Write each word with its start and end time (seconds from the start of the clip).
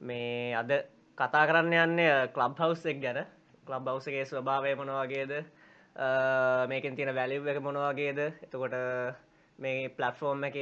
මේ 0.00 0.54
අද 0.54 0.70
කතා 1.18 1.46
කරන්න 1.46 1.72
යන්නේ 1.74 2.28
කලබ් 2.28 2.54
හවස් 2.56 2.86
එක් 2.86 3.00
ගැන. 3.00 3.24
කලබ් 3.66 3.88
හවසගේ 3.88 4.24
ස්වභාවය 4.24 4.74
මොනවගේද 4.74 5.32
මේකෙන් 6.66 6.96
තියෙන 6.96 7.14
වැලිව් 7.14 7.46
එක 7.46 7.60
මොනවගේද 7.60 8.18
එතකොට 8.18 8.74
මේ 9.58 9.88
පලට්ෆෝර්ම් 9.90 10.44
එක 10.44 10.58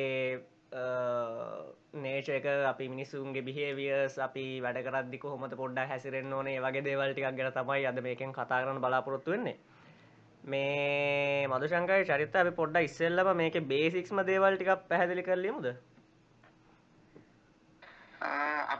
නේච 1.94 2.28
එක 2.30 2.46
අපි 2.66 2.88
මිනිස්සුන්ගේ 2.88 3.42
බිහේවියස් 3.42 4.18
අපි 4.18 4.60
වැඩ 4.60 4.82
කරදදි 4.82 5.18
කොහොමත 5.18 5.54
පොඩ්ඩ 5.54 5.78
හැසිරෙන් 5.86 6.32
ඕනේ 6.32 6.60
වගේ 6.60 6.82
දේවල්ටික් 6.82 7.28
ගැන 7.30 7.52
තමයි 7.52 7.86
අද 7.86 8.00
මේකෙන් 8.00 8.32
කතා 8.32 8.62
කරන 8.62 8.80
බලාපොරොත්තු 8.80 9.30
වෙන්නේ. 9.30 9.56
මේ 10.44 11.46
මදුශංකයි 11.48 12.04
චරිත 12.04 12.36
අපි 12.36 12.52
පොඩ්ඩ 12.52 12.82
ඉස්සෙල්ලම 12.82 13.30
මේක 13.34 13.56
බේසික්ම 13.66 14.20
දේවල් 14.24 14.56
ටිකක් 14.56 14.88
පැහැදිලි 14.88 15.22
කරලීමුද? 15.22 15.68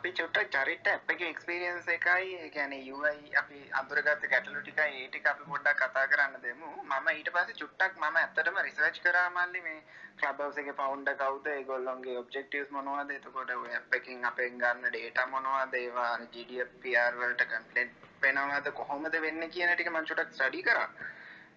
අපි 0.07 0.15
චුට්ට 0.15 0.51
චරිට 0.55 0.87
අප 0.87 1.09
එක 1.09 1.23
එක්ස්පිරියන්ස 1.23 1.87
එකයි 1.89 2.51
ගැන 2.51 2.73
යුයි 2.81 3.31
අපි 3.35 3.63
අදුරගත 3.73 4.25
ගැටලු 4.25 4.61
ටික 4.61 4.79
ඒටික 4.81 5.27
අපි 5.27 5.43
පොඩ්ඩක් 5.45 5.81
කතා 5.81 6.05
කරන්න 6.07 6.37
දෙමු. 6.41 6.69
මම 6.85 7.09
ඊට 7.13 7.31
පස 7.35 7.51
චුට්ටක් 7.53 7.99
ම 8.01 8.05
ඇත්තටම 8.13 8.61
රිසර්ච් 8.61 9.01
කරමල්ලි 9.03 9.65
මේ 9.65 9.83
ක්ලබ්සගේ 10.17 10.75
පවන්්ඩ 10.75 11.17
කවද? 11.17 11.57
ගොල්ලොන්ගේ 11.65 12.17
ඔබ්ෙක්ටස් 12.19 12.71
මොනවාද? 12.71 13.11
එතකොට 13.11 13.51
එකින් 13.93 14.25
අපෙන් 14.25 14.63
ගන්න 14.63 14.87
ඩේට 14.89 15.21
මොනවා 15.29 15.67
දේවා 15.69 16.15
ජඩියපරවලට 16.21 17.47
කම්පලෙන්් 17.47 17.95
පෙනවාද 18.23 18.73
කොහොමද 18.75 19.21
වෙන්න 19.21 19.51
කියන 19.51 19.75
ටික 19.75 19.91
මංචුටක් 19.93 20.31
ස්ටඩි 20.33 20.63
කරා. 20.63 20.89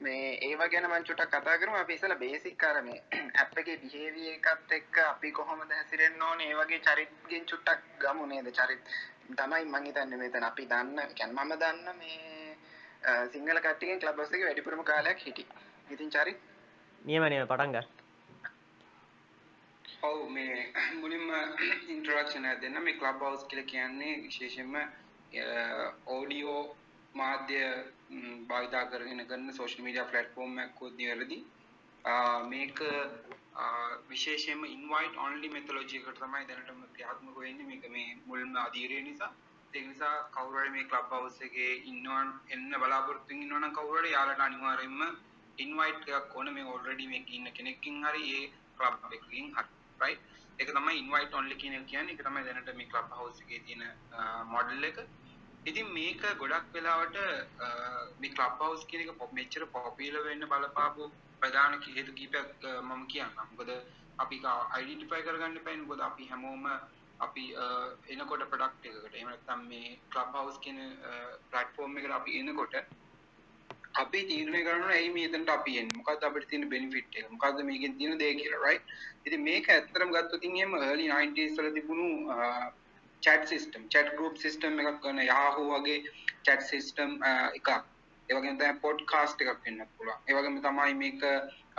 මේ 0.02 0.28
ඒව 0.42 0.62
ගැන 0.72 0.88
මං 0.88 1.04
චුට්ටක් 1.04 1.34
කතා 1.36 1.58
කරමු. 1.58 1.78
අපි 1.78 1.94
ඉස්සලා 1.94 2.18
බේසික් 2.18 2.58
කරමේ 2.58 3.00
ඇප් 3.36 3.58
එකේ 3.58 3.78
බිහේවියර් 3.78 4.34
එකත් 4.34 4.72
එක්ක 4.72 4.98
අපි 5.04 5.32
කොහොමද 5.34 5.72
හැසිරෙන්න 5.72 6.22
ඕනේ? 6.22 6.50
ඒ 6.50 6.56
වගේ 6.56 6.80
චරිත්ගෙන් 6.82 7.46
චුට්ටක් 7.46 7.82
ගමු 8.00 8.26
නේද? 8.28 8.52
චරිත් 8.54 8.94
තමයි 9.32 9.66
මං 9.66 9.86
හිතන්නේ 9.86 10.18
මෙතන. 10.18 10.44
අපි 10.44 10.68
දන්න 10.68 11.16
කියන්නේ 11.16 11.44
මම 11.44 11.54
දන්න 11.58 11.98
මේ 11.98 12.58
සිංහල 13.28 13.60
කට්ටියගෙන් 13.60 14.00
ක්ලබ් 14.00 14.16
හවුස් 14.16 14.32
එකේ 14.32 14.46
වැඩිපුරම 14.46 14.84
කාලයක් 14.86 15.20
හිටියේ. 15.20 15.68
ඉතින් 15.90 16.10
චරිත් 16.10 16.40
නියම 17.02 17.24
නියම 17.26 17.48
පටන් 17.48 17.72
ගන්න. 17.72 17.88
ඔව් 20.04 20.20
මේ 20.30 20.74
මුලින්ම 21.02 21.30
ඉන්ට්‍රොඩක්ෂන් 21.94 22.46
එක 22.46 22.62
දෙන්න. 22.62 22.82
මේ 22.82 22.96
ක්ලබ් 22.96 23.22
හවුස් 23.22 23.46
කියලා 23.46 23.68
කියන්නේ 23.68 24.18
විශේෂයෙන්ම 24.24 24.76
ඔඩියෝ 26.08 26.62
මාධ්‍ය 27.16 27.64
භාවිතා 28.10 28.86
කරගෙන 28.92 29.26
කරන 29.28 29.52
සෝෂල් 29.54 29.82
මීඩියා 29.86 30.12
ප්ලට්ෆෝර්ම් 30.12 30.60
එකක් 30.60 30.82
උත් 30.82 30.96
නිවැරදි 30.98 31.38
මේක 32.46 32.80
විශේෂයෙන්ම 34.10 34.64
ඉන්වයිට් 34.68 35.18
ඔන්ලි 35.18 35.50
මෙතොලොජි 35.50 36.00
එකට 36.00 36.22
තමයි 36.22 36.48
දැනටම 36.48 36.82
ක්‍රියාත්මක 36.94 37.38
වෙන්නේ. 37.38 37.66
මේක 37.66 37.86
මේ 37.90 38.18
මුල්ම 38.26 38.56
අධීරය 38.58 39.02
නිසා. 39.04 39.32
ඒක 39.74 39.86
නිසා 39.88 40.16
කවුරු 40.32 40.58
හරි 40.60 40.70
මේ 40.70 40.86
ක්ලබ් 40.86 41.12
හවුස් 41.12 41.38
එකේ 41.42 41.72
ඉන්නවා 41.92 42.24
එන්න 42.50 42.74
බලාපොරොත්තු 42.84 43.34
වෙනවා 43.34 43.60
නම් 43.60 43.76
කවුරු 43.78 44.02
හරි 44.02 44.16
යාළුවට 44.16 44.46
අනිවාර්යයෙන්ම 44.48 45.02
ඉන්වයිට් 45.58 46.10
එකක් 46.10 46.36
ඕන. 46.36 46.54
මේ 46.54 46.66
ඔල්රෙඩි 46.74 47.08
මේක 47.08 47.30
ඉන්න 47.30 47.54
කෙනෙක්කින් 47.54 48.04
හරි 48.08 48.24
ඒ 48.36 48.44
ක්ලබ් 48.80 49.18
එකකින් 49.20 49.54
හරි 49.56 49.68
රයිට් 50.02 50.22
ඒක 50.60 50.70
තමයි 50.76 51.00
ඉන්වයිට් 51.04 51.40
ඔන්ලි 51.42 51.62
කියන 51.62 51.78
එක 51.80 51.88
කියන්නේ. 51.88 52.14
ඒක 52.14 52.26
තමයි 52.26 52.46
දැනට 52.48 52.76
මේ 52.76 52.92
ක්ලබ් 52.94 53.18
හවුස් 53.18 53.42
එකේ 53.46 53.62
තියෙන 53.66 53.84
මොඩල් 54.48 54.92
එක. 54.92 54.98
ඉතින් 55.66 55.88
මේක 55.94 56.22
ගොඩක් 56.38 56.68
වෙලාවට 56.74 57.18
මේ 58.20 58.32
ක්ලබ් 58.32 58.60
හවුස් 58.60 58.86
කියන 58.86 59.02
එක 59.04 59.34
මෙච්චර 59.34 59.66
පොපියුලර් 59.68 60.24
වෙන්න 60.24 60.46
බලපාපු 60.46 61.10
ප්‍රධාන 61.42 61.82
හේතු 61.88 62.14
කීපයක් 62.14 62.48
මම 62.82 63.04
කියන්නම්. 63.08 63.36
මොකද 63.50 63.72
අපි 64.20 64.38
අයිඩෙන්ටිෆයි 64.46 65.26
කරගන්න 65.26 65.58
එපා. 65.58 65.78
මොකද 65.82 66.02
අපි 66.02 66.30
හැමෝම 66.30 66.66
අපි 67.20 67.44
එනකොට 68.10 68.48
ප්‍රොඩක්ට් 68.48 68.88
එකකට 68.88 69.16
එහෙම 69.16 69.30
නැත්නම් 69.30 69.68
මේ 69.68 70.00
ක්ලබ් 70.10 70.34
හවුස් 70.36 70.58
කියන 70.60 70.80
ප්ලැට්ෆෝම් 71.52 71.98
එකට 71.98 72.18
අපි 72.20 72.40
එනකොට 72.40 72.76
අපි 73.96 74.20
තීරණය 74.24 74.62
කරනවා 74.64 74.96
ඇයි 74.96 75.14
මේතනට 75.14 75.50
අපි 75.50 75.78
එන්නේ 75.80 76.00
මොකද්ද 76.00 76.24
අපිට 76.24 76.50
තියෙන 76.50 76.70
බෙනිෆිට් 76.70 77.16
එක 77.16 77.32
මොකද්ද 77.32 77.64
මේකෙන් 77.64 77.98
තියෙන 77.98 78.20
දේ 78.20 78.34
කියලා 78.34 78.62
රයිට් 78.66 78.94
ඉතින් 79.26 79.44
මේක 79.44 79.70
ඇත්තටම 79.70 80.14
ගත්තොත් 80.16 80.46
එහෙම 80.46 80.78
early 80.80 81.08
90s 81.10 81.58
වල 81.58 81.74
තිබුණු 81.74 82.10
chat 83.24 83.48
system 83.48 83.88
chat 83.90 84.12
group 84.16 84.36
system 84.38 84.82
එකක් 84.82 85.00
ගන්න 85.04 85.26
යාහෝ 85.26 85.70
වගේ 85.72 85.98
චැට් 86.46 86.64
සිස්ටම් 86.66 87.16
එකක්. 87.30 87.70
ඒවගේ 88.30 88.58
තැ 88.58 88.74
පොඩ් 88.84 89.02
කාස්ට් 89.06 89.42
එකක් 89.44 89.66
වෙන්න 89.66 89.82
පුළුවන්. 89.88 90.22
ඒවගේම 90.28 90.62
තමයි 90.62 90.94
මේක 90.96 91.26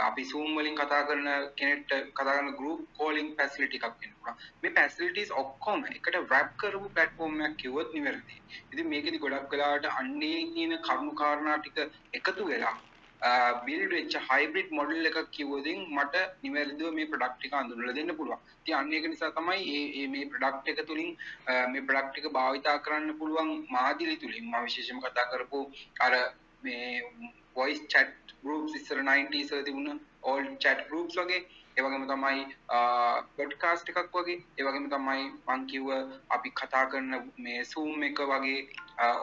අපි 0.01 0.25
සූම් 0.25 0.51
වලින් 0.57 0.77
කතා 0.77 1.01
කරන 1.05 1.29
කෙනෙට 1.57 2.13
කතාගන්න 2.15 2.53
ගරුප් 2.59 2.83
කෝලිං 2.99 3.31
පැසිලිටි 3.37 3.81
එකක් 3.81 3.97
වෙන්න 3.97 4.15
පුළුවන්. 4.17 4.39
මේ 4.63 4.73
පැසිලිටිස් 4.73 5.33
ඔක්කොම 5.43 5.89
එකට 5.89 6.21
රැප් 6.27 6.53
කරපු 6.59 6.89
ප්ලට්ෆෝර්ම් 6.91 7.41
එකක් 7.41 7.57
කිව්වොත් 7.57 7.95
නිවැරදි 7.95 8.39
ඉතින් 8.73 8.87
මේකෙදි 8.89 9.25
ගොඩක් 9.25 9.53
වෙලාවට 9.53 9.91
අන්නේ 9.95 10.39
කියන 10.55 10.79
කරුණු 10.81 11.13
කාරණා 11.15 11.59
ටික 11.59 11.79
එකතු 12.15 12.47
වෙලා 12.47 12.77
බිල්ඩ් 13.65 13.93
වෙච්ච 13.93 14.15
හයිබ්‍රිඩ් 14.29 14.71
මොඩල් 14.79 15.09
එකක් 15.11 15.19
කිව්වොතින් 15.37 15.81
මට 15.97 16.23
නිවැරදිව 16.45 16.95
මේ 16.99 17.09
ප්‍රොඩක්ට් 17.13 17.47
එක 17.49 17.57
අඳුනලා 17.61 17.97
දෙන්න 17.99 18.13
පුළුවන්. 18.19 18.41
ඉතින් 18.61 18.77
අන්න 18.79 18.93
ඒක 18.93 19.09
නිසා 19.13 19.33
තමයි 19.39 19.75
මේ 19.97 20.07
මේ 20.15 20.29
ප්‍රොඩක්ට් 20.33 20.71
එක 20.73 20.81
තුලින් 20.87 21.11
මේ 21.73 21.87
ප්‍රොඩක්ට් 21.89 22.21
එක 22.21 22.31
භාවිතා 22.39 22.77
කරන්න 22.87 23.19
පුළුවන් 23.21 23.53
මාදිලි 23.77 24.17
තුලින් 24.25 24.45
මම 24.45 24.65
විශේෂයෙන්ම 24.67 25.05
කතා 25.05 25.29
කරපු 25.33 25.61
අර 26.01 26.13
මේ 26.63 27.03
voice 27.55 27.83
chat 27.89 28.35
groups 28.43 28.75
ඉස්සර 28.75 28.99
90s 29.03 29.53
වල 29.53 29.65
තිබුණ 29.65 30.01
old 30.25 30.51
chat 30.59 30.87
groups 30.89 31.17
වගේ. 31.17 31.41
ඒ 31.77 31.83
වගේම 31.85 32.05
තමයි 32.11 32.41
පොඩ්කාස්ට් 33.37 33.91
එකක් 33.93 34.17
වගේ. 34.17 34.41
ඒ 34.59 34.65
වගේම 34.67 34.87
තමයි 34.95 35.23
මං 35.49 35.67
කිව්ව 35.71 35.89
අපි 36.37 36.57
කතා 36.61 36.85
කරන 36.91 37.13
මේ 37.45 37.63
Zoom 37.71 38.03
එක 38.09 38.21
වගේ 38.33 38.59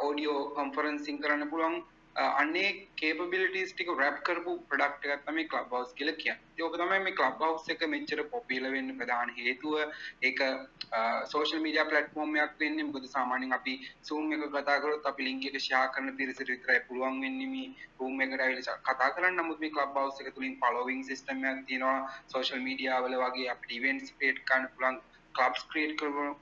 ඔඩියෝ 0.07 0.40
කොන්ෆරන්සින් 0.57 1.22
කරන්න 1.24 1.50
පුළුවන්. 1.52 1.78
අන්නේ 2.17 2.69
කේපබිලිටස් 3.00 3.72
ටික 3.73 3.89
රැප් 3.97 4.16
කරපු 4.28 4.53
ප්‍රොඩක්ට් 4.69 5.03
එකක් 5.16 5.25
තමයි 5.25 5.44
ක්ලබ් 5.50 5.73
හවුස් 5.73 5.91
කියලා 5.97 6.16
කියන්නේ. 6.22 6.45
ඒක 6.59 6.78
තමයි 6.81 7.00
මේ 7.05 7.13
ක්ලබ් 7.19 7.44
හවුස් 7.44 7.67
එක 7.73 7.83
මෙච්චර 7.94 8.22
පොපියුලර් 8.31 8.72
වෙන්න 8.75 8.89
ප්‍රධාන 9.01 9.33
හේතුව. 9.38 9.75
ඒක 10.29 10.41
සෝෂල් 11.33 11.61
මීඩියා 11.66 11.85
ප්ලැට්ෆෝම් 11.91 12.33
එකක් 12.45 12.57
වෙන්නේ 12.63 12.88
මොකද 12.88 13.06
සාමාන්‍යයෙන් 13.13 13.53
අපි 13.59 13.75
Zoom 14.09 14.33
එක 14.38 14.47
කතා 14.56 14.77
කරොත් 14.85 15.06
අපි 15.11 15.27
link 15.29 15.45
එක 15.51 15.59
share 15.67 15.94
කරන 15.94 16.09
පිරිසට 16.22 16.50
විතරයි 16.53 16.81
පුළුවන් 16.89 17.22
වෙන්නේ 17.25 17.51
මේ 17.53 17.69
room 18.00 18.25
එකට 18.27 18.45
ඇවිල්ලා 18.47 18.77
කතා 18.89 19.13
කරන්න. 19.16 19.39
නමුත් 19.41 19.63
මේ 19.66 19.73
ක්ලබ් 19.77 20.01
හවුස් 20.01 20.22
එක 20.25 20.33
තුලින් 20.39 20.57
following 20.66 21.06
system 21.11 21.45
එකක් 21.51 21.63
තියෙනවා. 21.69 22.01
සෝෂල් 22.33 22.66
මීඩියා 22.67 23.01
වල 23.06 23.19
වගේ 23.23 23.50
අපිට 23.56 23.77
events 23.79 24.13
create 24.17 24.44
කරන්න 24.50 24.69
පුළුවන්, 24.75 25.01
clubs 25.38 25.69
create 25.72 25.95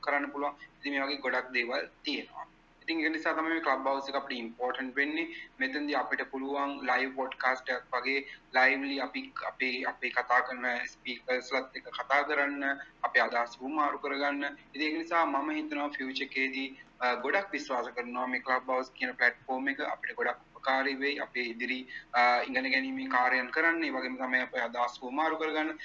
කරන්න 0.06 0.31
පුළුවන්. 0.34 0.59
ඉතින් 0.78 0.94
මේ 0.94 1.08
වගේ 1.08 1.24
ගොඩක් 1.28 1.56
දේවල් 1.58 1.90
තියෙනවා. 2.08 2.52
ඉතින් 2.85 3.00
ඒක 3.01 3.13
නිසා 3.13 3.34
තමයි 3.34 3.50
මේ 3.50 3.62
ක්ලබ් 3.66 3.88
හවුස් 3.90 4.09
එක 4.09 4.16
අපිට 4.19 4.38
ඉම්පෝටන්ට් 4.38 4.96
වෙන්නේ. 4.96 5.28
මෙතනදී 5.59 5.96
අපිට 6.01 6.22
පුළුවන් 6.31 6.73
ලයිව් 6.90 7.16
පොඩ්කාස්ට් 7.18 7.69
එකක් 7.75 7.96
වගේ 7.96 8.19
ලයිව්ලි 8.57 8.97
අපි 9.06 9.22
අපේ 9.51 9.75
අපේ 9.91 10.12
කතා 10.18 10.41
කරන 10.47 10.66
ස්පීකර්ස්ලත් 10.94 11.79
එක්ක 11.79 11.90
කතා 11.97 12.22
කරන්න, 12.29 12.63
අපේ 13.03 13.23
අදහස් 13.28 13.57
වුමාරු 13.62 13.97
කරගන්න. 14.03 14.57
ඉතින් 14.73 14.88
ඒක 14.88 14.97
නිසා 15.01 15.25
මම 15.25 15.50
හිතනවා 15.57 15.90
ෆියුචර් 15.97 16.25
එකේදී 16.28 16.68
ගොඩක් 17.23 17.51
විශ්වාස 17.51 17.90
කරනවා 17.96 18.28
මේ 18.28 18.46
ක්ලබ් 18.46 18.69
හවුස් 18.69 18.94
කියන 19.00 19.17
ප්ලැට්ෆෝම් 19.17 19.67
එක 19.73 19.81
අපිට 19.94 20.17
ගොඩක් 20.22 20.40
උපකාරී 20.56 20.97
වෙයි 21.02 21.19
අපේ 21.28 21.50
ඉදිරි 21.53 21.79
ඉගෙන 22.47 22.72
ගැනීමේ 22.73 23.13
කාර්යයන් 23.17 23.53
කරන්න. 23.56 23.84
ඒ 23.84 23.94
වගේම 23.97 24.17
තමයි 24.22 24.47
අපේ 24.47 24.66
අදහස් 24.69 25.02
වුමාරු 25.02 25.41
කරගන්න. 25.41 25.78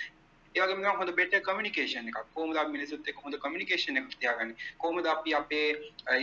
ඒවගේ 0.54 0.76
නිකන් 0.76 0.98
හොඳ 1.00 1.12
බෙටර් 1.18 1.40
කමියුනිකේෂන් 1.48 2.08
එකක්. 2.10 2.20
කොහොමද 2.34 2.56
අපි 2.62 2.72
මිනිසුත් 2.76 3.08
එක්ක 3.10 3.18
හොඳ 3.24 3.36
කමියුනිකේෂන් 3.44 4.00
එකක් 4.00 4.14
තියාගන්නේ? 4.20 4.56
කොහොමද 4.82 5.06
අපි 5.06 5.34
අපේ 5.38 5.68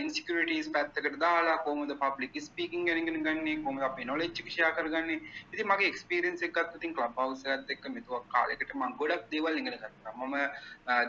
ඉන්සිකියුරිටිස් 0.02 0.68
පැත්තකට 0.74 1.16
දාලා 1.22 1.56
කොහොමද 1.66 1.94
පබ්ලික් 2.02 2.36
ස්පීකින් 2.46 2.84
ගැන 2.88 3.00
ඉගෙන 3.02 3.18
ගන්නේ? 3.26 3.56
කොහොමද 3.64 3.86
අපේ 3.88 4.08
නොලෙජ් 4.10 4.30
එක 4.30 4.50
ෂෙයා 4.50 4.72
කරගන්නේ? 4.78 5.18
ඉතින් 5.52 5.70
මගේ 5.72 5.90
එක්ස්පීරියන්ස් 5.92 6.44
එක 6.48 6.52
ගත්තොත් 6.52 6.76
ඉතින් 6.80 6.94
ක්ලබ් 6.98 7.20
හවුස් 7.24 7.44
එකත් 7.46 7.74
එක්ක 7.76 7.88
මෙතුවක් 7.96 8.28
කාලයකට 8.36 8.74
මම 8.74 8.96
ගොඩක් 9.00 9.28
දේවල් 9.32 9.60
ඉගෙන 9.60 9.76
ගත්තා. 9.76 10.14
මම 10.20 10.36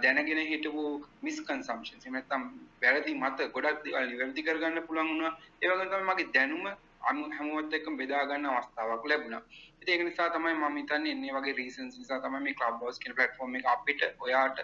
දැනගෙන 0.03 0.43
හිටපු 0.51 0.83
මිස්කන්සම්ප්ෂන්ස් 1.27 2.05
එහෙම 2.05 2.19
නැත්නම් 2.19 2.51
වැරදි 2.83 3.17
මත 3.23 3.49
ගොඩක් 3.57 3.83
දේවල් 3.87 4.11
නිවැරදි 4.11 4.47
කරගන්න 4.47 4.85
පුළුවන් 4.87 5.11
වුණා. 5.13 5.33
ඒ 5.61 5.67
වගේම 5.69 5.89
තමයි 5.91 6.07
මගේ 6.11 6.31
දැනුම 6.37 6.69
අනු 7.01 7.29
හැමෝත් 7.31 7.73
එක්කම 7.73 7.97
බෙදා 7.97 8.25
ගන්න 8.25 8.49
අවස්ථාවක් 8.51 9.05
ලැබුණා 9.05 9.41
ඉතින් 9.81 9.93
ඒක 9.93 10.03
නිසා 10.03 10.29
තමයි 10.29 10.53
මම 10.55 10.77
හිතන්නේ 10.77 11.11
එන්නේ 11.11 11.33
වගේ 11.33 11.55
රීසන්ස් 11.55 11.97
නිසා 11.97 12.19
තමයි 12.19 12.41
මේ 12.41 12.55
ක්ලබ් 12.55 12.77
හවුස් 12.79 12.99
කියන 12.99 13.15
ප්ලැට්ෆෝම් 13.15 13.55
එක 13.55 13.65
අපිට 13.67 14.05
ඔයාට 14.19 14.63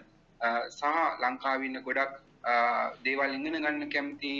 සහ 0.71 0.83
ලංකාවේ 1.21 1.67
ඉන්න 1.67 1.81
ගොඩක් 1.81 2.13
දේවල් 3.03 3.35
ඉගෙන 3.35 3.57
ගන්න 3.57 3.89
කැමති 3.89 4.33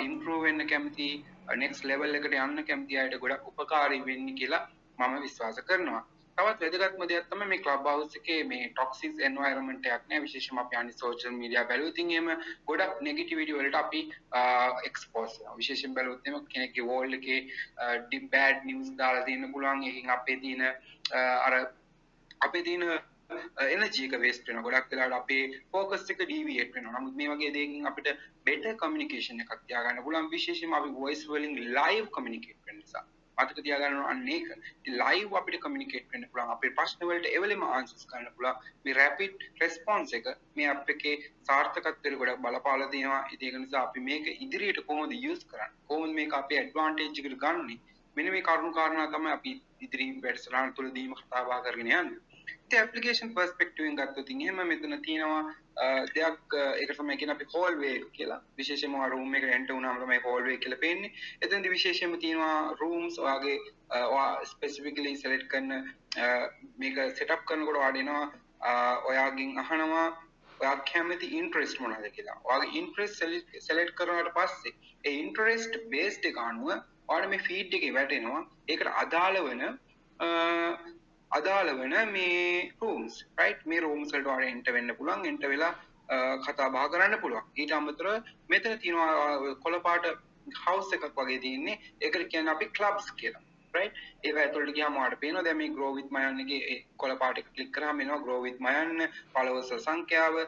ඉම්ප්‍රූව් 0.00 0.42
වෙන්න 0.42 0.66
කැමති 0.66 1.08
නෙක්ස්ට් 1.56 1.84
ලෙවල් 1.84 2.14
එකට 2.14 2.36
යන්න 2.38 2.64
කැමති 2.64 2.98
අයට 2.98 3.18
ගොඩක් 3.18 3.48
උපකාරී 3.52 4.02
වෙන්නේ 4.02 4.34
කියලා 4.34 4.62
මම 4.98 5.22
විශ්වාස 5.22 5.60
කරනවා. 5.62 6.02
තවත් 6.40 6.60
වැදගත්ම 6.72 7.02
දෙයක් 7.08 7.26
තමයි 7.30 7.46
මේ 7.48 7.60
ක්ලබ් 7.64 7.86
හවුස් 7.92 8.14
එකේ 8.18 8.44
මේ 8.50 8.68
ටොක්සික් 8.76 9.18
එන්වයරන්මන්ට් 9.28 9.88
එකක් 9.94 10.04
නෑ. 10.10 10.20
විශේෂයෙන්ම 10.26 10.60
අපි 10.62 10.78
අනිත් 10.80 11.02
සෝෂල් 11.02 11.34
මීඩියා 11.40 11.64
බැලුවොත් 11.70 11.98
එහෙම 12.04 12.30
ගොඩක් 12.70 13.02
නෙගටිවිටි 13.08 13.56
වලට 13.58 13.76
අපි 13.82 14.00
එක්ස්පෝස් 14.88 15.36
වෙනවා. 15.40 15.58
විශේෂයෙන් 15.60 15.94
බැලුවොත් 15.98 16.30
එහෙම 16.30 16.46
කෙනෙක්ගේ 16.54 16.86
වෝල් 16.90 17.18
එකේ 17.18 17.40
ඩි 18.06 18.22
බෑඩ් 18.34 18.66
නිවුස් 18.70 18.90
දාලා 19.02 19.26
තියෙන්න 19.28 19.52
පුළුවන්. 19.52 19.84
ඒකෙන් 19.90 20.16
අපේ 20.16 20.38
තියෙන 20.46 20.64
අර 21.46 21.58
අපේ 22.48 22.64
තියෙන 22.70 22.82
එනර්ජි 23.76 24.08
එක 24.08 24.18
වේස්ට් 24.24 24.48
වෙනවා. 24.48 24.66
ගොඩක් 24.70 24.90
වෙලාවට 24.96 25.20
අපේ 25.20 25.62
ફોකස් 25.76 26.10
එක 26.16 26.24
ඩීවියේට් 26.24 26.74
වෙනවා. 26.74 27.00
නමුත් 27.00 27.16
මේ 27.22 27.30
වගේ 27.34 27.54
දෙයකින් 27.58 27.92
අපිට 27.92 28.12
බෙටර් 28.48 28.74
කමියුනිකේෂන් 28.82 29.46
එකක් 29.46 29.56
තියාගන්න 29.68 30.04
පුළුවන්. 30.04 30.32
විශේෂයෙන්ම 30.36 30.78
අපි 30.80 30.98
වොයිස් 31.00 31.28
වලින් 31.32 31.56
ලයිව් 31.78 32.12
කමියුනිකේට් 32.16 32.60
වෙන 32.66 32.84
නිසා. 32.84 33.04
මතක 33.40 33.64
තියාගන්න 33.66 34.00
අන්න 34.04 34.22
ඒක. 34.28 34.48
ලයිව් 34.94 35.36
අපිට 35.40 35.60
කමියුනිකේට් 35.64 36.08
වෙන්න 36.12 36.28
පුළුවන්. 36.30 36.54
අපේ 36.56 36.72
ප්‍රශ්න 36.78 37.04
වලට 37.04 37.34
එවලෙම 37.36 37.66
ආන්සර්ස් 37.68 38.06
ගන්න 38.06 38.32
පුළුවන්. 38.36 38.70
මේ 38.84 38.96
රැපිඩ් 39.00 39.46
රෙස්පොන්ස් 39.62 40.16
එක 40.18 40.30
මේ 40.56 40.70
අප් 40.72 40.90
එකේ 40.94 41.16
සාර්ථකත්වයට 41.48 42.18
ගොඩක් 42.20 42.42
බලපාලා 42.46 42.90
තියෙනවා 42.94 43.22
ඉතින් 43.34 43.48
ඒක 43.48 43.60
නිසා 43.60 43.82
අපි 43.82 44.06
මේක 44.08 44.32
ඉදිරියට 44.36 44.82
කොහොමද 44.86 45.16
යූස් 45.18 45.44
කරන්නේ? 45.44 45.70
කොහොමද 45.88 46.18
මේක 46.18 46.38
අපේ 46.40 46.60
ඇඩ්වාන්ටේජ් 46.62 47.22
එකට 47.22 47.38
ගන්නෙ? 47.44 47.78
මෙන්න 48.16 48.32
මේ 48.32 48.42
කරුණු 48.42 48.72
කාරණා 48.72 49.12
තමයි 49.12 49.32
අපි 49.32 49.52
ඉදිරි 49.80 50.10
වැඩසටහන 50.22 50.74
තුළදීම 50.74 51.14
කතා 51.16 51.46
බහ 51.46 51.62
කරගෙන 51.64 51.92
යන්නේ. 51.92 52.20
ඉතින් 52.62 52.80
ඇප්ලිකේෂන් 52.80 53.34
පර්ස්පෙක්ටිව් 53.34 53.84
එකෙන් 53.84 53.98
ගත්තොත් 54.00 54.30
එහෙම 54.32 54.60
මෙතන 54.64 54.96
තියෙනවා 55.02 55.42
දෙයක් 56.14 56.54
ඒක 56.80 56.90
තමයි 56.96 57.16
කියන 57.20 57.30
අපි 57.34 57.46
හෝල්වේ 57.54 57.92
එක 57.98 58.06
කියලා. 58.16 58.40
විශේෂයෙන්ම 58.58 58.96
රූම් 59.12 59.34
එකට 59.34 59.52
එන්ටර් 59.58 59.74
වුණාම 59.74 60.00
තමයි 60.02 60.20
හෝල්වේ 60.26 60.56
කියලා 60.64 60.80
පේන්නේ. 60.84 61.12
එතෙන්දි 61.46 61.72
විශේෂයෙන්ම 61.74 62.16
තියෙනවා 62.24 62.74
රූම්ස් 62.80 63.18
ඔයාගේ 63.18 63.58
ඔයා 64.00 64.44
ස්පෙસિෆිකලි 64.52 65.16
සෙලෙක්ට් 65.22 65.48
කරන 65.52 65.70
මේක 66.82 67.00
සෙටප් 67.20 67.46
කරනකොට 67.48 67.80
වඩිනවා 67.84 68.24
ඔයාගෙන් 69.10 69.58
අහනවා 69.64 70.06
ඔයා 70.60 70.76
කැමති 70.92 71.32
ඉන්ට්‍රෙස්ට් 71.40 71.80
මොනවද 71.80 72.12
කියලා. 72.16 72.38
ඔයාගේ 72.44 72.78
ඉන්ට්‍රෙස්ට් 72.80 73.24
සෙලෙක්ට් 73.68 73.96
කරනාට 73.98 74.32
පස්සේ 74.38 74.76
ඒ 75.04 75.16
ඉන්ට්‍රෙස්ට් 75.24 75.82
බේස්ඩ් 75.96 76.30
එක 76.32 76.40
අනුව 76.46 76.70
ඔයාලා 77.08 77.32
මේ 77.34 77.46
ෆීඩ් 77.48 77.76
එකේ 77.78 77.94
වැටෙනවා. 77.98 78.42
ඒකට 78.68 78.96
අදාළ 79.02 79.44
වෙන 79.48 79.62
අදාළ 81.38 81.70
වෙන 81.80 81.94
මේ 82.12 82.72
රූම්ස් 82.82 83.20
රයිට් 83.40 83.62
මේ 83.72 83.80
රූම්ස් 83.86 84.12
වලට 84.14 84.32
ඔයාලා 84.32 84.50
එන්ටර් 84.54 84.72
වෙන්න 84.76 84.96
පුළුවන්. 84.98 85.28
එන්ටර් 85.30 85.52
වෙලා 85.54 85.74
කතා 86.46 86.70
බහ 86.74 86.88
කරන්න 86.92 87.20
පුළුවන්. 87.22 87.46
ඊට 87.60 87.76
අමතරව 87.78 88.32
මෙතන 88.52 88.78
තියෙනවා 88.82 89.54
කොළ 89.64 89.78
පාට 89.86 90.10
හවුස් 90.64 90.92
එකක් 90.96 91.06
වගේ 91.20 91.40
තියෙන්නේ. 91.46 91.78
ඒකට 92.04 92.28
කියන්නේ 92.32 92.54
අපි 92.54 92.70
ක්ලබ්ස් 92.78 93.10
කියලා 93.20 93.42
රයිට් 93.74 93.98
ඒක 94.26 94.38
ඇතුළට 94.44 94.74
ගියාම 94.76 94.96
ඔයාලට 95.00 95.20
පේනවා 95.24 95.44
දැන් 95.46 95.58
මේ 95.62 95.74
grow 95.76 95.90
with 95.98 96.10
mayan 96.16 96.40
එකේ 96.44 96.78
කොළ 97.02 97.16
පාට 97.22 97.42
එක 97.42 97.52
ක්ලික් 97.56 97.70
කරාම 97.76 98.00
එනවා 98.04 98.22
grow 98.24 98.38
with 98.46 98.58
mayan 98.66 99.08
followers 99.34 99.70
සංඛ්‍යාව 99.84 100.40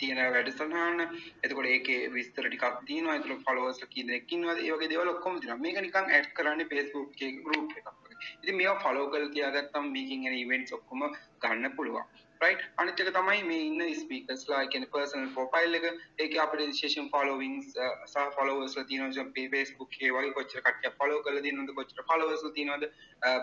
තියෙන 0.00 0.20
වැඩසටහන. 0.36 1.02
එතකොට 1.44 1.68
ඒකේ 1.72 2.10
විස්තර 2.14 2.46
ටිකක් 2.46 2.78
තියෙනවා. 2.90 3.16
ඒතර 3.18 3.34
followers 3.48 3.82
කී 3.94 4.06
දෙනෙක් 4.06 4.32
ඉන්නවද? 4.36 4.62
ඒ 4.62 4.72
වගේ 4.76 4.92
දේවල් 4.94 5.12
ඔක්කොම 5.14 5.40
තියෙනවා. 5.40 5.62
මේක 5.66 5.82
නිකන් 5.86 6.14
ඇඩ් 6.16 6.32
කරන්නේ 6.38 6.70
Facebook 6.72 7.10
එකේ 7.16 7.42
group 7.42 7.76
එකක් 7.80 8.11
ඉතින් 8.42 8.60
මේවා 8.60 8.80
ෆලෝ 8.84 9.06
කරලා 9.12 9.32
තියාගත්තම 9.38 9.94
මේකෙන් 9.96 10.28
එන 10.28 10.42
ඉවෙන්ට්ස් 10.42 10.76
ඔක්කොම 10.78 11.08
ගන්න 11.42 11.76
පුළුවන්. 11.78 12.06
රයිට් 12.40 12.62
අනිත් 12.82 13.00
එක 13.02 13.08
තමයි 13.14 13.42
මේ 13.48 13.66
ඉන්න 13.66 13.82
ස්පීකර්ස්ලා 13.98 14.60
කියන්නේ 14.70 14.90
පර්සනල් 14.94 15.28
ප්‍රොෆයිල් 15.34 15.76
එක. 15.78 15.84
ඒකේ 16.22 16.40
අපිට 16.44 16.62
විශේෂයෙන් 16.70 17.08
ෆලෝවින්ග්ස් 17.12 17.68
සහ 18.12 18.24
ෆලෝවර්ස්ලා 18.36 18.84
තියෙනවා. 18.90 19.26
මේ 19.36 19.48
Facebook 19.54 19.94
එකේ 19.96 20.10
වගේ 20.16 20.34
කොච්චර 20.38 20.64
කට්ටියක් 20.66 20.98
ෆලෝ 20.98 21.20
කරලා 21.26 21.44
තියෙනවද 21.46 21.74
කොච්චර 21.78 22.04
ෆලෝවර්ස්ලා 22.10 22.54
තියෙනවද 22.58 22.84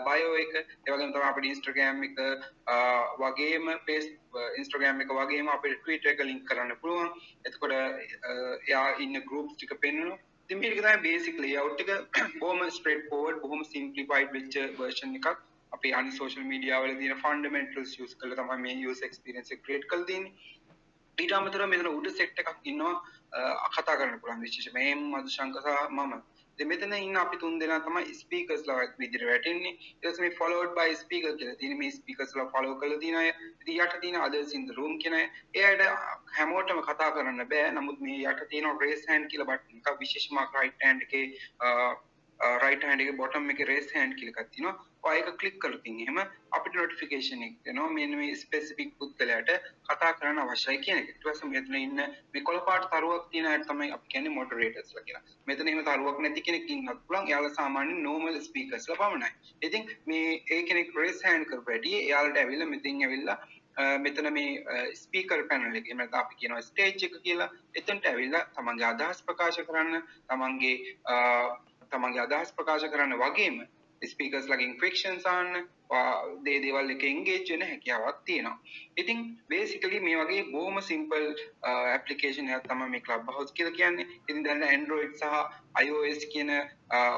බයෝ 0.08 0.34
එක. 0.44 0.54
ඒ 0.56 0.92
වගේම 0.92 1.12
තමයි 1.14 1.28
අපිට 1.30 1.50
Instagram 1.52 2.02
එක 2.08 2.18
වගේම 3.24 3.70
Instagram 4.60 5.04
එක 5.06 5.14
වගේම 5.20 5.52
අපිට 5.56 5.84
Twitter 5.84 6.12
එක 6.14 6.24
ලින්ක් 6.30 6.44
කරන්න 6.50 6.80
පුළුවන්. 6.82 7.14
එතකොට 7.48 7.72
එයා 7.76 8.88
ඉන්න 9.06 9.22
groups 9.30 9.56
ටික 9.56 9.80
පෙන්වනවා. 9.86 10.20
ඉතින් 10.50 10.60
මේක 10.60 10.72
තමයි 10.76 10.98
බේසික් 11.02 11.36
ලේඅවුට් 11.38 11.80
එක. 11.82 11.90
බොහොම 12.42 12.62
ස්ට්‍රේට් 12.76 13.04
ෆෝවර්ඩ් 13.10 13.42
බොහොම 13.42 13.60
සිම්ප්ලිෆයිඩ් 13.64 14.32
වෙච්ච 14.36 14.56
version 14.78 15.12
එකක්. 15.18 15.28
අපි 15.72 15.92
අනිත් 15.94 16.16
social 16.16 16.44
media 16.44 16.80
වල 16.82 16.96
තියෙන 16.98 17.20
fundamentals 17.20 17.92
use 17.98 18.16
කරලා 18.18 18.38
තමයි 18.40 18.58
මේ 18.64 18.74
user 18.90 19.06
experience 19.06 19.54
එක 19.54 19.62
create 19.66 19.86
කරලා 19.92 20.08
තියෙන්නේ. 20.08 20.32
ඊට 21.18 21.36
අමතරව 21.38 21.70
මෙතන 21.72 21.90
උඩ 21.92 22.10
set 22.16 22.42
එකක් 22.42 22.50
ඉන්නවා. 22.64 22.96
කතා 23.76 23.96
කරන්න 24.00 24.18
පුළුවන් 24.24 24.42
විශේෂයෙන්ම 24.46 24.78
මේ 24.80 24.96
මధుශංක 25.14 25.60
සහ 25.62 25.78
මම. 25.90 26.18
මෙතන 26.66 26.92
ඉන්න 26.96 27.16
අපි 27.16 27.38
තුන් 27.42 27.58
දෙනා 27.60 27.80
තමයි 27.86 28.14
ස්පීකර්ස් 28.20 28.66
ලා 28.66 28.78
විදිහට 28.98 29.26
වැටෙන්නේ. 29.30 29.72
ඊට 29.72 30.02
පස්සේ 30.02 30.24
මේ 30.26 30.36
followed 30.40 30.74
by 30.78 30.94
speaker 31.02 31.32
කියලා 31.38 31.56
තියෙන 31.62 31.78
මේ 31.78 31.90
ස්පීකර්ස් 31.98 32.36
ලා 32.36 32.46
follow 32.54 32.74
කරලා 32.82 33.00
තියෙන 33.04 33.16
අය 33.22 33.30
ඉතින් 33.30 33.80
යට 33.84 33.96
තියෙන 34.04 34.20
others 34.26 34.52
in 34.58 34.66
the 34.66 34.76
room 34.80 34.98
කියන 34.98 35.18
අය 35.20 35.26
එයාට 35.54 35.82
හැමෝටම 36.38 36.82
කතා 36.90 37.10
කරන්න 37.16 37.48
බෑ. 37.54 37.72
නමුත් 37.78 38.00
මේ 38.00 38.20
යට 38.32 38.46
තියෙන 38.52 38.80
raise 38.84 39.08
hand 39.12 39.30
කියලා 39.32 39.50
බටන් 39.50 39.82
එකක් 39.82 40.00
විශේෂම 40.04 40.44
right 40.60 40.86
hand 40.86 41.08
එකේ 41.08 41.26
රයිට 42.40 42.84
හෑන්ඩ් 42.86 43.02
එකේ 43.04 43.18
බොටම් 43.22 43.50
එකේ 43.54 43.68
raise 43.70 43.90
hand 43.96 44.14
කියලා 44.20 44.42
එකක් 44.42 44.52
තියෙනවා 44.54 44.76
ඔය 45.08 45.18
එක 45.20 45.28
ක්ලික් 45.40 45.56
කරලා 45.62 45.82
තින් 45.84 46.00
එහෙම 46.04 46.18
අපිට 46.56 46.74
notification 46.80 47.42
එක 47.46 47.68
එනවා 47.72 47.88
මෙන්න 47.98 48.16
මේ 48.20 48.38
specific 48.42 48.90
පුද්ගලයාට 49.02 49.50
කතා 49.88 50.10
කරන්න 50.18 50.40
අවශ්‍යයි 50.44 50.80
කියන 50.86 50.98
එක. 51.02 51.12
ඊට 51.12 51.22
පස්සේ 51.26 51.52
මෙතන 51.52 51.76
ඉන්න 51.82 52.02
මේ 52.34 52.44
කොළ 52.48 52.60
පාට 52.68 52.88
තරුවක් 52.94 53.30
තියෙන 53.32 53.50
අය 53.52 53.60
තමයි 53.70 53.92
අපි 53.96 54.12
කියන්නේ 54.14 54.36
moderators 54.38 54.92
ලා 54.96 55.04
කියලා. 55.06 55.22
මෙතන 55.48 55.70
එහෙම 55.72 55.84
තරුවක් 55.88 56.20
නැති 56.24 56.46
කෙනෙක් 56.48 56.68
ඉන්නත් 56.74 57.06
පුළුවන්. 57.06 57.30
එයාලා 57.30 57.54
සාමාන්‍යයෙන් 57.60 58.02
normal 58.08 58.42
speakers 58.48 58.88
ලා 58.90 59.00
පමණයි. 59.00 59.30
ඉතින් 59.68 59.88
මේ 60.10 60.42
ඒ 60.56 60.60
කෙනෙක් 60.68 60.92
raise 61.00 61.24
hand 61.28 61.48
කරපු 61.52 61.76
හැටි 61.76 61.96
එයාලට 62.02 62.44
ඇවිල්ලා 62.44 62.70
මෙතෙන් 62.74 63.02
ඇවිල්ලා 63.06 63.38
මෙතන 64.04 64.30
මේ 64.32 64.94
ස්පීකර් 65.02 65.42
පැනල් 65.50 65.80
එක 65.80 65.88
එහෙම 65.88 66.00
නැත්නම් 66.02 66.22
අපි 66.22 66.40
කියනවා 66.40 66.62
ස්ටේජ් 66.68 67.08
එක 67.08 67.18
කියලා. 67.24 67.50
එතනට 67.80 68.12
ඇවිල්ලා 68.12 68.44
තමන්ගේ 68.56 68.88
අදහස් 68.92 69.26
ප්‍රකාශ 69.28 69.60
කරන්න, 69.68 70.06
තමන්ගේ 70.28 70.76
තමන්ගේ 71.92 72.24
අදහස් 72.26 72.56
ප්‍රකාශ 72.56 72.88
කරන්න 72.94 73.20
වගේම 73.24 73.60
ස්පීකර්ස් 74.02 74.48
ලගින් 74.48 74.78
ෆ්‍රික්ෂන්ස් 74.80 75.26
ආන්න 75.26 75.68
දේ 76.44 76.58
දේවල් 76.62 76.92
එක 76.94 77.02
එන්ගේජ් 77.04 77.48
වෙන 77.50 77.62
හැකියාවක් 77.62 78.18
තියෙනවා. 78.26 78.58
ඉතින් 78.96 79.18
බේසිකලි 79.50 79.98
මේ 80.00 80.20
වගේ 80.20 80.44
බොහොම 80.52 80.78
සිම්පල් 80.88 81.26
ඇප්ලිකේෂන් 81.70 82.48
එකක් 82.48 82.68
තමයි 82.70 82.88
මේ 82.92 83.02
ක්ලබ් 83.08 83.32
හවුස් 83.34 83.52
කියලා 83.56 83.74
කියන්නේ. 83.78 84.06
ඉතින් 84.22 84.44
දැන් 84.44 84.62
Android 84.68 85.12
සහ 85.20 85.82
iOS 85.82 86.24
කියන 86.34 86.52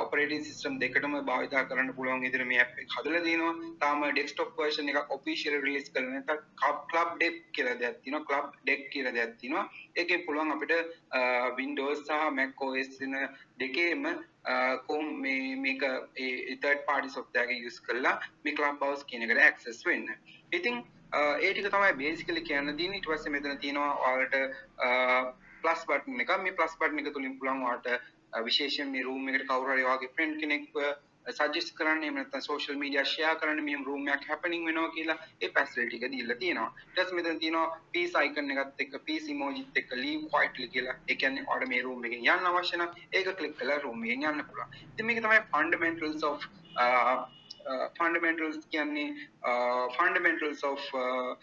ඔපරේටිං 0.00 0.44
සිස්ටම් 0.48 0.80
දෙකටම 0.82 1.14
භාවිතා 1.28 1.64
කරන්න 1.68 1.94
පුළුවන් 1.98 2.25
විදිහට 2.25 2.48
මේ 2.50 2.62
ඇප් 2.64 2.82
එක 2.84 2.96
හදලා 2.96 3.22
දිනවා. 3.28 3.54
තාම 3.84 4.02
ඩෙස්ක්ටොප් 4.08 4.56
version 4.62 4.90
එකක් 4.94 5.14
ඔෆිෂියල් 5.18 5.58
රිලීස් 5.60 5.92
කරලා 5.92 6.12
නැත්නම් 6.16 6.42
ක්ලබ් 6.90 7.14
ඩෙක් 7.14 7.40
කියලා 7.52 7.78
දෙයක් 7.84 8.02
තියෙනවා. 8.02 8.26
ක්ලබ් 8.28 8.58
ඩෙක් 8.58 8.84
කියලා 8.90 9.16
දෙයක් 9.20 9.38
තියෙනවා. 9.38 9.64
ඒකෙන් 9.96 10.26
පුළුවන් 10.26 10.54
අපිට 10.56 10.75
Windows 11.60 12.04
සහ 12.08 12.28
Mac 12.40 12.68
OS 12.68 13.00
වෙන 13.00 13.18
දෙකේම 13.60 14.12
කොම් 14.86 15.20
මේ 15.20 15.56
මේක 15.56 15.82
ඒ 15.82 16.56
තර්ඩ් 16.56 16.84
පාර්ටි 16.86 17.10
සොෆ්ට්වෙයාර් 17.10 17.50
එක 17.50 17.62
යූස් 17.62 17.78
කරලා 17.80 18.16
මේ 18.44 18.54
ක්ලබ් 18.54 18.82
හවුස් 18.82 19.04
කියන 19.04 19.22
එකට 19.22 19.38
ඇක්සස් 19.40 19.84
වෙන්න. 19.86 20.08
ඉතින් 20.52 20.82
ඒ 21.12 21.52
ටික 21.52 21.68
තමයි 21.68 21.92
බේසිකලි 21.94 22.42
කියන්න 22.42 22.76
තියෙන්නේ. 22.76 22.98
ඊට 22.98 23.08
පස්සේ 23.08 23.32
මෙතන 23.32 23.58
තියෙනවා 23.58 23.92
ඔයාලට 24.00 24.34
ප්ලස් 25.62 25.86
බටන් 25.86 26.20
එක. 26.20 26.34
මේ 26.38 26.52
ප්ලස් 26.52 26.76
බටන් 26.78 27.04
එක 27.04 27.14
තුලින් 27.14 27.38
පුළුවන් 27.38 27.64
ඔයාලට 27.64 27.88
විශේෂයෙන් 28.42 28.90
මේ 28.90 29.02
රූම් 29.02 29.28
එකට 29.28 29.49
කවුරු 29.49 29.72
හරි 29.72 29.84
ඔයාගේ 29.84 30.12
ෆ්‍රෙන්ඩ් 30.16 30.40
කෙනෙක්ව 30.40 30.84
සජෙස්ට් 31.31 31.75
කරන්න 31.79 32.05
එහෙම 32.05 32.17
නැත්නම් 32.19 32.45
සෝෂල් 32.47 32.79
මීඩියා 32.83 33.05
ෂෙයා 33.05 33.35
කරන්න 33.41 33.64
මෙහෙම 33.67 33.85
රූම් 33.88 34.09
එකක් 34.14 34.25
හැපනින් 34.29 34.64
වෙනවා 34.69 34.91
කියලා 34.97 35.19
ඒ 35.41 35.50
ෆැසිලිටි 35.57 36.00
එක 36.00 36.12
දීලා 36.14 36.37
තියෙනවා. 36.37 36.71
ඊට 36.79 36.97
පස්සේ 36.97 37.19
මෙතන 37.19 37.41
තියෙනවා 37.43 37.81
පීස් 37.93 38.17
අයිකන් 38.23 38.50
එකත් 38.55 38.81
එක්ක 38.87 38.97
පීස් 39.11 39.29
ඉමෝජිත් 39.35 39.83
එක්ක 39.83 39.95
ලීව් 39.97 40.25
ක්වයිට්ලි 40.33 40.69
කියලා. 40.69 40.97
ඒ 41.09 41.17
කියන්නේ 41.17 41.45
ඔයාලට 41.49 41.73
මේ 41.75 41.83
රූම් 41.83 42.09
එකෙන් 42.11 42.26
යන්න 42.26 42.50
අවශ්‍ය 42.52 42.76
නම් 42.76 42.97
ඒක 43.12 43.31
ක්ලික් 43.41 43.59
කරලා 43.59 43.79
රූම් 43.85 44.07
එකෙන් 44.07 44.26
යන්න 44.31 44.47
පුළුවන්. 44.49 44.79
ඉතින් 44.93 45.11
මේක 45.11 45.23
තමයි 45.26 45.43
fundamentals 45.57 46.25
of 46.31 46.49
uh, 46.76 47.19
uh, 47.67 47.87
fundamentals 48.00 48.64
කියන්නේ 48.71 49.11
uh, 49.43 49.85
fundamentals 49.99 50.64
of 50.64 50.88
uh, 50.95 51.37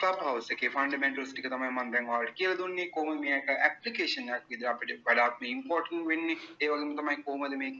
club 0.00 0.22
house 0.22 0.48
එකේ 0.54 0.68
ෆන්ඩමෙන්ටල්ස් 0.72 1.30
ටික 1.32 1.46
තමයි 1.50 1.68
මම 1.68 1.92
දැන් 1.92 2.08
ඔයාලට 2.10 2.34
කියලා 2.38 2.56
දුන්නේ 2.58 2.88
කොහොමද 2.96 3.22
මේක 3.26 3.46
ඇප්ලිකේෂන් 3.52 4.32
එකක් 4.34 4.50
විදිහට 4.50 4.72
අපිට 4.72 4.90
වඩාත්ම 5.06 5.46
ඉම්පෝටන්ට් 5.50 6.08
වෙන්නේ 6.10 6.36
ඒ 6.62 6.68
වගේම 6.72 6.90
තමයි 6.98 7.22
කොහොමද 7.28 7.56
මේ 7.62 7.70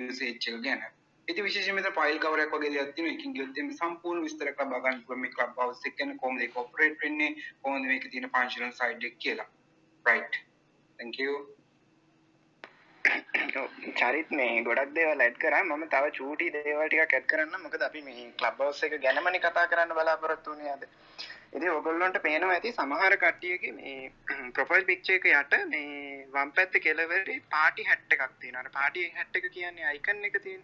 යුසේජ් 0.00 0.30
එක 0.30 0.62
ගැන. 0.64 0.82
ඉතින් 1.28 1.44
විශේෂයෙන් 1.44 1.76
මෙතන 1.76 1.94
ෆයිල් 1.98 2.18
කවරයක් 2.20 2.54
වගේ 2.54 2.72
දෙයක් 2.74 2.94
තියෙනවා. 2.94 3.14
එකකින් 3.14 3.34
ගියොත් 3.36 3.58
එimhe 3.58 3.74
සම්පූර්ණ 3.74 4.24
විස්තරයක් 4.26 4.64
ලබා 4.64 4.80
ගන්න 4.84 5.04
පුළුවන් 5.04 5.22
මේ 5.22 5.34
ක්ලබ් 5.36 5.60
හවුස් 5.60 5.86
එක 5.88 5.96
ගැන 5.98 6.16
කොහොමද 6.22 6.44
ඒක 6.46 6.56
ඔපරේට් 6.56 6.98
වෙන්නේ 7.02 7.30
කොහොමද 7.62 7.92
මේකේ 7.92 8.12
තියෙන 8.14 8.30
ෆන්ක්ෂනල් 8.30 8.74
සයිඩ් 8.80 9.08
එක 9.10 9.18
කියලා. 9.18 9.48
Right. 10.04 10.42
Thank 10.98 11.18
you. 11.18 11.32
චරිත් 13.98 14.30
මේ 14.32 14.62
ගොඩක් 14.64 14.94
දේවල් 14.96 15.24
ඇඩ් 15.26 15.36
කරා. 15.42 15.64
මම 15.64 15.84
තව 15.94 16.14
චූටි 16.18 16.48
දේවල් 16.56 16.88
ටිකක් 16.88 17.14
ඇඩ් 17.14 17.28
කරන්න 17.32 17.64
මොකද 17.64 17.84
අපි 17.88 18.02
මේ 18.06 18.30
ක්ලබ් 18.40 18.62
හවුස් 18.62 18.82
එක 18.88 18.96
ගැනමනේ 19.04 19.44
කතා 19.44 19.66
කරන්න 19.72 19.94
බලාපොරොත්තු 19.98 20.54
වෙන්නේ 20.54 20.72
අද. 20.72 20.88
ඉතින් 21.52 21.70
ඔයගොල්ලන්ට 21.70 22.18
පේනවා 22.22 22.54
ඇති 22.54 22.72
සමහර 22.72 23.14
කට්ටියගේ 23.20 23.72
මේ 23.76 24.50
ප්‍රොෆයිල් 24.56 24.84
පික්චර් 24.88 25.14
එක 25.14 25.28
යට 25.30 25.54
මේ 25.70 26.26
වම් 26.34 26.50
පැත්තේ 26.56 26.82
කෙළවරේ 26.86 27.36
පාටි 27.54 27.86
හැට් 27.90 28.16
එකක් 28.16 28.34
තියෙනවා. 28.40 28.64
අර 28.64 28.70
පාටි 28.74 29.04
හැට් 29.16 29.38
එක 29.40 29.46
කියන්නේ 29.54 29.86
අයිකන් 29.92 30.26
එක 30.28 30.36
තියෙන. 30.46 30.62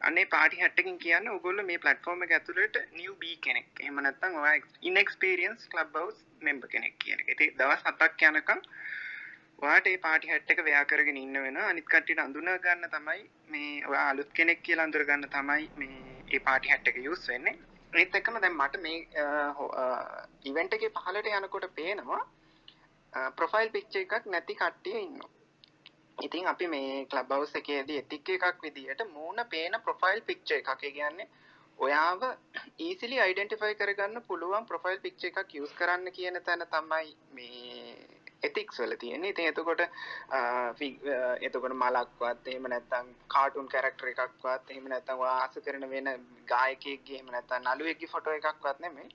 අනේ 0.00 0.26
පාටි 0.34 0.60
හැට් 0.60 0.82
එකකින් 0.82 0.98
කියන්නේ 0.98 1.32
ඔයගොල්ලෝ 1.36 1.66
මේ 1.70 1.78
platform 1.78 2.26
එක 2.26 2.34
ඇතුළට 2.38 2.76
newbie 2.98 3.36
කෙනෙක්. 3.46 3.70
එහෙම 3.80 4.02
නැත්නම් 4.06 4.36
ඔයා 4.42 4.56
inexperienced 4.82 5.70
club 5.74 5.96
house 6.00 6.20
member 6.40 6.68
කෙනෙක් 6.74 6.98
කියන 7.04 7.20
එක. 7.20 7.32
ඉතින් 7.36 7.56
දවස් 7.60 7.86
7ක් 7.92 8.32
යනකම් 8.32 8.60
ඔයාට 9.58 9.88
ඒ 9.92 10.02
පාටි 10.08 10.32
හැට් 10.32 10.52
එක 10.54 10.60
වෙයා 10.68 10.84
කරගෙන 10.90 11.22
ඉන්න 11.22 11.40
වෙනවා. 11.46 11.70
අනිත් 11.70 11.88
කට්ටියට 11.94 12.24
අඳුන 12.26 12.52
ගන්න 12.66 12.92
තමයි 12.96 13.24
මේ 13.54 13.72
ඔයා 13.86 14.04
අලුත් 14.10 14.36
කෙනෙක් 14.40 14.62
කියලා 14.68 14.86
අඳුර 14.90 15.06
ගන්න 15.08 15.32
තමයි 15.38 15.70
මේ 15.80 16.20
ඒ 16.34 16.44
පාටි 16.50 16.74
හැට් 16.74 16.92
එක 16.92 17.00
යූස් 17.06 17.24
වෙන්නේ. 17.32 17.56
ඒත් 17.96 18.18
එක්කම 18.18 18.40
දැන් 18.40 18.56
මට 18.56 18.80
මේ 18.80 18.98
ඉවෙන්ට් 20.44 20.76
එකේ 20.76 20.92
පහලට 20.96 21.30
යනකොට 21.32 21.66
පේනවා 21.74 22.22
ප්‍රොෆයිල් 23.32 23.70
පික්චර් 23.70 24.00
එකක් 24.00 24.26
නැති 24.26 24.54
කට්ටිය 24.56 24.98
ඉන්නවා. 24.98 25.30
ඉතින් 26.18 26.46
අපි 26.46 26.66
මේ 26.66 27.06
ක්ලබ් 27.06 27.32
හවුස් 27.32 27.54
එකේදී 27.54 27.98
එතික් 27.98 28.28
එකක් 28.30 28.62
විදියට 28.62 29.02
මූණ 29.08 29.44
පේන 29.50 29.80
ප්‍රොෆයිල් 29.84 30.20
පික්චර් 30.22 30.56
එකක්. 30.56 30.70
ඒ 30.80 30.92
කියන්නේ 30.92 31.28
ඔයාව 31.78 32.22
ඊසිලි 32.80 33.16
අයිඩෙන්ටිෆයි 33.20 33.74
කරගන්න 33.74 34.26
පුළුවන් 34.28 34.66
ප්‍රොෆයිල් 34.66 35.00
පික්චර් 35.00 35.26
එකක් 35.32 35.54
යූස් 35.54 35.72
කරන්න 35.72 36.12
කියන 36.12 36.40
තැන 36.42 36.66
තමයි 36.68 37.10
මේ 37.32 38.15
එතික්ස් 38.42 38.80
වල 38.80 38.96
තියෙන්නේ. 38.96 39.30
ඉතින් 39.30 39.48
එතකොට 39.48 39.82
එතකොට 41.40 41.74
මලක්වත් 41.74 42.48
එහෙම 42.48 42.68
නැත්නම් 42.68 43.14
කාටුන් 43.28 43.68
කැරක්ටර් 43.68 44.08
එකක්වත් 44.08 44.70
එහෙම 44.70 44.88
නැත්නම් 44.88 45.22
ඔයා 45.24 45.38
ආස 45.38 45.58
කරන 45.60 45.88
වෙන 45.90 46.10
ගායකයෙක්ගේ 46.46 47.16
එහෙම 47.16 47.30
නැත්නම් 47.30 47.64
නළුවෙක්ගේ 47.64 48.12
ෆොටෝ 48.14 48.34
එකක්වත් 48.34 48.80
නෙමෙයි. 48.80 49.08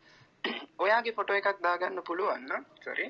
ඔයාගේ 0.80 1.14
ෆොටෝ 1.14 1.36
එකක් 1.36 1.62
දාගන්න 1.62 2.04
පුළුවන් 2.04 2.48
නම් 2.48 2.66
sorry 2.82 3.08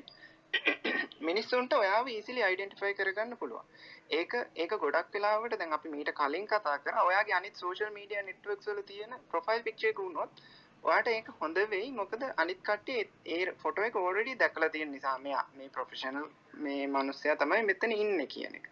මිනිස්සුන්ට 1.22 1.74
ඔයාව 1.74 2.08
ඊසිලි 2.08 2.42
අයිඩෙන්ටිෆයි 2.42 2.94
කරගන්න 2.94 3.36
පුළුවන්. 3.36 3.68
ඒක 4.10 4.32
ඒක 4.56 4.72
ගොඩක් 4.78 5.14
වෙලාවට 5.14 5.54
දැන් 5.54 5.72
අපි 5.72 5.88
මීට 5.88 6.10
කලින් 6.14 6.46
කතා 6.46 6.76
කරා 6.80 7.04
ඔයාගේ 7.04 7.36
අනිත් 7.36 7.56
සෝෂල් 7.56 7.94
මීඩියා 7.94 8.24
නෙට්වර්ක්ස් 8.24 8.68
වල 8.68 8.82
තියෙන 8.84 9.14
ප්‍රොෆයිල් 9.30 9.62
පික්චර් 9.62 9.88
එක 9.90 10.02
වුණොත් 10.04 10.42
ඔයාට 10.84 11.08
ඒක 11.08 11.28
හොඳ 11.40 11.58
වෙයි 11.68 11.90
මොකද 11.92 12.22
අනිත් 12.36 12.60
කට්ටිය 12.62 13.02
ඒ 13.26 13.54
ෆොටෝ 13.56 13.84
එක 13.84 13.96
ඔල්රෙඩි 13.98 14.34
දැකලා 14.36 14.68
තියෙන 14.68 14.92
නිසා 14.92 15.16
මෙයා 15.18 15.44
මේ 15.54 15.68
ප්‍රොෆෙෂනල් 15.68 16.26
මේ 16.58 16.86
මිනිස්සයා 16.88 17.36
තමයි 17.36 17.62
මෙතන 17.64 17.92
ඉන්නේ 17.94 18.26
කියන 18.28 18.54
එක. 18.54 18.66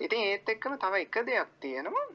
ඉතින් 0.00 0.22
ඒත් 0.24 0.48
එක්කම 0.48 0.76
තව 0.76 0.94
එක 0.98 1.18
දෙයක් 1.24 1.50
තියෙනවා 1.60 2.06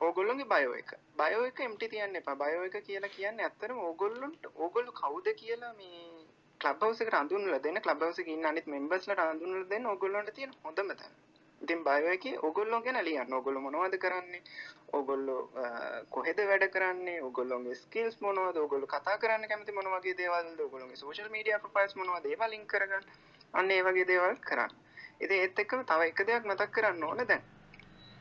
ඕගොල්ලොන්ගේ 0.00 0.44
බයෝ 0.46 0.74
එක. 0.74 0.90
බයෝ 1.16 1.44
එක 1.44 1.60
empty 1.60 1.88
තියන්න 1.88 2.16
එපා. 2.16 2.36
බයෝ 2.36 2.64
එක 2.64 2.76
කියලා 2.82 3.10
කියන්නේ 3.10 3.44
ඇත්තටම 3.44 3.78
ඕගොල්ලොන්ට 3.80 4.46
ඕගොල්ලෝ 4.56 4.94
කවුද 4.94 5.26
කියලා 5.36 5.72
මේ 5.74 6.00
ක්ලබ් 6.60 6.82
හවුස් 6.82 7.00
එකට 7.00 7.14
අඳුන්වලා 7.14 7.60
දෙන්න 7.60 7.80
ක්ලබ් 7.80 8.02
හවුස් 8.02 8.18
එකේ 8.18 8.34
ඉන්න 8.34 8.46
අනිත් 8.46 8.66
මෙම්බර්ස්ලාට 8.68 9.22
අඳුන්වලා 9.24 9.68
දෙන්න 9.68 9.86
ඕගොල්ලන්ට 9.86 10.34
තියෙන 10.34 10.56
හොඳම 10.64 10.90
තැන. 10.92 11.14
ඉතින් 11.60 11.84
බයෝ 11.84 12.12
එකේ 12.16 12.36
ඕගොල්ලෝ 12.46 12.80
ගැන 12.82 13.04
ලියන්න. 13.04 13.32
ඕගොල්ලෝ 13.38 13.62
මොනවද 13.66 13.96
කරන්නේ? 14.04 14.42
ඕගොල්ලෝ 14.92 15.40
කොහෙද 16.10 16.38
වැඩ 16.50 16.66
කරන්නේ? 16.76 17.18
ඕගොල්ලෝගේ 17.26 17.78
ස්කිල්ස් 17.82 18.20
මොනවද? 18.26 18.56
ඕගොල්ලෝ 18.56 18.92
කතා 18.94 19.18
කරන්න 19.18 19.48
කැමති 19.48 19.76
මොන 19.78 19.92
වගේ 19.94 20.16
දේවල්ද? 20.20 20.60
ඕගොල්ලෝගේ 20.66 21.00
සෝෂල් 21.02 21.30
මීඩියා 21.36 21.62
ප්‍රොෆයිල්ස් 21.64 21.96
මොනවද? 22.00 22.26
ඒවා 22.32 22.50
ලින්ක් 22.54 22.66
කරගන්න. 22.74 23.08
අන්න 23.54 23.70
ඒ 23.70 23.82
වගේ 23.82 24.06
දේවල් 24.12 24.36
කරන්න. 24.50 24.76
ඉතින් 25.20 25.42
ඒත් 25.44 25.64
එක්කම 25.64 25.86
තව 25.92 26.10
එක 26.10 26.26
දෙයක් 26.28 26.50
මතක් 26.50 26.70
කරන්න 26.76 27.08
ඕනේ 27.10 27.28
දැන්. 27.32 27.44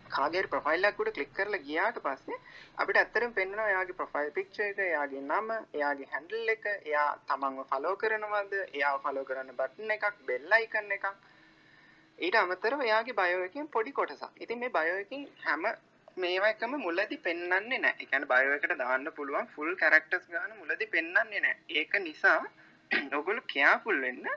කාගේ 0.09 0.41
හරි 0.41 0.49
ප්‍රොෆයිල් 0.53 0.87
එකක් 0.89 1.01
උඩ 1.01 1.11
ක්ලික් 1.15 1.33
කරලා 1.37 1.63
ගියාට 1.65 1.97
පස්සේ 2.05 2.37
අපිට 2.81 2.99
ඇත්තටම 3.01 3.33
පෙන්වනවා 3.39 3.67
එයාගේ 3.73 3.97
ප්‍රොෆයිල් 3.99 4.31
පික්චර් 4.37 4.63
එක, 4.67 4.79
එයාගේ 4.85 5.21
නම, 5.21 5.49
එයාගේ 5.77 6.07
හැන්ඩල් 6.13 6.53
එක, 6.55 6.65
එයා 6.89 7.09
තමන්ව 7.29 7.67
ෆලෝ 7.71 7.95
කරනවද, 8.03 8.55
එයාව 8.77 8.97
ෆලෝ 9.03 9.25
කරන්න 9.29 9.53
බටන් 9.59 9.93
එකක්, 9.97 10.23
බෙල් 10.27 10.57
අයිකන් 10.57 10.95
එකක් 10.97 11.05
ඊට 12.19 12.35
අමතරව 12.35 12.81
එයාගේ 12.81 13.15
බයෝ 13.15 13.43
එකෙන් 13.43 13.67
පොඩි 13.67 13.91
කොටසක්. 13.91 14.41
ඉතින් 14.43 14.59
මේ 14.59 14.71
බයෝ 14.71 14.97
එකෙන් 15.03 15.21
හැම 15.43 15.63
මේවා 16.17 16.49
එකම 16.49 16.73
මුලදී 16.77 17.19
පෙන්වන්නේ 17.19 17.79
නැහැ. 17.79 17.95
ඒ 17.97 18.05
කියන්නේ 18.05 18.31
බයෝ 18.31 18.57
එකට 18.57 18.75
දාන්න 18.81 19.07
පුළුවන් 19.17 19.47
ෆුල් 19.53 19.71
කැරක්ටර්ස් 19.75 20.27
ගන්න 20.27 20.59
මුලදී 20.59 20.93
පෙන්වන්නේ 20.95 21.39
නැහැ. 21.39 21.57
ඒක 21.71 21.93
නිසා 22.01 22.39
ඔයගොල්ලෝ 23.17 23.49
කෙයාෆුල් 23.53 24.01
වෙන්න. 24.01 24.27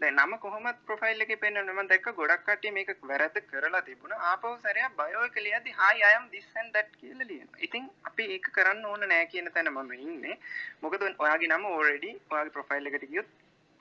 දැන් 0.00 0.16
නම 0.18 0.32
කොහොමත් 0.38 0.78
ප්‍රොෆයිල් 0.86 1.24
එකේ 1.24 1.40
පෙන්වන්න 1.42 1.72
මම 1.72 1.90
දැක්ක 1.90 2.08
ගොඩක් 2.16 2.44
කට්ටිය 2.46 2.74
මේක 2.76 2.90
වැරද්ද 3.04 3.36
කරලා 3.50 3.82
තිබුණා. 3.82 4.22
ආපහු 4.30 4.54
සැරයක් 4.62 4.96
බයෝ 4.96 5.24
එක 5.28 5.38
ලියද්දි 5.40 5.76
hi 5.80 5.94
I 6.02 6.12
am 6.14 6.26
this 6.30 6.50
and 6.56 6.72
that 6.72 6.90
කියලා 7.00 7.30
ලියනවා. 7.30 7.62
ඉතින් 7.66 7.90
අපි 8.04 8.28
ඒක 8.34 8.46
කරන්න 8.56 8.84
ඕන 8.86 9.08
නෑ 9.08 9.26
කියන 9.32 9.50
තැන 9.54 9.72
මම 9.72 9.92
ඉන්නේ. 10.00 10.36
මොකද 10.82 11.08
ඔයාගේ 11.16 11.50
නම 11.50 11.66
already 11.72 12.12
ඔයාගේ 12.30 12.56
ප්‍රොෆයිල් 12.58 12.90
එකට 12.90 13.08
ගියොත් 13.12 13.30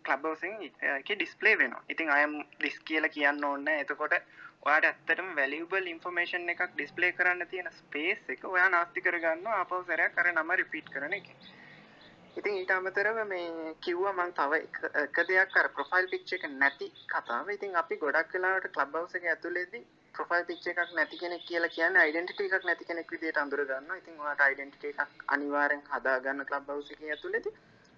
ක්ලබ් 0.07 0.25
හවුසින් 0.27 0.55
එකේ 0.99 1.17
ඩිස්ප්ලේ 1.17 1.57
වෙනවා. 1.61 1.83
ඉතින් 1.89 2.09
I 2.09 2.21
am 2.27 2.33
this 2.59 2.79
කියලා 2.89 3.15
කියන්න 3.15 3.45
ඕනේ 3.49 3.65
නැහැ. 3.65 3.85
එතකොට 3.85 4.13
ඔයාට 4.67 4.85
ඇත්තටම 4.89 5.29
වැලියබල් 5.39 5.87
ඉන්ෆර්මේෂන් 5.93 6.53
එකක් 6.53 6.63
ඩිස්ප්ලේ 6.75 7.11
කරන්න 7.17 7.47
තියෙන 7.51 7.73
ස්පේස් 7.79 8.29
එක 8.35 8.45
ඔයා 8.51 8.69
නාස්ති 8.75 9.05
කරගන්නවා 9.07 9.57
ආපහු 9.59 9.83
සැරයක් 9.89 10.23
අර 10.23 10.31
නම 10.33 10.53
රිපීට් 10.61 10.93
කරන 10.93 11.15
එක. 11.19 11.27
ඉතින් 12.39 12.55
ඊට 12.59 12.71
අමතරව 12.75 13.17
මේ 13.31 13.73
කිව්වා 13.85 14.13
මම 14.13 14.31
තව 14.37 14.61
එක 15.01 15.17
දෙයක් 15.27 15.57
අර 15.61 15.67
ප්‍රොෆයිල් 15.75 16.07
පික්චර් 16.13 16.37
එක 16.37 16.45
නැති 16.61 16.87
කතාව. 17.11 17.51
ඉතින් 17.57 17.75
අපි 17.81 17.99
ගොඩක් 18.05 18.33
වෙලාවට 18.37 18.71
ක්ලබ් 18.77 18.95
හවුස් 18.95 19.19
එකේ 19.19 19.33
ඇතුළේදී 19.33 19.83
ප්‍රොෆයිල් 20.15 20.47
පික්චර් 20.47 20.71
එකක් 20.71 20.95
නැති 20.99 21.21
කෙනෙක් 21.21 21.45
කියලා 21.49 21.73
කියන්නේ 21.75 22.07
ඩෙන්ටිටි 22.09 22.49
එකක් 22.49 22.65
නැති 22.69 22.89
කෙනෙක් 22.89 23.13
විදිහට 23.15 23.43
අඳුර 23.43 23.65
ගන්නවා. 23.65 23.99
ඉතින් 24.01 24.23
ඔයාට 24.23 24.55
ඩෙන්ටිටි 24.55 24.95
එකක් 24.95 25.29
අනිවාර්යෙන් 25.35 25.85
හදා 25.91 26.17
ගන්න 26.25 26.49
ක්ලබ් 26.49 26.73
හවුස් 26.73 26.91
එකේ 26.95 27.13
ඇතුළේදී 27.15 27.55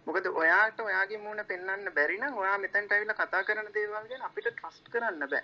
මොකද 0.07 0.25
ඔයාට 0.31 0.79
ඔයාගේ 0.79 1.17
මූණ 1.17 1.41
පෙන්වන්න 1.47 1.93
බැරි 1.93 2.17
නම් 2.17 2.35
ඔයා 2.37 2.57
මෙතනට 2.57 2.91
ඇවිල්ලා 2.91 3.19
කතා 3.19 3.43
කරන 3.43 3.69
දේවල් 3.75 4.09
ගැන 4.09 4.25
අපිට 4.27 4.49
ට්‍රස්ට් 4.49 4.91
කරන්න 4.93 5.29
බෑ. 5.31 5.43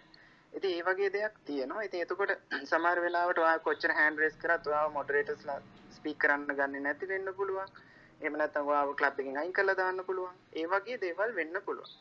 ඉතින් 0.53 0.75
ඒ 0.77 0.84
වගේ 0.84 1.10
දෙයක් 1.13 1.39
තියෙනවා. 1.46 1.86
ඉතින් 1.88 2.03
එතකොට 2.03 2.34
සමහර 2.63 3.01
වෙලාවට 3.01 3.41
ඔයා 3.44 3.60
කොච්චර 3.60 3.94
හෑන්ඩ් 4.00 4.20
රේස් 4.20 4.36
කරත් 4.36 4.68
ඔයාව 4.68 4.91
මොඩරේටර්ස්ලා 4.98 5.60
ස්පීක් 5.96 6.20
කරන්න 6.24 6.58
ගන්නේ 6.60 6.82
නැති 6.82 7.10
වෙන්න 7.12 7.34
පුළුවන්. 7.39 7.72
එහෙම 8.22 8.38
නැත්නම් 8.38 8.72
ඔයාව 8.72 8.94
ක්ලබ් 8.96 9.20
එකෙන් 9.20 9.38
අයින් 9.38 9.53
කරලා 9.53 9.77
දාන්න 9.77 10.06
පුළුවන්. 10.06 10.36
ඒ 10.53 10.68
වගේ 10.68 11.01
දේවල් 11.06 11.36
වෙන්න 11.36 11.62
පුළුවන්. 11.65 11.98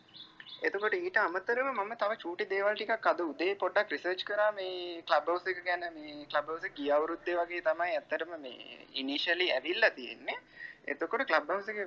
එතකොට 0.63 0.95
ඊට 0.95 1.19
අමතරව 1.19 1.69
මම 1.69 1.93
තව 1.97 2.17
චූටි 2.19 2.47
දේවල් 2.47 2.75
ටිකක් 2.75 3.07
අද 3.07 3.21
උදේ 3.23 3.53
පොඩ්ඩක් 3.57 3.93
රිසර්ච් 3.93 4.25
කරා 4.25 4.49
මේ 4.53 5.03
ක්ලබ් 5.05 5.27
හවුස් 5.27 5.47
එක 5.47 5.61
ගැන 5.65 5.87
මේ 5.91 6.17
ක්ලබ් 6.27 6.47
හවුස් 6.47 6.65
එක 6.65 6.75
ගිය 6.75 6.91
අවුරුද්දේ 6.93 7.37
වගේ 7.39 7.63
තමයි 7.63 7.95
ඇත්තටම 7.95 8.35
මේ 8.39 8.81
ඉනිෂියලි 8.95 9.47
ඇවිල්ලා 9.53 9.93
තියෙන්නේ. 9.93 10.39
එතකොට 10.87 11.27
ක්ලබ් 11.27 11.51
හවුස් 11.51 11.69
එකේ 11.69 11.87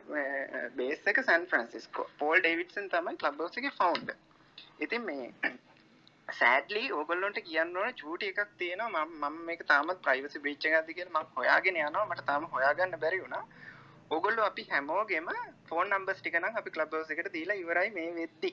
බේස් 0.75 1.05
එක 1.07 1.21
සෑන් 1.23 1.45
ෆ්‍රැන්සිස්කෝ. 1.47 2.07
පෝල් 2.19 2.39
ඩේවිඩ්සන් 2.39 2.89
තමයි 2.89 3.17
ක්ලබ් 3.17 3.37
හවුස් 3.37 3.61
එකේ 3.61 3.75
ෆවුන්ඩර්. 3.75 4.17
ඉතින් 4.79 5.03
මේ 5.03 5.53
සෑඩ්ලි 6.29 6.83
ඕගොල්ලොන්ට 6.93 7.39
කියන්න 7.43 7.77
ඕනේ 7.77 7.95
චූටි 7.95 8.29
එකක් 8.29 8.55
තියෙනවා 8.57 9.05
මම 9.05 9.13
මම 9.23 9.37
මේක 9.45 9.61
තාමත් 9.67 10.01
ප්‍රයිවසි 10.01 10.39
බ්‍රීච් 10.39 10.65
එකක්ද 10.67 10.89
කියලා 10.93 11.21
මම 11.21 11.35
හොයාගෙන 11.35 11.79
යනවා 11.79 12.05
මට 12.05 12.25
තාම 12.25 12.49
හොයාගන්න 12.51 12.99
බැරි 12.99 13.21
වුණා. 13.21 13.45
ඕගොල්ලෝ 14.11 14.45
අපි 14.45 14.63
හැමෝගෙම 14.69 15.27
ෆෝන් 15.65 15.89
නම්බර්ස් 15.89 16.19
ටික 16.19 16.35
නම් 16.39 16.55
අපි 16.55 16.71
ක්ලබ් 16.71 16.93
හවුස් 16.93 17.11
එකට 17.11 17.29
දීලා 17.33 17.55
ඉවරයි 17.55 17.89
මේ 17.89 18.09
වෙද්දි. 18.11 18.51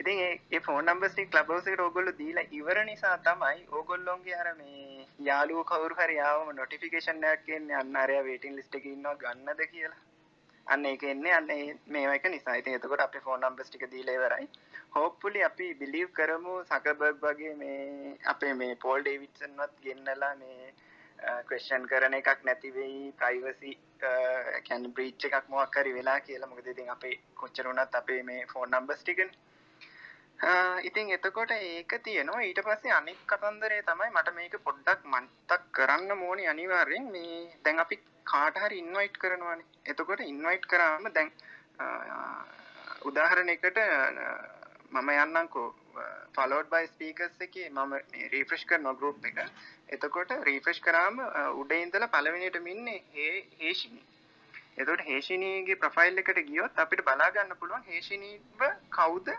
ඉතින් 0.00 0.18
ඒ 0.24 0.60
ෆෝන් 0.60 0.84
නම්බර්ස් 0.84 1.14
ටික 1.14 1.30
ක්ලබ් 1.30 1.48
හවුස් 1.48 1.66
එකට 1.66 1.80
ඕගොල්ලෝ 1.80 2.18
දීලා 2.18 2.46
ඉවර 2.50 2.80
නිසා 2.84 3.16
තමයි 3.20 3.66
ඕගොල්ලොන්ගේ 3.72 4.36
අර 4.36 4.50
මේ 4.54 5.06
යාළුවෝ 5.20 5.64
කවුරු 5.64 5.94
හරි 5.94 6.18
ආවම 6.20 6.50
නොටිෆිකේෂන් 6.52 7.24
එකක් 7.24 7.48
එන්නේ 7.50 7.76
අන්න 7.76 7.96
අරයා 7.96 8.24
වේටින් 8.24 8.56
ලිස්ට් 8.56 8.74
එකේ 8.74 8.92
ඉන්නවා 8.92 9.16
ගන්නද 9.16 9.66
කියලා. 9.66 10.02
අන්න 10.66 10.86
ඒක 10.86 11.04
එන්නේ 11.04 11.32
අන්න 11.32 11.50
මේවා 11.88 12.14
එක 12.14 12.26
නිසා. 12.28 12.56
ඉතින් 12.56 12.74
එතකොට 12.74 13.00
අපි 13.00 13.20
ෆෝන් 13.20 13.40
නම්බර්ස් 13.42 13.70
ටික 13.70 13.86
දීලා 13.90 14.16
ඉවරයි. 14.16 14.48
හෝප්ෆුලි 14.94 15.42
අපි 15.42 15.68
බිලීව් 15.74 16.08
කරමු 16.12 16.56
සකබර්ග් 16.64 17.22
වගේ 17.22 17.54
මේ 17.56 18.16
අපේ 18.26 18.54
මේ 18.54 18.74
පෝල් 18.76 19.00
ඩේවිඩ්සන්වත් 19.02 19.80
ගෙන්නලා 19.82 20.34
මේ 20.36 20.74
ක්වෙස්චන් 21.48 21.86
කරන 21.86 22.14
එකක් 22.14 22.44
නැති 22.44 22.70
වෙයි 22.70 23.12
ප්‍රයිවසි 23.18 23.72
කැන් 24.68 24.86
බ්‍රීච් 24.92 25.26
එකක් 25.28 25.48
මොකක් 25.48 25.76
හරි 25.76 25.92
වෙලා 25.92 26.20
කියලා. 26.20 26.48
මොකද 26.48 26.66
ඉතින් 26.66 26.90
අපේ 26.90 27.16
කොච්චර 27.34 27.68
වුණත් 27.68 27.94
අපේ 27.94 28.22
මේ 28.22 28.46
ෆෝන් 28.52 28.70
නම්බර්ස් 28.70 29.02
ටිකනේ. 29.02 29.30
ඉතින් 30.82 31.10
එතකොට 31.10 31.50
ඒක 31.52 31.92
තියෙනවා. 32.04 32.42
ඊට 32.42 32.60
පස්සේ 32.62 32.92
අනික් 32.92 33.20
කතන්දරේ 33.26 33.82
තමයි 33.82 34.10
මට 34.10 34.34
මේක 34.34 34.56
පොඩ්ඩක් 34.64 35.00
මන්තක් 35.04 35.62
කරන්න 35.72 36.10
ඕනේ 36.22 36.48
අනිවාර්යෙන්. 36.48 37.06
මේ 37.10 37.38
දැන් 37.64 37.78
අපි 37.78 37.96
කාට 38.24 38.56
හරි 38.58 38.78
ඉන්වයිට් 38.78 39.16
කරනවානේ. 39.18 39.66
එතකොට 39.86 40.20
ඉන්වයිට් 40.22 40.66
කරාම 40.66 41.08
දැන් 41.14 41.32
උදාහරණයකට 43.02 43.78
මම 44.90 45.10
යන්නම්කෝ. 45.16 45.70
Followed 46.36 46.66
by 46.70 46.82
speakers 46.86 47.36
එකේ 47.40 47.68
මම 47.68 47.94
රිෆ්‍රෙෂ් 48.32 48.64
කරනවා 48.64 48.94
group 48.94 49.24
එක. 49.24 49.38
එතකොට 49.88 50.34
රිෆ්‍රෙෂ් 50.48 50.80
කරාම 50.80 51.20
උඩ 51.60 51.72
ඉඳලා 51.76 52.08
පළවෙනියටම 52.08 52.66
ඉන්නේ 52.66 52.98
හේෂිනි. 53.60 54.02
එතකොට 54.76 55.04
හේෂිනීගේ 55.06 55.76
ප්‍රොෆයිල් 55.76 56.22
එකට 56.22 56.40
ගියොත් 56.48 56.82
අපිට 56.84 57.04
බලා 57.04 57.30
ගන්න 57.30 57.60
පුළුවන් 57.60 57.86
හේෂිනීව 57.90 58.64
කවුද 58.90 59.30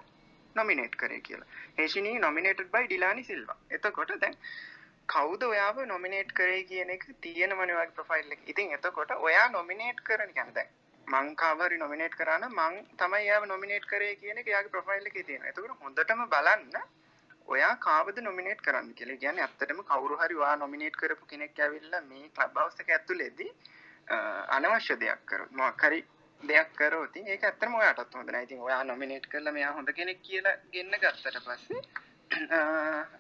නොමිනේට් 0.56 0.96
කරේ 0.96 1.22
කියලා. 1.22 1.52
Heshini 1.78 2.16
nominated 2.20 2.72
by 2.72 2.88
Dilani 2.88 3.24
Silva. 3.24 3.60
එතකොට 3.72 4.16
දැන් 4.22 4.38
කවුද 5.10 5.44
ඔයාව 5.44 5.84
නොමිනේට් 5.86 6.32
කරේ 6.34 6.64
කියන 6.64 6.96
එක 6.96 7.06
තියෙනවනේ 7.22 7.76
ඔයාගේ 7.76 7.98
ප්‍රොෆයිල් 8.00 8.32
එකේ. 8.32 8.50
ඉතින් 8.52 8.74
එතකොට 8.78 9.12
ඔයා 9.20 9.48
නොමිනේට් 9.50 10.02
කරන 10.04 10.34
කියන්නේ 10.34 10.56
දැන් 10.56 10.74
මං 11.08 11.36
කවරි 11.36 11.78
නොමිනේට් 11.78 12.16
කරා 12.16 12.38
නම් 12.38 12.54
මං 12.56 12.76
තමයි 12.98 13.22
එයාව 13.22 13.44
නොමිනේට් 13.46 13.86
කරේ 13.86 14.16
කියන 14.16 14.38
එක 14.38 14.48
එයාගේ 14.48 14.72
ප්‍රොෆයිල් 14.72 15.06
එකේ 15.06 15.24
තියෙනවා. 15.24 15.50
එතකොට 15.50 15.82
හොඳටම 15.82 16.24
බලන්න 16.28 16.86
ඔයා 17.48 17.76
කාවද 17.78 18.18
නොමිනේට් 18.22 18.62
කරන්න 18.62 18.94
කියලා. 18.94 19.18
කියන්නේ 19.18 19.44
ඇත්තටම 19.44 19.82
කවුරු 19.84 20.18
හරි 20.18 20.36
ඔයා 20.36 20.56
නොමිනේට් 20.58 20.96
කරපු 20.96 21.26
කෙනෙක් 21.26 21.60
ඇවිල්ලා 21.60 22.02
මේ 22.04 22.30
ක්ලබ් 22.32 22.58
හවුස් 22.58 22.80
එක 22.80 22.90
ඇතුලේදී 22.92 23.52
අනවශ්‍ය 24.50 24.98
දෙයක් 24.98 25.22
කරොත් 25.26 25.52
මොකක් 25.54 25.84
හරි 25.84 26.02
දෙයක් 26.44 26.74
කරෝති 26.76 27.24
ඒක 27.28 27.44
ඇත්තම 27.44 27.76
ඔයාටත් 27.76 28.14
හොඳ 28.14 28.30
නැහැ. 28.30 28.44
ඉතින් 28.44 28.62
ඔයා 28.62 28.84
නොමිනේට් 28.86 29.28
කරලා 29.28 29.54
මෙයා 29.54 29.72
හොඳ 29.74 29.94
කෙනෙක් 29.94 30.22
කියලා 30.22 30.58
ගෙන්න 30.72 30.98
ගත්තට 30.98 31.46
පස්සේ 31.46 31.82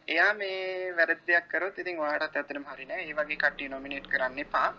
එයා 0.07 0.33
මේ 0.35 0.91
වැරදි 0.95 1.21
දෙයක් 1.27 1.47
කරොත් 1.49 1.79
ඉතින් 1.79 1.99
ඔයාටත් 1.99 2.35
ඇත්තටම 2.35 2.65
හරි 2.65 2.85
නෑ. 2.85 3.03
ඒ 3.03 3.15
වගේ 3.15 3.37
කට්ටිය 3.37 3.69
නොමිනේට් 3.69 4.07
කරන්න 4.07 4.39
එපා. 4.39 4.69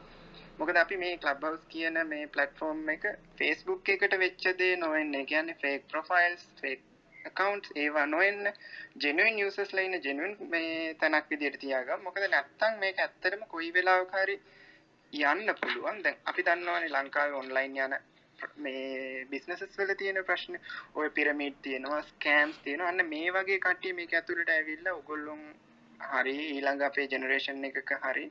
මොකද 0.59 0.77
අපි 0.79 0.97
මේ 0.97 1.17
ක්ලබ්හවස් 1.19 1.65
කියන 1.69 2.03
මේ 2.07 2.27
ප්ලට්ෆෝර්ම් 2.29 2.91
එක 2.91 3.07
ෆේස්බුක් 3.39 3.89
එකට 3.91 4.19
වෙච්ච 4.19 4.45
දේ 4.59 4.75
නොවෙන්නේ 4.79 5.25
කියන්නේ 5.27 5.61
ෆේක් 5.63 5.89
ප්‍රොෆයිල්ස් 5.89 6.45
ෆේක් 6.61 6.85
accounts 7.25 7.69
ඒවා 7.77 8.07
නොවෙන්න 8.07 8.51
genuine 8.99 9.39
users 9.45 9.73
ලා 9.73 9.85
ඉන්න 9.85 9.99
genuine 10.01 10.49
මේ 10.49 10.95
තැනක් 10.97 11.31
විදියට 11.31 11.59
තියාගන්න. 11.61 12.03
මොකද 12.03 12.27
නැත්තම් 12.27 12.79
මේක 12.79 13.01
ඇත්තටම 13.01 13.43
කොයි 13.49 13.71
වෙලාවක 13.73 14.15
හරි 14.17 14.37
යන්න 15.13 15.55
පුළුවන්. 15.57 16.03
දැන් 16.03 16.23
අපි 16.25 16.47
දන්නවානේ 16.47 16.93
ලංකාවේ 16.93 17.41
online 17.41 17.87
යන 17.87 17.97
මේ 18.59 19.27
බිස්නසස් 19.27 19.77
වල 19.77 19.93
තියෙන 19.95 20.23
ප්‍රශ්න 20.25 20.59
ඔය 20.95 21.09
පිරමිඩ් 21.11 21.61
තියෙනවා 21.63 22.03
ස්කෑම්ස් 22.05 22.59
තියෙනවා 22.65 22.89
අන්න 22.89 23.07
මේ 23.07 23.31
වගේ 23.33 23.61
කට්ටිය 23.61 23.95
මේක 23.95 24.13
ඇතුළට 24.15 24.51
ඇවිල්ලා 24.51 24.95
ඔගොල්ලොන් 24.95 25.47
හරි 26.01 26.37
ඊළඟ 26.47 26.85
අපේ 26.85 27.07
ජෙනරේෂන් 27.09 27.65
එකක 27.65 27.95
හරි 28.03 28.27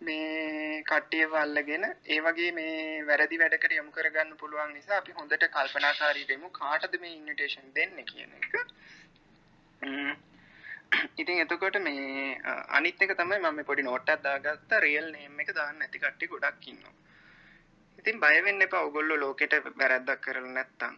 මේ 0.00 0.82
කට්ටිය 0.82 1.26
වල්ලගෙන 1.26 1.84
ඒ 1.84 2.20
වගේ 2.20 2.52
මේ 2.52 3.04
වැරදි 3.06 3.38
වැඩකට 3.40 3.72
යොමු 3.72 3.90
කරගන්න 3.90 4.36
පුළුවන් 4.36 4.72
නිසා 4.74 4.98
අපි 4.98 5.12
හොඳට 5.12 5.44
කල්පනාකාරී 5.56 6.28
වෙමු. 6.28 6.50
කාටද 6.50 6.94
මේ 7.00 7.16
ඉන්විටේෂන් 7.16 7.74
දෙන්න 7.74 8.04
කියන 8.10 8.32
එක. 8.38 8.52
ඉතින් 11.16 11.42
එතකොට 11.44 11.80
මේ 11.80 12.38
අනිත් 12.78 13.02
එක 13.02 13.16
තමයි 13.16 13.38
මම 13.40 13.64
පොඩි 13.64 13.82
නෝට්ටක් 13.82 14.22
දාගත්ත. 14.22 14.78
රියල් 14.80 15.10
නේම් 15.10 15.40
එක 15.40 15.50
දාන්න 15.54 15.78
නැති 15.78 15.98
කට්ටිය 15.98 16.28
ගොඩක් 16.28 16.68
ඉන්නවා. 16.68 16.94
ඉතින් 17.98 18.20
බය 18.20 18.36
වෙන්න 18.46 18.62
එපා. 18.62 18.84
ඔයගොල්ලෝ 18.86 19.18
ලෝකෙට 19.18 19.58
වැරද්දක් 19.82 20.20
කරලා 20.20 20.52
නැත්තම්. 20.52 20.94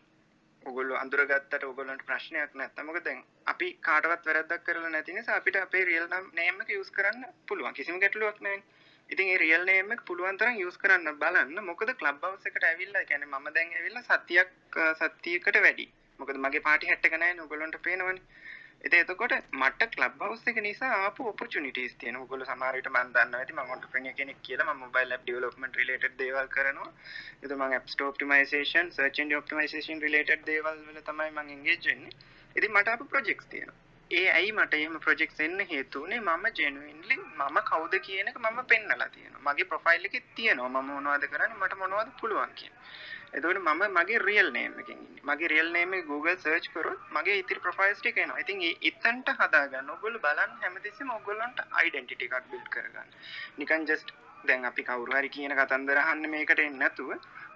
ඔගොල්ලෝ 0.67 0.99
අඳුරගත්තට 0.99 1.65
ඔයගොල්ලන්ට 1.65 2.05
ප්‍රශ්නයක් 2.05 2.53
නැත්තම්. 2.55 2.85
මොකද 2.87 3.05
දැන් 3.05 3.25
අපි 3.47 3.69
කාටවත් 3.81 4.29
වැරද්දක් 4.29 4.63
කරලා 4.67 4.91
නැති 4.91 5.17
නිසා 5.19 5.41
අපිට 5.41 5.57
අපේ 5.57 5.85
රියල් 5.85 6.07
නේම් 6.33 6.61
එක 6.61 6.77
යූස් 6.77 6.91
කරන්න 6.91 7.27
පුළුවන්. 7.49 7.75
කිසිම 7.75 7.99
ගැටලුවක් 7.99 8.41
නැහැ. 8.41 8.63
ඉතින් 9.11 9.29
ඒ 9.29 9.39
රියල් 9.39 9.65
නේම් 9.65 9.93
එක 9.93 10.05
පුළුවන් 10.05 10.39
තරම් 10.39 10.59
යූස් 10.59 10.77
කරන්න 10.79 11.19
බලන්න 11.19 11.65
මොකද 11.65 11.95
ක්ලබ් 11.95 12.25
හවුස් 12.25 12.47
එකට 12.47 12.65
ඇවිල්ලා 12.65 13.05
කියන්නේ 13.05 13.33
මම 13.33 13.49
දැන් 13.53 13.75
ඇවිල්ලා 13.75 14.07
සතියක් 14.11 14.79
සතියකට 14.99 15.61
වැඩි 15.61 15.91
මොකද 16.21 16.39
මගේ 16.39 16.67
පාටි 16.69 16.91
හැට් 16.91 17.09
එක 17.09 17.17
නැහැ 17.17 17.35
නේ 17.35 17.47
ඔයගොල්ලන්ට 17.47 17.83
පේනවනේ 17.83 18.41
ඉතින් 18.83 19.01
එතකොට 19.01 19.33
මට 19.53 19.87
ක්ලබ් 19.91 20.23
හවුස් 20.23 20.47
එක 20.47 20.59
නිසා 20.59 20.93
ආපු 20.99 21.27
ඔපචුනිටිස් 21.31 21.97
තියෙනවා. 21.97 22.23
ඔයගොල්ලෝ 22.23 22.47
සමහර 22.47 22.77
විට 22.77 22.89
මම 22.89 23.11
දන්නවා 23.11 23.41
ඇති 23.41 23.53
මම 23.53 23.73
ඔන්ටර්ප්‍රිනියර් 23.75 24.15
කෙනෙක් 24.15 24.39
කියලා 24.43 24.67
මම 24.67 24.81
මොබයිල් 24.85 25.13
ඇප් 25.13 25.27
ඩෙවලොප්මන්ට් 25.27 25.77
රිලේටඩ් 25.77 26.17
දේවල් 26.19 26.49
කරනවා. 26.49 26.89
ඒත් 27.43 27.53
මම 27.53 27.65
app 27.69 27.93
store 27.93 28.09
optimisation, 28.09 28.89
search 28.91 29.19
engine 29.19 29.39
optimisation 29.39 30.01
related 30.01 30.47
දේවල් 30.47 30.81
වල 30.87 31.05
තමයි 31.05 31.31
මම 31.31 31.53
එන්ගේජ් 31.57 31.79
වෙන්නේ. 31.85 32.17
ඉතින් 32.57 32.73
මට 32.73 32.95
ආපු 32.95 33.05
ප්‍රොජෙක්ට්ස් 33.07 33.51
තියෙනවා. 33.53 33.90
ඒ 34.11 34.29
ඇයි 34.31 34.53
මට 34.53 34.75
එහෙම 34.77 34.95
ප්‍රොජෙක්ට්ස් 34.99 35.41
එන්න 35.41 35.61
හේතු 35.67 36.01
වුණේ 36.03 36.21
මම 36.21 36.47
ජෙනුයින්ලි 36.55 37.17
මම 37.17 37.59
කවුද 37.69 37.93
කියන 38.07 38.31
එක 38.31 38.39
මම 38.41 38.59
පෙන්නලා 38.67 39.09
තියෙනවා. 39.09 39.43
මගේ 39.47 39.67
ප්‍රොෆයිල් 39.67 40.07
එකේ 40.09 40.23
තියෙනවා 40.37 40.71
මම 40.71 40.89
මොනවද 40.89 41.27
කරන්නේ 41.33 41.59
මට 41.59 41.77
මොනවද 41.83 42.09
පුළුවන් 42.21 42.55
කියන. 42.55 42.73
එතකොට 43.33 43.61
මම 43.61 43.83
මගේ 43.97 44.19
රියල් 44.21 44.49
නේම් 44.51 44.73
එකෙන් 44.83 44.97
ඉන්නේ. 44.97 45.23
මගේ 45.25 45.51
රියල් 45.53 45.69
නේම් 45.73 45.95
එක 45.95 46.07
Google 46.07 46.37
search 46.37 46.67
කරොත් 46.73 47.05
මගේ 47.11 47.37
ඉතිරි 47.43 47.61
ප්‍රොෆයිල්ස් 47.61 48.01
ටික 48.01 48.17
එනවා. 48.17 48.39
ඉතින් 48.39 48.63
ඒ 48.63 48.73
ඉතන්ට 48.83 49.31
හදාගන්න 49.39 49.93
ඕගොල්ලෝ 49.95 50.23
බලන්න 50.25 50.57
හැමතිස්සෙම 50.63 51.13
ඕගොල්ලන්ට 51.17 51.63
ඩෙන්ටිටි 51.85 52.29
එකක් 52.29 52.49
බිල්ඩ් 52.51 52.69
කරගන්න. 52.69 53.13
නිකන් 53.59 53.87
ජස්ට් 53.91 54.11
දැන් 54.45 54.65
අපි 54.65 54.87
කවුරු 54.89 55.15
හරි 55.19 55.31
කියන 55.37 55.55
කතන්දර 55.61 56.01
අහන්න 56.03 56.31
මේකට 56.33 56.65
එන්නේ 56.65 56.81
නැතුව 56.81 57.15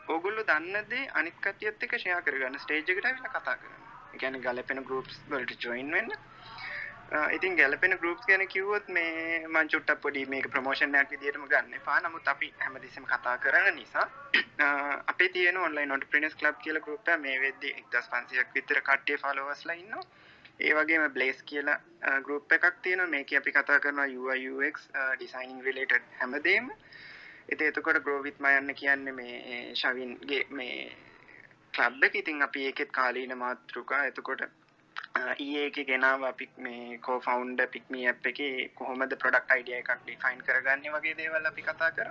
ඕගොල්ලෝ 0.08 0.46
දන්න 0.50 0.86
දේ 0.92 1.10
අනිත් 1.14 1.36
කට්ටියත් 1.40 1.88
එක්ක 1.88 1.96
ෂෙයා 1.96 2.20
කරගන්න 2.22 2.60
ස්ටේජ් 2.60 2.84
එකට 2.86 3.10
ඇවිල්ලා 3.10 3.34
කතා 3.34 3.56
කරන්න. 3.56 3.82
ඒ 4.12 4.18
කියන්නේ 4.18 4.44
ගලපෙන 4.46 4.84
groups 4.84 5.18
වලට 5.32 5.60
join 5.60 5.90
වෙන්න. 5.90 6.14
ඉතින් 7.12 7.56
ගැලපෙන 7.56 7.96
ගරුප් 8.00 8.20
ගැන 8.26 8.46
කිව්වොත් 8.48 8.88
මේ 8.88 9.46
මං 9.46 9.68
චුට්ටක් 9.68 10.00
පොඩි 10.00 10.24
මේක 10.26 10.48
ප්‍රමෝෂන් 10.50 10.94
එකක් 11.00 11.10
විදිහටම 11.14 11.46
ගන්න 11.52 11.74
එපා. 11.78 12.00
නමුත් 12.00 12.28
අපි 12.28 12.52
හැමදෙස්සෙම 12.58 13.06
කතා 13.06 13.38
කරන 13.38 13.74
නිසා 13.76 14.06
අපේ 15.12 15.28
තියෙන 15.28 15.56
online 15.56 15.94
entrepreneurs 15.94 16.36
club 16.40 16.56
කියලා 16.64 16.82
group 16.86 17.08
එක 17.08 17.20
මේ 17.20 17.40
වෙද්දි 17.44 17.74
1500ක් 17.92 18.54
විතර 18.54 18.80
කට්ටිය 18.88 19.18
followers-ලා 19.24 19.76
ඉන්නවා. 19.82 20.04
ඒ 20.60 20.74
වගේම 20.74 21.06
blaze 21.12 21.42
කියලා 21.46 21.78
group 22.26 22.52
එකක් 22.52 22.82
තියෙනවා. 22.82 23.12
මේකේ 23.14 23.38
අපි 23.38 23.52
කතා 23.52 23.78
කරනවා 23.80 24.08
UI 24.18 24.48
UX 24.48 24.88
designing 25.20 25.62
related 25.68 26.02
හැමදේම. 26.20 26.72
ඉතින් 27.52 27.66
එතකොට 27.68 28.02
grow 28.04 28.20
with 28.26 28.38
my 28.40 28.56
යන්න 28.58 28.74
කියන්නේ 28.74 29.12
මේ 29.12 29.74
ශවින්ගේ 29.74 30.44
මේ 30.50 30.90
club 31.76 32.04
එක. 32.04 32.14
ඉතින් 32.24 32.42
අපි 32.42 32.66
ඒකෙත් 32.72 32.92
කාලීන 33.00 33.38
මාතෘකා. 33.38 34.04
එතකොට 34.10 34.46
ඊඒ 35.14 35.64
එක 35.64 35.76
ගෙනාව 35.86 36.22
අපි 36.24 36.46
මේ 36.58 36.98
කෝෆවුන්ඩ 36.98 37.60
පික්මි 37.68 38.00
ඇප් 38.06 38.26
එක 38.26 38.40
කොහොමද 38.74 39.14
ප්‍රඩක්් 39.16 39.52
අයිඩිය 39.52 39.76
එකක් 39.76 39.92
ඩිෆයින් 40.00 40.40
කරගන්න 40.40 40.94
වගේ 40.94 41.14
දේවල් 41.14 41.50
අපි 41.50 41.62
කතා 41.62 41.90
කර. 41.92 42.08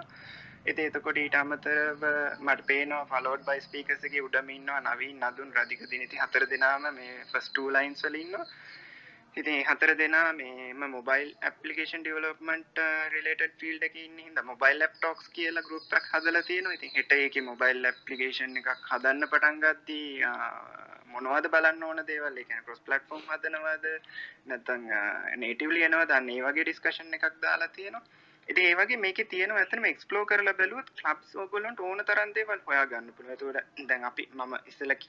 එති 0.66 0.84
එතකොට 0.84 1.18
ඊට 1.18 1.36
අමතරව 1.36 2.06
මට 2.40 2.66
පේනවා 2.66 3.10
ෆලෝඩ් 3.12 3.44
බයි 3.46 3.62
ස්පීකසගේ 3.62 4.22
උඩමින්නවා 4.22 4.80
නවී 4.86 5.12
නදුන් 5.16 5.52
රදික 5.58 5.84
දිනති 5.90 6.22
හතර 6.22 6.48
දෙනාම 6.48 6.88
මේ 6.94 7.18
ෆස්ටූ 7.32 7.68
ලයින්ස් 7.72 8.06
වලින්නවා 8.06 8.46
ඉතින් 9.36 9.60
හතර 9.66 9.92
දෙනා 9.96 10.32
මේම 10.34 10.82
mobile 10.90 11.30
application 11.42 12.02
development 12.02 12.82
related 13.14 13.56
field 13.60 13.86
එකේ 13.88 14.04
ඉන්නේ 14.04 14.26
හින්දා 14.26 14.44
මොබයිල් 14.46 14.80
ලැප්ටොප්ස් 14.80 15.30
කියලා 15.32 15.64
ගෲප් 15.64 15.94
එකක් 15.94 16.10
හදලා 16.14 16.44
තියෙනවා. 16.44 16.74
ඉතින් 16.74 16.96
හෙට 16.96 17.16
ඒකේ 17.16 17.44
මොබයිල් 17.44 17.80
ඇප්ලිකේෂන් 17.86 18.60
එකක් 18.60 18.70
හදන්න 18.90 19.28
පටන් 19.28 19.58
ගද්දී 19.64 20.10
uh, 20.26 21.03
මොනවද 21.14 21.46
බලන්න 21.54 21.84
ඕන 21.90 22.00
දේවල්? 22.10 22.36
ඒ 22.38 22.46
කියන්නේ 22.50 22.66
ක්‍රොස් 22.68 22.82
ප්ලැට්ෆෝම් 22.88 23.24
හදනවද? 23.30 23.86
නැත්නම් 24.52 24.84
නේටිව්ලි 25.44 25.82
එනවද? 25.88 26.12
අන්න 26.18 26.30
ඒ 26.36 26.42
වගේ 26.48 26.66
ඩිස්කෂන් 26.68 27.18
එකක් 27.20 27.26
දාලා 27.46 27.72
තියෙනවා. 27.78 28.06
ඉතින් 28.48 28.66
ඒ 28.70 28.76
වගේ 28.76 28.98
මේකේ 28.98 29.26
තියෙනවා 29.26 29.62
ඇත්තටම 29.62 29.86
එක්ස්ප්ලෝර් 29.90 30.26
කරලා 30.30 30.56
බැලුවොත් 30.62 30.90
ක්ලබ්ස් 31.00 31.30
ඕගොල්ලන්ට 31.36 31.80
ඕන 31.80 32.00
තරම් 32.08 32.32
දේවල් 32.38 32.62
හොයාගන්න 32.68 33.14
පුළුවන්. 33.18 33.34
ඒකට 33.34 33.88
දැන් 33.90 34.04
අපි 34.12 34.24
මම 34.34 34.54
ඉස්සෙල්ලා 34.72 35.00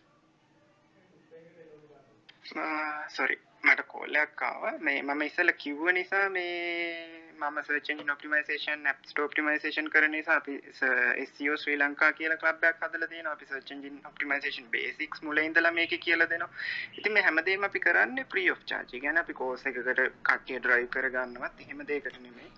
සොරි 3.09 3.37
මට 3.65 3.81
කෝලයක් 3.93 4.43
ආවා. 4.51 4.75
මේ 4.79 4.99
මම 5.03 5.23
ඉස්සෙල්ලා 5.29 5.61
කිව්ව 5.65 5.85
නිසා 5.99 6.27
මේ 6.29 7.24
මම 7.47 7.61
search 7.63 7.91
engine 7.91 8.13
optimisation 8.15 8.87
app 8.87 9.07
store 9.07 9.27
optimisation 9.27 9.91
කරන 9.91 10.11
නිසා 10.11 10.37
අපි 10.37 10.57
SEO 10.75 11.57
ශ්‍රී 11.57 11.79
ලංකා 11.79 12.11
කියලා 12.15 12.39
ක්ලබ් 12.39 12.67
එකක් 12.71 12.85
හදලා 12.87 13.09
තියෙනවා 13.09 13.33
අපි 13.33 13.47
සර්ච් 13.47 13.77
එන්ජින් 13.77 14.01
ඔප්ටිමයිසේෂන් 14.05 14.71
බේසික්ස් 14.71 15.23
මුලින් 15.23 15.51
ඉඳලා 15.51 15.73
මේකේ 15.73 16.01
කියලා 16.01 16.29
දෙනවා 16.29 16.51
ඉතින් 16.95 17.13
මේ 17.13 17.25
හැමදේම 17.25 17.69
අපි 17.69 17.83
කරන්නේ 17.83 18.27
ෆ්‍රී 18.27 18.49
ඔෆ් 18.51 18.65
charge 18.67 18.97
ඒ 18.97 19.01
කියන්නේ 19.01 19.25
අපි 19.25 19.39
කෝස් 19.41 19.67
එකකට 19.67 20.05
කට්ටිය 20.25 20.61
ඩ්‍රයිව් 20.61 20.89
කරගන්නවත් 20.91 21.65
එහෙම 21.67 21.87
දෙයකට 21.87 22.21
නෙමෙයි 22.21 22.53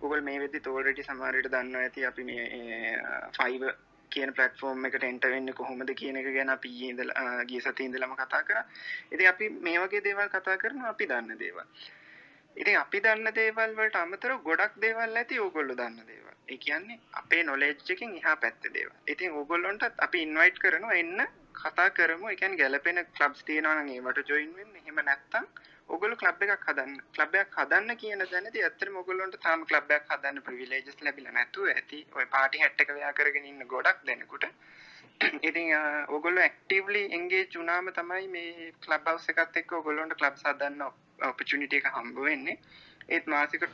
Google 0.00 0.20
මේ 0.22 0.40
වෙද්දිත් 0.40 0.66
already 0.68 1.02
සමහර 1.02 1.36
විට 1.36 1.52
දන්නවා 1.52 1.80
ඇති 1.82 2.04
අපි 2.06 2.24
මේ 2.24 2.44
Fiverr 3.34 3.78
කියන 4.12 4.32
ප්ලට්ෆෝර්ම් 4.34 4.86
එකට 4.88 5.04
එන්ටර් 5.04 5.32
වෙන්නේ 5.32 5.54
කොහොමද 5.54 5.92
කියන 5.94 6.18
එක 6.20 6.28
ගැන 6.34 6.52
අපි 6.54 6.70
ඊයේ 6.70 6.92
ඉඳලා 6.92 7.44
ගිය 7.44 7.60
සතියේ 7.60 7.90
ඉඳලම 7.90 8.14
කතා 8.16 8.42
කරා. 8.42 8.64
ඉතින් 9.10 9.28
අපි 9.28 9.48
මේ 9.60 9.78
වගේ 9.78 10.04
දේවල් 10.04 10.30
කතා 10.30 10.56
කරනවා 10.58 10.92
අපි 10.94 11.08
දන්න 11.08 11.38
දේවල්. 11.38 11.66
ඉතින් 12.56 12.76
අපි 12.76 13.00
දන්න 13.00 13.34
දේවල් 13.34 13.74
වලට 13.76 13.96
අමතරව 13.96 14.42
ගොඩක් 14.48 14.74
දේවල් 14.82 15.16
ඇති 15.16 15.38
ඕගොල්ලෝ 15.38 15.76
දන්න 15.76 16.06
දේවල්. 16.06 16.34
ඒ 16.48 16.58
කියන්නේ 16.58 16.98
අපේ 17.20 17.42
නොලෙජ් 17.44 17.92
එකෙන් 17.94 18.16
එහා 18.20 18.36
පැත්තේ 18.36 18.72
දේවල්. 18.74 18.96
ඉතින් 19.06 19.36
ඕගොල්ලන්ටත් 19.40 20.04
අපි 20.06 20.22
ඉන්වයිට් 20.22 20.58
කරනවා 20.58 20.98
එන්න 21.02 21.20
කතා 21.60 21.90
කරමු. 21.90 22.28
ඒ 22.28 22.36
කියන්නේ 22.36 22.60
ගැලපෙන 22.62 23.00
ක්ලබ්ස් 23.16 23.44
තියෙනවා 23.44 23.76
නම් 23.76 23.92
ඒවට 23.96 24.28
ජොයින් 24.28 24.52
වෙන්න. 24.56 24.76
එහෙම 24.80 24.98
නැත්නම් 25.08 25.46
ඔගොල්ලෝ 25.88 26.20
ක්ලබ් 26.22 26.42
එකක් 26.46 26.66
හදන්න. 26.68 26.98
ක්ලබ් 27.14 27.34
එකක් 27.42 27.56
හදන්න 27.60 27.96
කියන 28.02 28.26
දැනදී 28.32 28.66
ඇත්තටම 28.66 29.00
ඔගොල්ලොන්ට 29.02 29.40
තාම 29.46 29.64
ක්ලබ් 29.70 29.96
එකක් 29.96 30.12
හදන්න 30.14 30.44
ප්‍රිවිලේජස් 30.48 31.00
ලැබිලා 31.06 31.36
නැතුව 31.38 31.72
ඇති. 31.74 32.02
ඔය 32.16 32.26
පාටි 32.34 32.62
හැට් 32.62 32.84
එක 32.84 32.94
වෙයා 32.98 33.12
කරගෙන 33.12 33.50
ඉන්න 33.52 33.66
ගොඩක් 33.74 34.04
දෙනෙකුට. 34.10 34.46
ඉතින් 35.48 35.68
ඔගොල්ලෝ 36.08 36.42
ඇක්ටිව්ලි 36.42 37.02
එන්ගේජ් 37.16 37.46
වුණාම 37.56 37.92
තමයි 37.96 38.28
මේ 38.34 38.72
ක්ලබ් 38.84 39.08
හවුස් 39.08 39.28
එකත් 39.32 39.60
එක්ක 39.60 39.72
ඔගොල්ලොන්ට 39.78 40.16
ක්ලබ්ස් 40.20 40.46
හදන්න 40.46 40.82
ඔපචුනිට 41.28 41.76
එක 41.78 41.88
හම්බ 41.92 42.20
වෙන්නේ 42.26 42.58
ඒත් 43.08 43.26
මාසික 43.26 43.66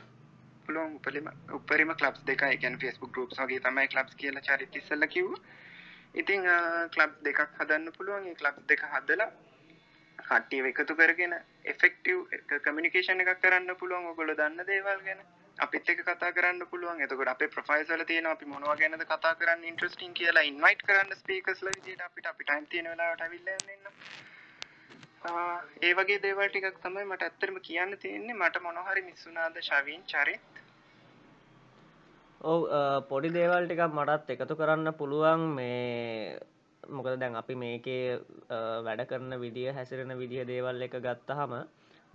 පුළුවන් 0.67 0.95
උපරිම 0.97 1.29
උපරිම 1.57 1.93
ක්ලබ්ස් 1.95 2.25
දෙකයි 2.27 2.49
ඒ 2.49 2.57
කියන්නේ 2.57 2.81
Facebook 2.81 3.11
groups 3.15 3.39
වගේ 3.41 3.59
තමයි 3.59 3.87
ක්ලබ්ස් 3.87 4.15
කියලා 4.15 4.45
චරිත 4.47 4.75
ඉස්සෙල්ලා 4.75 5.07
කිව්වා. 5.07 5.41
ඉතින් 6.15 6.47
ක්ලබ් 6.93 7.11
දෙකක් 7.23 7.41
හදන්න 7.59 7.95
පුළුවන්. 7.97 8.27
ඒ 8.27 8.35
ක්ලබ් 8.35 8.57
දෙක 8.69 8.83
හදලා 8.93 9.29
කට්ටියව 10.19 10.69
එකතු 10.71 10.95
කරගෙන 10.95 11.35
effective 11.65 12.61
communication 12.67 13.23
එකක් 13.23 13.41
කරන්න 13.41 13.75
පුළුවන්. 13.75 14.09
ඔයගොල්ලෝ 14.11 14.37
දන්න 14.37 14.67
දේවල් 14.67 15.03
ගැන 15.07 15.23
අපිත් 15.65 15.89
එක්ක 15.91 16.01
කතා 16.05 16.31
කරන්න 16.37 16.63
පුළුවන්. 16.71 17.01
එතකොට 17.05 17.33
අපේ 17.33 17.53
profiles 17.55 17.89
වල 17.89 18.03
තියෙනවා 18.11 18.35
අපි 18.37 18.51
මොනවා 18.53 18.77
ගැනද 18.81 19.03
කතා 19.05 19.35
කරන්න 19.41 19.67
interesting 19.71 20.13
කියලා 20.19 20.47
invite 20.51 20.83
කරන්න 20.87 21.19
speakersලා 21.21 21.75
විදියට 21.77 22.07
අපිට 22.07 22.31
අපි 22.33 22.49
time 22.49 22.67
තියෙන 22.73 22.89
වෙලාවට 22.91 23.27
අවිල්ලා 23.27 23.59
යන්න 23.59 23.73
ඉන්න. 23.75 23.87
ඒ 25.87 25.93
වගේ 25.99 26.19
දේවල් 26.25 26.49
ටිකක් 26.51 26.77
තමයි 26.83 27.05
මට 27.05 27.25
ඇත්තටම 27.27 27.57
කියන්න 27.67 27.97
තියෙන්නේ 28.03 28.35
මට 28.35 28.61
මොනවා 28.65 28.85
හරි 28.89 29.01
මිස් 29.07 29.25
වුණාද 29.27 29.57
ශවින් 29.69 30.03
චරිත් 30.11 30.61
ඔව් 32.51 32.67
පොඩි 33.09 33.33
දේවල් 33.37 33.65
ටිකක් 33.65 33.83
මටත් 33.89 34.35
එකතු 34.35 34.59
කරන්න 34.61 34.91
පුළුවන් 35.01 35.47
මේ 35.57 36.37
මොකද 36.97 37.17
දැන් 37.23 37.35
අපි 37.41 37.55
මේකේ 37.63 38.03
වැඩ 38.87 39.03
කරන 39.09 39.33
විදිිය 39.43 39.73
හැසිරෙන 39.79 40.13
විදිහ 40.21 40.45
දේවල් 40.51 40.85
එක 40.87 40.95
ගත්තහම 41.07 41.55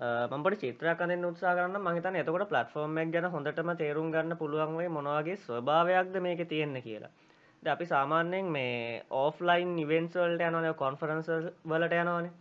මට 0.03 0.61
චිත්‍රයක් 0.61 1.01
අඳන්න 1.01 1.25
උත්සා 1.25 1.55
කරන්න 1.55 1.81
මහිතන 1.81 2.17
එතකොට 2.17 2.49
පලටෆෝර්ම්ක් 2.49 3.13
ගැන 3.13 3.27
හොඳටම 3.31 3.69
තේරුම් 3.77 4.09
ගන්න 4.11 4.37
පුළුවන්ගේ 4.37 4.89
මොනවාගේ 4.91 5.37
ස්වභාවයක්ද 5.39 6.17
මේක 6.21 6.41
තියෙන්න 6.49 6.79
කියලා. 6.83 7.11
ද 7.63 7.67
අපි 7.69 7.87
සාමාන්‍යයෙන් 7.87 8.47
මේ 8.51 9.03
ඕෆ්ලයින් 9.13 9.77
නිවෙන්ස්වල්ට 9.77 10.43
යනවන 10.43 10.67
කොන්ෆරන්ස 10.77 11.29
වලට 11.65 12.01
යනවනේ. 12.01 12.33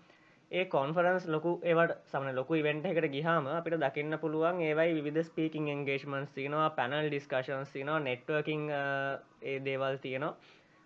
ඒ 0.52 0.63
කොන්ෆරන්ස් 0.67 1.28
ලොකු 1.28 1.52
ඒවට 1.63 1.93
සමන 2.08 2.36
ලොකු 2.36 2.56
ඉවෙන්ට 2.56 2.86
එකට 2.86 3.06
ගිහාම 3.12 3.45
අපිට 3.50 3.78
දකින්න 3.80 4.17
පුළුවන් 4.17 4.58
ඒවයි 4.62 5.04
විධ 5.06 5.21
ස්පීකින් 5.24 5.69
එන්ගේශ්මන්ස් 5.69 6.34
තිනවා 6.34 6.69
පැනල් 6.71 7.06
ඩිස්කශන්ස් 7.06 7.69
තිනවා 7.71 8.00
නෙට්වර්කින් 8.00 8.63
ඒ 8.71 9.60
දේවල් 9.62 9.95
තියෙනවා. 9.97 10.34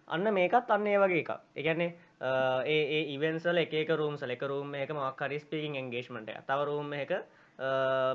අන්න 0.07 0.33
මේකත් 0.33 0.69
අන්න 0.69 0.85
ඒ 0.87 0.99
වගේ 0.99 1.23
එක 1.23 1.31
එකන්නේ 1.55 1.89
ඒ 2.21 3.01
ඉවන්සල 3.09 3.57
එක 3.57 3.89
රූම් 3.91 4.17
සල 4.17 4.31
රූම් 4.43 4.75
එක 4.75 4.89
මක්කරි 4.91 5.39
ස්පීකින් 5.39 5.75
එන්ගේශ්මට 5.75 6.31
තව 6.43 6.59
රූම් 6.63 6.93
එක 6.93 7.11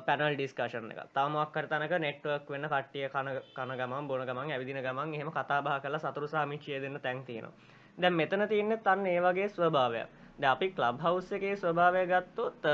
පැනල් 0.06 0.34
ඩිස්කශන 0.34 0.90
එක 0.90 1.00
තමක් 1.10 1.52
කරතනක 1.52 1.92
නෙට්වක් 1.98 2.48
වෙන්න 2.48 2.66
කට්ටිය 2.66 3.08
කන 3.08 3.28
කන 3.54 3.70
ගමන් 3.74 4.08
බොන 4.08 4.22
ගමන් 4.22 4.50
ඇවිදින 4.50 4.80
ගමන් 4.80 5.14
එහෙම 5.14 5.30
කතාබා 5.30 5.80
කල 5.80 5.98
සතුරු 5.98 6.28
සාමිච්චය 6.28 6.80
දෙන්න 6.80 6.98
තැන් 6.98 7.24
තියෙනවා. 7.24 7.52
දැන් 7.98 8.14
මෙතන 8.14 8.46
තියන්න 8.46 8.78
තන්න 8.78 9.06
ඒ 9.06 9.20
වගේ 9.20 9.48
ස්වභාවයක්. 9.48 10.08
ද 10.38 10.44
අපි 10.44 10.66
කලබ් 10.70 10.96
හවස් 10.98 11.32
එකේ 11.32 11.56
ස්වභාවය 11.56 12.04
ගත්තොත් 12.06 12.68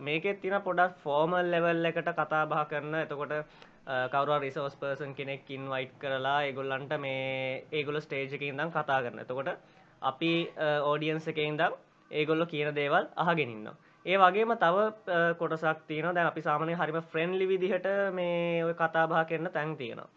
මේකෙත් 0.00 0.40
තින 0.40 0.56
පොඩක් 0.60 0.96
ෆෝමල් 0.98 1.46
ලෙවල් 1.46 1.84
එකට 1.84 2.10
කතා 2.12 2.46
බහ 2.46 2.64
කරන. 2.68 2.94
එතකොට 2.96 3.34
කවර 4.08 4.40
රිසෝස් 4.40 4.74
පර්සන් 4.76 5.14
කෙනෙක් 5.14 5.46
ඉන්වයිට් 5.48 5.94
කරලා 5.98 6.40
ඒගොල්ලන්ට 6.42 6.98
මේ 6.98 7.66
ඒගොල 7.72 8.00
ස්ටේජ් 8.00 8.34
එක 8.34 8.42
ඉදම් 8.44 8.70
කතා 8.70 8.98
කරන. 9.00 9.18
එතකොට 9.18 9.50
අපි 10.02 10.32
ඕඩියන්ස 10.82 11.28
එක 11.28 11.40
ඉදම් 11.40 11.80
ඒගොල්ලො 12.10 12.46
කියන 12.46 12.74
දේවල් 12.74 13.04
අහගෙනන්න 13.18 13.72
ඒ 14.06 14.16
වගේම 14.18 14.52
තව 14.56 14.76
කොටසක් 15.36 15.86
තියන 15.86 16.08
දැ 16.12 16.24
අපි 16.24 16.42
සාමනය 16.42 16.74
හරිම 16.74 16.98
ෆ්‍රෙන්ඩ්ලි 17.04 17.46
විදිහට 17.46 17.86
මේ 18.12 18.64
ඔය 18.64 18.74
කතා 18.74 19.06
බහ 19.06 19.22
කරන්න 19.24 19.50
තැන් 19.50 19.76
තියෙනවා. 19.76 20.08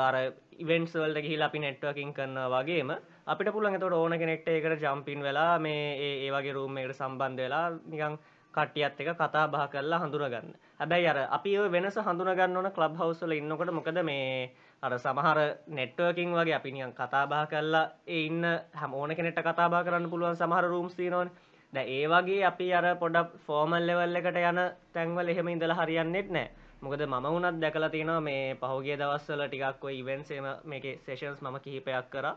අර 0.00 0.14
ඉවෙන්ස්වල්ට 0.56 1.18
ගහිල් 1.20 1.42
අපි 1.42 1.58
නෙට්වකින් 1.58 2.12
කරන්න 2.12 2.38
වගේම 2.48 2.90
අපිට 3.26 3.48
පුළන් 3.48 3.74
එතට 3.74 3.92
ඕන 3.92 4.14
කෙනෙක්ට 4.14 4.48
එකට 4.48 4.82
ජම්පින් 4.82 5.22
වෙලා 5.22 5.58
මේ 5.58 5.82
ඒ 5.98 6.30
වගේ 6.30 6.52
රූම් 6.52 6.78
එකට 6.78 6.96
සම්බන්ධ 6.96 7.36
වෙලා 7.38 7.66
නිකං 7.86 8.18
කට්ටියත් 8.54 9.00
එක 9.00 9.10
කතා 9.16 9.46
බහ 9.48 9.66
කරලා 9.68 10.00
හඳුරගන්න 10.00 10.54
හැබැයි 10.78 11.06
අර 11.06 11.18
අපි 11.28 11.58
වෙනස 11.68 11.98
හඳුනගන්න 11.98 12.56
ඕන 12.56 12.70
කලබ් 12.70 12.94
හවසල 12.96 13.32
ඉන්නකොට 13.32 13.70
මොකද 13.72 14.02
මේ 14.02 14.50
අර 14.82 14.92
සමහර 14.96 15.38
නෙට්වර්කින් 15.70 16.32
වගේ 16.32 16.54
අපි 16.54 16.70
නිකන් 16.70 16.92
කතා 16.92 17.26
බහ 17.26 17.44
කරලා 17.46 17.90
ඒ 18.08 18.24
ඉන්න 18.26 18.44
හැම 18.74 18.94
ඕන 18.94 19.10
කෙනෙක්ට 19.12 19.42
කතා 19.42 19.68
බහ 19.68 19.84
කරන්න 19.84 20.10
පුළුවන් 20.10 20.36
සමහර 20.36 20.64
රූම්ස් 20.66 20.94
තියෙනවනේ. 20.94 21.32
දැන් 21.72 21.88
ඒ 21.88 22.06
වගේ 22.06 22.44
අපි 22.44 22.72
අර 22.72 22.86
පොඩක් 22.96 23.36
ෆෝමල් 23.46 23.82
ලෙවල් 23.82 24.16
එකට 24.16 24.40
යන 24.42 24.60
තැන්වල 24.94 25.28
එහෙම 25.28 25.48
ඉඳලා 25.48 25.78
හරියන්නේත් 25.78 26.30
නැහැ 26.30 26.50
මොකද 26.82 27.02
මම 27.04 27.26
වුණත් 27.26 27.60
දැකලා 27.60 27.90
තියෙනවා 27.90 28.20
මේ 28.22 28.54
පහුගිය 28.56 28.96
දවස්වල 28.96 29.42
ටිකක් 29.44 29.84
ඔය 29.84 29.94
ඉවෙන්ට්ස් 29.96 30.30
එහෙම 30.30 30.48
මේකේ 30.64 30.94
සෙෂන්ස් 30.98 31.42
මම 31.42 31.58
කිහිපයක් 31.60 32.08
කරා. 32.10 32.34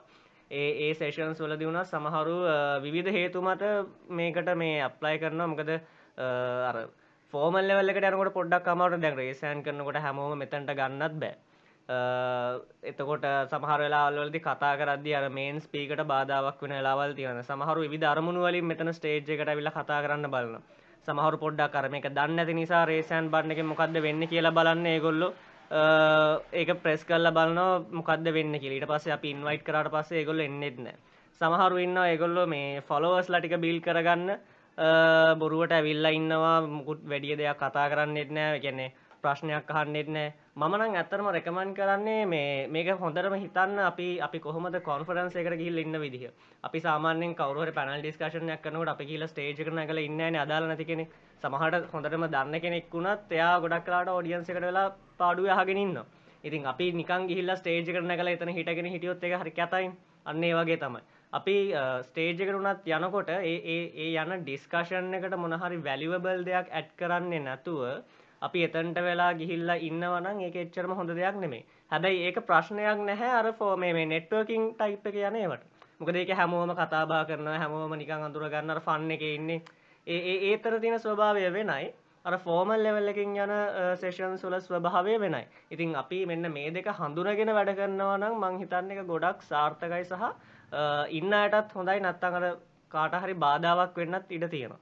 ඒ 0.51 0.69
ඒ 0.83 0.93
සේෂන්ස් 0.95 1.39
වලදී 1.39 1.67
වුණා 1.67 1.85
සමහරු 1.85 2.35
විවිධ 2.83 3.11
හේතු 3.11 3.41
මත 3.41 3.63
මේකට 4.11 4.49
මේ 4.55 4.81
අප්ලයි 4.81 5.15
කරනවා. 5.19 5.47
මොකද 5.47 5.71
අර 6.63 6.77
ෆෝමල් 7.33 7.63
ලෙවල් 7.63 7.89
එකට 7.89 8.09
යනකොට 8.09 8.33
පොඩ්ඩක් 8.33 8.67
අමාරුයි 8.67 9.01
දැන් 9.01 9.17
රේසෑන් 9.17 9.63
කරනකොට 9.63 9.99
හැමෝම 9.99 10.37
මෙතනට 10.37 10.73
ගන්නත් 10.73 11.15
බෑ. 11.21 11.33
එතකොට 11.89 13.25
සමහර 13.49 13.79
වෙලාවල්වලදී 13.79 14.39
කතා 14.41 14.77
කරද්දී 14.77 15.15
අර 15.15 15.29
මේන් 15.29 15.59
ස්පීකට 15.59 16.03
බාධාවක් 16.05 16.61
වෙන 16.61 16.71
වෙලාවල් 16.71 17.13
තියෙනවා. 17.13 17.43
සමහරු 17.43 17.81
විවිධ 17.81 18.07
අරමුණු 18.07 18.41
වලින් 18.41 18.65
මෙතන 18.65 18.93
ස්ටේජ් 18.93 19.17
එකට 19.17 19.47
ඇවිල්ලා 19.47 19.73
කතා 19.73 20.01
කරන්න 20.01 20.31
බලනවා. 20.31 20.61
සමහරු 21.05 21.37
පොඩ්ඩක් 21.37 21.75
අර 21.75 21.89
මේක 21.89 22.07
දන්නේ 22.09 22.35
නැති 22.35 22.53
නිසා 22.53 22.85
රේසෑන් 22.85 23.29
බටන් 23.29 23.51
එකෙන් 23.51 23.65
මොකද්ද 23.65 24.01
වෙන්නේ 24.01 24.27
කියලා 24.27 24.51
බලන්න 24.51 24.85
ඒගොල්ලෝ. 24.85 25.33
ඒක 26.53 26.69
ප්‍රෙස් 26.83 27.03
කල්ල 27.03 27.31
බලන්න 27.31 27.91
මොකක්ද 27.91 28.31
වෙන්න 28.31 28.59
කියලට 28.59 28.87
පස්සේ 28.87 29.13
අපි 29.13 29.29
ඉන්වයිට් 29.31 29.63
කරට 29.63 29.91
පස්සේ 29.91 30.19
ඒගොල්ල 30.19 30.39
එන්නෙත් 30.39 30.77
නෑ. 30.79 30.95
සමහරු 31.41 31.77
ඉන්න 31.77 31.97
ඒගොල්ලො 31.97 32.47
මේ 32.47 32.81
ෆොලෝවස් 32.81 33.27
ලටික 33.29 33.59
බිල් 33.59 33.81
කරගන්න. 33.81 34.39
බොරුවට 35.37 35.75
ඇවිල්ල 35.75 36.05
ඉන්නවා. 36.13 36.61
මුකුත් 36.61 37.03
වැඩිය 37.03 37.35
දෙයක් 37.37 37.59
කතා 37.59 37.89
කරන්නෙත් 37.89 38.31
නෑ. 38.31 38.59
කියන්නේ 38.59 38.93
ප්‍රශ්නයක් 39.21 39.67
අහන්නෙත් 39.69 40.07
නෑ 40.55 40.69
මමනං 40.69 40.95
ඇත්තරම 40.95 41.27
රැකමන් 41.27 41.69
කරන්නේ 41.73 42.25
මේ 42.25 42.67
මේක 42.67 42.89
හොඳරම 42.99 43.33
හිතන්න 43.33 43.79
අපි 43.81 44.19
අපි 44.21 44.39
කොහොමද 44.39 44.75
කොන්ෆරන්ස් 44.83 45.35
එකට 45.35 45.55
ගිහිල් 45.57 45.79
ඉන්න 45.79 45.97
විදිහ. 45.99 46.29
අපි 46.63 46.79
සාමාන්‍යයෙන් 46.79 47.33
කවුරු 47.35 47.63
හරි 47.63 47.71
පැනල් 47.71 48.03
ඩිස්කෂන්යක් 48.03 48.61
කරනකොට 48.61 48.91
අපි 48.93 49.05
කියලා 49.05 49.27
ස්ටේජ් 49.27 49.49
එකට 49.53 49.73
නැගලා 49.73 50.05
ඉන්නේ 50.09 50.29
නැහැ 50.29 50.45
අදාළ 50.45 50.67
නැති 50.67 50.85
කෙනෙක්. 50.85 51.09
සමහරට 51.43 51.89
හොඳටම 51.91 52.27
දන්න 52.27 52.61
කෙනෙක් 52.61 52.93
වුණත් 52.93 53.31
එයා 53.31 53.59
ගොඩක් 53.59 53.87
වෙලාවට 53.87 54.13
ඔඩියන්ස් 54.13 54.49
එකට 54.49 54.61
වෙලා 54.61 54.87
පාඩුවේ 55.17 55.55
අහගෙන 55.55 55.77
ඉන්නවා. 55.77 56.05
ඉතින් 56.43 56.65
අපි 56.67 56.91
නිකන් 56.93 57.27
ගිහිල්ලා 57.27 57.57
ස්ටේජ් 57.57 57.89
එකට 57.89 58.05
නැගලා 58.05 58.37
එතන 58.37 58.53
හිටගෙන 58.53 58.93
හිටියොත් 58.93 59.23
ඒක 59.23 59.39
හරි 59.41 59.57
කැතයින්. 59.59 59.97
අන්න 60.25 60.43
ඒ 60.43 60.53
වගේ 60.53 60.77
තමයි. 60.77 61.01
අපි 61.33 61.55
ස්ටේජ් 62.07 62.41
එකට 62.43 62.59
උනත් 62.59 62.91
යනකොට 62.95 63.29
ඒ 63.33 63.55
ඒ 63.97 64.11
යන 64.15 64.41
ඩිස්කෂන් 64.41 65.15
එකට 65.17 65.35
මොන 65.35 65.61
හරි 65.61 65.85
වැලියබල් 65.87 66.45
දෙයක් 66.45 66.69
ඇඩ් 66.71 66.93
කරන්නේ 66.95 67.41
නැතුව 67.41 67.87
අපි 68.43 68.65
එතන්ට 68.67 68.99
වෙලා 69.01 69.31
ගිහිල්ලා 69.35 69.79
ඉන්නවනම් 69.87 70.39
ඒක 70.41 70.55
එච්චරම 70.57 70.93
හොඳ 70.93 71.15
දෙයක් 71.15 71.37
නෙමේ 71.37 71.63
හැබැයි 71.91 72.25
ඒක 72.27 72.37
ප්‍රශ්නයක් 72.47 73.01
නැහැ 73.01 73.31
අර 73.33 73.47
ෆෝ 73.53 73.73
මේ 73.77 74.05
නෙට්වර්කින් 74.05 74.63
ටයිප් 74.73 75.07
එක 75.07 75.17
යන 75.21 75.35
ඒවට. 75.37 75.65
මොකද 75.99 76.15
ඒක 76.15 76.31
හැමෝම 76.33 76.71
කතා 76.73 77.03
බහ 77.05 77.25
කරනවා 77.27 77.59
හැමෝම 77.59 77.93
නිකන් 77.95 78.23
අඳුර 78.27 78.45
ගන්න 78.49 78.73
අර 78.75 78.81
ෆන් 78.81 79.11
එකේ 79.11 79.35
ඉන්නේ. 79.35 79.59
ඒ 80.07 80.21
ඒ 80.31 80.37
ඒතර 80.47 80.79
තියෙන 80.79 80.99
ස්වභාවය 80.99 81.43
වෙනයි. 81.51 81.91
අර 82.25 82.37
ෆෝමල් 82.39 82.79
ලෙවල් 82.79 83.11
එකකින් 83.11 83.35
යන 83.37 83.53
සෙෂන්ස් 83.97 84.43
වල 84.43 84.57
ස්වභාවය 84.59 85.19
වෙනයි. 85.19 85.43
ඉතින් 85.71 85.95
අපි 85.95 86.25
මෙන්න 86.25 86.51
මේ 86.53 86.71
දෙක 86.71 86.89
හඳුනගෙන 86.93 87.53
වැඩ 87.53 87.73
කරනවා 87.75 88.17
නම් 88.17 88.39
මං 88.41 88.59
හිතන්නේ 88.59 88.97
ඒක 88.97 89.07
ගොඩක් 89.07 89.43
සාර්ථකයි 89.43 90.03
සහ 90.05 90.23
ඉන්න 91.11 91.33
අයටත් 91.33 91.77
හොඳයි. 91.77 91.99
නැත්නම් 91.99 92.39
අර 92.39 92.45
කාට 92.91 93.19
හරි 93.21 93.35
බාධාවක් 93.45 93.95
වෙන්නත් 93.95 94.31
ඉඩ 94.31 94.49
තියෙනවා. 94.49 94.81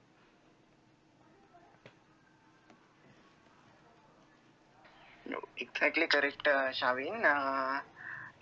එක්සැක්ලි 5.57 6.07
කරෙක්ට 6.09 6.47
ශවින් 6.73 7.25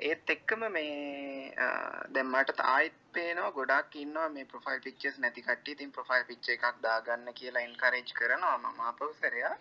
ඒත් 0.01 0.29
එක්කම 0.29 0.61
මේ 0.69 1.51
uh, 1.57 1.99
දැන් 2.09 2.27
මට 2.27 2.63
ආයිත් 2.65 2.95
පේනවා 3.13 3.51
ගොඩක් 3.51 3.95
ඉන්නවා 3.95 4.29
මේ 4.29 4.45
ප්‍රොෆයිල් 4.45 4.79
පික්චර්ස් 4.79 5.17
නැති 5.17 5.41
කට්ටිය. 5.41 5.73
ඉතින් 5.73 5.91
ප්‍රොෆයිල් 5.91 6.23
පික්චර් 6.25 6.53
එකක් 6.53 6.79
දාගන්න 6.81 7.33
කියලා 7.33 7.63
එන්කරේජ් 7.63 8.13
කරනවා 8.13 8.57
මම 8.57 8.79
ආපෞසරයා 8.81 9.55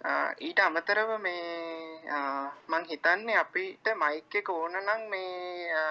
uh, 0.00 0.30
ඊට 0.40 0.60
අමතරව 0.60 1.12
මේ 1.18 1.44
uh, 2.10 2.48
මං 2.68 2.88
හිතන්නේ 2.90 3.36
අපිට 3.36 3.92
මයික් 3.96 4.34
එක 4.34 4.48
ඕන 4.50 4.80
නම් 4.80 5.04
මේ 5.10 5.84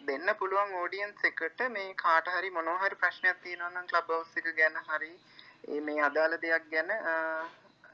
දෙන්න 0.00 0.34
පුළුවන් 0.38 0.76
ඕඩියන්ස් 0.76 1.24
එකට 1.24 1.64
මේ 1.70 1.96
කාට 1.96 2.28
හරි 2.28 2.50
මොනවා 2.50 2.78
හරි 2.82 2.96
ප්‍රශ්නයක් 2.96 3.42
තියෙනවා 3.42 3.72
නම් 3.72 3.88
ක්ලබ් 3.88 4.08
හවුස් 4.10 4.36
එක 4.36 4.52
ගැන 4.54 4.78
හරි 4.84 5.12
මේ 5.80 6.00
අදාළ 6.02 6.38
දෙයක් 6.38 6.70
ගැන 6.70 6.94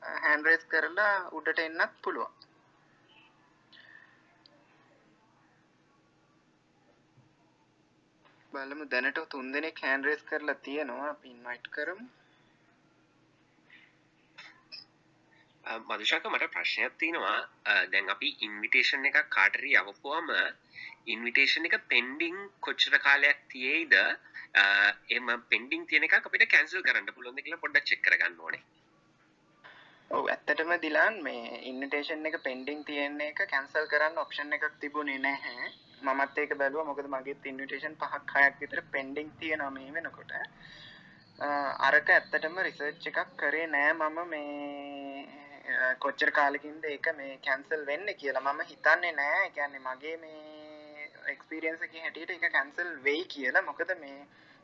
හැන්ඩරේස් 0.02 0.64
කරලා 0.66 1.14
උඩට 1.32 1.61
එන්නත් 1.61 1.96
පුළුවන්. 2.02 2.38
බලමු 8.52 8.84
දැනට 8.87 9.18
තුන් 9.28 9.52
දෙනෙක් 9.52 9.82
හැන්ඩරේස් 9.82 10.22
කරලා 10.22 10.62
තියෙනවා. 10.64 11.11
අපි 11.11 11.28
ඉන්වයිට් 11.30 11.68
කරමු. 11.70 12.06
මදුශාක 15.88 16.24
මට 16.26 16.50
ප්‍රශ්නයක් 16.54 16.94
තියෙනවා. 16.98 17.40
දැන් 17.92 18.08
අපි 18.11 18.28
ඉන්විටේෂන් 18.40 19.08
එක 19.11 19.18
කාටරි 19.30 19.74
අවපුවම 19.76 20.32
ඉන්විටේෂන් 21.06 21.68
එක 21.68 21.76
පෙන්ඩිං 21.88 22.37
කොච්චර 22.61 22.98
කාලයක් 23.00 23.44
තියේද? 23.48 23.94
එම 25.11 25.26
පෙන්ඩිං 25.50 25.87
තියෙන 25.87 26.08
එක 26.08 26.18
අපිට 26.18 26.48
කැන්සල් 26.48 26.82
කරන්න 26.82 27.14
පුළුවන් 27.14 27.42
කියලා 27.42 27.64
පොඩ්ඩක් 27.64 27.88
චෙක් 27.88 28.02
කරගන්න 28.02 28.40
ඕනේ. 28.40 28.64
ඔව් 30.11 30.27
ඇත්තටම 30.27 30.71
දිලාන් 30.81 31.16
මේ 31.23 31.57
ඉන්විටේෂන් 31.71 32.29
එක 32.29 32.37
පෙන්ඩිං 32.42 32.79
තියෙන 32.85 33.21
එක 33.21 33.40
කැන්සල් 33.47 33.88
කරන්න 33.90 34.21
ඔප්ෂන් 34.23 34.55
එකක් 34.57 34.64
තිබුණේ 34.81 35.18
නැහැ. 35.18 35.73
මමත් 36.03 36.38
ඒක 36.38 36.55
බැලුවා 36.57 36.85
මොකද 36.85 37.11
මගේත් 37.14 37.49
ඉන්විටේෂන් 37.51 37.97
පහක් 37.97 38.33
හයක් 38.37 38.57
විතර 38.61 38.81
පෙන්ඩිං 38.90 39.29
තියෙනවා 39.40 39.71
මේ 39.71 39.92
වෙනකොට. 39.92 40.33
අරක 41.88 42.09
ඇත්තටම 42.09 42.57
රිසර්ච් 42.61 43.11
එකක් 43.11 43.37
කරේ 43.37 43.66
නෑ 43.66 43.92
මම 43.92 44.18
මේ 44.29 45.29
කොච්චර 45.99 46.33
කාලෙකින්ද 46.33 46.85
ඒක 46.87 47.12
මේ 47.14 47.38
කැන්සල් 47.42 47.85
වෙන්න 47.85 48.09
කියලා. 48.16 48.47
මම 48.47 48.64
හිතන්නේ 48.64 49.12
නෑ. 49.12 49.47
කියන්නේ 49.51 49.87
මගේ 49.87 50.16
මේ 50.16 51.11
එක්ස්පීරියන්ස් 51.29 51.83
එකේ 51.83 52.03
හැටියට 52.03 52.31
ඒක 52.31 52.53
කැන්සල් 52.53 52.94
වෙයි 53.05 53.25
කියලා. 53.29 53.62
මොකද 53.62 53.92
මේ 54.01 54.18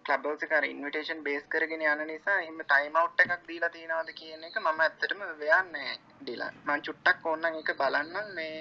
ක්ලබ් 0.06 0.26
හවුස් 0.26 0.42
එක 0.44 0.52
අර 0.52 0.64
ඉන්විටේෂන් 0.66 1.22
බේස් 1.26 1.44
කරගෙන 1.48 1.84
යන 1.84 2.02
නිසා 2.06 2.38
එහෙම 2.40 2.58
ටයිම් 2.62 2.96
අවුට් 3.00 3.22
එකක් 3.24 3.46
දීලා 3.48 3.72
තියනවාද 3.76 4.10
කියන 4.18 4.44
එක 4.48 4.56
මම 4.60 4.80
ඇත්තටම 4.80 5.22
වෙයන්නේ 5.40 5.92
ඩිලන් 6.20 6.54
මම 6.58 6.84
චුට්ටක් 6.86 7.26
ඕනනම් 7.26 7.54
ඒක 7.54 7.70
බලන්නම්. 7.80 8.28
මේ 8.34 8.58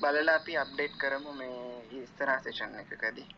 බලලා 0.00 0.36
අපි 0.36 0.52
අප්ඩේට් 0.56 0.94
කරමු 0.96 1.32
මේ 1.34 1.60
ඉස්සරහ 1.98 2.38
session 2.42 2.72
එකකදී. 2.82 3.28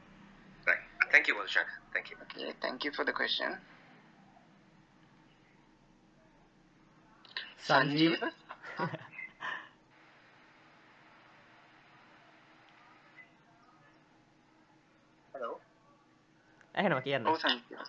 Right. 0.66 0.84
Thank 1.10 1.28
you 1.28 1.36
Walshak 1.36 1.68
thank 1.92 2.10
you. 2.10 2.16
Okay 2.22 2.54
thank 2.60 2.84
you 2.84 2.92
for 2.92 3.04
the 3.04 3.14
question. 3.14 3.50
Sanjeewa 7.60 8.14
hello 15.34 15.56
ඇහෙනවා 16.80 17.02
කියන්න. 17.02 17.26
ඔව් 17.26 17.38
සංජීව 17.38 17.80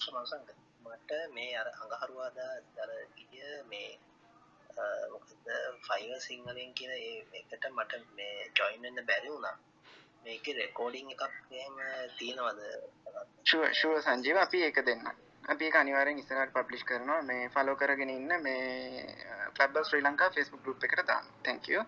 සමසංග 0.00 0.48
මට 0.84 1.10
මේ 1.34 1.52
අර 1.56 1.68
අඟහරුවාදා 1.74 2.52
දර 2.76 2.92
ගිය 3.14 3.62
මේ 3.64 3.90
මොකද 5.12 5.50
ෆයිව 5.86 6.12
සිංහලෙන් 6.20 6.74
කියන 6.74 6.92
ඒ 6.92 7.14
එකට 7.34 7.68
මට 7.70 8.00
මේ 8.16 8.50
ජොයින්න්න 8.52 9.06
බැරි 9.06 9.28
වුණා. 9.28 9.56
මේක 10.24 10.46
රෙකෝඩිං 10.58 11.10
එකක් 11.10 11.22
එහෙම 11.52 11.76
තියෙනවද? 12.18 12.60
ෂුව 13.42 13.62
ෂුව 13.72 14.00
සංජීව. 14.00 14.36
අපි 14.38 14.62
ඒක 14.62 14.82
දෙන්න. 14.82 15.06
අපි 15.48 15.64
ඒක 15.64 15.76
අනිවාර්යෙන් 15.76 16.18
ඉස්සරහට 16.18 16.54
පබ්ලිෂ් 16.54 16.84
කරනවා. 16.84 17.22
මේ 17.22 17.48
ෆලෝ 17.50 17.76
කරගෙන 17.76 18.10
ඉන්න 18.10 18.36
මේ 18.42 19.06
club 19.54 19.84
Sri 19.84 20.02
Lanka 20.02 20.30
Facebook 20.30 20.62
group 20.62 20.84
එකට 20.84 21.06
දාන්න. 21.06 21.32
Thank 21.42 21.68
you 21.68 21.80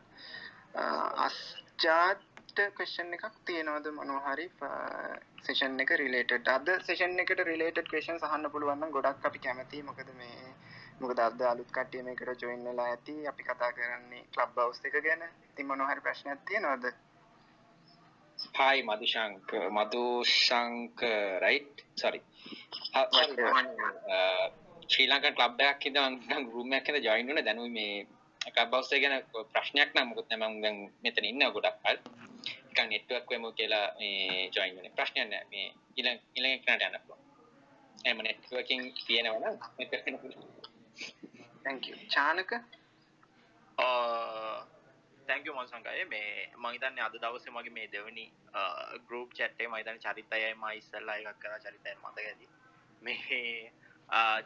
අස්ජාත් 2.57 2.77
ක්වෙස්චන් 2.77 3.12
එකක් 3.14 3.35
තියෙනවද 3.47 3.87
මොනවා 3.92 4.35
හරි? 4.35 4.47
සෙෂන් 5.47 5.81
එක 5.83 5.90
රිලේටඩ් 6.01 6.49
අද 6.49 6.69
සෙෂන් 6.87 7.19
එකට 7.21 7.40
රිලේටඩ් 7.49 7.90
ක්වෙස්චන්ස් 7.90 8.25
අහන්න 8.25 8.49
පුළුවන් 8.51 8.81
නම් 8.81 8.95
ගොඩක් 8.95 9.27
අපි 9.29 9.38
කැමතියි. 9.38 9.83
මොකද 9.83 10.09
මේ 10.14 10.55
මොකද 11.01 11.19
අද 11.19 11.40
අලුත් 11.42 11.71
කට්ටිය 11.71 12.03
මේකට 12.03 12.42
ජොයින් 12.42 12.64
වෙලා 12.64 12.87
ඇති. 12.87 13.16
අපි 13.27 13.42
කතා 13.42 13.71
කරන්නේ 13.73 14.25
ක්ලබ් 14.33 14.57
හවුස් 14.57 14.81
එක 14.83 14.97
ගැන. 15.05 15.23
ඉතින් 15.51 15.66
මොනවා 15.66 15.90
හරි 15.90 16.05
ප්‍රශ්නයක් 16.07 16.40
තියෙනවද? 16.49 16.85
Hi 18.55 18.87
Madushanka 18.88 19.49
Madushanka 19.77 21.01
right 21.45 21.85
sorry 21.97 22.21
Sri 24.88 25.09
Lanka 25.11 25.25
ලබ්යක් 25.40 25.79
හිද 25.85 25.97
රුමයක් 26.55 26.87
ද 26.90 27.05
ජොයින් 27.05 27.29
වන 27.29 27.45
දැනුව 27.45 27.69
මේ 27.71 28.07
කබවස්සේ 28.40 29.03
ගැන 29.03 29.14
ප්‍රශ්නයක් 29.53 29.90
නම්. 29.95 30.09
මුකුත් 30.09 30.27
නම 30.33 30.62
දැන් 30.62 30.77
මෙතන 31.03 31.29
ඉන්න 31.33 31.53
ගොඩක් 31.55 31.79
කල් 31.85 32.25
එක 32.76 32.88
නෙට්වක් 32.88 33.30
වම 33.30 33.46
කියලා 33.54 33.86
මේ 33.98 34.48
ජොයින් 34.50 34.76
වන 34.76 34.92
ප්‍රශ්නයන්න 34.92 35.34
මේ 35.50 35.66
ඉල 35.96 36.08
ඉලකට 36.08 36.68
යන්න 36.68 36.98
පුළුවන්. 37.00 37.22
එම 38.04 38.18
නෙට්වකින් 38.20 38.82
තියෙනවන 38.96 39.44
thank 41.64 41.88
you. 41.88 41.96
චානක? 42.08 42.52
තැංක 45.26 45.48
මන්සංකය 45.48 46.04
මේ 46.06 46.50
මහිතන්න 46.58 47.00
අද 47.00 47.16
දවස 47.16 47.48
මගේ 47.48 47.72
මේ 47.72 47.88
දෙවනි 47.88 48.26
ගරුප් 49.08 49.32
චැට්ටේ 49.32 49.68
මහිතන 49.68 49.98
චරිතයයි 50.00 50.52
මයිස්සල්ලා 50.56 51.16
එකක් 51.22 51.40
කර 51.40 51.58
චරිතය 51.60 51.96
මතකඇති 51.96 52.46
මේ 53.02 53.72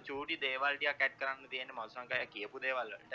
චූටි 0.04 0.40
දේවල්ටිය 0.40 0.94
කැට් 0.94 1.18
කරන්න 1.18 1.48
තියෙන 1.48 1.74
මල්සංකය 1.74 2.26
කියපු 2.28 2.62
දේවල්ලට 2.62 3.14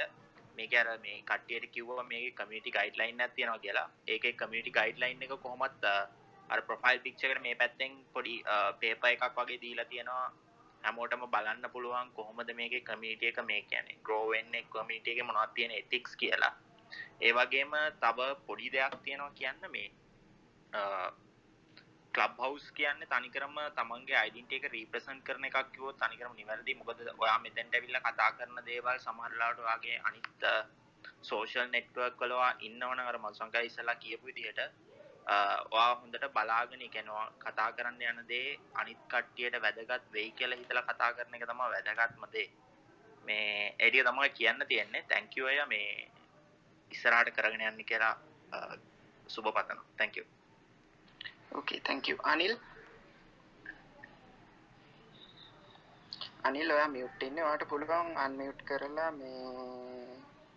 මේක 0.57 0.73
අර 0.81 0.87
මේ 1.05 1.17
කටියට 1.29 1.71
කිව්ව 1.73 1.99
මේ 2.11 2.31
කමිටි 2.31 2.75
ගයිඩ්ලයින් 2.77 3.21
ඇතියෙනවා 3.21 3.63
කියලා. 3.65 3.89
ඒක 4.07 4.25
කමිටි 4.37 4.75
ගයිඩ්ලයින් 4.77 5.23
එක 5.23 5.35
කොහොමත් 5.45 5.85
අර 6.49 6.61
ප්‍රොෆයිල් 6.61 6.99
පික්ෂකට 7.05 7.41
මේ 7.41 7.55
පැත්තෙන් 7.55 7.91
පොඩි 8.13 8.35
පේප 8.79 9.05
එකක් 9.05 9.23
වගේ 9.37 9.61
දීලා 9.61 9.85
තියෙනවා. 9.85 10.27
හැමෝටම 10.83 11.25
බලන්න 11.33 11.71
පුළුවන් 11.73 12.09
කොහොමද 12.13 12.49
මේක 12.55 12.73
කමිටිය 12.89 13.29
එක 13.29 13.39
මේ 13.43 13.61
කියන 13.69 13.87
ග්‍රෝවෙන් 14.05 14.55
කමිටියක 14.73 15.23
මොනත් 15.25 15.53
තියෙන 15.55 15.71
එතික්ස් 15.71 16.15
කියලා. 16.15 16.53
ඒවගේම 17.21 17.71
තව 18.01 18.19
පොඩි 18.47 18.71
දෙයක් 18.71 18.95
තියෙනවා 19.03 19.37
කියන්න 19.39 19.71
මේ 19.71 19.87
කලබ් 22.15 22.39
හවස් 22.39 22.65
කියන්න 22.71 23.01
තනිකරම 23.05 23.57
තමන්ගේ 23.77 24.17
අයිඩන්ට 24.17 24.53
එක 24.57 24.65
රීප්‍රසන් 24.73 25.19
කරන 25.21 25.47
එකක් 25.47 25.57
කිවෝ 25.73 25.91
තනිකරම 25.93 26.33
නිවැරදි. 26.35 26.73
මොකද 26.75 26.99
ඔයා 27.15 27.37
මෙතැන්ට 27.39 27.75
විල්ල 27.83 27.99
කතා 27.99 28.31
කරන 28.37 28.57
දේවල් 28.65 28.99
සමහරලාට 28.99 29.59
වගේ 29.61 29.97
අනිත් 30.03 30.45
සෝෂල් 31.21 31.69
නෙට්වක් 31.69 32.17
කලවා 32.19 32.51
ඉන්නවන 32.61 32.99
අර 33.01 33.17
මල්සංකා 33.19 33.63
ඉස්සලා 33.69 33.95
කියපු 33.97 34.25
විදිහට 34.25 34.61
ඔයා 35.71 35.95
හොඳට 35.95 36.27
බලාගෙන 36.33 36.85
කෙනවා 36.89 37.25
කතා 37.39 37.69
කරන්න 37.71 38.01
යන 38.03 38.21
දේ 38.27 38.59
අනිත් 38.75 39.01
කට්ටියට 39.07 39.59
වැදගත් 39.61 40.11
වෙයි 40.11 40.31
කියලා 40.31 40.61
හිතලා 40.61 40.85
කතා 40.85 41.11
කරන 41.13 41.35
එක 41.35 41.45
තම 41.45 41.63
වැදගත්මදේ 41.65 42.47
මේ 43.25 43.75
එඩිය 43.79 44.03
තමා 44.03 44.29
කියන්න 44.31 44.65
තියෙන්නේ. 44.67 45.03
තැංකිවය 45.03 45.57
මේ 45.67 45.89
ඉස්සරහට 46.91 47.35
කරගෙන 47.35 47.67
යන්න 47.69 47.85
කියලා 47.85 48.15
සුබ 49.27 49.51
පතන 49.51 49.85
තැංක 49.97 50.17
ඕකේ 51.55 51.79
thank 51.79 52.07
you. 52.07 52.17
අනිල් 52.25 52.53
අනිල් 56.43 56.71
ඔයා 56.71 56.89
මියුට් 56.89 57.23
ඉන්නේ. 57.23 57.43
ඔයාට 57.43 57.65
පුළුවන් 57.69 58.17
අන්මියුට් 58.17 58.61
කරලා 58.69 59.11
මේ 59.13 59.39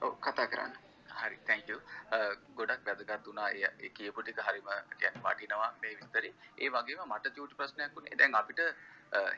ඔව් 0.01 0.13
කතා 0.21 0.47
කරන්න. 0.47 0.75
හරි 1.19 1.39
තැංක 1.47 1.69
ගොඩක් 2.57 2.87
වැදගත් 2.89 3.27
වුණා. 3.27 3.49
ඒ 3.51 3.91
කියපු 3.91 4.23
ටික 4.23 4.41
හරිම 4.49 4.69
කියන්නේ 4.93 5.25
වටිනවා 5.25 5.71
මේ 5.83 5.95
විස්තරේ 6.01 6.33
ඒ 6.59 6.71
වගේම 6.71 7.03
මට 7.07 7.35
චූටි 7.37 7.59
ප්‍රශ්නයක් 7.61 7.95
වුණේ 7.97 8.19
දැන් 8.19 8.39
අපිට 8.41 8.61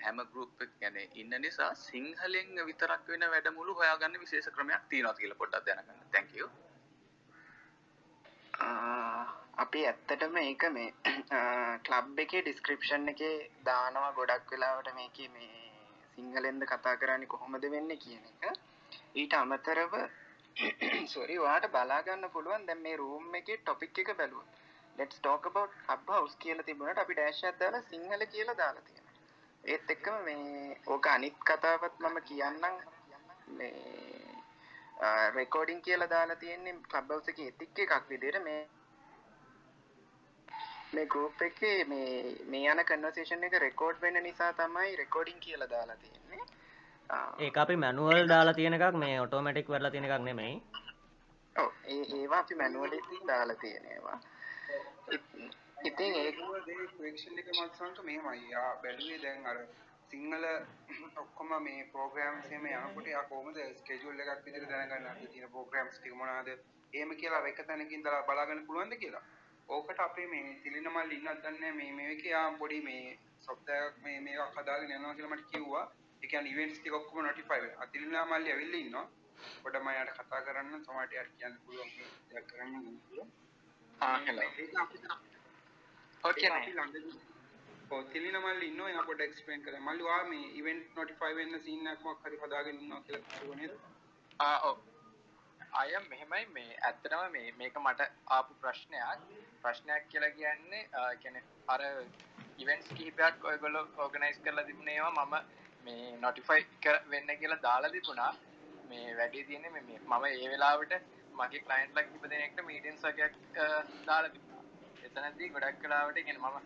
හැම 0.05 0.25
ගෲප් 0.33 0.65
එක 0.67 0.73
කියන්නේ 0.79 1.07
ඉන්න 1.15 1.37
නිසා 1.41 1.71
සිංහලෙන් 1.83 2.51
විතරක් 2.71 3.05
වෙන 3.09 3.29
වැඩමුළු 3.35 3.79
හොයාගන්න 3.83 4.23
විශේෂ 4.25 4.51
ක්‍රමයක් 4.57 4.89
තියෙනවා 4.89 5.19
කියලා 5.21 5.41
පොඩ්ඩක් 5.43 5.67
දැනගන්න. 5.67 6.03
Thank 6.13 6.35
you 6.35 6.51
අපි 9.55 9.81
ඇත්තටම 9.87 10.37
ඒක 10.39 10.63
මේ 10.71 10.93
ක්ලබ් 11.87 12.19
එකේ 12.19 12.43
ඩිස්ක්‍රිප්ෂන් 12.43 13.09
එකේ 13.09 13.35
දානවා 13.65 14.13
ගොඩක් 14.13 14.51
වෙලාවට 14.51 14.91
මේක 14.95 15.19
මේ 15.29 15.51
සිංහලෙන්ද 16.15 16.65
කතා 16.65 16.97
කරන්නේ 16.97 17.27
කොහොමද 17.27 17.67
වෙන්න 17.67 17.93
කියන 17.99 18.25
එක. 18.31 18.59
ඊට 19.15 19.35
අමතරව 19.35 19.95
සොරි 21.07 21.37
වාට 21.39 21.69
බලාගන්න 21.69 22.31
පුළුවන් 22.31 22.67
දැන් 22.67 22.83
මේ 22.83 22.97
රූම් 22.97 23.35
එකේ 23.35 23.59
ටොපික් 23.59 23.99
එක 23.99 24.17
බැලුවොත්. 24.17 24.49
Let's 24.99 25.21
talk 25.21 25.47
about 25.47 25.77
clubhouse 25.83 26.37
කියලා 26.39 26.63
තිබුණාට 26.63 27.03
අපි 27.05 27.15
ඩෑෂ් 27.15 27.45
එකක් 27.45 27.61
දාලා 27.61 27.83
සිංහල 27.83 28.27
කියලා 28.27 28.57
දාලා 28.57 28.83
තියෙනවා. 28.83 29.15
ඒත් 29.65 29.91
එක්කම 29.91 30.19
මේ 30.25 30.77
ඕක 30.87 31.07
අනිත් 31.07 31.39
කතාවත් 31.45 31.95
මම 32.01 32.21
කියන්නම්. 32.25 32.77
මේ 33.51 34.31
රෙකෝඩින් 35.35 35.83
කියලා 35.83 36.11
දාලා 36.11 36.37
තියෙන්නේ 36.37 36.77
ක්ලබ් 36.89 37.11
හවුස් 37.11 37.29
එකේ 37.29 37.49
එතික් 37.49 37.79
එකක් 37.81 38.09
විදිහට 38.09 38.45
මේ 38.45 38.61
මේ 40.93 41.07
ගෲප් 41.07 41.43
එකේ 41.43 41.77
මේ 41.85 42.11
මේ 42.47 42.65
යන 42.69 42.85
කන්වර්සේෂන් 42.85 43.45
එක 43.45 43.57
රෙකෝඩ් 43.61 44.01
වෙන්න 44.01 44.23
නිසා 44.23 44.53
තමයි 44.55 44.97
රෙකෝඩින් 44.97 45.41
කියලා 45.41 45.69
දාලා 45.69 45.97
තියෙන්නේ. 45.97 46.43
ඒ 47.41 47.51
අපි 47.57 47.77
මැනුවල් 47.77 48.29
දාලා 48.29 48.55
තියෙන 48.55 48.75
එකක් 48.75 48.97
මේ 48.97 49.21
ඔටෝමටික් 49.21 49.69
වෙරලා 49.69 49.91
තියෙන 49.91 50.09
එකක් 50.09 50.25
නෙමෙයි. 50.25 50.55
ඔව් 51.57 51.71
ඒ 51.87 52.03
ඒවා 52.13 52.39
අපි 52.39 52.55
මැනුවලි 52.55 53.01
දාලා 53.27 53.57
තියෙනවා 53.57 54.19
ඉතින් 55.83 56.15
ඒ 56.15 56.33
ක්වෙක්ෂන් 56.33 57.39
එක 57.39 57.49
මත්සංක 57.51 58.03
මෙහෙමයි 58.03 58.51
යා 58.51 58.71
බැලුවේ 58.83 59.21
දැන් 59.23 59.47
අර 59.47 59.59
සිංහල 60.11 60.45
ඔක්කොම 61.17 61.53
මේ 61.63 61.85
ප්‍රෝග්‍රෑම්ස් 61.93 62.49
එහෙම 62.49 62.67
යනකොට 62.69 63.09
යා 63.09 63.23
කොහොමද 63.25 63.61
ස්කෙජුල් 63.77 64.21
එකක් 64.21 64.45
විදිහට 64.45 64.71
දැනගන්න 64.71 65.07
අද 65.07 65.23
තියෙන 65.27 65.51
ප්‍රෝග්‍රෑම්ස් 65.51 65.97
ටික 65.97 66.15
මොනවාද? 66.15 66.49
එහෙම 66.93 67.15
කියලා 67.17 67.47
එක 67.49 67.63
තැනකින් 67.67 68.05
දාලා 68.05 68.27
බලාගන්න 68.27 68.67
පුළුවන්ද 68.67 68.97
කියලා 68.97 69.25
ඕකට 69.71 70.01
අපේ 70.01 70.27
මේ 70.27 70.59
තිලින 70.63 70.89
මල්ලි 70.95 71.15
ඉන්නත් 71.17 71.43
දන්නේ 71.45 71.73
මේ 71.73 71.91
මේකේ 71.93 72.33
යා 72.33 72.49
පොඩි 72.61 72.81
මේ 72.89 73.05
එකක් 73.49 74.03
මේ 74.05 74.19
මේකක් 74.21 74.59
හදාගෙන 74.59 74.95
යනවා 74.97 75.15
කියලා 75.15 75.37
මට 75.37 75.51
කිව්වා. 75.53 75.87
ඒ 76.23 76.29
කියන්නේ 76.31 76.53
ඉවෙන්ට්ස් 76.53 76.79
ටික 76.79 76.99
ඔක්කොම 76.99 77.25
notify 77.27 77.59
වෙනවා 77.63 77.85
අතිලිනා 77.85 78.25
මල්ලි 78.27 78.53
ඇවිල්ලා 78.53 78.85
ඉන්නවා. 78.85 79.07
පොඩ 79.63 79.77
මම 79.77 79.91
යාට 79.97 80.13
කතා 80.19 80.41
කරන්න 80.47 80.85
සමහරට 80.85 81.13
යාට 81.13 81.33
කියන්න 81.39 81.57
පුළුවන් 81.65 81.91
දෙයක් 82.31 82.47
කරන්න 82.51 82.99
පුළුවන් 83.05 83.31
ආ 84.01 84.17
හෙලෝ 84.27 84.49
ඕකේ 86.25 86.51
ළඟදී 86.51 87.19
ඔව් 87.91 88.03
තිලින 88.13 88.37
මල්ලි 88.39 88.67
ඉන්නවා. 88.67 88.91
එයා 88.91 89.07
පොඩ්ඩක් 89.09 89.29
එක්ස්ප්ලেইন 89.29 89.65
කරා 89.65 89.83
මල්ලි 89.87 90.09
වා 90.09 90.23
මේ 90.25 90.47
ඉවෙන්ට් 90.61 90.97
නොටිෆයි 90.97 91.39
වෙන්න 91.39 91.61
සීන් 91.65 91.91
එකක් 91.93 92.05
මොකක් 92.09 92.27
හරි 92.27 92.43
හදාගෙන 92.43 92.83
ඉන්නවා 92.83 93.03
කියලා 93.07 93.31
කිව්ව 93.31 93.55
නේද? 93.61 93.79
ආ 94.41 94.59
ඔව්. 94.71 94.79
අය 95.81 95.95
මෙහෙමයි. 96.11 96.45
මේ 96.57 96.71
ඇත්තටම 96.81 97.33
මේ 97.33 97.49
මේක 97.61 97.81
මට 97.85 98.11
ආපු 98.37 98.61
ප්‍රශ්නයක් 98.63 99.50
ප්‍රශ්නයක් 99.63 100.05
කියලා 100.09 100.31
කියන්නේ 100.33 100.83
කියන්නේ 101.23 101.43
අර 101.69 101.83
ඉවෙන්ට්ස් 102.59 102.93
කිහිපයක් 102.93 103.45
ඔයගොල්ලෝ 103.45 103.85
ඕගනයිස් 103.99 104.39
කරලා 104.45 104.65
තිබුණේවා 104.65 105.27
මම 105.27 105.35
මේ 105.87 106.17
නොටිෆයි 106.19 106.63
වෙන්න 107.11 107.31
කියලා 107.41 107.63
දාලා 107.63 107.91
තිබුණා. 107.91 108.33
මේ 108.89 109.17
වැඩේ 109.19 109.45
තියෙන්නේ 109.45 109.73
මේ 109.73 109.99
මම 110.01 110.25
ඒ 110.27 110.49
වෙලාවට 110.53 110.95
මගේ 111.35 111.65
ක්ලයින්ට්ලා 111.67 112.05
කිහිප 112.05 112.25
දෙනෙක්ට 112.31 112.63
මීටින්ග්ස් 112.69 113.05
වගේක් 113.05 113.35
දාලා 114.07 114.31
තිබුණා. 114.31 114.63
එතනදී 115.07 115.51
ගොඩක් 115.51 115.85
වෙලාවට 115.85 116.19
කියන්නේ 116.21 116.51
මම 116.51 116.59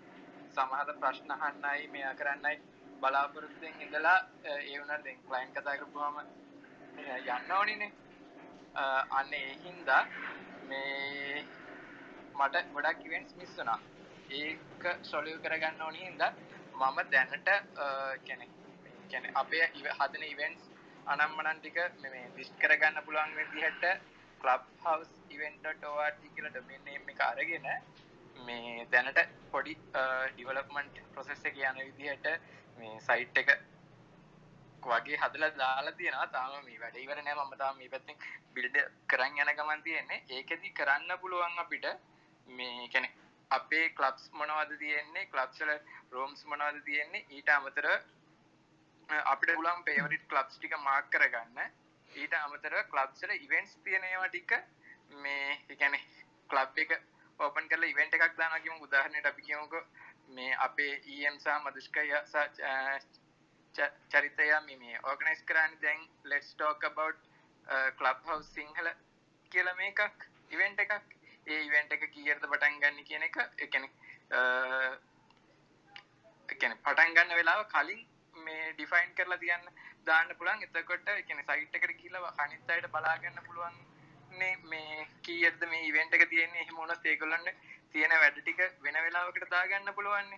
සමහර 0.55 0.95
ප්‍රශ්න 1.03 1.35
අහන්නයි 1.39 1.89
මෙයා 1.89 2.15
කරන්නයි 2.15 2.57
බලාපොරොත්තුෙන් 3.03 3.83
ඉඳලා 3.85 4.19
ඒ 4.47 4.79
වුණාට 4.79 5.05
දැන් 5.05 5.21
ක්ලයින්ට් 5.27 5.55
කතා 5.57 5.77
කරපුවාම 5.77 6.17
යන්න 7.29 7.53
ඕනිනේ. 7.59 7.93
අන්න 9.11 9.35
ඒ 9.35 9.53
හින්දා 9.65 10.03
මේ 10.69 11.45
මට 12.37 12.65
ගොඩක් 12.75 13.07
ඉවෙන්ට්ස් 13.07 13.37
මිස් 13.37 13.53
වුණා. 13.59 13.79
ඒක 14.33 14.85
සොලියු 15.05 15.39
කරගන්න 15.41 15.83
ඕනි 15.83 16.01
හින්දා 16.01 16.33
මම 16.75 16.99
දැනට 17.11 17.51
කෙනෙ 18.25 18.47
කෙන 19.11 19.31
අපේ 19.35 19.67
හදන 19.99 20.25
ඉවෙන්ට්ස් 20.25 20.65
අනම්මනන් 21.07 21.59
ටික 21.59 21.79
මේ 22.03 22.25
ලිස්ට් 22.37 22.57
කරගන්න 22.63 23.05
පුළුවන් 23.07 23.37
විදිහට 23.39 23.85
clubhouse 24.41 25.13
event.org 25.31 26.19
කියලා 26.25 26.55
domain 26.57 26.83
name 26.87 27.13
එක 27.13 27.21
අරගෙන 27.27 27.69
මේ 28.47 28.87
දැනට 28.93 29.21
පොඩි 29.53 29.75
ඩිවලොප්මන්ට් 30.33 30.99
ප්‍රොසෙස් 31.13 31.45
එක 31.51 31.61
යන 31.63 31.81
විදිහට 31.83 32.27
මේ 32.79 32.99
සයිට් 33.07 33.39
එක 33.43 33.53
වගේ 34.85 35.21
හදලා 35.23 35.53
දාලා 35.61 35.95
තියෙනවා. 35.99 36.27
තාම 36.29 36.65
මේ 36.65 36.81
වැඩ 36.83 36.97
ඉවර 37.05 37.21
නෑ. 37.21 37.37
මම 37.37 37.55
තාම 37.63 37.79
මේ 37.79 37.93
පැත්තෙන් 37.93 38.17
බිල්ඩ් 38.55 38.77
කරන් 39.11 39.39
යන 39.43 39.53
ගමන් 39.59 39.85
තියෙන්නේ. 39.87 40.21
ඒකෙදි 40.31 40.75
කරන්න 40.81 41.21
පුළුවන් 41.23 41.63
අපිට 41.65 41.87
මේ 42.47 42.89
කියන්නේ 42.89 43.13
අපේ 43.51 43.87
ක්ලබ්ස් 43.99 44.31
මොනවද 44.33 44.77
තියෙන්නේ? 44.79 45.27
ක්ලබ්ස් 45.33 45.61
වල 45.61 45.73
රූම්ස් 46.11 46.45
මොනවද 46.45 46.85
තියෙන්නේ? 46.85 47.27
ඊට 47.31 47.49
අමතරව 47.49 47.95
අපිට 49.33 49.55
පුළුවන් 49.57 49.85
ෆේවරිට් 49.89 50.29
ක්ලබ්ස් 50.29 50.59
ටික 50.59 50.77
මාක් 50.89 51.11
කරගන්න. 51.11 51.59
ඊට 52.23 52.35
අමතරව 52.41 52.85
ක්ලබ්ස් 52.93 53.23
වල 53.23 53.35
ඉවෙන්ට්ස් 53.47 53.77
තියෙන 53.85 54.05
ඒවා 54.11 54.29
ටික 54.29 54.53
මේ 55.25 55.51
ඒ 55.69 55.77
කියන්නේ 55.77 56.03
ක්ලබ් 56.51 56.79
එක 56.85 56.93
ඕපන් 57.39 57.69
කරලා 57.69 57.93
ඉවෙන්ට් 57.95 58.15
එකක් 58.15 58.37
දානවා 58.39 58.61
කියමු. 58.65 58.85
උදාහරණයක් 58.87 59.27
අපි 59.33 59.43
කියමුකෝ 59.49 59.85
මේ 60.37 60.53
අපේ 60.67 60.93
EM 61.15 61.39
සහ 61.39 61.59
මදුෂ්කය 61.65 62.09
සහ 62.33 63.89
චරිතය 64.11 64.47
මේ 64.67 65.01
ඕගනයිස් 65.03 65.43
කරන්නේ. 65.49 65.81
දැන් 65.83 66.01
let's 66.25 66.55
talk 66.55 66.85
about 66.85 67.17
club 67.99 68.25
house 68.27 68.55
Sinhala 68.55 68.89
කියලා 69.53 69.75
මේකක් 69.75 70.31
ඉවෙන්ට් 70.51 70.81
එකක්. 70.87 71.14
ඒ 71.47 71.61
ඉවෙන්ට් 71.63 71.93
එක 71.93 72.05
කීයටද 72.11 72.45
පටන් 72.45 72.81
ගන්න 72.81 73.05
කියන 73.05 73.23
එක? 73.23 73.37
ඒ 73.59 73.67
කියන්නේ 73.67 73.91
ඒ 76.49 76.55
කියන්නේ 76.55 76.83
පටන් 76.85 77.17
ගන්න 77.17 77.37
වෙලාව 77.37 77.65
කලින් 77.69 78.03
මේ 78.37 78.73
ඩිෆයින් 78.73 79.15
කරලා 79.15 79.39
තියන්න 79.39 79.69
දාන්න 80.07 80.37
පුළුවන්. 80.39 80.63
එතකොට 80.65 81.09
ඒ 81.09 81.23
කියන්නේ 81.23 81.49
සයිට් 81.51 81.77
එකට 81.77 81.93
ගිහිල්ලා 81.93 82.33
අනිත් 82.39 82.71
අයට 82.71 82.89
බලා 82.91 83.19
ගන්න 83.19 83.47
පුළුවන් 83.47 83.77
නේ 84.39 84.57
මේ 84.65 85.07
කීයටද 85.23 85.69
මේ 85.69 85.85
ඉවෙන්ට් 85.85 86.15
එක 86.15 86.29
තියෙන්නේ? 86.29 86.63
එහෙම 86.63 86.77
වුණොත් 86.77 87.07
ඒගොල්ලන්ට 87.07 87.55
තියෙන 87.93 88.17
වැඩ 88.17 88.39
ටික 88.39 88.61
වෙන 88.83 88.97
වෙලාවකට 89.01 89.51
දාගන්න 89.51 89.95
පුළුවන් 89.95 90.35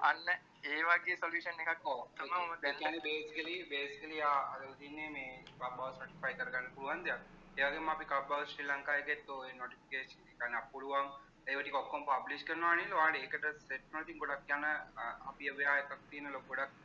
අන්න 0.00 0.28
ඒ 0.64 0.82
වගේ 0.84 1.16
සොලියුෂන් 1.16 1.60
එකක් 1.62 1.82
තමයි 2.14 2.42
මම 2.42 2.54
දැන් 2.62 2.76
කියන්නේ 2.76 3.00
බේසිකලි 3.00 3.56
බේසිකලි 3.64 4.22
අද 4.26 4.62
තින්නේ 4.78 5.10
මේ 5.10 5.32
ක්ලබ් 5.48 5.74
හවුස් 5.74 5.98
නොටිෆයි 5.98 6.38
කරගන්න 6.38 6.70
පුළුවන් 6.74 7.04
දෙයක්. 7.58 7.66
ඒ 7.66 7.70
වගේම 7.70 7.88
අපි 7.88 8.04
ක්ලබ් 8.10 8.30
හවුස් 8.30 8.50
ශ්‍රී 8.52 8.68
ලංකාවේගෙත් 8.68 9.30
ඔය 9.36 9.50
නොටිෆිකේෂන් 9.60 10.28
එක 10.32 10.36
ගන්න 10.40 10.68
පුළුවන්. 10.72 11.06
ඒව 11.46 11.60
ටික 11.62 11.78
ඔක්කොම 11.80 12.04
පබ්ලිෂ් 12.08 12.44
කරනවා 12.48 12.74
නේද? 12.76 12.92
ඔයාලට 12.92 13.20
ඒකට 13.22 13.62
සෙට් 13.68 13.84
වල 13.92 14.04
තින් 14.08 14.20
ගොඩක් 14.22 14.52
යන 14.56 14.64
අපි 15.30 15.50
අවයා 15.52 15.78
එකක් 15.82 15.92
තියෙන 16.10 16.32
ලොකු 16.32 16.54
ගොඩක් 16.54 16.76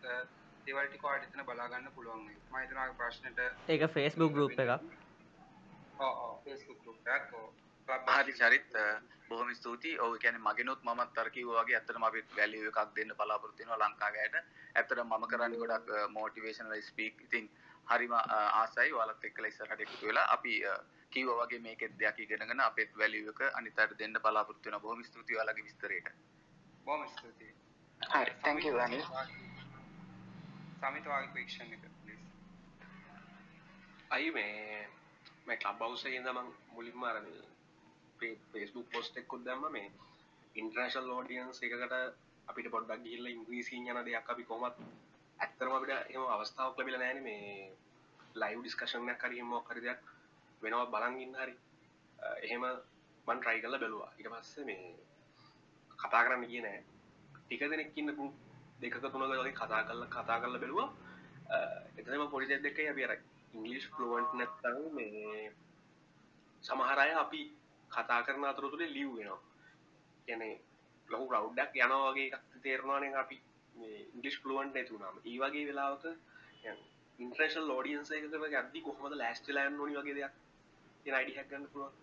දේවල් 0.67 0.87
ටික 0.87 1.03
ඔයාලට 1.09 1.29
එතන 1.29 1.45
බලා 1.49 1.69
ගන්න 1.71 1.95
පුළුවන්. 1.95 2.21
මම 2.25 2.57
හිතනවා 2.61 2.93
ප්‍රශ්නෙට 3.01 3.39
ඒක 3.69 3.89
Facebook 3.97 4.33
group 4.33 4.57
එකක්. 4.57 4.71
හරි 8.17 8.33
චරිත් 8.33 8.77
බොහොම 9.29 9.49
ස්තුතියි 9.55 9.99
ඔව් 9.99 10.17
කියන්නේ 10.23 10.45
මගෙනුත් 10.47 10.81
මමත් 10.83 11.17
අර 11.17 11.29
කිව්වා 11.35 11.63
වගේ 11.63 11.77
ඇත්තටම 11.77 12.05
අපි 12.07 12.23
වැලියු 12.37 12.71
එකක් 12.71 12.95
දෙන්න 12.95 13.13
බලාපොරොත්තු 13.19 13.63
වෙනවා 13.63 13.81
ලංකාවේට 13.83 14.35
ඇත්තටම 14.75 15.07
මම 15.09 15.25
කරන්නේ 15.31 15.61
ගොඩක් 15.61 15.93
මොටිවේෂනල් 16.15 16.81
ස්පීක් 16.81 17.21
ඉතින් 17.27 17.45
හරිම 17.87 18.13
ආසයි. 18.13 18.91
ඔයාලත් 18.93 19.23
එක්කලා 19.23 19.47
ඉස්සරහට 19.47 19.81
එකතු 19.81 20.07
වෙලා 20.07 20.27
අපි 20.33 20.53
කිව්වා 21.11 21.39
වගේ 21.41 21.59
මේකෙත් 21.59 21.97
දෙයක් 21.99 22.19
ඉගෙනගෙන 22.19 22.61
අපේත් 22.61 22.97
වැලියු 22.97 23.29
එක 23.29 23.41
අනිත් 23.53 23.79
අයට 23.79 23.97
දෙන්න 23.99 24.19
බලාපොරොත්තු 24.21 24.69
වෙනවා. 24.69 24.79
බොහොම 24.79 25.03
ස්තුතියි 25.03 25.37
ඔයාලගේ 25.37 25.63
විස්තරයට. 25.63 26.07
බොහොම 26.85 27.07
ස්තුතියි. 27.09 27.53
හරි. 28.01 28.33
Thank 28.41 28.65
you 28.65 28.79
අනිල් 28.79 29.03
සමිත 30.81 31.05
වාගේ 31.05 31.31
ක්වෙස්චන් 31.33 31.73
එක 31.73 31.83
ප්ලීස් 31.97 32.23
අයි 34.09 34.31
මේ 34.31 34.87
මේ 35.45 35.57
ක්ලබ් 35.57 35.79
හවුස් 35.81 36.05
එකේ 36.05 36.17
ඉඳන් 36.17 36.33
මම 36.33 36.49
මුලින්ම 36.71 37.03
අර 37.03 37.21
මේ 37.21 38.33
ෆේස්බුක් 38.51 38.87
පොස්ට් 38.91 39.17
එකක් 39.17 39.31
දැම්ම. 39.45 39.71
මේ 39.71 39.87
ඉන්ටර්නැෂනල් 40.55 41.09
ඔඩියන්ස් 41.13 41.61
එකකට 41.61 41.93
අපිට 42.47 42.67
පොඩ්ඩක් 42.71 43.03
ගිහිල්ලා 43.05 43.33
ඉංග්‍රීසියෙන් 43.35 43.89
යන 43.91 44.05
දෙයක් 44.05 44.29
අපි 44.29 44.43
කොහොමත් 44.43 44.77
ඇත්තටම 45.43 45.75
අපිට 45.75 45.93
එහෙම 45.93 46.25
අවස්ථාවක් 46.33 46.77
ලැබිලා 46.77 47.01
නැහැනේ 47.01 47.25
මේ 47.27 47.71
ලයිව් 48.35 48.59
ඩිස්කෂන් 48.61 49.11
එකක් 49.13 49.23
හරි 49.25 49.39
එහෙම 49.39 49.49
මොකක් 49.53 49.71
හරි 49.71 49.81
දෙයක් 49.85 50.01
වෙනවා 50.61 50.91
බලන් 50.93 51.15
ඉන්න 51.23 51.35
හරි. 51.35 51.55
එහෙම 52.41 52.63
මම 53.27 53.39
try 53.43 53.57
කරලා 53.61 53.81
බැලුවා. 53.83 54.11
ඊට 54.17 54.29
පස්සේ 54.33 54.65
මේ 54.69 54.95
කතා 55.99 56.23
කරන්න 56.25 56.49
ගියේ 56.49 56.63
නෑ 56.65 56.79
ටික 57.35 57.63
දෙනෙක් 57.71 57.97
ඉන්න 57.97 58.15
group 58.17 58.33
දෙකක 58.81 58.97
තුනක 59.03 59.15
වගේ 59.31 59.53
කතා 59.53 59.81
කරලා 59.87 60.13
කතා 60.15 60.41
කරලා 60.41 60.61
බැලුවා. 60.63 60.89
එතනම 61.97 62.25
පොඩි 62.31 62.49
දෙයක් 62.49 62.63
දෙකයි 62.67 62.89
අපි 62.89 63.05
අර 63.05 63.13
ඉංග්ලිෂ් 63.53 63.87
ෆ්ලුවන්ට් 63.93 64.31
නැත්නම් 64.33 64.79
මේ 64.95 65.51
සමහර 66.63 66.99
අය 66.99 67.11
අපි 67.23 67.41
කතා 67.91 68.21
කරන 68.25 68.45
අතරතුරේ 68.45 68.93
ලිව් 68.95 69.09
වෙනවා. 69.17 69.41
කියන්නේ 70.27 70.55
ලොකු 71.09 71.25
රවුඩ්ඩක් 71.31 71.75
යනවා 71.77 72.11
වගේ 72.11 72.29
එකක් 72.29 72.61
තේරෙනවානේ 72.63 73.15
අපි 73.23 73.37
මේ 73.75 73.99
ඉංග්ලිෂ් 74.05 74.39
ෆ්ලුවන්ට් 74.41 74.73
නැති 74.73 74.93
වුණාම. 74.93 75.17
ඒ 75.25 75.37
වගේ 75.39 75.65
වෙලාවක 75.67 76.03
ඉන්ටර්නැෂනල් 77.19 77.71
ඔඩියන්ස් 77.71 78.11
එකකට 78.11 78.35
යද්දි 78.53 78.81
කොහොමද 78.81 79.15
ලෑස්තිලා 79.15 79.65
යන්න 79.69 79.81
ඕනි 79.81 79.97
වගේ 79.97 80.15
දෙයක් 80.17 80.39
කියන 81.05 81.15
අයිඩියා 81.15 81.43
එකක් 81.43 81.51
ගන්න 81.51 81.67
පුළුවන්. 81.67 81.93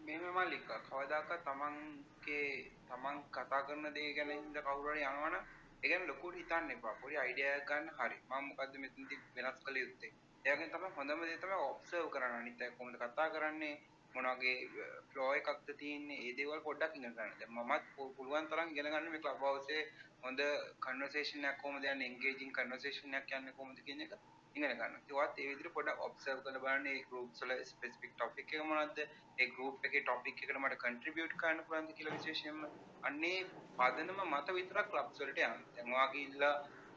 මෙහෙම 0.00 0.36
මල්ලික 0.36 0.66
කවදාකවත් 0.84 1.44
තමන්ගේ 1.44 2.44
තමන් 2.88 3.16
කතා 3.32 3.62
කරන 3.66 3.86
දේ 3.94 4.10
ගැන 4.14 4.32
හින්දා 4.32 4.64
කවුරු 4.64 4.92
හරි 4.92 5.02
යනවනම් 5.04 5.36
ඒ 5.82 5.88
ගැන 5.88 6.06
ලොකුට 6.06 6.36
හිතන්න 6.36 6.70
එපා. 6.70 6.94
පොඩි 7.00 7.18
අයිඩියා 7.18 7.56
එකක් 7.56 7.68
ගන්න 7.68 7.92
හරි. 7.98 8.16
මම 8.30 8.44
මොකද්ද 8.48 8.78
මෙතනදී 8.78 9.20
වෙනස් 9.36 9.60
කළ 9.64 9.76
යුත්තේ? 9.78 10.12
ඒ 10.44 10.54
වගේම 10.54 10.70
තමයි 10.70 10.94
හොඳම 10.96 11.22
දේ 11.22 11.38
තමයි 11.38 11.58
ඔබ්සර්ව් 11.64 12.08
කරන්න. 12.10 12.34
අනිත් 12.36 12.62
අය 12.62 12.70
කොහොමද 12.72 12.96
කතා 12.98 13.28
කරන්නේ? 13.30 13.76
මොන 14.16 14.28
වගේ 14.32 14.56
uh, 14.78 14.96
ෆ්ලෝ 15.10 15.30
එකක්ද 15.38 15.68
තියෙන්නේ 15.80 16.22
ඒ 16.24 16.32
දේවල් 16.38 16.60
පොඩ්ඩක් 16.66 16.96
ඉගෙන 16.98 17.14
ගන්න. 17.14 17.34
දැන් 17.40 17.52
මමත් 17.56 17.84
පුළුවන් 18.16 18.48
තරම් 18.50 18.72
ඉගෙන 18.72 18.88
ගන්න 18.92 19.12
මේ 19.12 19.22
ක්ලබ් 19.24 19.42
හවුස් 19.42 19.68
එකේ 19.68 19.84
හොඳ 20.22 20.40
කන්වර්සේෂන් 20.84 21.48
එකක් 21.48 21.60
කොහොමද 21.62 21.86
යන්නේ 21.86 22.08
එන්ගේජින් 22.12 22.56
කන්වර්සේෂන් 22.56 23.18
එකක් 23.18 23.36
යන්නේ 23.38 23.56
කොහොමද 23.58 23.82
කියන 23.86 24.04
එක 24.04 24.14
ඉගෙන 24.56 24.72
ගන්න. 24.72 24.94
ඒවත් 25.10 25.40
ඒ 25.40 25.48
විදිහට 25.50 25.74
පොඩ්ඩක් 25.74 26.04
ඔබ්සර්ව් 26.06 26.40
කරලා 26.44 26.62
බලන්න 26.64 26.90
ඒ 26.92 27.02
groups 27.10 27.44
වල 27.44 27.52
specific 27.70 28.16
topic 28.22 28.54
එක 28.54 28.64
මොනවද? 28.70 29.02
ඒ 29.38 29.48
group 29.56 29.84
එකේ 29.88 30.04
topic 30.10 30.42
එකට 30.42 30.60
මට 30.60 30.80
contribute 30.84 31.36
කරන්න 31.42 31.64
පුළුවන්ද 31.66 31.94
කියලා 31.98 32.16
විශේෂයෙන්ම 32.16 32.64
අන්නේ 33.02 33.36
පදනම 33.78 34.24
මත 34.30 34.56
විතරක් 34.58 34.90
clubs 34.94 35.22
වලට 35.22 35.46
යන්න. 35.48 35.68
දැන් 35.74 35.94
ඔයා 35.94 36.08
ගිහිල්ලා 36.14 36.54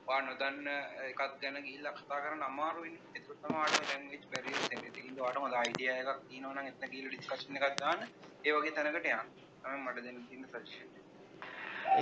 ඔයා 0.07 0.21
නොදන්න 0.23 0.71
එකක් 1.09 1.21
ගැන 1.41 1.61
ගිහිල්ලා 1.61 1.97
කතා 1.97 2.23
කරන්න 2.23 2.49
අමාරු 2.49 2.87
වෙන්නේ. 2.87 3.13
ඒක 3.15 3.29
තමයි 3.35 3.59
ඔයාට 3.59 3.93
language 3.93 4.27
barriers 4.31 4.71
එන්නේ. 4.71 5.08
ඒකින්ද 5.19 5.25
ඔයාට 5.25 5.41
හොඳ 5.43 5.55
අයිඩියා 5.55 5.97
එකක් 6.01 6.21
තියෙනවා 6.27 6.53
නම් 6.53 6.67
එතන 6.69 6.91
ගිහිල්ලා 6.91 7.11
ඩිස්කෂන් 7.13 7.57
එකක් 7.57 7.75
දාන්න. 7.79 8.01
ඒ 8.45 8.53
වගේ 8.55 8.71
තැනකට 8.71 9.07
යන්න. 9.09 9.31
තමයි 9.63 9.79
මට 9.83 10.03
දෙන්න 10.05 10.19
තියෙන 10.27 10.45
සජෙෂන් 10.45 10.87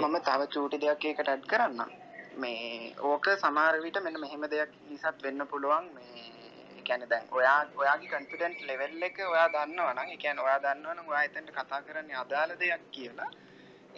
මම 0.01 0.17
තව 0.21 0.47
චූටි 0.53 0.81
දෙයක් 0.83 1.05
ඒකට 1.05 1.31
ඇඩ් 1.33 1.47
කරන්නම්. 1.47 1.95
මේ 2.37 2.93
ඕක 3.03 3.29
සමහර 3.33 3.79
විට 3.85 3.99
මෙන්න 4.01 4.19
මෙහෙම 4.19 4.45
දෙයක් 4.53 4.77
නිසාත් 4.89 5.23
වෙන්න 5.23 5.47
පුළුවන් 5.47 5.89
මේ 5.95 6.27
ඒ 6.69 6.83
කියන්නේ 6.83 7.09
දැන් 7.09 7.27
ඔයා 7.31 7.59
ඔයාගේ 7.75 8.13
කන්ෆිඩන්ස් 8.13 8.63
ලෙවල් 8.69 9.09
එක 9.09 9.19
ඔයා 9.25 9.49
දන්නවා 9.49 9.93
නම් 9.93 10.13
ඒ 10.13 10.21
කියන්නේ 10.23 10.47
ඔයා 10.47 10.63
දන්නවා 10.65 10.95
නම් 10.95 11.13
ඔයා 11.13 11.25
එතනට 11.29 11.53
කතා 11.57 11.81
කරන්නේ 11.81 12.21
අදාළ 12.23 12.57
දෙයක් 12.59 12.89
කියලා 12.91 13.31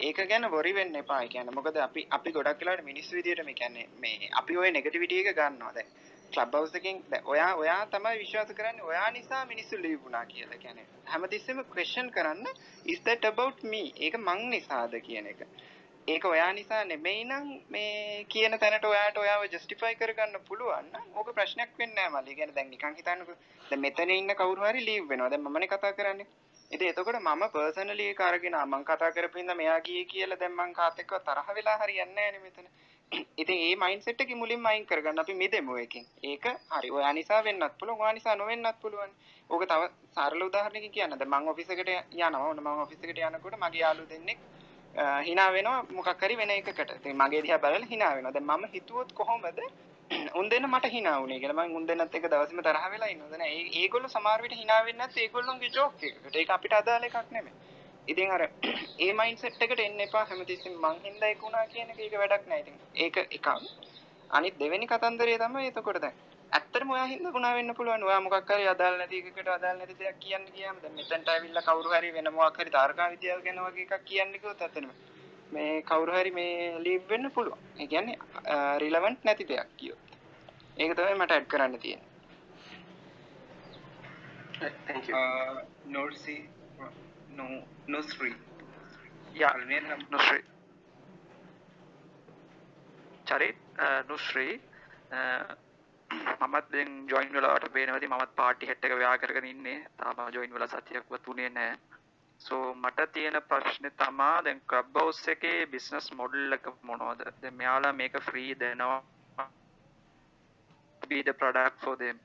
ඒක 0.00 0.22
ගැන 0.28 0.50
වොරි 0.50 0.72
වෙන්න 0.74 1.02
එපා. 1.02 1.22
ඒ 1.22 1.32
කියන්නේ 1.34 1.58
මොකද 1.58 1.82
අපි 1.88 2.06
අපි 2.10 2.32
ගොඩක් 2.32 2.60
වෙලාවට 2.60 2.88
මිනිස්සු 2.90 3.18
විදියට 3.18 3.44
මේ 3.44 3.58
කියන්නේ 3.60 3.88
මේ 3.98 4.32
අපි 4.40 4.62
ওই 4.62 4.70
නෙගටිවිටි 4.70 5.20
එක 5.24 5.36
ගන්නවා 5.36 5.74
දැන්. 5.74 5.92
ක්ලබ් 6.30 6.54
හවුස් 6.54 6.74
එකෙන් 6.74 7.02
දැන් 7.10 7.26
ඔයා 7.26 7.50
ඔයා 7.56 7.80
තමයි 7.88 8.18
විශ්වාස 8.18 8.52
කරන්නේ 8.52 8.84
ඔයා 8.84 9.10
නිසා 9.10 9.42
මිනිස්සු 9.46 9.82
ලීව් 9.82 9.98
වුණා 10.04 10.24
කියලා. 10.26 10.54
ඒ 10.54 10.58
කියන්නේ 10.58 10.86
හැමතිස්සෙම 11.06 11.60
ක්වෙස්චන් 11.66 12.10
කරන්න 12.10 12.46
is 12.86 13.00
that 13.00 13.24
about 13.24 13.62
me? 13.64 13.82
ඒක 13.98 14.18
මං 14.18 14.42
නිසාද 14.50 14.96
කියන 15.02 15.26
එක. 15.26 15.40
ඒක 16.08 16.24
ඔයා 16.24 16.52
නිසා 16.52 16.82
නෙමෙයි 16.84 17.24
නම් 17.24 17.48
මේ 17.68 18.24
කියන 18.26 18.58
තැනට 18.58 18.84
ඔයාට 18.84 19.18
ඔයාව 19.18 19.42
ජස්ටිෆයි 19.46 19.94
කරගන්න 19.96 20.46
පුළුවන් 20.48 20.86
නම් 20.90 21.08
ඕක 21.14 21.32
ප්‍රශ්නයක් 21.34 21.72
වෙන්නේ 21.78 21.96
නැහැ 21.98 22.14
මල්ලි. 22.16 22.36
කියන්නේ 22.36 22.54
දැන් 22.54 22.70
නිකන් 22.70 22.96
හිතන්නකෝ. 22.96 23.36
දැන් 23.64 23.80
මෙතන 23.80 24.12
ඉන්න 24.12 24.36
කවුරු 24.36 24.64
හරි 24.64 24.84
ලීව් 24.84 25.08
වෙනවා. 25.08 25.30
දැන් 25.30 25.44
මමනේ 25.44 25.68
කතා 25.68 25.92
කරන්නේ. 25.94 26.28
ඉතින් 26.70 26.88
එතකොට 26.88 27.18
මම 27.18 27.42
පර්සනලි 27.50 28.04
ඒක 28.04 28.20
අරගෙන 28.22 28.56
මම 28.60 28.84
කතා 28.84 29.10
කරපු 29.12 29.38
හින්දා 29.38 29.56
මෙයා 29.56 29.80
ගියේ 29.80 30.04
කියලා 30.06 30.38
දැන් 30.38 30.54
මං 30.54 30.72
කාත් 30.72 30.98
එක්ක 30.98 31.12
තරහ 31.24 31.48
වෙලා 31.56 31.78
හරියන්නේ 31.78 32.28
නැහැ 32.28 32.40
මෙතන. 32.40 32.66
ඉතින් 33.12 33.58
ඒ 33.58 33.74
මයින්ඩ්සෙට් 33.76 34.20
එක 34.20 34.32
මුලින්ම 34.34 34.66
අයින් 34.66 34.84
කරගන්න 34.86 35.18
අපි 35.18 35.34
මිදෙමු 35.34 35.76
එකෙන්. 35.76 36.04
ඒක 36.22 36.44
හරි. 36.70 36.90
ඔයා 36.90 37.12
නිසා 37.12 37.42
වෙන්නත් 37.42 37.78
පුළුවන්. 37.78 38.00
ඔයා 38.00 38.12
නිසා 38.12 38.34
නොවෙන්නත් 38.36 38.80
පුළුවන්. 38.80 39.10
ඕක 39.50 39.62
තව 39.64 39.82
සරල 40.14 40.42
උදාහරණයකින් 40.42 40.92
කියන්න. 40.92 41.18
දැන් 41.18 41.30
මං 41.30 41.48
ඔෆිස් 41.48 41.70
එකට 41.70 41.90
යනවා. 41.90 42.42
ඔන්න 42.44 42.62
මං 42.62 42.82
ඔෆිස් 42.84 43.00
එකට 43.02 43.18
යනකොට 43.20 43.56
මගේ 43.58 43.80
යාළුවෝ 43.80 44.10
දෙන්නෙක් 44.10 44.38
හිනා 45.22 45.50
වෙනවා 45.52 45.82
මොකක් 45.90 46.22
හරි 46.22 46.36
වෙන 46.36 46.50
එකකට. 46.50 46.90
ඉතින් 46.92 47.16
මගේ 47.16 47.42
දිහා 47.42 47.58
බලලා 47.58 47.86
හිනා 47.86 48.12
වෙනවා. 48.14 48.32
දැන් 48.32 48.46
මම 48.46 48.68
හිතුවොත් 48.72 49.12
කොහොමද 49.12 49.60
උන් 50.34 50.48
දෙන්න 50.48 50.66
මට 50.68 50.90
හිනා 50.90 51.16
වුණේ 51.20 51.40
කියලා. 51.40 51.64
මම 51.64 51.76
උන් 51.76 51.86
දෙන්නත් 51.86 52.14
එක 52.14 52.24
දවසෙම 52.26 52.62
තරහ 52.62 52.86
වෙලා 52.90 53.08
ඉන්නවා. 53.08 53.30
දැන් 53.32 53.46
ඒ 53.48 53.66
ඒගොල්ලෝ 53.80 54.08
සමහර 54.08 54.42
විට 54.42 54.54
හිනා 54.54 54.80
වෙන්නේ 54.84 55.00
නැත්නම් 55.00 55.24
ඒගොල්ලොන්ගේ 55.24 55.70
ජෝක් 55.70 56.02
එකකට. 56.02 56.36
ඒක 56.36 56.50
අපිට 56.50 56.74
අදාළ 56.74 57.04
එකක් 57.04 57.30
නෙමෙයි. 57.30 57.54
ඉතින් 58.08 58.30
අර 58.30 58.42
ඒ 59.04 59.12
මයින්ඩ්සෙට් 59.12 59.62
එකට 59.62 59.80
එන්න 59.80 60.00
එපා 60.00 60.24
හැමතිස්සෙම 60.24 60.74
මං 60.78 60.98
හින්දා 61.04 61.28
ඒක 61.28 61.42
වුණා 61.42 61.66
කියන 61.66 61.90
එක 61.90 62.00
ඒක 62.00 62.18
වැඩක් 62.18 62.48
නෑ. 62.48 62.60
ඉතින් 62.60 62.76
ඒක 62.96 63.16
එකක්. 63.30 63.48
අනිත් 64.30 64.58
දෙවෙනි 64.58 64.86
කතන්දරය 64.86 65.38
තමයි 65.38 65.70
එතකොට 65.70 66.00
දැන් 66.00 66.16
ඇත්තටම 66.52 66.90
ඔයා 66.90 67.06
හින්දා 67.06 67.32
වුණා 67.32 67.54
වෙන්න 67.54 67.74
පුළුවන් 67.74 68.02
ඔයා 68.02 68.20
මොකක් 68.20 68.50
හරි 68.50 68.68
අදාළ 68.68 68.98
නැති 68.98 69.22
එකකට 69.22 69.48
අදාළ 69.50 69.78
නැති 69.78 69.98
දෙයක් 69.98 70.20
කියන්න 70.20 70.50
ගියාම 70.54 70.82
දැන් 70.82 70.98
මෙතනට 70.98 71.28
ඇවිල්ලා 71.28 71.62
කවුරු 71.62 71.94
හරි 71.94 72.12
වෙන 72.12 72.32
මොකක් 72.32 72.60
හරි 72.60 72.76
තාරකා 72.76 73.08
විද්‍යාව 73.10 73.42
ගැන 73.44 73.64
වගේ 73.64 73.86
එකක් 73.88 74.04
කියන්න 74.04 74.32
කිව්වොත් 74.34 74.62
ඇත්තටම 74.62 74.90
මේ 75.52 75.82
කවුරු 75.84 76.12
හරි 76.12 76.30
මේ 76.32 76.78
ලීව් 76.78 77.02
වෙන්න 77.08 77.30
පුළුවන්. 77.30 77.58
ඒ 77.80 77.86
කියන්නේ 77.86 78.18
රිලෙවන්ට් 78.78 79.24
නැති 79.24 79.48
දෙයක් 79.48 79.74
කියොත්. 79.76 80.00
ඒක 80.76 80.94
තමයි 80.96 81.14
මට 81.14 81.32
ඇඩ් 81.32 81.46
කරන්න 81.46 81.78
තියෙන්නේ. 81.78 82.08
thank 84.86 85.08
you 85.08 85.14
Uh, 85.14 85.60
Norsi, 85.86 86.36
no, 87.30 87.44
Nusri. 87.92 88.32
Yeah. 89.34 89.52
I'll 89.52 89.66
name 89.72 89.86
them. 89.90 90.00
නුශ්‍රී 90.14 90.42
Charith 93.30 93.58
නුශ්‍රී 94.08 94.54
මමත් 96.40 96.66
දැන් 96.72 96.90
ජොයින් 97.12 97.32
වෙලාවට 97.36 97.72
පේනවති 97.76 98.10
මමත් 98.12 98.32
පාටි 98.40 98.70
හෙට් 98.70 98.84
එක 98.84 98.94
ව්‍යා 99.02 99.16
කරගෙන 99.22 99.46
ඉන්නේ. 99.52 99.78
තාම 99.98 100.16
ජොයින් 100.36 100.54
වෙලා 100.54 100.70
සතියක්වත් 100.74 101.28
උනේ 101.34 101.50
නැහැ 101.56 101.78
සෝ 102.40 102.64
මට 102.74 103.06
තියෙන 103.12 103.38
ප්‍රශ්නේ 103.48 103.92
තමා 104.02 104.36
දැන් 104.44 104.60
ක්ලබ් 104.72 104.94
හවුස් 105.02 105.22
එකේ 105.34 105.66
බිස්නස් 105.72 106.06
මොඩල් 106.20 106.58
එක 106.58 106.66
මොනවද? 106.82 107.20
දැන් 107.42 107.56
මෙයාලා 107.62 107.92
මේක 108.02 108.14
ෆ්‍රී 108.28 108.52
දෙනවා. 108.64 109.00
Be 111.10 111.22
the 111.28 111.32
product 111.32 111.76
for 111.84 111.96
them. 111.96 112.18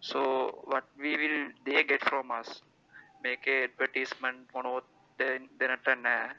So 0.00 0.20
what 0.70 0.86
we 1.02 1.12
will 1.20 1.38
they 1.66 1.82
get 1.90 2.02
from 2.10 2.30
us? 2.40 2.50
මේකේ 3.24 3.58
ඇඩ්වර්ටයිස්මන්ට් 3.62 4.54
මොනවත් 4.54 4.86
දෙනට 5.18 5.88
නෑ. 6.02 6.34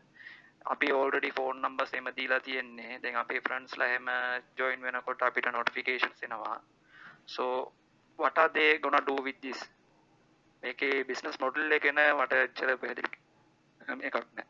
අපි 0.65 0.91
ඕල්ඩඩි 0.91 1.32
ෆෝන් 1.38 1.61
නම්බස් 1.61 1.93
එම 1.93 2.09
දීලා 2.17 2.39
තියෙන්නේ. 2.39 2.99
දැන් 3.03 3.21
අපේ 3.23 3.39
ෆ්‍රන්ස්ලා 3.39 3.88
හැම 3.88 4.09
ජොයින් 4.57 4.82
වෙනකොට 4.82 5.21
අපිට 5.21 5.51
නොටිෆිකේෂන්ස් 5.51 6.23
එනවා. 6.23 6.57
They 8.53 8.80
gonna 8.80 9.01
do 9.07 9.15
with 9.23 9.41
this? 9.41 9.63
මේකේ 10.63 11.03
බිස්නස් 11.03 11.39
මොඩල් 11.39 11.71
එක 11.71 11.84
ගැන 11.88 12.03
මට 12.17 12.43
එච්චර 12.43 12.78
පැහැදිලි 12.84 13.09
එකක් 14.09 14.15
නෑ. 14.36 14.47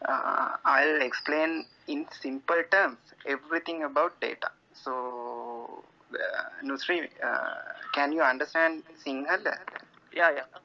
Uh, 0.00 0.56
I'll 0.64 1.02
explain 1.02 1.66
in 1.86 2.06
simple 2.10 2.62
terms 2.70 2.98
everything 3.26 3.82
about 3.84 4.18
data. 4.20 4.50
So, 4.72 5.84
uh, 6.14 6.44
Nusri, 6.64 6.98
uh, 7.22 7.54
can 7.92 8.12
you 8.12 8.22
understand 8.22 8.82
Sinhala? 9.04 9.54
යා 10.12 10.30
යා 10.30 10.59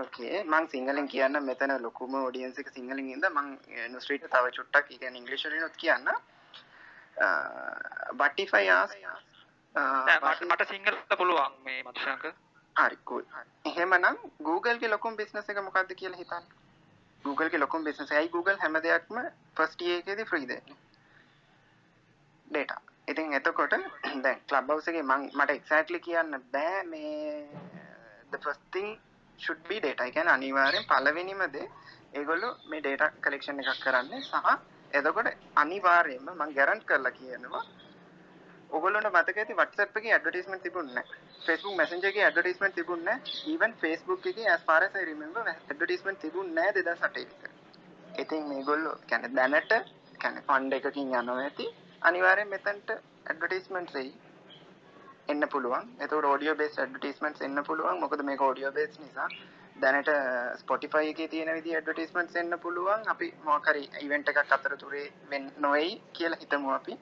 Okay, 0.00 0.44
මං 0.44 0.68
සිංහලෙන් 0.72 1.08
කියන්න 1.12 1.36
මෙතන 1.44 1.72
ලොකුම 1.82 2.14
ඔඩියන්ස් 2.18 2.58
එක 2.62 2.68
සිංහලෙන් 2.74 3.08
ඉඳ 3.14 3.24
මං 3.30 3.48
නුස්ට්‍රීට 3.94 4.28
තව 4.34 4.52
චුට්ටක් 4.58 4.86
කියන්නේ 4.90 5.20
ඉංග්‍රීසි 5.20 5.50
වලිනුත් 5.50 5.76
කියන්න. 5.82 6.08
If 8.44 8.54
I 8.54 8.68
ask 8.76 8.94
නෑ, 9.74 10.36
මට 10.46 10.68
සිංහල 10.68 10.96
පුළුවන් 11.18 11.58
මේ 11.64 11.82
මතුශංක 11.88 12.24
හරි 12.76 12.98
cool. 13.04 13.24
එහෙමනම් 13.64 14.16
Google 14.48 14.78
ගේ 14.78 14.92
ලොකුම 14.94 15.16
බිස්නස් 15.16 15.50
එක 15.54 15.60
මොකක්ද 15.66 15.92
කියලා 16.02 16.22
හිතන්න. 16.22 16.46
Google 17.24 17.50
ගේ 17.50 17.60
ලොකුම 17.64 17.84
බිස්නස් 17.84 18.10
එකයි 18.12 18.32
Google 18.36 18.56
හැම 18.62 18.80
දෙයක්ම 18.86 19.20
free 20.32 20.46
දෙන්නේ. 20.46 20.78
data. 22.46 22.80
ඉතින් 23.08 23.32
එතකොට 23.32 23.74
දැන් 24.24 24.40
එකේ 24.88 25.02
මං 25.02 25.30
මට 25.34 25.50
exactly 25.58 26.00
කියන්න 26.08 26.42
බෑ 26.52 26.82
මේ 26.84 27.46
the 28.32 28.38
first 28.38 28.64
thing 28.72 28.90
should 29.40 29.62
be 29.68 29.80
data. 29.80 30.02
ඒ 30.04 30.10
කියන්නේ 30.10 30.36
අනිවාර්යෙන් 30.38 30.88
පළවෙනිම 30.90 31.42
දේ 31.56 31.68
ඒගොල්ලෝ 32.14 32.52
මේ 32.70 32.82
data 32.82 33.06
collection 33.24 33.60
එකක් 33.62 33.80
කරන්නේ 33.84 34.22
සහ 34.22 34.34
එතකොට 34.92 35.28
අනිවාර්යයෙන්ම 35.56 36.30
මං 36.32 36.56
ගැරන්ට් 36.58 36.84
කරලා 36.84 37.16
කියනවා 37.18 37.64
ඔගොල්ලොන්ට 38.70 39.10
මතක 39.10 39.42
ඇති 39.42 39.54
WhatsApp 39.60 39.96
එකේ 39.98 40.12
ඇඩ්වර්ටයිස්මන්ට් 40.14 40.62
තිබුණේ 40.62 40.94
නැහැ. 40.94 41.18
Facebook 41.46 41.76
Messenger 41.76 42.10
එකේ 42.10 42.24
ඇඩ්වර්ටයිස්මන්ට් 42.26 42.74
තිබුණේ 42.74 43.14
නැහැ. 43.14 43.52
even 43.54 43.72
Facebook 43.82 44.26
එකේ 44.32 44.48
as 44.54 44.62
far 44.68 44.80
as 44.86 44.94
I 45.02 45.04
remember 45.12 45.42
advertisement 45.46 46.20
තිබුණේ 46.24 46.56
නැහැ 46.58 46.84
2008 46.90 47.24
විතර. 47.30 47.50
ඉතින් 48.18 48.48
මේගොල්ලෝ 48.52 48.96
කියන්නේ 49.10 49.32
දැනට 49.38 49.72
කියන්නේ 50.22 50.44
ෆන්ඩ් 50.48 50.78
එකකින් 50.80 51.14
යනවා 51.20 51.38
ඇති. 51.44 51.66
අනිවාර්යෙන් 52.02 52.52
මෙතනට 52.54 52.90
ඇඩ්වර්ටයිස්මන්ට්ස් 53.26 54.00
එයි. 54.02 54.12
එන්න 55.32 55.44
පුළුවන්. 55.54 55.88
එතකොට 56.04 56.28
audio 56.32 56.54
based 56.60 56.78
advertisements 56.78 57.40
එන්න 57.40 57.62
පුළුවන්. 57.68 58.00
මොකද 58.04 58.22
මේක 58.30 58.42
audio 58.48 58.70
based 58.78 59.00
නිසා 59.00 59.28
දැනට 59.76 60.10
Spotify 60.62 61.04
එකේ 61.12 61.28
තියෙන 61.28 61.52
විදිහ 61.58 61.76
advertisements 61.80 62.34
එන්න 62.36 62.58
පුළුවන්. 62.64 63.02
අපි 63.06 63.28
මොකක් 63.44 63.68
හරි 63.72 63.84
event 64.06 64.32
එකක් 64.32 64.54
අතරතුරේ 64.56 65.06
වෙන්න 65.30 65.52
නොවේයි 65.58 65.92
කියලා 66.12 66.40
හිතමු 66.42 66.72
අපි. 66.78 66.98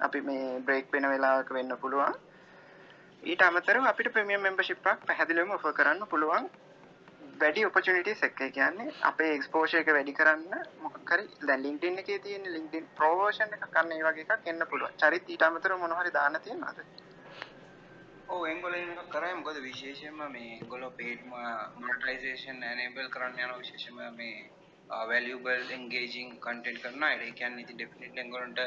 අපි 0.00 0.20
මේ 0.20 0.46
බ්‍රේක් 0.60 0.92
වෙන 0.92 1.08
වෙලාවක 1.14 1.52
වෙන්න 1.58 1.76
පුළුවන්. 1.84 2.14
ඊට 3.22 3.42
අමතරව 3.42 3.90
අපිට 3.92 4.12
ප්‍රීමියම් 4.14 4.42
මෙම්බර්ෂිප් 4.42 4.86
එකක් 4.86 5.06
පැහැදිලිවම 5.08 5.54
ඔෆර් 5.58 5.72
කරන්න 5.78 6.10
පුළුවන්. 6.12 6.50
වැඩි 7.40 7.66
opportunities 7.66 8.22
එක 8.22 8.40
ඒ 8.40 8.50
කියන්නේ 8.50 8.94
අපේ 9.02 9.30
exposure 9.36 9.80
එක 9.80 9.90
වැඩි 9.96 10.14
කරන්න 10.20 10.64
මොකක් 10.84 11.12
හරි 11.12 11.26
දැන් 11.48 11.62
LinkedIn 11.66 12.00
එකේ 12.02 12.18
තියෙන 12.24 12.48
LinkedIn 12.56 12.88
Pro 12.96 13.10
version 13.20 13.54
එකක් 13.56 13.76
අන්න 13.82 13.92
ඒ 13.92 14.02
වගේ 14.06 14.26
එකක් 14.36 14.48
එන්න 14.52 14.66
පුළුවන්. 14.70 14.96
චරිත 15.02 15.30
ඊට 15.34 15.46
අමතරව 15.48 15.78
මොනවා 15.82 16.02
හරි 16.02 16.16
දාන්න 16.18 16.40
තියෙනවද? 16.46 16.80
ඔව් 18.28 18.42
එංගොල්ලෝ 18.46 18.80
මේක 18.88 19.06
කරයි 19.12 19.36
මොකද 19.36 19.58
විශේෂයෙන්ම 19.66 20.18
මේ 20.32 20.48
ඒගොල්ලෝ 20.54 20.90
paid 20.98 21.20
monetization 21.82 22.56
enable 22.70 23.06
කරන්න 23.14 23.38
යන 23.44 23.52
විශේෂයෙන්ම 23.60 24.18
මේ 24.18 24.34
valuable 25.12 25.62
engaging 25.76 26.30
content 26.46 26.78
කරන 26.82 27.06
අය. 27.08 27.14
ඒ 27.18 27.30
කියන්නේ 27.38 27.64
ඉතින් 27.64 27.78
definitely 27.82 28.22
එංගොල්ලන්ට 28.24 28.60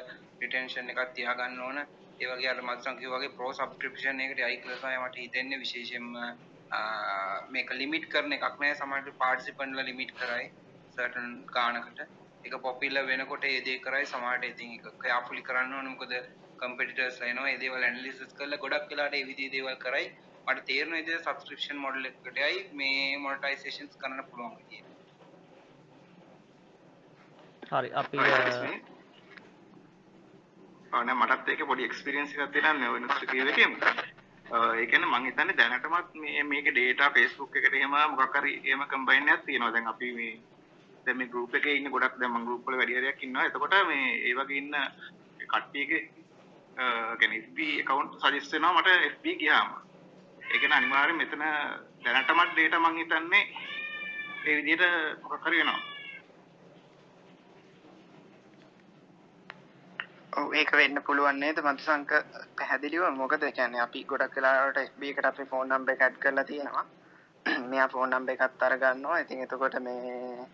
retention 0.43 0.89
එකක් 0.93 1.13
තියාගන්න 1.19 1.61
ඕන. 1.67 1.77
ඒ 2.21 2.31
වගේ 2.31 2.49
අර 2.53 2.63
මත්සන් 2.63 2.97
කිව්වා 3.01 3.21
වගේ 3.21 3.35
pro 3.37 3.51
subscription 3.59 4.23
එකට 4.25 4.41
යයි 4.43 4.57
කියලා 4.63 4.81
තමයි 4.81 4.99
මට 5.03 5.23
හිතෙන්නේ 5.25 5.61
විශේෂයෙන්ම 5.63 6.09
මේක 7.55 7.77
ලිමිට් 7.81 8.11
කරන 8.13 8.37
එකක් 8.39 8.59
නෑ 8.63 8.73
සමහරට 8.81 9.17
පාර්ටිසිපන්ට්ලා 9.23 9.89
ලිමිට් 9.91 10.17
කරයි 10.19 10.51
certain 10.97 11.31
ගානකට. 11.55 11.99
ඒක 12.45 12.55
popular 12.67 13.03
වෙනකොට 13.11 13.49
ඒ 13.51 13.57
දේ 13.67 13.79
කරයි 13.87 14.13
සමහරට 14.13 14.53
ඉතින් 14.53 14.77
ඒක 14.77 14.93
carefully 15.05 15.49
කරන්න 15.49 15.77
ඕන 15.79 15.91
මොකද 15.93 16.13
කම්පිටිටර්ස් 16.61 17.21
එනවා 17.27 17.49
ඒ 17.51 17.59
දේවල් 17.61 17.83
ඇනලිසිස් 17.85 18.35
කරලා 18.37 18.61
ගොඩක් 18.63 18.91
වෙලාට 18.91 19.17
ඒ 19.19 19.25
විදිහේ 19.29 19.53
දේවල් 19.55 19.77
කරයි 19.83 20.07
මට 20.45 20.65
තේරෙන 20.67 20.93
විදිහට 20.97 21.25
සබ්ස්ක්‍රිප්ෂන් 21.25 21.81
මොඩල් 21.81 22.07
එකකට 22.09 22.37
යයි 22.43 22.61
මේ 22.79 23.17
මොනටයිසේෂන්ස් 23.25 23.99
කරන්න 24.01 24.23
පුළුවන් 24.29 24.55
විදිය. 24.59 24.83
හරි 27.71 27.89
අපි 28.01 28.17
ආන 30.91 31.11
මටත් 31.15 31.51
ඒක 31.51 31.65
පොඩි 31.67 31.89
එක්ස්පීරියන්ස් 31.89 32.33
එකක් 32.35 32.53
තියෙනවා 32.53 32.79
මේ 32.79 33.01
ඉන්ඩස්ට්‍රි 33.01 33.43
එකේම. 33.47 33.75
ඒ 34.51 34.85
කියන්නේ 34.85 35.11
මම 35.11 35.27
හිතන්නේ 35.27 35.57
දැනටමත් 35.59 36.15
මේ 36.21 36.43
මේක 36.45 36.71
data 36.77 37.11
Facebook 37.17 37.55
එකට 37.55 37.73
එහෙම 37.73 37.99
මොකක් 38.15 38.39
හරි 38.39 38.55
එහෙම 38.61 38.87
කම්බයින් 38.93 39.29
එකක් 39.29 39.45
තියෙනවා. 39.45 39.73
දැන් 39.75 39.93
අපි 39.93 40.13
මේ 40.17 40.33
දැන් 41.05 41.17
මේ 41.17 41.31
group 41.35 41.55
එකේ 41.55 41.75
ඉන්න 41.75 41.93
ගොඩක් 41.93 42.17
දැන් 42.19 42.33
මම 42.33 42.47
group 42.47 42.65
වල 42.65 42.81
වැඩි 42.81 42.97
හරියක් 42.99 43.23
ඉන්නවා. 43.23 43.45
එතකොට 43.45 43.77
මේ 43.87 44.09
ඒ 44.27 44.33
වගේ 44.35 44.57
ඉන්න 44.57 44.75
කට්ටියගේ 45.47 46.01
ගැන 46.77 47.33
FB 47.41 47.57
account 47.81 48.19
suggest 48.19 48.53
වෙනවා 48.53 48.73
මට 48.73 48.89
FB 49.11 49.25
ගියාම. 49.39 49.69
ඒ 50.41 50.59
කියන්නේ 50.59 50.77
අනිවාර්යෙන් 50.77 51.17
මෙතන 51.17 51.43
දැනටමත් 52.03 52.57
data 52.57 52.79
මං 52.79 52.97
හිතන්නේ 52.97 53.43
ඒ 54.45 54.55
විදිහට 54.57 55.23
මොකක් 55.23 55.45
හරි 55.45 55.57
වෙනවා. 55.57 55.81
ඔව් 60.33 60.53
ඒක 60.53 60.71
වෙන්න 60.73 61.03
පුළුවන් 61.03 61.39
නේද 61.39 61.57
මధుසංක 61.61 62.11
පැහැදිලිව 62.57 63.05
මොකද 63.13 63.43
ඒ 63.43 63.51
කියන්නේ 63.51 63.81
අපි 63.81 64.03
ගොඩක් 64.05 64.35
වෙලාවට 64.35 64.81
FB 64.85 65.09
එකට 65.09 65.25
අපේ 65.25 65.45
ෆෝන් 65.45 65.69
නම්බර් 65.69 65.93
එක 65.93 66.01
ඇඩ් 66.01 66.19
කරලා 66.19 66.45
තියෙනවා. 66.45 66.85
මෙයා 67.71 67.87
ෆෝන් 67.87 68.09
නම්බර් 68.09 68.33
එකත් 68.37 68.63
අර 68.63 68.77
ගන්නවා. 68.77 69.19
ඉතින් 69.19 69.43
එතකොට 69.45 69.79
මේ 69.79 70.47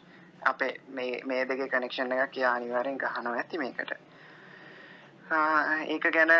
අපේ 0.44 0.74
මේ 0.90 1.22
මේ 1.26 1.46
දෙකේ 1.46 1.70
කනෙක්ෂන් 1.70 2.12
එකක් 2.14 2.38
යා 2.38 2.54
අනිවාර්යෙන් 2.54 2.98
ගහනවා 2.98 3.36
ඇති 3.36 3.58
මේකට. 3.58 3.94
ඒක 5.32 6.06
ගැන 6.14 6.32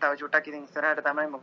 තව 0.00 0.12
චුට්ටක් 0.20 0.48
ඉතින් 0.48 0.64
ඉස්සරහට 0.64 1.04
තමයි 1.06 1.40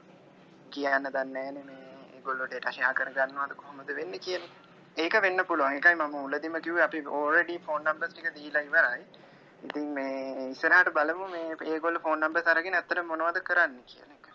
කියන්න 0.75 1.05
දන්නේ 1.15 1.51
නැහැ 1.51 1.63
මේ 1.63 1.83
ඒගොල්ලෝ 2.15 2.47
data 2.53 2.71
share 2.71 2.93
කරගන්නවද 2.93 3.53
කොහොමද 3.55 3.89
වෙන්නේ 3.99 4.19
කියලා. 4.19 4.49
ඒක 4.97 5.13
වෙන්න 5.21 5.45
පුළුවන්. 5.45 5.73
ඒකයි 5.77 5.95
මම 5.95 6.15
මුලදීම 6.15 6.57
කිව්වේ 6.65 6.83
අපි 6.83 6.99
already 7.19 7.57
phone 7.67 7.83
numbers 7.89 8.13
ටික 8.13 8.35
දීලා 8.35 8.63
ඉවරයි. 8.67 9.05
ඉතින් 9.63 9.87
මේ 9.97 10.49
ඉස්සරහට 10.49 10.93
බලමු 10.97 11.27
මේ 11.35 11.55
ඒගොල්ලෝ 11.73 12.03
phone 12.07 12.19
numbers 12.25 12.47
අරගෙන 12.47 12.75
ඇත්තට 12.79 13.03
මොනවද 13.11 13.39
කරන්නේ 13.49 13.85
කියන 13.93 14.11
එක. 14.17 14.27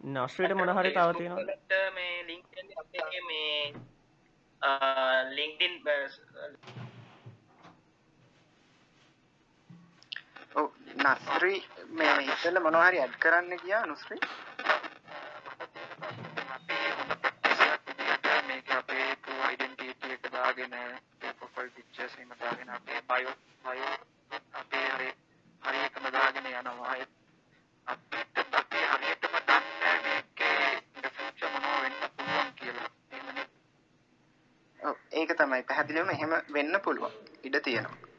නස්ට්‍රීට 0.00 0.56
මොන 0.60 0.74
හරි 0.78 0.94
තව 0.98 1.08
තියෙනවද? 1.18 1.50
මේ 1.98 2.16
LinkedIn 2.30 2.68
අපේ 2.84 3.22
මේ 3.30 3.74
LinkedIn 5.40 5.74
නස්රි 10.94 11.54
මේ 11.90 12.16
ඉතල 12.24 12.60
මොනවා 12.60 12.88
හරි 12.88 12.98
ඇඩ් 13.00 13.14
කරන්න 13.18 13.56
ගියා 13.62 13.86
නුස්රි? 13.86 14.18
මේක 18.48 18.70
අපේ 18.72 19.08
ඩෙන්ටිටි 19.54 20.12
එක 20.12 20.28
දාගෙන 20.32 20.74
ප්‍රොෆයිල් 21.38 21.70
පික්චර්ස් 21.76 22.14
එහෙම 22.18 22.34
දාගෙන 22.40 22.70
අපේ 22.70 23.00
බයෝ 23.08 23.34
බයෝ 23.64 23.94
අපේ 24.60 24.86
හරි 24.92 25.78
එකම 25.86 26.06
දාගෙන 26.12 26.46
යනවා. 26.52 26.96
අපිට 27.86 28.54
අපේ 28.54 28.84
හරියටම 28.92 29.36
දන්නේ 29.48 29.96
මේකේ 30.04 30.70
ඩිෆරන්ස් 30.94 31.42
මොනවා 31.52 31.82
වෙන්න 31.82 32.00
පුළුවන් 32.16 32.54
කියලා. 32.54 32.88
එහෙමනේ? 33.10 33.46
ඔව් 34.80 34.96
ඒක 35.12 35.36
තමයි. 35.36 35.62
පැහැදිලිවම 35.64 36.10
එහෙම 36.10 36.40
වෙන්න 36.54 36.80
පුළුවන්. 36.84 37.20
ඉඩ 37.44 37.62
තියෙනවා. 37.64 38.11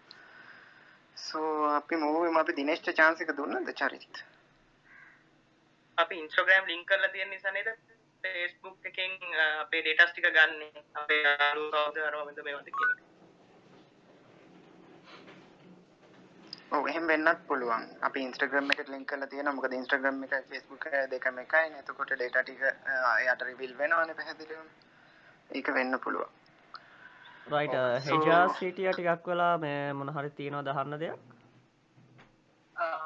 සෝ 1.28 1.50
අපි 1.80 1.96
මූවිම 2.04 2.38
අපි 2.38 2.54
දිනේෂ්ට 2.60 2.90
chance 3.00 3.22
එක 3.24 3.32
දුන්නද 3.38 3.70
චරිත? 3.80 4.18
අපි 5.98 6.16
ඉන්ස්ට්‍රග්‍රෑම් 6.22 6.66
ලින්ක් 6.72 6.86
කරලා 6.90 7.12
තියෙන 7.14 7.30
නිසා 7.30 7.54
නේද? 7.58 7.70
ෆේස්බුක් 8.24 8.86
එකෙන් 8.92 9.14
අපේ 9.62 9.82
ඩේටාස් 9.82 10.12
ටික 10.12 10.28
ගන්න. 10.38 10.84
අපේ 11.02 11.22
යාළුවෝ 11.24 11.86
කවුද? 11.86 12.04
අරවමද 12.10 12.44
මේවද 12.50 12.68
එක. 12.74 12.84
ඔව් 16.76 16.92
එහෙම 16.92 17.10
වෙන්නත් 17.14 17.48
පුළුවන්. 17.48 17.90
අපි 18.10 18.28
Instagram 18.30 18.72
එකට 18.76 18.94
link 18.96 19.10
කරලා 19.14 19.32
තියෙනවා. 19.34 19.58
මොකද 19.58 19.80
Instagram 19.82 20.24
එක 20.28 20.38
Facebook 20.52 20.88
එක 20.92 21.10
දෙකම 21.16 21.44
එකයි. 21.48 21.74
එතකොට 21.82 22.16
data 22.24 22.44
ටික 22.44 22.64
එයාට 22.68 23.50
reveal 23.52 23.76
වෙනවනේ 23.82 24.20
පැහැදිලිවම. 24.22 24.72
ඒක 25.50 25.76
වෙන්න 25.80 26.00
පුළුවන් 26.06 26.43
රයිට 27.48 27.76
හෙජාස් 28.06 28.58
හිටිය 28.62 28.92
ටිකක් 28.94 29.28
වෙලා 29.28 29.58
මේ 29.58 29.94
මොන 29.94 30.10
හරි 30.16 30.30
තියෙනවා 30.40 30.66
දහන්න 30.68 31.00
දෙයක් 31.00 31.20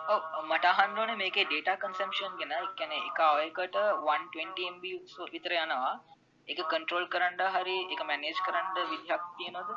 ඔව් 0.09 0.21
මට 0.49 0.65
අහන්න 0.65 0.99
ඕනේ 0.99 1.15
මේකේ 1.15 1.45
data 1.45 1.73
consumption 1.77 2.31
ගැන. 2.39 2.53
කියන්නේ 2.75 2.99
එක 3.07 3.19
ඔයකට 3.25 3.75
120 3.75 4.69
MB 4.71 4.83
විතර 5.33 5.51
යනවා. 5.53 5.93
ඒක 6.47 6.59
control 6.69 7.07
කරන්න 7.07 7.41
හරි 7.55 7.77
ඒක 7.91 8.01
manage 8.05 8.41
කරන්න 8.45 8.89
විදිහක් 8.91 9.23
තියෙනවද? 9.37 9.71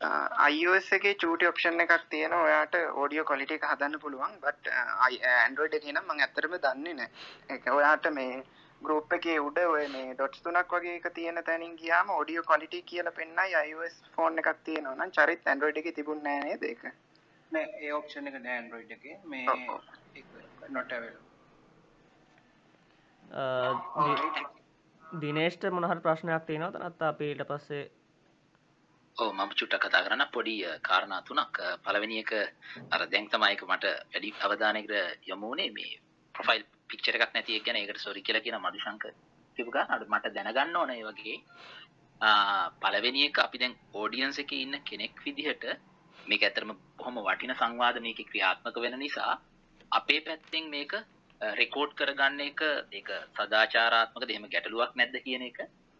අ, 0.00 0.48
iOS 0.50 0.92
එකේ 0.92 1.14
චූටි 1.14 1.46
ඔප්ෂන් 1.46 1.80
එකක් 1.80 1.92
තියෙනවා 2.10 2.42
ඔයාට 2.44 2.74
audio 3.02 3.24
quality 3.24 3.54
එක 3.54 3.64
හදන්න 3.64 3.98
පුළුවන් 4.00 4.38
but 4.40 4.68
අ, 4.70 5.08
I- 5.10 5.22
Android 5.46 5.74
එකේ 5.74 5.92
නම් 5.92 6.04
මම 6.04 6.20
ඇත්තටම 6.20 6.56
දන්නේ 6.64 6.94
නැහැ 6.94 7.56
ඒක 7.56 7.66
ඔයාට 7.74 8.06
මේ 8.12 8.42
group 8.82 9.12
එකේ 9.16 9.38
උඩ 9.40 9.58
ඔය 9.64 9.86
මේ 9.94 10.14
dots 10.18 10.42
තුනක් 10.44 10.72
වගේ 10.76 10.96
එක 10.98 11.06
තියෙන 11.14 11.42
තැනින් 11.48 11.76
ගියාම 11.82 12.10
audio 12.10 12.42
quality 12.50 12.82
කියලා 12.90 13.16
පෙන්නයි 13.18 13.54
iOS 13.70 13.96
phone 14.16 14.42
එකක් 14.42 14.62
තියෙනවා 14.68 14.96
නම් 14.96 15.12
චරිත් 15.18 15.48
Android 15.54 15.76
එකේ 15.82 15.96
තිබුණේ 15.98 16.38
නැහැ 16.38 16.50
නේද 16.50 16.62
ඒක? 16.70 16.82
නෑ 17.52 17.66
ඒ 17.80 17.92
ඔප්ෂන් 17.98 18.28
එක 18.32 18.38
නෑ 18.46 18.58
Android 18.58 18.90
එකේ. 18.90 19.16
මේ 19.24 19.44
not 20.68 20.92
available. 20.92 21.24
දිනේෂ්ට 25.02 25.68
මොනහර 25.76 26.00
ප්‍රශ්නයක් 26.06 26.46
තියෙනවද? 26.46 26.80
නැත්නම් 26.84 27.08
අපි 27.08 27.32
ඊට 27.32 27.44
පස්සේ 27.50 27.84
ඔව් 29.16 29.30
මම 29.32 29.50
චුට්ටක් 29.58 29.84
කතා 29.86 30.04
කරන්න. 30.06 30.26
පොඩි 30.32 30.56
කාරණා 30.88 31.22
තුනක්. 31.22 31.60
පළවෙනි 31.84 32.18
එක 32.24 32.32
අර 32.90 33.06
දැන් 33.12 33.28
තමයි 33.34 33.52
ඒක 33.52 33.68
මට 33.72 33.84
වැඩි 34.14 34.34
අවධානයකට 34.48 35.28
යොමු 35.30 35.52
වුණේ 35.52 35.70
මේ 35.78 35.92
ප්‍රොෆයිල් 36.34 36.64
පික්චර් 36.90 37.14
එකක් 37.16 37.34
නැති 37.34 37.56
එක 37.56 37.64
ගැන 37.64 37.76
ඒකට 37.78 38.00
සෝරි 38.00 38.22
කියලා 38.22 38.42
කියන 38.42 38.58
මදුශංක 38.58 39.04
කියපු 39.56 39.70
ගානට 39.70 40.08
මට 40.08 40.34
දැනගන්න 40.34 40.76
ඕන 40.76 40.90
ඒ 40.90 41.02
වගේ. 41.04 41.36
ආ, 42.20 42.70
පළවෙනි 42.80 43.26
එක 43.26 43.38
අපි 43.40 43.58
දැන් 43.58 43.74
ඔඩියන්ස් 43.94 44.38
එකේ 44.38 44.62
ඉන්න 44.62 44.76
කෙනෙක් 44.84 45.14
විදිහට 45.24 45.64
මේක 46.26 46.42
ඇත්තටම 46.42 46.72
බොහොම 46.98 47.18
වටින 47.22 47.54
සංවාද 47.54 48.00
මේකේ 48.00 48.26
ක්‍රියාත්මක 48.26 48.76
වෙන 48.78 48.98
නිසා 48.98 49.34
අපේ 49.92 50.20
පැත්තෙන් 50.20 50.70
මේක 50.70 50.92
රෙකෝඩ් 51.40 51.92
කරගන්න 51.94 52.40
එක 52.42 52.60
ඒක 52.92 53.08
සදාචාරාත්මකද 53.36 54.30
එහෙම 54.30 54.46
ගැටලුවක් 54.48 54.94
නැද්ද 54.96 55.16
කියන 55.24 55.42
එක 55.42 55.58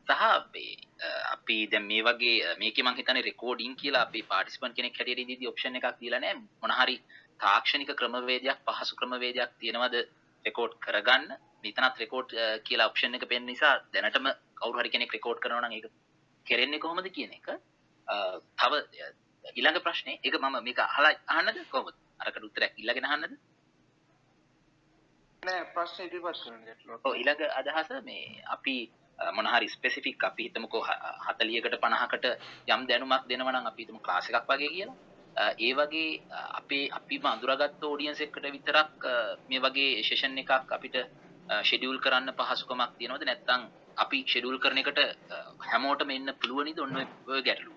සහ 0.08 0.22
අපේ 0.30 0.72
අ, 1.00 1.08
අපි 1.34 1.56
දැන් 1.68 1.86
මේ 1.86 2.02
වගේ 2.02 2.34
අ, 2.44 2.54
මේකේ 2.58 2.84
මං 2.84 2.96
හිතන්නේ 2.96 3.22
රෙකෝඩින් 3.22 3.76
කියලා 3.76 4.02
අපි 4.02 4.22
පාටිසිපන්ට් 4.24 4.76
කෙනෙක් 4.76 4.96
හැටියට 4.98 5.22
ඉඳිද්දි 5.24 5.48
ඔප්ෂන් 5.48 5.76
එකක් 5.76 5.98
දීලා 6.00 6.20
නැහැ. 6.20 6.42
මොන 6.62 6.72
හරි 6.72 6.96
තාක්ෂණික 7.40 7.90
ක්‍රමවේදයක් 7.94 8.58
පහසු 8.66 8.96
ක්‍රමවේදයක් 8.96 9.50
තියෙනවද? 9.60 9.96
රෙකෝඩ් 10.46 10.72
කරගන්න. 10.80 11.26
මෙතනත් 11.64 11.98
රෙකෝඩ් 11.98 12.30
කියලා 12.64 12.88
ඔප්ෂන් 12.90 13.14
එක 13.16 13.24
පෙන්න 13.28 13.46
නිසා 13.46 13.74
දැනටම 13.92 14.26
කවුරු 14.56 14.78
හරි 14.80 14.90
කෙනෙක් 14.90 15.12
රෙකෝඩ් 15.12 15.38
කරනවා 15.40 15.62
නම් 15.62 15.72
ඒක 15.72 15.86
කෙරෙන්නේ 16.46 16.80
කොහොමද 16.80 17.08
කියන 17.10 17.32
එක 17.32 17.46
තව 18.56 18.72
අ, 18.74 19.08
ඊළඟ 19.52 19.80
ප්‍රශ්නේ. 19.80 20.18
ඒක 20.24 20.34
මම 20.36 20.56
මේක 20.62 20.78
අහලා 20.80 21.12
අහන්නද 21.28 21.58
කොහොමද? 21.70 21.94
අරකට 22.20 22.44
උත්තරයක් 22.44 22.72
ඉල්ලගෙන 22.78 23.04
අහන්නද? 23.06 23.32
නෑ 25.42 25.64
ප්‍රශ්න 25.74 26.06
ඊළඟ 27.12 27.42
අදහස 27.52 27.90
මේ 28.04 28.42
අපි 28.48 28.76
අ, 29.18 29.32
මොන 29.32 29.46
හරි 29.48 29.68
ස්පෙસિෆික් 29.68 30.24
අපි 30.24 30.42
හිතමුකෝ 30.46 30.82
හ- 30.82 31.02
40කට 31.28 31.76
50කට 31.82 32.26
යම් 32.68 32.86
දැනුමක් 32.88 33.28
දෙනවා 33.28 33.52
නම් 33.54 33.66
අපි 33.66 33.82
හිතමු 33.84 34.00
ක්ලාස් 34.00 34.28
එකක් 34.30 34.48
වගේ 34.48 34.70
කියලා. 34.70 34.96
අ, 35.36 35.50
ඒ 35.60 35.72
වගේ 35.72 36.16
අ, 36.30 36.56
අපේ 36.56 36.88
අපිම 36.88 37.26
අඳුරගත්ත 37.26 37.84
ඔඩියන්ස් 37.84 38.20
එකට 38.20 38.46
විතරක් 38.46 39.06
අ, 39.06 39.36
මේ 39.50 39.58
වගේ 39.58 40.02
සෙෂන් 40.02 40.38
එකක් 40.38 40.50
අපිට 40.50 40.96
ෂෙඩියුල් 41.64 41.98
කරන්න 41.98 42.30
පහසුකමක් 42.30 42.96
තියෙනවද? 42.98 43.24
නැත්නම් 43.24 43.60
අපි 43.96 44.24
ෂෙඩියුල් 44.28 44.58
කරන 44.58 44.78
එකට 44.78 44.98
අ, 44.98 45.34
හැමෝටම 45.72 46.10
එන්න 46.10 46.32
පුළුවනිද 46.32 46.78
ඔන්න 46.80 46.96
ඔය- 46.96 47.32
ඔය 47.32 47.42
ගැටලුව. 47.42 47.74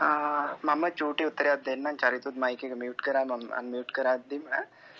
ආ, 0.00 0.56
මම 0.64 0.88
චූටි 0.88 1.24
උත්තරයක් 1.24 1.64
දෙන්නම්. 1.64 1.96
චරිතුත් 1.96 2.34
මයික් 2.36 2.64
එක 2.64 2.72
මියුට් 2.72 3.02
කරා 3.02 3.24
මම 3.24 3.52
අන්මියුට් 3.52 3.92
කරද්දිම. 3.92 4.42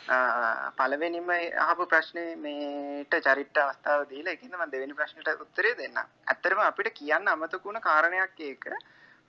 ආ, 0.09 0.71
පළවෙනිම 0.71 1.31
අහපු 1.59 1.85
ප්‍රශ්නේ 1.85 2.35
මේට 2.35 3.15
චරිට 3.15 3.59
අවස්ථාව 3.59 4.05
දීලා 4.05 4.33
ඒකින්ද 4.33 4.55
මම 4.55 4.71
දෙවෙනි 4.71 4.93
ප්‍රශ්නෙට 4.93 5.41
උත්තරේ 5.41 5.75
දෙන්නම්. 5.75 5.99
ඇත්තටම 6.27 6.59
අපිට 6.59 6.89
කියන්න 6.89 7.29
අමතක 7.29 7.65
වුණ 7.65 7.79
කාරණයක් 7.79 8.41
ඒක. 8.41 8.65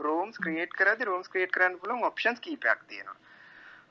Rooms 0.08 0.38
create 0.46 0.74
කරද්දි 0.80 1.06
rooms 1.12 1.28
create 1.34 1.52
කරන්න 1.58 1.78
පුළුවන් 1.82 2.04
options 2.12 2.40
කීපයක් 2.48 2.80
තියෙනවා. 2.92 3.18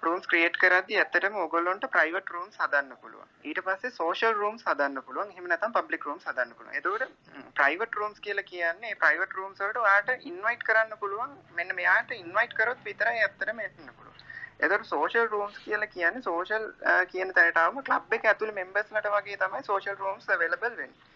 rooms 0.07 0.27
create 0.33 0.57
කරද්දි 0.63 0.97
ඇත්තටම 1.01 1.35
ඕගොල්ලොන්ට 1.43 1.87
private 1.97 2.33
rooms 2.35 2.55
හදන්න 2.63 2.97
පුළුවන්. 3.03 3.27
ඊට 3.49 3.61
පස්සේ 3.67 3.91
social 3.97 4.35
rooms 4.43 4.63
හදන්න 4.69 5.03
පුළුවන්. 5.09 5.31
එහෙම 5.35 5.49
නැත්නම් 5.53 5.75
public 5.79 6.07
rooms 6.09 6.25
හදන්න 6.31 6.55
පුළුවන්. 6.59 6.77
එතකොට 6.79 7.05
ම්, 7.35 7.43
private 7.61 7.99
rooms 8.01 8.21
කියලා 8.27 8.47
කියන්නේ 8.53 8.95
private 9.05 9.37
rooms 9.41 9.61
වලට 9.65 9.83
ඔයාට 9.85 10.15
invite 10.33 10.65
කරන්න 10.71 10.97
පුළුවන්. 11.03 11.37
මෙන්න 11.59 11.75
මෙයාට 11.81 12.15
invite 12.19 12.57
කරොත් 12.61 12.81
විතරයි 12.89 13.23
ඇත්තටම 13.27 13.61
එන්න 13.67 13.93
පුළුවන්. 13.99 14.25
එතකොට 14.61 14.89
social 14.95 15.29
rooms 15.35 15.59
කියලා 15.67 15.91
කියන්නේ 15.97 16.23
social 16.31 16.65
අ, 16.91 17.05
කියන 17.13 17.33
තැනට 17.39 17.61
ආවම 17.65 17.83
club 17.91 18.19
එක 18.19 18.25
ඇතුලේ 18.33 18.57
members 18.63 18.91
ලට 18.97 19.13
වගේ 19.19 19.37
තමයි 19.45 19.63
social 19.73 19.97
rooms 20.05 20.29
available 20.39 20.75
වෙන්නේ. 20.83 21.09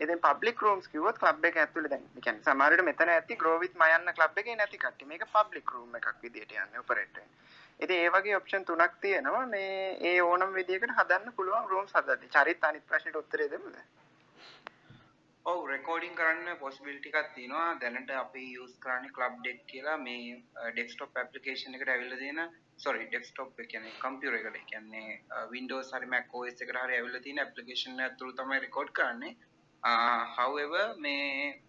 ඉතින් 0.00 0.20
public 0.20 0.62
rooms 0.62 0.88
කිව්වොත් 0.88 1.18
club 1.18 1.44
එක 1.44 1.56
ඇතුලේ 1.62 1.90
දැන් 1.92 2.04
ඒ 2.10 2.24
කියන්නේ 2.26 2.44
සමහර 2.44 2.72
විට 2.72 2.84
මෙතන 2.84 3.12
ඇති 3.14 3.36
grow 3.42 3.56
with 3.62 3.76
මයන්න 3.82 4.12
club 4.18 4.38
එකේ 4.42 4.56
නැති 4.56 4.82
කට්ටිය 4.84 5.08
මේක 5.08 5.24
public 5.32 5.72
room 5.74 5.96
එකක් 5.98 6.10
විදියට 6.22 6.54
යන්නේ 6.56 6.82
ඔපරේට් 6.82 7.16
වෙන්නේ. 7.16 7.38
ඉතින් 7.80 8.04
ඒ 8.04 8.12
වගේ 8.14 8.36
ඔප්ෂන් 8.36 8.64
තුනක් 8.64 8.94
තියෙනවා 9.02 9.46
මේ 9.46 9.74
ඒ 10.10 10.18
ඕනම 10.22 10.54
විදියකට 10.54 10.94
හදන්න 10.98 11.36
පුළුවන් 11.36 11.68
rooms 11.72 11.96
හදද්දි. 11.96 12.32
චරිත 12.36 12.64
අනිත් 12.64 12.86
ප්‍රශ්නෙට 12.86 13.20
උත්තරේ 13.22 13.50
දෙමුද? 13.54 13.76
ඔව් 15.46 15.60
රෙකෝඩින් 15.68 16.16
කරන්න 16.16 16.58
පොසිබිලිටි 16.58 17.12
එකක් 17.12 17.30
තියෙනවා 17.36 17.68
දැනට 17.84 18.10
අපි 18.16 18.46
යූස් 18.54 18.74
කරන්නේ 18.82 19.14
ක්ලබ් 19.18 19.38
ඩෙක් 19.38 19.62
කියලා 19.70 19.98
මේ 20.06 20.34
ඩෙස්ක්ටොප් 20.72 21.22
ඇප්ලිකේෂන් 21.22 21.78
එකට 21.78 21.92
ඇවිල්ලා 21.92 22.18
තියෙන 22.24 22.42
සෝරි 22.82 23.06
ඩෙස්ක්ටොප් 23.06 23.62
එක 23.62 23.70
කියන්නේ 23.72 23.94
කම්පියුටර් 24.02 24.40
එකට 24.40 24.58
ඒ 24.60 24.66
කියන්නේ 24.72 25.46
Windows 25.54 25.94
හරි 25.94 26.10
Mac 26.16 26.34
OS 26.40 26.66
එකට 26.66 26.82
හරි 26.82 26.98
ඇවිල්ලා 26.98 27.24
තියෙන 27.28 27.44
ඇප්ලිකේෂන් 27.44 28.04
එක 28.06 28.18
තුළ 28.20 28.36
තමයි 28.40 28.60
රෙකෝඩ් 28.66 28.92
කරන්නේ 28.98 29.32
uh, 29.32 29.50
Uh, 29.82 30.24
however 30.36 30.82
මේ 30.98 31.60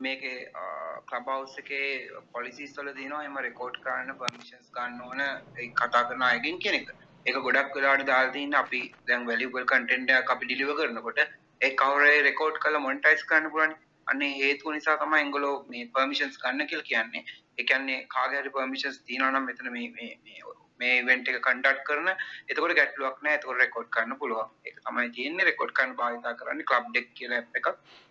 මේකේ 0.00 0.34
uh, 0.54 0.96
ක්ලබ් 1.08 1.30
හවුස් 1.30 1.54
එකේ 1.62 1.86
පොලිසිස් 2.34 2.76
වල 2.78 2.90
දිනවා 2.98 3.24
එම 3.24 3.38
රෙකෝඩ් 3.46 3.80
කරන්න 3.84 4.18
පර්මිෂන්ස් 4.20 4.68
ගන්න 4.76 5.00
ඕන 5.06 5.22
ඒ 5.22 5.66
කතා 5.80 6.04
කරන 6.10 6.22
අයගෙන් 6.28 6.60
කියන 6.64 6.76
එක. 6.80 6.92
ඒක 7.26 7.40
ගොඩක් 7.46 7.74
වෙලාවට 7.76 8.06
දාලා 8.10 8.34
තින්නේ 8.36 8.60
අපි 8.60 8.82
දැන් 9.08 9.26
වැලියබල් 9.30 9.66
කන්ටෙන්ට් 9.72 10.14
එකක් 10.18 10.30
අපි 10.34 10.46
ඩිලිවර් 10.46 10.78
කරනකොට 10.80 11.20
ඒ 11.60 11.72
කවුරු 11.82 12.12
රෙකෝඩ් 12.28 12.62
කරලා 12.64 12.84
මොනිටයිස් 12.86 13.26
කරන්න 13.30 13.52
පුළුවන්. 13.54 13.74
අන්නේ 14.06 14.32
හේතුව 14.40 14.76
නිසා 14.76 14.96
තමයි 15.02 15.22
ඒගොල්ලෝ 15.22 15.54
මේ 15.72 15.84
පර්මිෂන්ස් 15.94 16.38
ගන්න 16.42 16.70
කියලා 16.70 16.88
කියන්නේ. 16.90 17.24
ඒ 17.58 17.64
කියන්නේ 17.70 17.98
කාගේ 18.14 18.42
හරි 18.42 18.54
පර්මිෂන්ස් 18.56 19.02
තියෙනවා 19.08 19.32
නම් 19.32 19.50
මෙතන 19.50 19.72
මේ 19.76 19.88
මේ 19.96 20.12
මේ 20.24 20.55
මේ 20.80 20.98
ඉවෙන්ට් 21.00 21.30
එක 21.30 21.38
කන්ඩක්ට් 21.46 21.84
කරන. 21.88 22.08
එතකොට 22.50 22.74
ගැටලුවක් 22.78 23.18
නැහැ 23.24 23.38
එතකොට 23.40 23.60
රෙකෝඩ් 23.62 23.90
කරන්න 23.96 24.18
පුළුවන්. 24.22 24.52
ඒක 24.68 24.80
තමයි 24.86 25.12
තියෙන්නේ. 25.16 25.48
රෙකෝඩ් 25.50 25.74
කරන්න 25.78 25.96
භාවිතා 26.00 26.34
කරන්නේ 26.40 26.68
ක්ලබ් 26.70 26.90
ඩෙක් 26.90 27.08
කියලා 27.20 27.40
ඇප් 27.42 27.60
එකක්. 27.60 27.68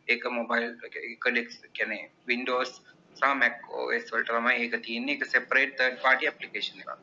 ඒක 0.08 0.28
මොබයිල් 0.38 0.70
එක 0.86 1.28
ඩෙක්ස් 1.28 1.60
කියන්නේ 1.80 2.10
Windows 2.32 2.74
සහ 3.20 3.36
Mac 3.42 3.62
OS 3.82 4.10
වලට 4.14 4.32
තමයි 4.32 4.56
ඒක 4.64 4.80
තියෙන්නේ. 4.88 5.18
ඒක 5.18 5.30
separate 5.36 5.78
third 5.82 6.02
party 6.06 6.32
application 6.32 6.82
එකක්. 6.84 6.98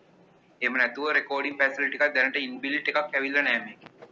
එහෙම 0.61 0.77
නැතුව 0.83 1.15
රෙකෝඩින් 1.19 1.59
ෆැසිලිටි 1.63 2.01
එකක් 2.01 2.19
දැනට 2.19 2.43
ඉන්බිල්ට් 2.43 2.93
එකක් 2.93 3.01
ඇවිල්ලා 3.05 3.47
නැහැ 3.49 3.65
මේකේ. 3.69 4.11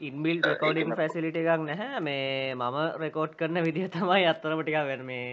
ඉන්බිල් 0.00 0.44
රෙකෝඩින් 0.50 0.94
ෆැසිලිට 1.00 1.40
එකක් 1.42 1.66
නැහැ. 1.70 2.04
මේ 2.08 2.54
මම 2.54 2.78
රෙකෝඩ් 3.04 3.34
කරන 3.40 3.64
විදිහ 3.68 3.90
තමයි 3.96 4.30
අත්තරම 4.34 4.62
ටික 4.62 4.80
වෙන 4.92 5.04
මේ 5.10 5.26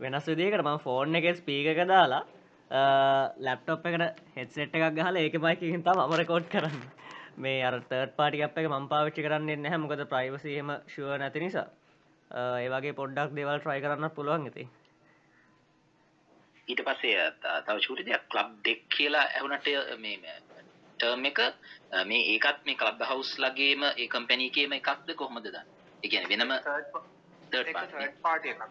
වෙනස් 0.00 0.26
විදිකට 0.30 0.64
ම 0.66 0.78
ෆෝන් 0.84 1.18
එක 1.18 1.28
ස්පීක 1.38 1.66
එක 1.72 1.82
දාලා 1.90 2.22
ලැප්ටොප් 2.72 3.86
එකට 3.86 4.20
හෙත්සෙට් 4.34 4.74
එකක් 4.74 4.94
ගහල 4.94 5.16
ඒක 5.16 5.34
මයිකින් 5.38 5.82
තම 5.82 5.98
මම 5.98 6.14
රෙකෝඩ් 6.14 6.48
කරන්න. 6.48 6.82
මේ 7.36 7.62
අර 7.62 7.80
තර්ඩ් 7.82 8.14
පාටි 8.16 8.42
අප 8.42 8.56
එක 8.56 8.68
මං 8.68 8.88
පාවිච්චි 8.88 9.22
කරන්නේ 9.22 9.56
නැහැ. 9.58 9.78
මොකද 9.78 10.04
ප්‍රයිවසීම 10.06 10.72
ශුව 10.88 11.10
නැති 11.18 11.40
නිසා. 11.40 11.66
ඒවගේ 12.30 12.94
පොඩ්ඩක් 12.94 13.34
දෙවල් 13.34 13.58
ට්‍රයි 13.58 13.80
කරන්න 13.80 14.10
පුළුවන් 14.10 14.46
ඇති 14.46 14.64
ඊට 16.68 16.80
පස්සේ 16.80 17.26
තව 17.66 17.76
චූටි 17.78 18.04
දෙයක්. 18.04 18.24
ක්ලබ් 18.28 18.48
ඩෙක් 18.56 18.80
කියලා 18.88 19.26
ඇහුනට 19.30 19.68
මේ 19.98 20.36
ටර්ම් 20.98 21.24
එක 21.24 21.40
මේ 22.06 22.22
ඒකත් 22.32 22.64
මේ 22.64 22.76
ක්ලබ් 22.76 23.04
හවුස් 23.04 23.34
ලගේම 23.38 23.84
ඒ 23.90 24.08
කම්පැනි 24.08 24.48
එකේම 24.48 24.72
එකක්ද 24.72 25.14
කොහොමද 25.14 25.44
දන්නේ? 25.44 25.64
ඒ 26.02 26.08
කියන්නේ 26.08 26.30
වෙනම 26.32 26.52
third 27.52 27.68
party. 28.22 28.48
එකක් 28.50 28.62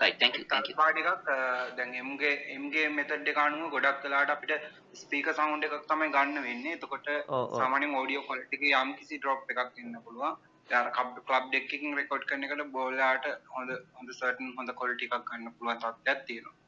ඔව්. 0.00 0.04
right 0.04 0.18
thank 0.20 0.36
you 0.38 0.44
thank 0.52 0.68
you. 0.68 0.76
පාටිකක් 0.76 1.32
දැන් 1.78 1.96
එම්ගේ 2.02 2.30
එම්ගේ 2.56 2.84
මෙතඩ් 2.98 3.32
එක 3.32 3.40
අනුව 3.44 3.72
ගොඩක් 3.74 3.98
කලාට 4.04 4.32
අපිට 4.36 4.52
ස්පීක 4.94 5.28
සවුන්ඩ් 5.32 5.66
එකක් 5.68 5.88
තමයි 5.90 6.12
ගන්න 6.16 6.46
වෙන්නේ. 6.46 6.78
සාමාන්‍යයෙන් 7.58 7.98
ඔඩියෝ 8.02 8.24
ක්වලිටි 8.28 8.56
එක 8.60 8.64
යම් 8.78 8.94
කිසි 9.00 9.18
ඩ්‍රොප් 9.18 9.52
එකක් 9.54 9.84
එන්න 9.84 10.00
පුළුවන්. 10.06 10.38
ක්ලබ් 10.68 11.44
දෙක 11.52 11.68
එකකින් 11.68 12.00
රෙකෝඩ් 12.00 12.26
කරන 12.30 12.48
එකට 12.48 12.64
බෝලයාට 12.72 13.30
හොඳ 13.54 13.76
හොඳ 13.98 14.16
සර්ටන් 14.16 14.56
හොඳ 14.58 14.74
ක්වලිටි 14.80 15.10
එකක් 15.10 15.30
ගන්න 15.30 15.54
පුළුවන් 15.54 15.84
තත්ත්වයක් 15.84 16.26
තියෙනවා. 16.26 16.58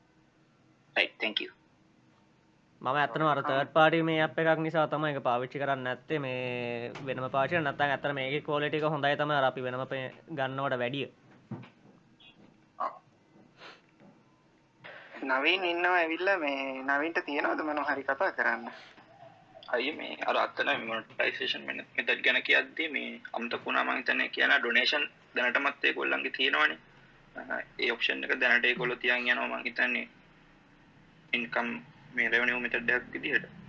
Right 0.96 1.14
thank 1.18 1.44
you. 1.44 1.50
මම 2.80 2.96
ඇත්තන 3.00 3.24
අර 3.24 3.40
තර්ඩ් 3.40 3.68
පාටි 3.74 4.02
මේ 4.02 4.22
අප 4.22 4.38
එකක් 4.38 4.62
නිසා 4.66 4.86
තමයි 4.92 5.10
එක 5.14 5.24
පාවිච්චි 5.26 5.60
කරන්න 5.62 5.90
ඇත්තේ 5.90 6.22
මේ 6.24 6.92
වෙනම 7.08 7.26
පාචය 7.36 7.60
නැත්තන් 7.60 7.92
ඇතර 7.96 8.12
මේ 8.18 8.40
කෝලටික 8.48 8.86
හොඳයි 8.94 9.16
තම 9.16 9.34
අපි 9.40 9.66
වෙනම 9.66 9.84
ගන්නවට 10.38 10.80
වැඩිය 10.80 11.06
නවීන් 15.22 15.64
ඉන්නවා 15.64 15.96
ඇවිල්ලා 15.96 16.38
මේ 16.38 16.82
නවින්ට 16.82 17.18
තියෙනවද 17.26 17.62
මොන 17.64 17.84
හරි 17.84 18.02
කතා 18.02 18.32
කරන්න? 18.32 18.64
අය 19.68 19.92
මේ 19.92 20.16
අර 20.26 20.36
අත්තන 20.36 20.70
මොනටයිසේෂන් 20.86 21.66
මෙතත් 21.68 22.10
ගැන 22.24 22.42
කියද්දී 22.42 22.88
මේ 22.88 23.20
අමතකුණා 23.32 23.84
මං 23.84 24.00
හිතන්නේ 24.00 24.28
කියන 24.28 24.54
ඩොනේෂන් 24.56 25.04
දැනටමත් 25.36 25.84
ඒගොල්ලන්ගේ 25.84 26.32
තියෙනවනේ. 26.32 26.78
ඒ 27.78 27.90
ඔප්ෂන් 27.92 28.24
එක 28.24 28.36
දැනට 28.40 28.64
ඒගොල්ලෝ 28.64 28.96
තියන් 28.96 29.28
යනවා 29.28 29.48
මං 29.48 29.64
හිතන්නේ. 29.64 30.06
ඉන්කම් 31.32 31.68
මේ 32.14 32.28
රෙවනිව් 32.28 32.60
මෙතඩ් 32.60 32.94
එකක් 32.96 33.12
විදිහට. 33.12 33.61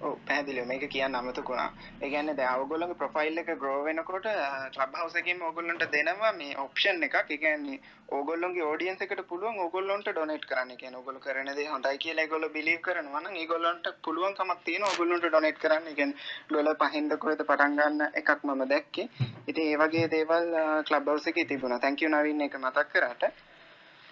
පැහැදිලිව 0.00 0.66
මේක 0.66 0.84
කියන්න 0.88 1.14
අමතකුණා. 1.14 1.68
ඒ 2.02 2.10
කියන්නේ 2.10 2.36
දැන් 2.36 2.60
ඔයගොල්ලෝගේ 2.60 2.96
ප්‍රොෆයිල් 2.96 3.38
එක 3.38 3.50
ග්‍රෝ 3.56 3.78
වෙනකොට 3.84 4.28
ක්ලබ් 4.74 4.94
හවුස් 4.94 5.16
එකකින්ම 5.16 5.42
ඔයගොල්ලන්ට 5.42 5.84
දෙනවා 5.92 6.32
මේ 6.32 6.56
ඔප්ෂන් 6.56 7.02
එකක්. 7.02 7.16
ඒ 7.26 7.36
කියන්නේ 7.36 7.80
ඕගොල්ලෝගේ 8.10 8.64
ඔඩියන්ස් 8.64 9.02
එකට 9.02 9.22
පුළුවන් 9.28 9.60
ඕගොල්ලොන්ට 9.60 10.08
ඩොනේට් 10.08 10.46
කරන්න. 10.46 10.70
ඒ 10.70 10.76
කියන්නේ 10.76 11.00
ඕගොල්ලෝ 11.00 11.20
කරන 11.20 11.52
දේ 11.56 11.68
හොඳයි 11.68 11.98
කියලා 11.98 12.24
ඒගොල්ලෝ 12.24 12.50
බිලීව් 12.50 12.80
කරනවා 12.80 13.20
නම් 13.20 13.36
ඒගොල්ලන්ට 13.36 13.92
පුළුවන්කමක් 14.04 14.64
තියෙනවා 14.64 14.92
ඕගොල්ලොන්ට 14.92 15.28
ඩොනේට් 15.28 15.58
කරන්න. 15.58 15.94
කියන්නේ 15.94 16.48
ඩොලර් 16.48 16.76
5න් 16.76 17.12
කොහෙද 17.18 17.44
පටන් 17.44 17.78
ගන්න 17.78 18.02
එකක් 18.14 18.44
මම 18.44 18.66
දැක්කේ. 18.68 19.08
ඉතින් 19.46 19.64
ඒ 19.66 19.78
වගේ 19.78 20.10
දේවල් 20.10 20.52
ක්ලබ් 20.84 21.06
හවුස් 21.06 21.26
එකේ 21.26 21.46
තිබුණා. 21.46 21.94
you 22.00 22.10
නවීන් 22.10 22.40
ඒක 22.40 22.58
මතක් 22.58 22.88
කරාට. 22.90 23.32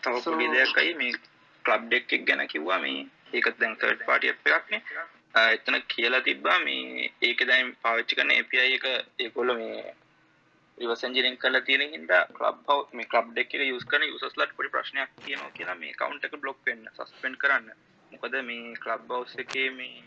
තව 0.03 0.25
පොඩි 0.25 0.51
දෙයක් 0.51 0.79
අයි 0.79 0.95
මේ 0.95 1.15
ක්ලබ් 1.65 1.91
දෙක් 1.91 2.13
එක 2.13 2.27
ගැන 2.27 2.49
කිව්වා 2.49 2.79
මේ 2.81 3.07
ඒක 3.33 3.55
දැන් 3.59 3.77
තර්ඩ් 3.77 4.05
පාටි 4.07 4.29
ඇප් 4.29 4.47
එකක් 4.49 4.71
නේ 4.71 4.83
එතන 5.35 5.75
කියලා 5.89 6.21
තිබ්බා 6.23 6.59
මේ 6.61 7.11
ඒක 7.23 7.41
දැන් 7.47 7.77
පාවිච්චි 7.83 8.17
කරන 8.17 8.31
API 8.33 8.59
එක 8.59 8.87
ඒගොල්ලෝ 9.19 9.57
මේ 9.57 9.95
රිවර්ස් 10.79 11.05
එන්ජිනියරින් 11.05 11.39
කරලා 11.39 11.61
තියෙන 11.61 11.93
හින්දා 11.93 12.23
ක්ලබ් 12.29 12.59
හවුස් 12.67 12.93
මේ 12.93 13.07
ක්ලබ් 13.07 13.35
දෙක 13.37 13.55
එක 13.55 13.63
යූස් 13.63 13.85
කරන 13.85 14.05
යූසර්ස්ලාට 14.05 14.53
පොඩි 14.57 14.71
ප්‍රශ්නයක් 14.71 15.11
තියෙනවා 15.17 15.51
කියලා 15.51 15.75
මේ 15.75 15.91
account 15.91 16.25
එක 16.25 16.37
block 16.37 16.59
වෙන්න 16.67 16.85
suspend 16.93 17.37
කරන්න. 17.37 17.71
මොකද 18.13 18.37
මේ 18.43 18.75
ක්ලබ් 18.77 19.09
හවුස් 19.09 19.35
එකේ 19.39 19.71
මේ 19.71 20.05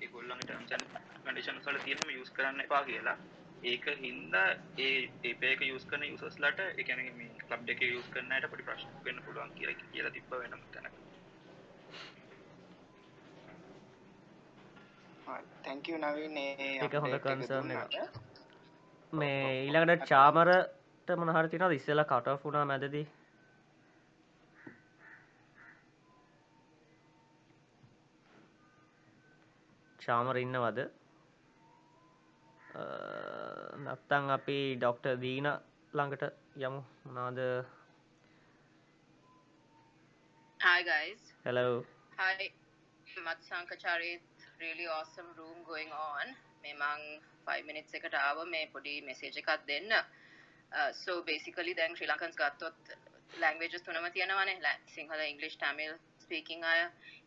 ඒගොල්ලන්ගේ 0.00 0.48
terms 0.48 0.72
and 0.72 0.86
conditions 1.24 1.66
වල 1.66 1.82
තියෙන 1.84 2.06
මේ 2.06 2.16
යූස් 2.16 2.30
කරන්න 2.30 2.60
එපා 2.60 2.82
කියලා. 2.84 3.18
ඒක 3.64 3.86
හින්දා 3.98 4.46
ඒ 4.78 4.94
API 5.24 5.52
එක 5.52 5.62
යූස් 5.62 5.84
කරන 5.84 6.04
යූසර්ස්ලාට 6.04 6.64
ඒ 6.64 6.82
කියන්නේ 6.82 7.12
මේ 7.12 7.30
ක්ලබ් 7.42 7.66
දෙකේ 7.66 7.92
යූස් 7.92 8.08
කරන 8.08 8.32
අයට 8.32 8.50
පොඩි 8.50 8.68
ප්‍රශ්නයක් 8.70 9.04
වෙන්න 9.04 9.22
පුළුවන් 9.22 9.54
කියලා 9.54 9.78
කියලා 9.82 10.16
තිබ්බා 10.16 10.40
වෙනම 10.40 10.66
තැනක. 10.72 11.07
තැංකව 15.64 15.96
නවීන් 15.98 16.36
ඒක 16.38 16.94
හොඳ 16.96 17.16
කන්සර්න් 17.20 17.72
මේ 19.12 19.38
ඊළඟට 19.58 20.04
චාමරට 20.06 21.14
මොනහර 21.18 21.48
තිනද 21.48 21.72
ඉස්සෙල්ලා 21.72 22.06
කට 22.06 22.36
ෆුනා 22.42 22.64
මැදදී. 22.64 23.06
චාමර 29.98 30.36
ඉන්නවද? 30.38 30.78
නත්තං 33.84 34.30
අපි 34.36 34.60
ඩොක්ට 34.76 35.10
දීන 35.20 35.50
ළඟට 35.94 36.24
යමු. 36.58 36.80
මොනාද 37.04 37.38
Hi. 42.18 42.50
Matsanka 43.18 43.76
Charit. 43.76 44.37
Really 44.60 44.86
awesome 44.88 45.30
room 45.38 45.58
going 45.66 45.92
on. 46.10 46.26
මේ 46.62 46.72
මං 46.74 47.02
5 47.48 47.66
minutes 47.68 47.92
එකට 47.98 48.14
ආව 48.20 48.38
මේ 48.54 48.62
පොඩි 48.74 48.94
message 49.08 49.36
එකක් 49.42 49.50
දෙන්න. 49.70 49.92
Uh, 50.72 50.90
so 51.02 51.12
basically 51.30 51.74
දැන් 51.80 51.94
ශ්‍රී 51.98 52.08
ලංකන්ස් 52.12 52.38
ගත්තොත් 52.40 52.90
languages 53.44 53.82
තුනම 53.82 54.08
තියෙනවානේ. 54.16 54.56
La- 54.66 54.80
Sinhala, 54.94 55.22
English, 55.32 55.56
Tamil 55.64 55.92
speaking 56.24 56.64
අය. 56.64 56.80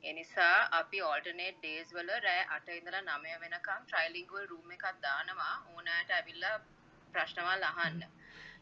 ඒ 0.03 0.13
නිසා 0.13 0.51
අපි 0.81 0.99
alternate 1.11 1.57
days 1.67 1.93
වල 1.97 2.11
රෑ 2.27 2.43
8 2.57 2.77
ඉඳලා 2.79 3.01
9 3.09 3.37
වෙනකම් 3.43 3.81
trilingual 3.91 4.45
room 4.53 4.71
එකක් 4.77 4.85
දානවා. 5.07 5.53
ඕනෑට 5.75 6.11
ඇවිල්ලා 6.11 6.55
ප්‍රශ්නවල් 7.13 7.63
අහන්න. 7.63 8.01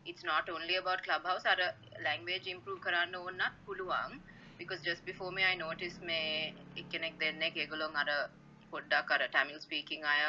it's 0.05 0.23
not 0.23 0.49
only 0.49 0.75
about 0.75 0.99
clubhouse 1.03 1.45
අර 1.45 1.59
language 2.07 2.45
improve 2.55 2.79
කරන්න 2.85 3.15
ඕනත් 3.15 3.55
පුළුවන් 3.65 4.13
because 4.59 4.81
just 4.81 5.03
before 5.09 5.31
me 5.31 5.43
I 5.43 5.55
noticed 5.65 6.01
මේ 6.01 6.19
එක්කෙනෙක් 6.81 7.17
දෙන්නෙක් 7.23 7.57
ඒගොල්ලොන් 7.63 7.95
අර 7.95 8.09
පොඩ්ඩක් 8.73 9.15
අර 9.15 9.21
Tamil 9.37 9.59
speaking 9.67 10.03
අය 10.13 10.21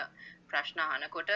ප්‍රශ්න 0.52 0.80
අහනකොට 0.86 1.30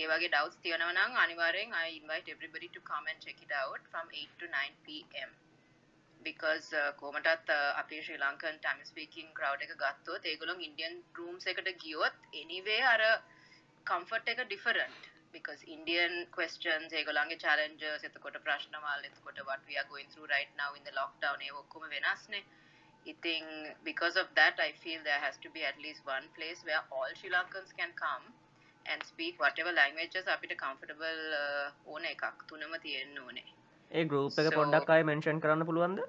ඒ 0.00 0.06
වගේ 0.12 0.30
doubts 0.36 0.56
තියෙනවා 0.64 0.94
නම් 0.96 1.20
අනිවාර්යෙන් 1.24 1.76
I 1.82 1.88
invite 2.00 2.28
everybody 2.36 2.70
to 2.76 2.80
come 2.90 3.06
and 3.12 3.20
check 3.26 3.38
it 3.46 3.52
out 3.62 3.82
from 3.92 4.06
8 4.22 4.40
to 4.40 4.46
9 4.56 4.80
pm 4.86 5.30
because 6.20 6.66
uh, 6.80 6.90
කොහමටත් 7.00 7.50
uh, 7.56 7.70
අපේ 7.82 8.00
Sri 8.06 8.18
Lankan 8.24 8.56
Tamil 8.66 8.86
speaking 8.92 9.28
crowd 9.38 9.60
එක 9.66 9.72
ගත්තොත් 9.82 10.30
ඒගොල්ලොන් 10.32 10.64
Indian 10.68 10.94
rooms 11.18 11.46
එකට 11.52 11.70
ගියොත් 11.84 12.16
anyway 12.42 12.80
අර 12.94 13.02
comfort 13.86 14.32
එක 14.34 14.42
different. 14.54 15.00
Because 15.36 15.60
Indian 15.76 16.14
questions 16.36 16.96
ඒගොල්ලන්ගේ 17.00 17.38
challenges 17.44 18.06
එතකොට 18.08 18.38
ප්‍රශ්නවල් 18.46 19.10
එතකොට 19.10 19.40
what 19.50 19.62
we 19.68 19.76
are 19.80 19.88
going 19.92 20.08
through 20.14 20.28
right 20.36 20.52
now 20.62 20.70
in 20.78 20.84
the 20.88 20.94
lockdown 21.00 21.46
ඒ 21.48 21.52
ඔක්කොම 21.62 21.84
වෙනස්නේ. 21.96 22.42
ඉතින් 23.05 23.45
because 23.83 24.15
of 24.21 24.27
that 24.39 24.55
I 24.67 24.71
feel 24.83 24.99
there 25.03 25.21
has 25.25 25.35
to 25.45 25.49
be 25.49 25.63
at 25.71 25.77
least 25.85 26.01
one 26.15 26.27
place 26.37 26.59
where 26.69 26.83
all 26.91 27.11
Sri 27.19 27.29
Lankans 27.29 27.71
can 27.79 27.91
come 28.03 28.25
and 28.85 28.99
speak 29.11 29.39
whatever 29.43 29.71
languages 29.81 30.25
අපිට 30.35 30.53
comfortable 30.65 31.21
uh, 31.43 31.67
ඕන 31.93 32.05
එකක් 32.13 32.23
තුනම 32.51 32.73
තියෙන්න 32.85 33.17
ඕනේ 33.25 33.43
ඒ 33.91 34.03
group 34.11 34.39
එක 34.43 34.47
So- 34.49 34.57
පොඩ්ඩක් 34.59 34.89
අය 34.97 35.03
මෙන්ෂන් 35.11 35.41
කරන්න 35.45 35.65
පුළුවන්ද 35.69 36.01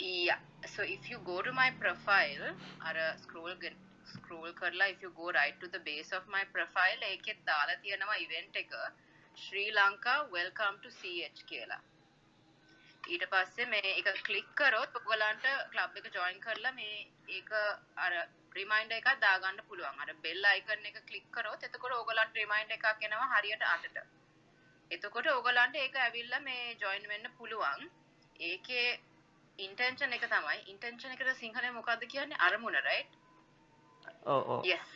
Yeah. 0.00 0.38
So 0.66 0.82
if 0.82 1.08
you 1.10 1.18
go 1.18 1.34
to 1.42 1.52
my 1.52 1.70
profile, 1.82 2.44
අර 2.88 2.96
scroll 3.24 3.54
ගෙන- 3.64 3.80
scroll 4.12 4.50
කරලා 4.60 4.86
if 4.94 5.02
you 5.04 5.10
go 5.20 5.26
right 5.38 5.56
to 5.62 5.68
the 5.74 5.80
base 5.88 6.10
of 6.18 6.24
my 6.34 6.42
profile 6.54 7.00
ඒකෙත් 7.10 7.40
දාලා 7.50 7.74
තියෙනවා 7.84 8.16
event 8.26 8.56
එක 8.62 8.72
ශ්‍රී 9.44 9.66
ලංකා 9.78 10.14
welcome 10.38 10.76
to 10.84 10.90
CH 11.00 11.40
කියලා. 11.50 11.78
ඊට 13.07 13.25
පස්සේ 13.33 13.69
මේ 13.73 13.93
එක 13.93 14.09
ක්ලික් 14.27 14.49
කරොත් 14.55 14.99
ඔයගලන්ට 14.99 15.47
ක්ලබ් 15.73 16.01
එක 16.01 16.09
join 16.15 16.39
කරලා 16.45 16.73
මේ 16.79 16.97
ඒක 17.29 17.51
අර 18.05 18.13
reminder 18.55 18.97
එකක් 18.97 19.09
දාගන්න 19.25 19.61
පුළුවන්. 19.67 19.99
අර 19.99 20.13
bell 20.23 20.49
icon 20.53 20.89
එක 20.91 21.01
ක්ලික් 21.09 21.27
කරොත් 21.31 21.63
එතකොට 21.63 21.99
ඔයගලන්ට 21.99 22.41
reminder 22.41 22.77
එකක් 22.77 23.05
එනවා 23.09 23.29
හරියට 23.33 23.67
8ට. 23.73 24.07
එතකොට 24.91 25.33
ඔයගලන්ට 25.35 25.83
ඒක 25.83 26.01
ඇවිල්ලා 26.05 26.45
මේ 26.49 26.75
join 26.83 27.07
වෙන්න 27.13 27.35
පුළුවන්. 27.37 27.91
ඒකේ 28.39 28.87
ඉන්ටෙන්ෂන් 29.57 30.13
එක 30.13 30.25
තමයි 30.29 30.59
ඉන්ටෙන්ෂන් 30.71 31.13
එකට 31.15 31.31
සිංහලෙන් 31.39 31.73
මොකක්ද 31.73 32.05
කියන්නේ 32.13 32.41
අරමුණ 32.47 32.77
right 32.87 33.15
O 34.25 34.41
O 34.55 34.61
yes 34.65 34.91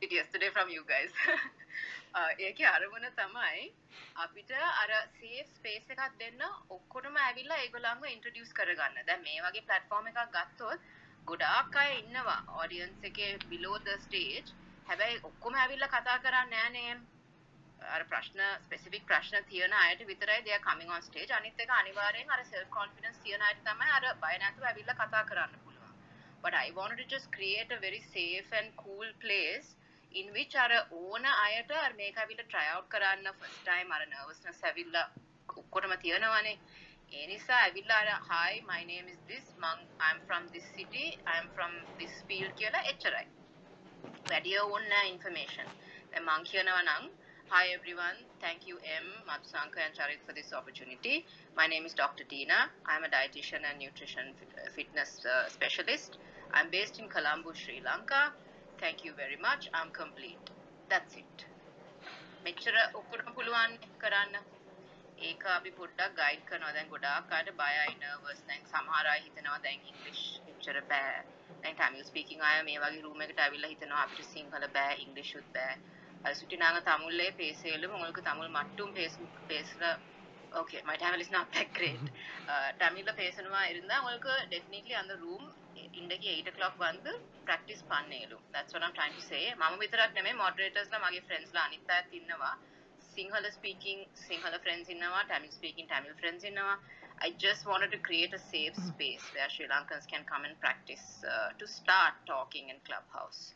it 0.00 0.12
yesterday 0.12 0.50
from 0.50 0.68
you 0.68 0.84
guys 0.84 1.12
ඒකේ 2.14 2.66
අරමුණ 2.68 3.06
තමයි 3.18 3.60
අපිට 4.24 4.50
අර 4.82 4.90
safe 5.20 5.48
space 5.58 5.94
එකක් 5.94 6.18
දෙන්න 6.22 6.42
ඔක්කොටම 6.76 7.16
ඇවිල්ලා 7.26 7.60
ඒගොල්ලන්ව 7.64 8.04
introduce 8.16 8.52
කරගන්න. 8.58 9.06
දැන් 9.06 9.22
මේ 9.22 9.40
වගේ 9.46 9.64
platform 9.70 10.10
එකක් 10.10 10.20
ගත්තොත් 10.34 10.80
ගොඩාක් 11.30 11.76
අය 11.84 11.90
ඉන්නවා 12.02 12.36
audience 12.60 13.08
එකේ 13.10 13.38
below 13.48 13.78
the 13.88 13.96
stage. 14.06 14.52
හැබැයි 14.88 15.22
ඔක්කොම 15.30 15.58
ඇවිල්ලා 15.64 15.92
කතා 15.94 16.18
කරන්නේ 16.26 16.52
නෑනේ 16.52 17.00
අර 17.96 18.04
ප්‍රශ්න 18.12 18.40
ස්පෙසිෆික් 18.66 19.06
ප්‍රශ්න 19.10 19.48
තියෙන 19.50 19.72
අයට 19.82 20.06
විතරයි 20.12 20.40
they 20.44 20.54
are 20.58 20.64
coming 20.70 20.90
on 20.90 21.02
stage. 21.10 21.32
අනිත් 21.40 21.60
එක 21.66 21.76
අනිවාර්යෙන් 21.80 22.30
අර 22.30 22.44
self 22.54 22.68
confidence 22.78 23.18
තියෙන 23.24 23.42
අයට 23.50 23.64
තමයි 23.68 23.94
අර 23.98 24.14
බය 24.24 24.34
නැතුව 24.38 24.68
ඇවිල්ලා 24.72 25.00
කතා 25.04 25.28
කරන්න 25.30 25.60
පුළුවන්. 25.64 25.94
But 26.42 26.54
i 26.54 26.70
wanted 26.72 26.98
to 26.98 27.06
just 27.14 27.32
create 27.32 27.72
a 27.72 27.80
very 27.86 28.02
safe 28.16 28.58
and 28.60 28.76
cool 28.76 29.08
place 29.24 29.76
in 30.20 30.28
which 30.36 30.54
අර 30.64 30.72
ඕන 31.00 31.24
අයට 31.46 31.72
අර 31.84 31.92
මේක 32.00 32.16
ඇවිල්ලා 32.22 32.46
try 32.54 32.66
out 32.74 32.86
කරන්න 32.94 33.28
first 33.42 33.62
time 33.70 33.94
අර 33.96 34.02
nervousness 34.14 34.60
ඇවිල්ලා 34.70 35.02
ඔක්කොටම 35.62 35.94
තියෙනවනේ 36.04 36.54
ඒ 37.18 37.26
නිසා 37.32 37.60
ඇවිල්ලා 37.66 37.98
අර 38.04 38.10
hi 38.30 38.52
my 38.72 38.80
name 38.92 39.08
is 39.14 39.20
this 39.32 39.46
මං 39.64 39.80
i'm 40.08 40.20
from 40.28 40.50
this 40.54 40.68
city 40.78 41.06
i'm 41.34 41.48
from 41.56 41.72
this 42.02 42.14
field 42.28 42.52
කියලා 42.60 42.84
එච්චරයි 42.92 43.26
වැඩිය 44.30 44.58
ඕන්න 44.66 44.92
information 45.14 45.68
දැන් 46.12 46.24
මං 46.30 46.48
කියනවා 46.52 46.80
නම් 46.88 47.04
Hi 47.50 47.64
everyone. 47.68 48.18
Thank 48.40 48.66
you 48.66 48.76
M, 48.98 49.08
Matsanka 49.28 49.80
and 49.84 49.94
Charit 49.96 50.22
for 50.26 50.32
this 50.32 50.52
opportunity. 50.58 51.16
My 51.54 51.66
name 51.66 51.84
is 51.84 51.92
Dr. 51.92 52.24
Dina. 52.24 52.60
I'm 52.86 53.04
a 53.04 53.10
dietitian 53.14 53.66
and 53.70 53.78
nutrition 53.78 54.32
fit- 54.38 54.54
uh, 54.56 54.70
fitness 54.76 55.10
uh, 55.26 55.50
specialist. 55.50 56.16
I'm 56.54 56.70
based 56.70 56.98
in 56.98 57.10
Colombo, 57.10 57.52
Sri 57.52 57.82
Lanka. 57.84 58.22
Thank 58.81 59.03
you 59.03 59.13
very 59.13 59.37
much. 59.37 59.69
I'm 59.73 59.91
complete. 59.93 60.51
That's 60.89 61.15
it. 61.15 61.45
මෙච්චර 62.45 62.75
ඔක්කොටම 62.93 63.31
පුළුවන් 63.33 63.73
කරන්න 63.97 64.35
ඒක 65.21 65.41
අපි 65.51 65.71
පොඩ්ඩක් 65.73 66.19
guide 66.19 66.43
කරනවා 66.45 66.73
දැන් 66.73 66.89
ගොඩාක් 66.89 67.33
අයට 67.33 67.49
බයයි 67.55 67.93
නර්වස් 67.93 68.41
දැන් 68.47 68.67
සමහර 68.67 69.07
අය 69.07 69.19
හිතනවා 69.21 69.57
දැන් 69.63 69.79
ඉංග්‍රීසි 69.83 70.41
එච්චර 70.51 70.79
බෑ 70.91 71.15
දැන් 71.61 71.75
ටැමිල් 71.75 72.05
ස්පීකින් 72.05 72.43
අය 72.43 72.59
මේ 72.63 72.79
වගේ 72.79 73.01
රූම් 73.01 73.23
එකට 73.25 73.41
ඇවිල්ලා 73.45 73.71
හිතනවා 73.73 74.03
අපිට 74.03 74.29
සිංහල 74.29 74.67
බෑ 74.71 74.99
ඉංග්‍රීසිුත් 75.05 75.49
බෑ 75.53 75.75
அது 76.23 76.35
சுட்டி 76.35 76.57
நாங்க 76.57 76.79
தமிழ்லயே 76.83 77.33
பேசலும் 77.35 77.93
உங்களுக்கு 77.93 78.23
தமிழ் 78.23 78.53
மட்டும் 78.59 78.93
பேச 78.93 79.13
பேசுற 79.49 79.91
okay 80.53 80.77
my 80.83 80.97
Tamil 80.97 81.23
is 81.23 81.31
not 81.31 81.51
that 81.53 81.73
great 81.73 82.07
தமிழ்ல 82.79 83.11
பேசணுமா 83.21 83.61
இருந்தா 83.71 83.95
உங்களுக்கு 84.01 84.33
டெஃபினெட்லி 84.53 84.95
அந்த 85.01 85.15
room 85.23 85.47
ඉන්ඩගේ 86.00 86.32
8 86.40 86.52
o'clock 86.52 86.74
වන්ද 86.82 87.06
practice 87.48 87.82
පන්නේලු. 87.90 88.38
that's 88.54 88.72
what 88.74 88.82
i'm 88.86 88.94
trying 89.00 89.16
to 89.20 89.24
say. 89.30 89.42
මම 89.54 89.74
විතරක් 89.82 90.10
නෙමෙයි 90.18 90.34
moderators 90.44 90.88
ලා 90.94 90.98
මගේ 91.06 91.22
friends 91.28 91.50
ලා 91.56 91.64
අනිත් 91.68 91.90
අයත් 91.96 92.12
ඉන්නවා. 92.20 92.52
Speaking 93.58 93.98
Sinhala 94.24 94.58
friends 94.64 94.88
ඉන්නවා, 94.88 95.28
Tamil 95.28 95.52
speaking 95.52 95.86
Tamil 95.86 96.14
friends 96.20 96.44
ඉන්නවා. 96.44 96.76
I 97.24 97.30
just 97.46 97.66
wanted 97.66 97.90
to 97.92 97.98
create 97.98 98.32
a 98.34 98.38
safe 98.38 98.74
hmm. 98.74 98.88
space 98.90 99.24
where 99.34 99.48
Sri 99.54 99.66
Lankans 99.72 100.06
can 100.12 100.24
come 100.24 100.44
and 100.44 100.58
practice 100.60 101.22
uh, 101.22 101.50
to 101.58 101.66
start 101.66 102.14
talking 102.26 102.70
in 102.70 102.76
Clubhouse. 102.88 103.54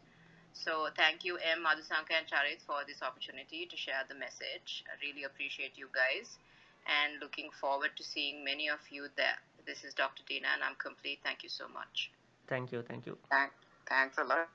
So 0.52 0.88
thank 0.96 1.24
you 1.24 1.38
M 1.38 1.64
Madhusanka 1.64 2.12
and 2.18 2.26
Charit 2.26 2.60
for 2.68 2.84
this 2.86 3.02
opportunity 3.02 3.66
to 3.66 3.76
share 3.76 4.04
the 4.08 4.14
message. 4.14 4.84
I 4.90 4.94
really 5.04 5.24
appreciate 5.24 5.74
you 5.76 5.88
guys 5.92 6.38
and 6.86 7.20
looking 7.20 7.50
forward 7.60 7.90
to 7.96 8.04
seeing 8.04 8.44
many 8.44 8.68
of 8.68 8.80
you 8.90 9.08
there. 9.16 9.38
This 9.66 9.84
is 9.84 9.94
Dr. 9.94 10.22
Dina 10.28 10.46
and 10.54 10.62
I'm 10.62 10.76
complete. 10.76 11.18
Thank 11.24 11.42
you 11.42 11.48
so 11.48 11.66
much. 11.68 12.10
thank 12.48 12.70
you 12.72 12.82
thank 12.82 13.06
you 13.06 13.18
Thank, 13.30 13.50
thanks 13.88 14.16
a 14.18 14.24
lot. 14.24 14.48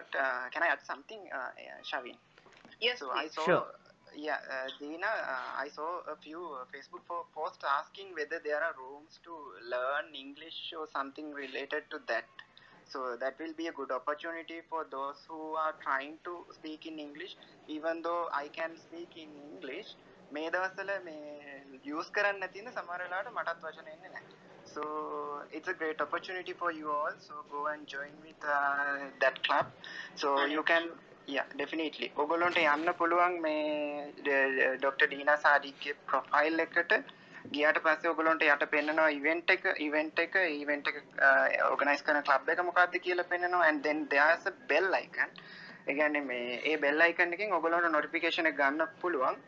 Uh, 0.00 0.48
can 0.52 0.62
I 0.62 0.68
add 0.68 0.78
something, 0.86 1.18
uh, 1.34 1.50
yeah, 1.58 1.80
Shavin? 1.82 2.14
Yes, 2.80 3.00
So 3.00 3.10
I 3.10 3.24
please. 3.24 3.32
saw, 3.34 3.44
Sure. 3.46 3.66
yeah, 4.14 4.38
uh, 4.50 4.68
Dina, 4.78 5.06
uh, 5.06 5.62
I 5.64 5.68
saw 5.74 6.00
a 6.06 6.16
few 6.16 6.38
uh, 6.38 6.64
Facebook 6.72 7.02
posts 7.34 7.64
asking 7.80 8.14
whether 8.14 8.38
there 8.44 8.62
are 8.62 8.74
rooms 8.78 9.18
to 9.24 9.34
learn 9.68 10.14
English 10.14 10.72
or 10.78 10.86
something 10.92 11.32
related 11.32 11.84
to 11.90 11.98
that. 12.08 12.24
So 12.88 13.16
that 13.18 13.38
will 13.40 13.52
be 13.54 13.66
a 13.66 13.72
good 13.72 13.90
opportunity 13.90 14.60
for 14.70 14.86
those 14.90 15.16
who 15.28 15.54
are 15.54 15.74
trying 15.82 16.18
to 16.24 16.44
speak 16.54 16.86
in 16.86 16.98
English. 17.00 17.34
Even 17.66 18.02
though 18.02 18.28
I 18.32 18.48
can 18.48 18.76
speak 18.76 19.16
in 19.16 19.30
English, 19.50 19.86
මේ 20.36 20.50
දවස්වල 20.54 20.92
මේ 21.08 21.62
use 21.94 22.10
කරන්න 22.16 22.52
තියෙන 22.54 22.74
සමහර 22.76 23.00
වෙලාවට 23.04 23.34
මටත් 23.36 23.64
වචන 23.66 23.88
එන්නේ 23.94 24.12
නැහැ. 24.14 24.36
So 24.66 24.82
it's 25.52 25.68
a 25.68 25.74
great 25.80 26.00
opportunity 26.00 26.52
for 26.52 26.70
you 26.78 26.88
all. 26.90 27.14
So 27.26 27.34
go 27.50 27.66
and 27.72 27.86
join 27.86 28.14
with 28.22 28.42
uh, 28.56 29.10
that 29.22 29.42
club. 29.42 29.66
So 30.14 30.32
you 30.54 30.62
can 30.70 30.88
yeah 31.34 31.46
definitely. 31.60 32.08
ඔගොල්ලන්ට 32.24 32.58
යන්න 32.64 32.90
පුළුවන් 33.00 33.36
මේ 33.44 33.54
ඩොක්ටර් 34.26 35.08
ඩීනා 35.12 35.38
සාඩික්ගේ 35.46 35.94
ප්‍රොෆයිල් 36.10 36.64
එකට 36.66 36.92
ගියාට 37.54 37.80
පස්සේ 37.84 38.12
ඔයගොල්ලන්ට 38.12 38.46
යට 38.46 38.64
පෙන්නනවා 38.74 39.10
ඉවෙන්ට් 39.18 39.50
එක 39.56 39.66
ඉවෙන්ට් 39.88 40.22
එක 40.26 40.38
ඉවෙන්ට් 40.62 40.90
එක 40.92 40.98
uh, 41.28 41.46
ඕගනයිස් 41.72 42.06
කරන 42.06 42.22
ක්ලබ් 42.28 42.54
එක 42.54 42.64
මොකක්ද 42.70 42.98
කියලා 43.06 43.30
පෙන්නනවා 43.32 43.68
and 43.70 43.82
then 43.88 44.06
there's 44.14 44.46
a 44.52 44.54
bell 44.72 44.88
icon. 45.02 45.30
ඒ 45.88 45.94
කියන්නේ 45.98 46.24
මේ 46.30 46.60
ඒ 46.72 46.76
bell 46.86 47.06
icon 47.10 47.36
එකෙන් 47.38 47.54
ඔයගොල්ලන්ට 47.58 47.94
notification 47.98 48.50
එක 48.52 48.58
ගන්න 48.62 48.98
පුළුවන්. 49.04 49.38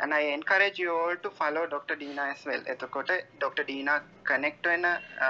And 0.00 0.14
I 0.14 0.20
encourage 0.32 0.78
you 0.78 0.90
all 0.94 1.16
to 1.16 1.30
follow 1.30 1.62
Dr. 1.66 1.96
Dina 1.96 2.24
as 2.34 2.42
well. 2.46 2.62
එතකොට 2.66 3.10
Dr. 3.38 3.64
Dina 3.64 3.94
connect 4.24 4.66
වෙන 4.66 4.84
අ, 4.86 5.28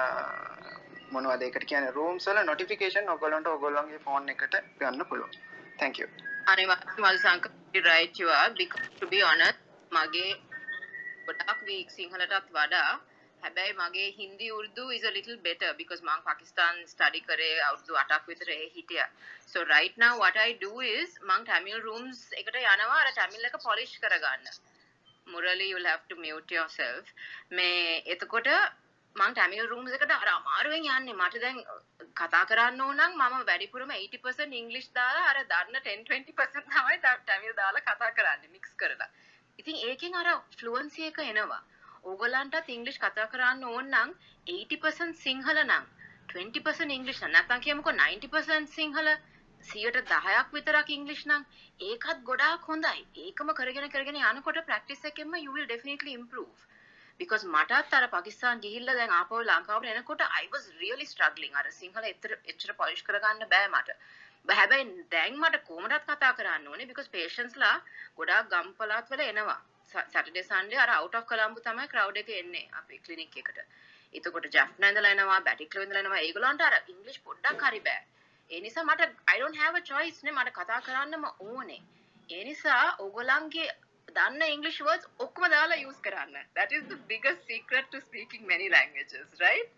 මොනවද 1.13 1.43
ඒකට 1.43 1.65
කියන්නේ 1.71 1.93
rooms 1.99 2.27
වල 2.29 2.41
notification 2.51 3.05
ඔයගොල්ලන්ට 3.15 3.49
ඔයගොල්ලන්ගේ 3.55 4.01
phone 4.07 4.35
එකට 4.35 4.57
ගන්න 4.81 5.05
පුළුවන්. 5.13 5.39
Thank 5.83 5.99
you. 6.03 6.09
අනිවාර්යයෙන්ම 6.47 7.07
මල්සංක 7.07 7.45
right 7.89 8.15
you 8.19 8.29
are 8.31 8.51
because 8.63 8.89
to 9.01 9.07
be 9.15 9.21
honest 9.29 9.59
මගේ 9.93 10.27
ගොඩක් 11.29 11.61
weak 11.69 11.89
සිංහලටත් 11.97 12.49
වඩා 12.59 12.83
හැබැයි 13.43 13.73
මගේ 13.73 14.09
Hindi 14.11 14.49
Urdu 14.51 14.85
is 14.93 15.05
a 15.05 15.11
little 15.11 15.37
better 15.37 15.71
because 15.75 16.03
මං 16.03 16.21
පාකිස්තාන් 16.21 16.83
study 16.87 17.21
කරේ 17.21 17.61
අවුරුදු 17.61 17.95
8ක් 17.95 18.25
විතර 18.29 18.51
ඒ 18.51 18.67
හිටියා. 18.77 19.07
So 19.53 19.65
right 19.67 19.95
now 19.99 20.13
what 20.19 20.37
I 20.37 20.51
do 20.65 20.73
is 20.97 21.11
මං 21.23 21.45
Tamil 21.45 21.79
rooms 21.81 22.19
එකට 22.33 22.57
යනවා 22.57 22.99
අර 23.03 23.13
Tamil 23.13 23.45
එක 23.45 23.57
polish 23.63 23.95
කරගන්න. 24.01 24.47
Murali 25.27 25.69
you'll 25.71 25.89
have 25.93 26.05
to 26.09 26.17
mute 26.17 26.51
yourself. 26.51 27.05
මේ 27.53 28.03
එතකොට 28.07 28.51
මං 29.17 29.33
Tamil 29.33 29.65
rooms 29.67 29.93
එකට 29.93 30.11
අර 30.11 30.29
අමාරුවෙන් 30.29 30.85
යන්නේ 30.89 31.13
මට 31.13 31.41
දැන් 31.41 31.65
කතා 32.15 32.45
කරන්න 32.45 32.81
ඕන 32.81 32.97
නම් 32.97 33.17
මම 33.23 33.47
වැඩිපුරම 33.47 33.91
80% 33.91 34.53
English 34.55 34.89
දාලා 34.95 35.25
අර 35.31 35.39
දන්න 35.45 35.81
10 35.81 36.05
20% 36.11 36.69
තමයි 36.69 36.99
තා- 36.99 37.25
Tamil 37.27 37.53
දාලා 37.53 37.81
කතා 37.81 38.11
කරන්නේ 38.11 38.49
mix 38.49 38.65
කරලා. 38.77 39.09
ඉතින් 39.59 39.77
ඒකෙන් 39.89 40.15
අර 40.15 40.29
fluency 40.61 41.03
එක 41.03 41.19
එනවා. 41.19 41.63
ඕගලන්ටත් 42.05 42.69
ඉංග්‍රීසි 42.69 43.01
කතා 43.01 43.27
කරන්න 43.27 43.65
ඕන 43.65 43.91
නම් 43.91 44.15
80% 44.47 45.23
සිංහල 45.25 45.63
නම් 45.65 45.85
20% 46.35 46.97
ඉංග්‍රීසි 46.99 47.25
නම් 47.25 47.33
නැත්නම් 47.33 47.61
කියමුකෝ 47.61 47.93
90% 47.93 48.67
සිංහල 48.67 49.09
10ක් 49.65 50.47
විතරක් 50.53 50.91
ඉංග්‍රීසි 50.91 51.29
නම් 51.29 51.47
ඒකත් 51.81 52.25
ගොඩාක් 52.25 52.69
හොඳයි. 52.71 53.07
ඒකම 53.25 53.51
කරගෙන 53.61 53.91
කරගෙන 53.91 54.21
යනකොට 54.23 54.61
practice 54.67 55.05
එකෙන්ම 55.05 55.35
you 55.37 55.53
will 55.53 55.67
definitely 55.67 56.13
improve. 56.13 56.59
because 57.21 57.45
මටත් 57.47 57.95
අර 57.95 58.07
පාකිස්තාන් 58.09 58.61
ගිහිල්ලා 58.61 58.95
දැන් 58.95 59.11
ආපහු 59.11 59.41
ලංකාවට 59.43 59.91
එනකොට 59.93 60.23
I 60.43 60.45
was 60.53 60.71
really 60.81 61.05
struggling 61.05 61.55
අර 61.55 61.67
සිංහල 61.71 62.05
එතර 62.05 62.35
එච්චර 62.45 62.73
polish 62.81 63.03
කරගන්න 63.03 63.51
බෑ 63.55 63.69
මට. 63.69 63.97
බ- 64.47 64.59
හැබැයි 64.61 65.07
දැන් 65.11 65.41
මට 65.41 65.65
කොහොමදත් 65.65 66.07
කතා 66.07 66.33
කරන්න 66.33 66.69
ඕනේ 66.69 66.87
because 66.87 67.11
patients 67.11 67.57
ලා 67.57 67.75
ගොඩාක් 68.17 68.51
ගම් 68.51 68.71
පළාත් 68.79 69.11
වල 69.11 69.21
එනවා. 69.21 69.61
Saturday 69.93 70.45
Sunday 70.51 70.79
අර 70.85 70.91
out 70.99 71.15
of 71.19 71.27
Colombo 71.31 71.61
තමයි 71.67 71.89
crowd 71.95 72.17
එක 72.23 72.31
එන්නේ 72.43 72.63
අපේ 72.81 73.01
clinic 73.07 73.37
එකට. 73.43 73.59
එතකොට 74.19 74.47
ජැෆ්නා 74.57 74.91
ඉඳලා 74.93 75.13
එනවා, 75.17 75.41
බැටික්ලෝ 75.49 75.85
ඉඳලා 75.87 76.03
එනවා. 76.05 76.21
ඒගොල්ලන්ට 76.29 76.65
අර 76.69 76.75
ඉංග්‍රීසි 76.95 77.21
පොඩ්ඩක් 77.29 77.67
හරි 77.69 77.81
බෑ. 77.89 78.01
ඒ 78.51 78.61
නිසා 78.67 78.85
මට 78.85 79.11
I 79.35 79.37
don't 79.43 79.59
have 79.65 79.77
a 79.81 79.85
choice 79.91 80.19
නේ 80.27 80.37
මට 80.39 80.55
කතා 80.59 80.81
කරන්නම 80.87 81.25
ඕනේ. 81.49 81.81
ඒ 82.37 82.45
නිසා 82.51 82.85
ඕගොල්ලන්ගේ 83.05 83.69
දන්න 84.17 84.43
English 84.55 84.81
words 84.87 85.05
ඔක්කොම 85.25 85.51
දාලා 85.57 85.83
use 85.89 86.01
කරන්න. 86.07 86.47
That 86.59 86.73
is 86.79 86.87
the 86.93 86.99
biggest 87.13 87.45
secret 87.53 87.91
to 87.93 88.01
speaking 88.09 88.47
many 88.55 88.69
languages, 88.79 89.29
right? 89.47 89.69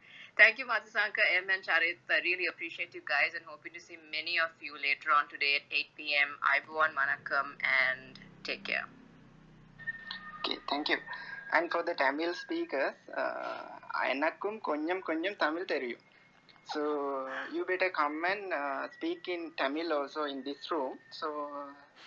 Thank 0.41 0.59
you, 0.59 0.67
Matsusanka, 0.67 1.23
M 1.39 1.51
and 1.51 1.65
Charit. 1.65 1.99
I 2.09 2.21
really 2.29 2.47
appreciate 2.47 2.95
you 2.95 3.03
guys 3.05 3.35
and 3.35 3.45
hoping 3.45 3.75
to 3.75 3.81
see 3.81 3.99
many 4.17 4.39
of 4.39 4.53
you 4.61 4.79
later 4.87 5.11
on 5.19 5.29
today 5.29 5.53
at 5.57 5.77
8 5.83 5.99
p.m. 5.99 6.31
Ibuan 6.57 6.97
Manakam 7.01 7.53
and 7.81 8.19
take 8.45 8.65
care. 8.65 8.87
Okay, 10.40 10.58
thank 10.70 10.90
you. 10.90 10.98
And 11.52 11.72
for 11.72 11.84
the 11.84 11.94
Tamil 11.94 12.34
speakers, 12.34 12.96
uh, 13.22 13.64
எனக்கும் 14.14 14.60
கொஞ்சம் 14.62 15.02
கொஞ்சம் 15.10 15.40
தமிழ் 15.46 15.66
தெரியும். 15.66 16.04
So 16.74 16.82
you 17.54 17.64
better 17.72 17.90
come 17.92 18.26
and 18.26 18.54
uh, 18.54 18.84
speak 18.96 19.28
in 19.28 19.42
Tamil 19.62 19.94
also 19.94 20.24
in 20.24 20.44
this 20.44 20.72
room. 20.72 20.94
So 21.20 21.28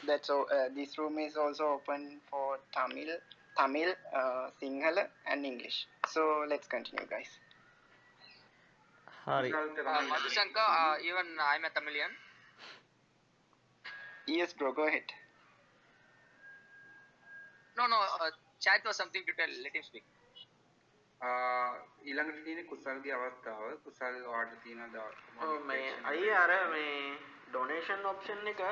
that's 0.06 0.30
all. 0.30 0.46
Uh, 0.56 0.68
this 0.78 0.98
room 0.98 1.18
is 1.18 1.36
also 1.36 1.66
open 1.76 2.20
for 2.30 2.58
Tamil, 2.76 3.10
Tamil, 3.56 3.90
uh, 4.20 4.50
Sinhala, 4.60 5.04
and 5.26 5.46
English. 5.46 5.78
So 6.14 6.22
let's 6.52 6.68
continue, 6.76 7.06
guys. 7.14 7.30
හරි 9.26 9.50
Uh, 9.52 10.02
Madhusanka, 10.10 10.64
uh, 10.80 10.94
even 11.08 11.28
I'm 11.50 11.64
a 11.64 11.70
Tamilian. 11.70 12.12
Yes, 14.26 14.52
bro. 14.52 14.72
Go 14.72 14.86
ahead. 14.90 15.08
No, 17.77 17.87
no, 17.87 17.97
uh, 17.97 18.31
chat 18.59 18.85
was 18.85 18.97
something 18.97 19.23
to 19.25 19.33
tell. 19.33 19.53
Let 19.63 19.75
him 19.75 19.83
speak. 19.83 20.03
ඊළඟට 21.21 22.39
තියෙන 22.45 22.65
කුසල්ගේ 22.67 23.13
අවස්ථාව 23.17 23.75
කුසල් 23.83 24.15
වාට 24.25 24.55
තියෙන 24.63 24.81
අයියා 26.03 26.41
අර 26.41 26.53
මේ 26.69 26.95
ඩොනේෂන් 27.47 28.05
ඔප්ෂන් 28.05 28.47
එක 28.47 28.63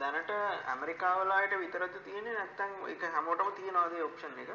දැනට 0.00 0.30
ඇමරිකාවලාට 0.66 1.56
විතරද 1.58 1.98
තියෙන්නේ 2.04 2.34
නැත්නම් 2.34 2.86
ඒක 2.86 3.04
හැමෝටම 3.16 3.50
තියෙනවද 3.58 4.00
ඔප්ෂන් 4.02 4.40
එක? 4.44 4.52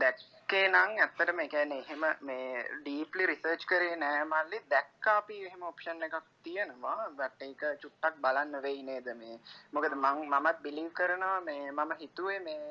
දැක්කේ 0.00 0.64
නම් 0.68 0.92
ඇත්තටම 0.96 1.40
ඒ 1.40 1.48
කියන්නේ 1.48 1.80
එහෙම 1.80 2.04
මේ 2.28 2.64
ඩීප්ලි 2.76 3.26
රිසර්ච් 3.26 3.64
කරේ 3.70 3.96
නෑ 3.96 4.24
මල්ලි. 4.24 4.60
දැක්කා 4.70 5.16
අපි 5.22 5.40
එහෙම 5.46 5.62
ඔප්ෂන් 5.70 6.06
එකක් 6.06 6.16
තියෙනවා 6.44 7.08
බට් 7.18 7.42
ඒක 7.42 7.64
චුට්ටක් 7.82 8.20
බලන්න 8.22 8.62
වෙයි 8.62 8.82
නේද 8.82 9.10
මේ? 9.16 9.36
මොකද 9.72 9.96
මම 9.96 10.22
මමත් 10.30 10.62
බිලීව් 10.62 10.92
කරනවා 10.92 11.40
මේ 11.40 11.64
මම 11.70 11.92
හිතුවේ 12.00 12.38
මේ 12.40 12.62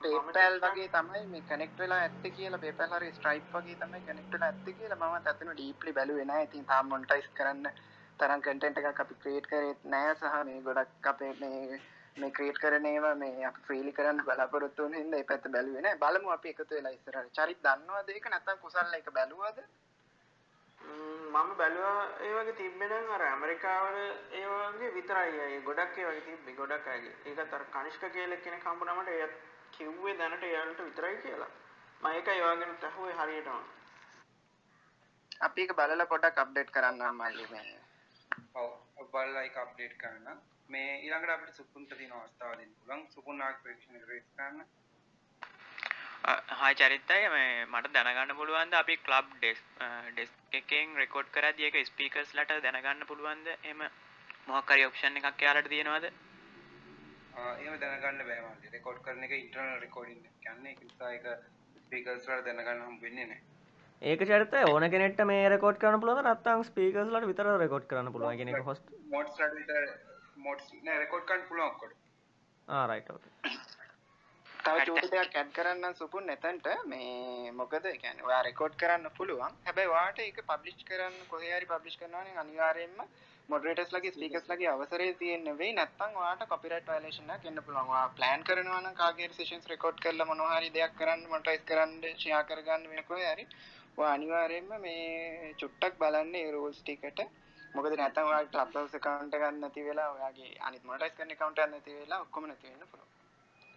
PayPal 0.00 0.58
වගේ 0.64 0.88
තමයි 0.88 1.22
මේ 1.26 1.46
කනෙක්ට් 1.48 1.78
වෙලා 1.78 2.00
ඇත්තේ 2.00 2.34
කියලා 2.36 2.62
PayPal 2.64 2.96
හරි 2.96 3.12
Stripe 3.12 3.54
වගේ 3.54 3.76
තමයි 3.76 4.02
කනෙක්ට් 4.08 4.34
වෙලා 4.34 4.50
ඇත්තේ 4.50 4.76
කියලා 4.80 5.00
මම 5.00 5.30
අතන 5.30 5.54
ඩීප්ලි 5.54 5.92
බැලුවේ 5.92 6.24
නෑ. 6.24 6.42
ඉතින් 6.42 6.66
තාම 6.66 6.88
මොනිටයිස් 6.88 7.30
කරන්න 7.38 7.70
තරම් 8.18 8.40
කටෙන්ට් 8.42 8.82
එකක් 8.82 9.00
අපි 9.06 9.22
ක්‍රියේට් 9.22 9.50
කරෙත් 9.50 9.88
නෑ 9.94 10.12
සහ 10.14 10.44
මේ 10.50 10.60
ගොඩක් 10.66 11.10
අපේ 11.12 11.32
මේ 11.40 11.80
මේ 12.16 12.30
ක්‍රියේට් 12.30 12.58
කරන 12.58 12.86
ඒවා 12.86 13.14
මේ 13.16 13.44
අපි 13.44 13.60
ෆ්‍රීලි 13.66 13.92
කරන්න 13.92 14.24
බලාපොරොත්තු 14.24 14.82
වෙන 14.84 14.94
හින්දා 14.94 15.20
ඒ 15.20 15.28
පැත්ත 15.28 15.46
බැලුවේ 15.48 15.82
නෑ. 15.82 15.98
බලමු 15.98 16.30
අපි 16.30 16.48
එකතු 16.48 16.74
වෙලා 16.74 16.92
ඉස්සරහට. 16.92 17.30
චරිත් 17.36 17.62
දන්නවද 17.62 18.08
ඒක? 18.10 18.26
නැත්නම් 18.28 18.58
කුසල් 18.58 18.98
එක 18.98 19.10
බැලුවද? 19.12 19.62
මම 20.80 21.50
බැලුවා 21.56 22.04
ඒ 22.26 22.32
වගේ 22.36 22.56
තිබ්බෙනම් 22.60 23.10
අර 23.10 23.22
ඇමරිකාවල 23.22 23.98
ඒ 24.32 24.46
වගේ 24.72 24.92
විතරයි. 24.96 25.40
අය 25.40 25.60
ගොඩක් 25.62 25.98
ඒ 25.98 26.06
වගේ 26.08 26.26
තිබ්බේ 26.28 26.54
ගොඩක් 26.54 26.86
අයගේ 26.88 27.14
ඒකත් 27.26 27.54
අර 27.54 27.64
කනිෂ්ක 27.74 28.06
කියලා 28.12 28.40
කෙනෙක් 28.44 28.64
හම්බුනමට 28.64 29.12
එයත් 29.16 29.34
කිව්වේ 29.72 30.16
දැනට 30.18 30.48
එයාලට 30.50 30.86
විතරයි 30.86 31.16
කියලා. 31.24 31.50
මම 32.00 32.06
ඒක 32.12 32.28
ඒ 32.28 32.40
වගේම 32.44 32.76
තහුවේ 32.84 33.18
හරියටම. 33.18 33.60
අපි 35.40 35.62
ඒක 35.62 35.76
බලලා 35.78 36.10
පොඩ්ඩක් 36.14 36.44
අප්ඩේට් 36.44 36.70
කරන්න 36.70 37.02
මල්ලි 37.16 37.50
මේ. 37.50 37.76
ඔව් 38.56 38.70
බලලා 39.12 39.42
ඒක 39.42 39.56
අප්ඩේට් 39.58 39.96
කරන්න 39.96 40.40
මේ 40.74 40.92
ඊළඟට 40.96 41.32
අපිට 41.34 41.58
සුපුන්ට 41.58 41.92
තියෙන 41.92 42.12
අවස්ථාව 42.12 42.54
දෙන්න 42.58 42.72
පුළුවන්. 42.78 43.02
සුපුන් 43.14 43.42
ආක් 43.46 43.58
ප්‍රේක්ෂණ 43.64 44.06
රේස් 44.10 44.26
කරන්න. 44.36 44.64
හයි 46.60 46.78
චරිතය 46.80 47.20
මේ 47.34 47.52
මට 47.66 47.92
දැනගන්න 47.96 48.34
පුළුවන්ද 48.40 48.78
අපි 48.80 48.96
කලබ් 49.06 49.30
ඩෙස් 49.36 49.62
ඩෙස් 50.10 50.32
එකෙන් 50.52 50.96
රෙකෝඩ් 51.02 51.30
කරදි 51.36 51.68
එක 51.68 51.78
ස්පීකර්ස් 51.92 52.34
ලට 52.38 52.60
දැනගන්න 52.66 53.06
පුළුවන්ද? 53.12 53.54
එම 53.64 53.86
මොහක්කරි 54.48 54.88
ඔප්ෂන් 54.88 55.22
එකක් 55.22 55.46
යාලට 55.46 55.70
තියෙනවද? 55.74 56.10
එහෙම 57.54 57.80
දැනගන්න 57.84 58.26
බෑ 58.28 58.42
මල්ලි 58.48 58.76
රෙකෝඩ් 58.76 59.00
කරන 59.06 59.24
එක 59.28 59.38
ඉන්ටර්නල් 59.38 59.80
රෙකෝඩින් 59.86 60.28
එක 60.28 60.36
කියන්නේ. 60.44 60.72
ඒක 60.72 60.84
නිසා 60.88 61.14
ඒක 61.14 61.32
ස්පීකර්ස් 61.80 62.28
වල 62.28 62.44
දැනගන්න 62.46 62.82
හම් 62.82 62.98
වෙන්නේ 63.04 63.26
නැහැ 63.30 63.48
ඒක 64.02 64.20
චරිතය 64.22 64.60
ඕන 64.66 64.84
කෙනෙක්ට 64.92 65.22
මේ 65.30 65.48
රෙකෝඩ් 65.52 65.80
කරන්න 65.80 66.02
පුළුවන් 66.02 66.26
නැත්නම් 66.26 66.62
ස්පීකර්ස් 66.68 67.10
වලට 67.10 67.30
විතර 67.30 67.50
රෙකෝඩ් 67.62 67.88
කරන්න 67.90 68.12
පුළුවන් 68.14 68.38
කියන 68.40 68.52
එක 68.52 68.68
හොස්ට් 68.68 68.94
මොඩ්ස් 69.14 69.40
වලට 69.40 69.56
විතර 69.58 70.09
මොඩ්ස් 70.40 70.72
නෑ 70.80 70.98
රෙකෝඩ් 70.98 71.28
කරන්න 71.28 71.48
පුළුවන් 71.48 71.70
ඔක්කොට 71.70 71.94
ආ 72.68 72.86
රයිට් 72.86 73.10
ඕකේ 73.10 73.32
තව 74.60 74.80
චූටි 74.86 75.08
දෙයක් 75.12 75.36
ඇඩ් 75.40 75.52
කරන්න 75.56 75.94
සුපුන් 75.98 76.26
එතනට. 76.32 76.66
මේ 76.86 77.52
මොකද 77.60 77.86
කියන්නේ 77.94 78.26
ඔයා 78.28 78.42
රෙකෝඩ් 78.42 78.74
කරන්න 78.82 79.06
පුළුවන්. 79.18 79.54
හැබැයි 79.66 79.92
ඔයාට 79.92 80.18
ඒක 80.24 80.40
පබ්ලිෂ් 80.50 80.84
කරන්න 80.88 81.16
කොහේ 81.30 81.52
හරි 81.54 81.68
පබ්ලිෂ් 81.70 81.96
කරනවා 82.00 82.24
නම් 82.24 82.40
අනිවාර්යයෙන්ම 82.42 83.00
මොඩරේටර්ස් 83.48 83.94
ලගේ 83.96 84.12
ස්පීකර්ස් 84.16 84.50
ලගේ 84.50 84.68
අවසරය 84.72 85.08
තියෙන්න 85.22 85.48
වෙයි. 85.60 85.72
නැත්නම් 85.78 86.20
ඔයාට 86.22 86.44
කොපිරයිට් 86.52 86.92
වයලේෂන් 86.92 87.32
එකක් 87.36 87.48
එන්න 87.50 87.62
පුළුවන්. 87.66 87.90
ඔයා 87.94 88.14
ප්ලෑන් 88.18 88.46
කරනවා 88.48 88.80
නම් 88.82 88.98
කාගේ 89.00 89.28
හරි 89.28 89.38
සෙෂන්ස් 89.38 89.70
රෙකෝඩ් 89.72 90.02
කරලා 90.04 90.30
මොනවා 90.30 90.58
හරි 90.58 90.70
දෙයක් 90.76 90.96
කරන්න 91.00 91.26
මොනටයිස් 91.32 91.66
කරන්න 91.70 91.94
ෂෙයා 92.12 92.42
කරගන්න 92.44 92.88
වෙන 92.90 93.08
කොහේ 93.10 93.32
හරි. 93.32 93.48
ඔයා 93.98 94.14
අනිවාර්යයෙන්ම 94.18 94.72
මේ 94.84 95.54
චුට්ටක් 95.60 96.00
බලන්න 96.02 96.34
ඒ 96.36 96.50
රූල්ස් 96.52 96.82
ටිකට 96.82 97.24
මොකද 97.74 97.94
නැත්නම් 97.94 98.30
ඔයාගේ 98.30 98.66
හවුස් 98.66 98.94
account 98.94 99.34
එකක් 99.34 99.46
නැති 99.54 99.84
වෙලා 99.84 100.10
ඔයාගේ 100.10 100.50
අනිත් 100.60 100.84
මොනටයිස් 100.84 101.16
කරන 101.16 101.30
account 101.30 101.58
එකක් 101.58 101.70
නැති 101.70 101.96
වෙලා 101.96 102.20
ඔක්කොම 102.20 102.46
නැති 102.46 102.66
වෙන්න 102.68 102.88
පුළුවන්. 102.88 103.10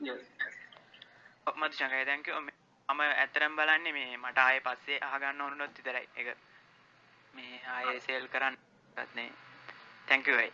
Yes. 0.01 0.23
මත් 1.55 1.71
ශකය 1.73 2.03
දැන්ක 2.05 2.27
මම 2.89 3.01
ඇතරම් 3.03 3.55
බලන්නේ 3.55 3.93
මේ 3.93 4.17
මට 4.17 4.37
ආය 4.39 4.59
පස්සේ 4.61 4.99
ආගන්න 5.03 5.41
ඕනුනොත් 5.41 5.77
විතරයි. 5.77 6.07
එක 6.15 6.37
මේ 7.33 7.61
ආය 7.69 7.99
සේල් 8.01 8.27
කරන්න 8.29 8.57
ගත්නේ 8.97 9.29
තැංකවයි 10.07 10.49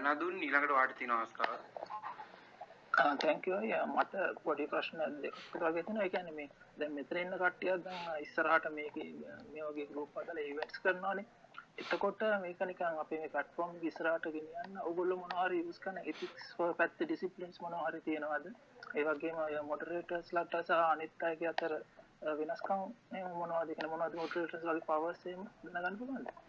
නදුන් 0.00 0.36
ඊළඟට 0.38 0.72
වාට 0.72 0.96
තින 0.98 1.12
අවස්ථාව 1.12 1.91
Ah, 2.94 3.16
තැංකවයි 3.16 3.76
මට 3.88 4.14
පොඩි 4.44 4.64
ප්‍රශ්න 4.66 4.98
දෙක් 5.20 5.36
වගේ 5.54 5.84
තින 5.84 5.98
එකැන 5.98 6.26
මේ 6.34 6.48
දැ 6.76 6.88
මෙතර 6.90 7.18
එන්න 7.18 7.32
කට්ටියක් 7.34 7.78
දන්න 7.84 8.18
ඉස්සරහට 8.24 8.66
මේක 8.70 8.98
මේ 9.46 9.68
වගේ 9.68 9.86
ගරුප් 9.92 10.18
අදල 10.22 10.40
ඉවටස් 10.42 10.82
කරනවානේ. 10.82 11.24
එතකොට 11.78 12.24
මේක 12.42 12.60
නිකන් 12.62 13.00
අපේ 13.00 13.20
මේ 13.22 13.30
පටෆෝම් 13.30 13.72
විස්රාට 13.80 14.28
ගෙනියන්න 14.28 14.76
ඔගොල්ල 14.82 15.16
මොනහරි 15.16 15.62
යස් 15.62 15.80
කන 15.80 16.02
එතික්ස් 16.04 16.52
පැත්ත 16.76 17.00
ඩිසිපලින්ස් 17.00 17.62
මොනහරි 17.64 18.02
තියෙනවාද? 18.02 18.46
ඒවගේම 18.94 19.42
මොඩරේටර්ස් 19.70 20.32
ලට 20.34 20.62
සහ 20.62 20.84
අනිත් 20.84 21.28
අයගේ 21.28 21.52
අතර 21.54 21.78
වෙනස්කම් 22.38 22.80
මොනවාද? 23.34 23.74
කන 23.74 23.92
මොනවද 23.94 24.20
මොඩරේටර්ස් 24.20 24.68
ලගේ 24.68 24.88
පවර්සේම 24.88 25.46
දැනගන්න 25.66 26.00
පුළුවන්ද? 26.00 26.41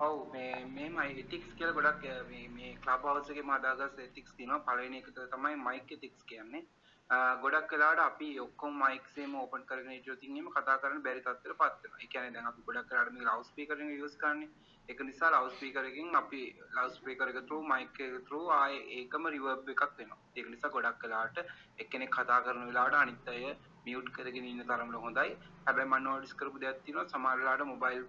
ඔව් 0.00 0.18
මේ 0.32 0.64
මේමයි 0.70 1.20
එතික්ස් 1.20 1.54
කියලා 1.54 1.76
ගොඩක් 1.76 2.04
මේ 2.28 2.74
ක්ලබ් 2.82 3.06
හවුස් 3.06 3.30
එකේ 3.30 3.46
මාදාගස් 3.46 3.96
එතික්ස් 4.00 4.34
තියෙනවා 4.34 4.64
පළවෙනි 4.66 4.98
එක 4.98 5.08
තමයි 5.14 5.56
මයික් 5.60 5.96
එතික්ස් 5.96 6.20
කියන්නේ 6.24 6.62
ගොඩක් 7.10 7.70
වෙලාට 7.72 8.00
අපි 8.00 8.28
ඔක්කොම 8.38 8.74
මයික්සේම 8.76 9.34
ඕපන් 9.34 9.62
කරගෙන 9.64 9.92
හිටියොත් 9.92 10.24
එහෙම 10.24 10.48
කතා 10.50 10.76
කරන්න 10.78 11.02
බැරි 11.02 11.20
තත්ත්වයකට 11.20 11.56
පත් 11.56 11.82
වෙනවා. 11.82 12.00
ඒ 12.00 12.06
කියන්නේ 12.06 12.32
දැන් 12.32 12.46
අපි 12.46 12.64
ගොඩක් 12.66 12.90
වෙලාට 12.90 13.12
මේ 13.12 13.24
ලවුඩ් 13.24 13.46
ස්පීකර් 13.46 13.76
එක 13.76 13.94
යූස් 13.94 14.16
කරන්නේ. 14.16 14.50
ඒක 14.88 15.00
නිසා 15.02 15.30
ලවුඩ් 15.30 15.56
ස්පීකර් 15.56 15.84
එකකින් 15.84 16.20
අපි 16.20 16.42
ලවුඩ් 16.74 16.94
ස්පීකර් 16.94 17.32
එක 17.32 17.40
through 17.42 17.64
mic 17.64 18.00
එක 18.00 18.14
through 18.26 18.52
ආයේ 18.52 18.84
ඒකම 18.98 19.28
රිවර්බ් 19.28 19.72
එකක් 19.74 19.82
වෙනවා. 19.96 20.20
ඒක 20.36 20.46
නිසා 20.48 20.70
ගොඩක් 20.70 21.02
වෙලාට 21.02 21.42
එක්කෙනෙක් 21.78 22.12
කතා 22.12 22.38
කරන 22.42 22.68
වෙලාවට 22.68 23.00
අනිත් 23.00 23.28
අය 23.28 23.42
මියුට් 23.84 24.12
කරගෙන 24.12 24.46
ඉන්න 24.46 24.64
තරමට 24.64 25.02
හොඳයි. 25.06 25.36
හැබැයි 25.64 25.90
මම 25.90 26.04
නෝටිස් 26.04 26.36
කරපු 26.36 26.60
දෙයක් 26.60 26.84
තියෙනවා 26.84 27.08
සමහර 27.08 27.38
වෙලාවට 27.38 27.70
මොබයිල් 27.72 28.04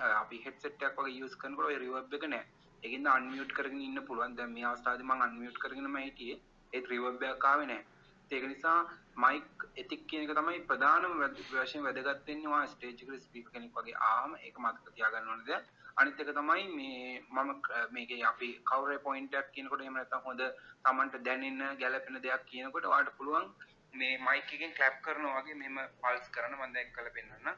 අපි 0.00 0.42
හෙඩ්සෙට් 0.44 0.82
එකක් 0.82 0.98
වගේ 0.98 1.18
යූස් 1.18 1.36
කරනකොට 1.36 1.66
ඔය 1.66 1.78
රිවර්බ් 1.78 2.14
එක 2.14 2.26
නැහැ. 2.26 2.46
ඒකින්ද 2.82 3.06
අන්මියුට් 3.06 3.52
කරගෙන 3.52 3.80
ඉන්න 3.80 4.06
පුළුවන්. 4.06 4.36
දැන් 4.36 4.52
මේ 4.52 4.64
අවස්ථාවේදී 4.64 5.06
මම 5.06 5.22
අන්මියුට් 5.22 5.58
කරගෙනම 5.58 5.96
හිටියේ. 5.98 6.40
ඒත් 6.72 6.88
රිවර්බ් 6.88 7.22
එකක් 7.24 7.44
ආවේ 7.44 7.66
නැහැ. 7.66 7.84
ඒක 8.30 8.44
නිසා 8.44 8.78
මයික් 9.16 9.64
එතික් 9.76 10.06
කියන 10.08 10.24
එක 10.24 10.34
තමයි 10.34 10.60
ප්‍රධානම 10.62 11.16
වශයෙන් 11.50 11.84
වැදගත් 11.84 12.26
වෙන්නේ 12.26 12.48
ඔයා 12.48 12.66
ස්ටේජ් 12.66 12.94
එකට 12.96 13.26
ස්පීකර් 13.26 13.50
කෙනෙක් 13.52 13.72
වගේ 13.72 14.00
ආවම 14.08 14.32
ඒක 14.38 14.58
මතක 14.58 14.94
තියාගන්න 14.94 15.28
ඕන 15.28 15.44
දෙයක්. 15.44 15.64
අනිත් 15.96 16.20
එක 16.20 16.30
තමයි 16.30 16.64
මේ 16.70 17.20
මම 17.30 17.50
මේකේ 17.90 18.24
අපි 18.24 18.48
කවුරේ 18.64 18.98
පොයින්ට් 18.98 19.34
එකක් 19.34 19.52
කියනකොට 19.52 19.80
එහෙම 19.80 19.94
නැත්නම් 19.94 20.24
හොඳ 20.24 20.42
Tamanට 20.82 21.14
දැනෙන 21.22 21.62
ගැළපෙන 21.78 22.18
දෙයක් 22.20 22.42
කියනකොට 22.46 22.84
ඔයාලට 22.84 23.16
පුළුවන් 23.18 23.46
මේ 23.94 24.18
මයික් 24.20 24.50
එකෙන් 24.50 24.74
ක්ලැප් 24.74 24.96
කරනවා 25.02 25.38
වගේ 25.38 25.54
මෙහෙම 25.54 25.78
පල්ස් 26.00 26.26
කරන්න 26.30 26.56
මම 26.56 26.74
දැන් 26.74 26.92
කරලා 26.92 27.12
පෙන්නන්න. 27.12 27.54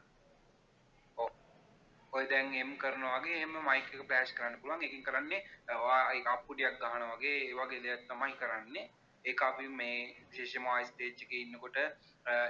ඔව්. 2.16 2.22
ඔය 2.22 2.28
දැන් 2.28 2.54
එම් 2.54 2.76
කරනවා 2.76 3.20
වගේ 3.20 3.38
එහෙම 3.38 3.56
මයික් 3.62 3.88
එක 3.88 4.02
ෆ්ලෑෂ් 4.02 4.32
කරන්න 4.32 4.60
පුළුවන්. 4.60 4.82
ඒකෙන් 4.82 5.02
කරන්නේ 5.02 5.40
ඔයා 5.70 6.12
ඒක 6.12 6.26
අප්පුඩියක් 6.26 6.78
ගහනවා 6.80 7.16
වගේ 7.16 7.38
ඒ 7.40 7.54
වගේ 7.54 7.82
දෙයක් 7.82 8.04
තමයි 8.08 8.36
කරන්නේ. 8.40 8.90
ඒක 9.24 9.42
අපි 9.42 9.68
මේ 9.70 9.98
විශේෂයෙන්ම 10.30 10.68
ආයි 10.68 10.86
ස්ටේජ් 10.86 11.24
එකේ 11.24 11.40
ඉන්නකොට 11.40 11.76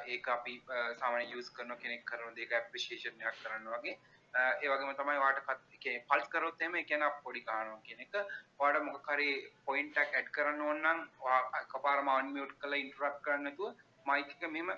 ඒක 0.06 0.28
අපි 0.28 0.54
සාමාන්‍ය 1.00 1.32
යූස් 1.32 1.48
කරන 1.50 1.72
කෙනෙක් 1.78 2.04
කරන 2.04 2.36
දෙයක 2.36 2.52
ඇප්‍රීෂিয়েෂන් 2.52 3.22
එකක් 3.22 3.40
කරන්න 3.42 3.72
වගේ 3.74 3.96
ඒ 4.34 4.68
වගේම 4.68 4.94
තමයි 4.94 5.18
ඔයාලට 5.18 5.64
කියන්නේ 5.76 6.04
පල්ස් 6.08 6.28
කරොත් 6.28 6.62
එහෙම 6.62 6.76
ඒ 6.76 6.84
කියන්නේ 6.84 7.12
පොඩි 7.24 7.42
ගන්නවා 7.42 7.82
කියන 7.86 8.04
එක 8.06 8.14
ඔයාලට 8.60 8.86
මොකක් 8.88 9.10
හරි 9.12 9.30
පොයින්ට් 9.66 10.00
එකක් 10.04 10.20
ඇඩ් 10.20 10.32
කරන්න 10.36 10.64
ඕන 10.68 10.82
නම් 10.84 11.02
ඔයා 11.20 11.42
එකපාරම 11.62 12.12
අන්මියුට් 12.14 12.56
කරලා 12.60 12.82
ඉන්ටරප්ට් 12.84 13.22
කරන්න 13.24 13.46
නැතුව 13.46 13.84
මයික් 14.06 14.34
එක 14.36 14.48
මෙහෙම 14.50 14.72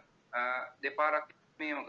දෙපාරක් 0.83 1.35
මෙහෙම 1.61 1.87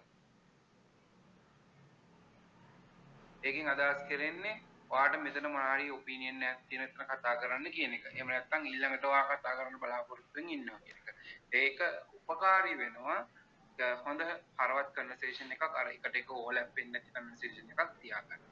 ඒකෙන් 3.43 3.67
අදහස් 3.67 4.01
කරන්නේ 4.07 4.55
ඔයාට 4.91 5.15
මෙතන 5.17 5.47
මොනාරි 5.47 5.89
ඔපිනියන් 5.91 6.43
එකක් 6.43 6.61
තියෙන 6.69 6.83
එතන 6.83 7.03
කතා 7.05 7.35
කරන්න 7.35 7.71
කියන 7.71 7.93
එක. 7.93 8.05
එහෙම 8.07 8.27
නැත්නම් 8.27 8.65
ඊළඟට 8.65 9.05
ඔයා 9.05 9.25
කතා 9.31 9.57
කරන්න 9.57 9.79
බලාපොරොත්තු 9.79 10.35
වෙමින් 10.35 10.53
ඉන්නවා 10.55 10.79
කියන 10.79 10.97
එක. 11.01 11.09
ඒක 11.53 11.79
උපකාරී 12.13 12.77
වෙනවා. 12.77 13.19
හොඳ 14.03 14.21
හරවත් 14.59 14.89
කන්වර්සේෂන් 14.95 15.53
එකක් 15.55 15.63
අර 15.73 15.91
එකට 15.91 16.15
එක 16.15 16.31
ඕවර්ලැප් 16.31 16.71
වෙන්නේ 16.75 16.99
නැති 16.99 17.15
කන්වර්සේෂන් 17.15 17.73
එකක් 17.73 17.93
තියාගන්න. 18.01 18.47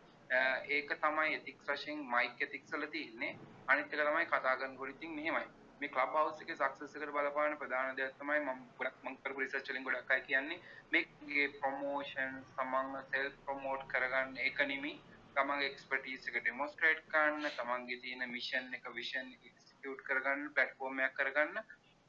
ඒක 0.69 0.93
තමයි 0.97 1.35
එතික්ස් 1.35 1.69
වශයෙන් 1.69 2.03
මයික් 2.07 2.45
එතික්ස් 2.47 2.73
වල 2.73 2.88
තියෙන්නේ. 2.89 3.33
අනිත් 3.67 3.93
එක 3.93 4.01
තමයි 4.01 4.25
කතා 4.27 4.55
කරනකොට 4.55 4.95
ඉතින් 4.95 5.15
මෙහෙමයි. 5.15 5.47
මේ 5.80 5.89
ක්ලබ් 5.89 6.15
හවුස් 6.15 6.39
එකේ 6.39 6.57
සක්සස් 6.57 6.95
එකට 6.95 7.11
බලපාන 7.11 7.57
ප්‍රධාන 7.57 7.95
දෙයක් 7.95 8.15
තමයි 8.17 8.39
මම 8.41 8.63
ගොඩක් 8.78 9.03
මම 9.03 9.19
කරපු 9.19 9.39
රිසර්ච් 9.39 9.69
වලින් 9.69 9.84
ගොඩක් 9.84 10.11
අය 10.11 10.21
කියන්නේ 10.23 10.63
මේකේ 10.91 11.47
ප්‍රොමෝෂන් 11.57 12.41
සමංග 12.45 12.97
සෙල්ෆ් 13.05 13.38
ප්‍රොමෝට් 13.43 13.88
කරගන්න 13.88 14.41
ඒක 14.41 14.65
නෙමෙයි 14.65 14.95
තමන්ගේ 15.36 15.69
එක්ස්පර්ටීස් 15.69 16.23
එක 16.25 16.38
ඩෙමොස්ට්‍රේට් 16.39 17.01
කරන්න 17.07 17.49
තමන්ගේ 17.53 17.99
තියෙන 17.99 18.23
මිෂන් 18.30 18.71
එක 18.73 18.88
විෂන් 18.91 19.28
එක 19.30 19.43
එක්සිකියුට් 19.49 20.01
කරගන්න 20.03 20.47
ප්ලැට්ෆෝම් 20.51 21.01
එකක් 21.01 21.13
කරගන්න. 21.15 21.59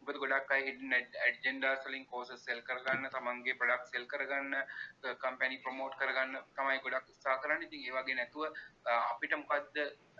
මොකද 0.08 0.20
ගොඩක් 0.22 0.52
අය 0.54 0.62
හිඩන් 0.64 0.92
ඇජෙන්ඩාස් 0.94 1.82
වලින් 1.84 2.04
කෝසස් 2.06 2.30
සෙල් 2.40 2.60
කරගන්න 2.62 3.10
තමන්ගේ 3.12 3.56
ප්‍රොඩක්ට් 3.60 3.90
සෙල් 3.92 4.06
කරගන්න 4.06 4.54
කම්පැනි 5.18 5.58
ප්‍රොමෝට් 5.64 5.96
කරගන්න 5.98 6.38
තමයි 6.56 6.78
ගොඩක් 6.84 7.10
උත්සාහ 7.12 7.36
කරන්නේ. 7.42 7.68
ඉතින් 7.68 7.84
ඒ 7.84 7.96
වගේ 7.96 8.16
නැතුව 8.16 8.44
අපිට 8.94 9.36
මොකද්ද 9.36 9.76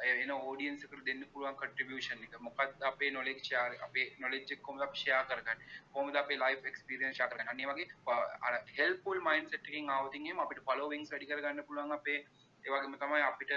එන 0.06 0.32
ඕඩියන්ස් 0.32 0.84
එකට 0.84 1.04
දෙන්න 1.06 1.24
පුළුවන් 1.32 1.56
කන්ට්‍රිබියුෂන් 1.56 2.26
එක. 2.26 2.36
මොකක්ද 2.40 2.84
අපේ 2.90 3.10
නොලෙජ් 3.10 3.40
ෂෙයාර් 3.40 3.78
අපේ 3.86 4.06
නොලෙජ් 4.18 4.44
එක 4.48 4.62
කොහොමද 4.62 4.86
අපි 4.86 5.00
ෂෙයා 5.00 5.22
කරගන්නේ? 5.24 5.70
කොහොමද 5.90 6.20
අපේ 6.22 6.38
ලයිෆ් 6.38 6.68
එක්ස්පීරියන්ස් 6.72 7.14
ෂෙයා 7.14 7.30
කරගන්නේ? 7.30 7.52
අනිත් 7.52 7.68
වගේ 7.70 8.18
අර 8.42 8.60
හෙල්ප්ෆුල් 8.78 9.22
මයින්ඩ්සෙට් 9.22 9.64
එකකින් 9.64 9.90
ආවොත් 9.90 10.20
එහෙම 10.20 10.44
අපිට 10.44 10.64
ෆලෝවින්ග්ස් 10.66 11.12
වැඩි 11.12 11.30
කරගන්න 11.32 11.68
පුළුවන් 11.70 11.98
අපේ 11.98 12.18
ඒ 12.64 12.70
වගේම 12.70 12.98
තමයි 12.98 13.24
අපිට 13.24 13.56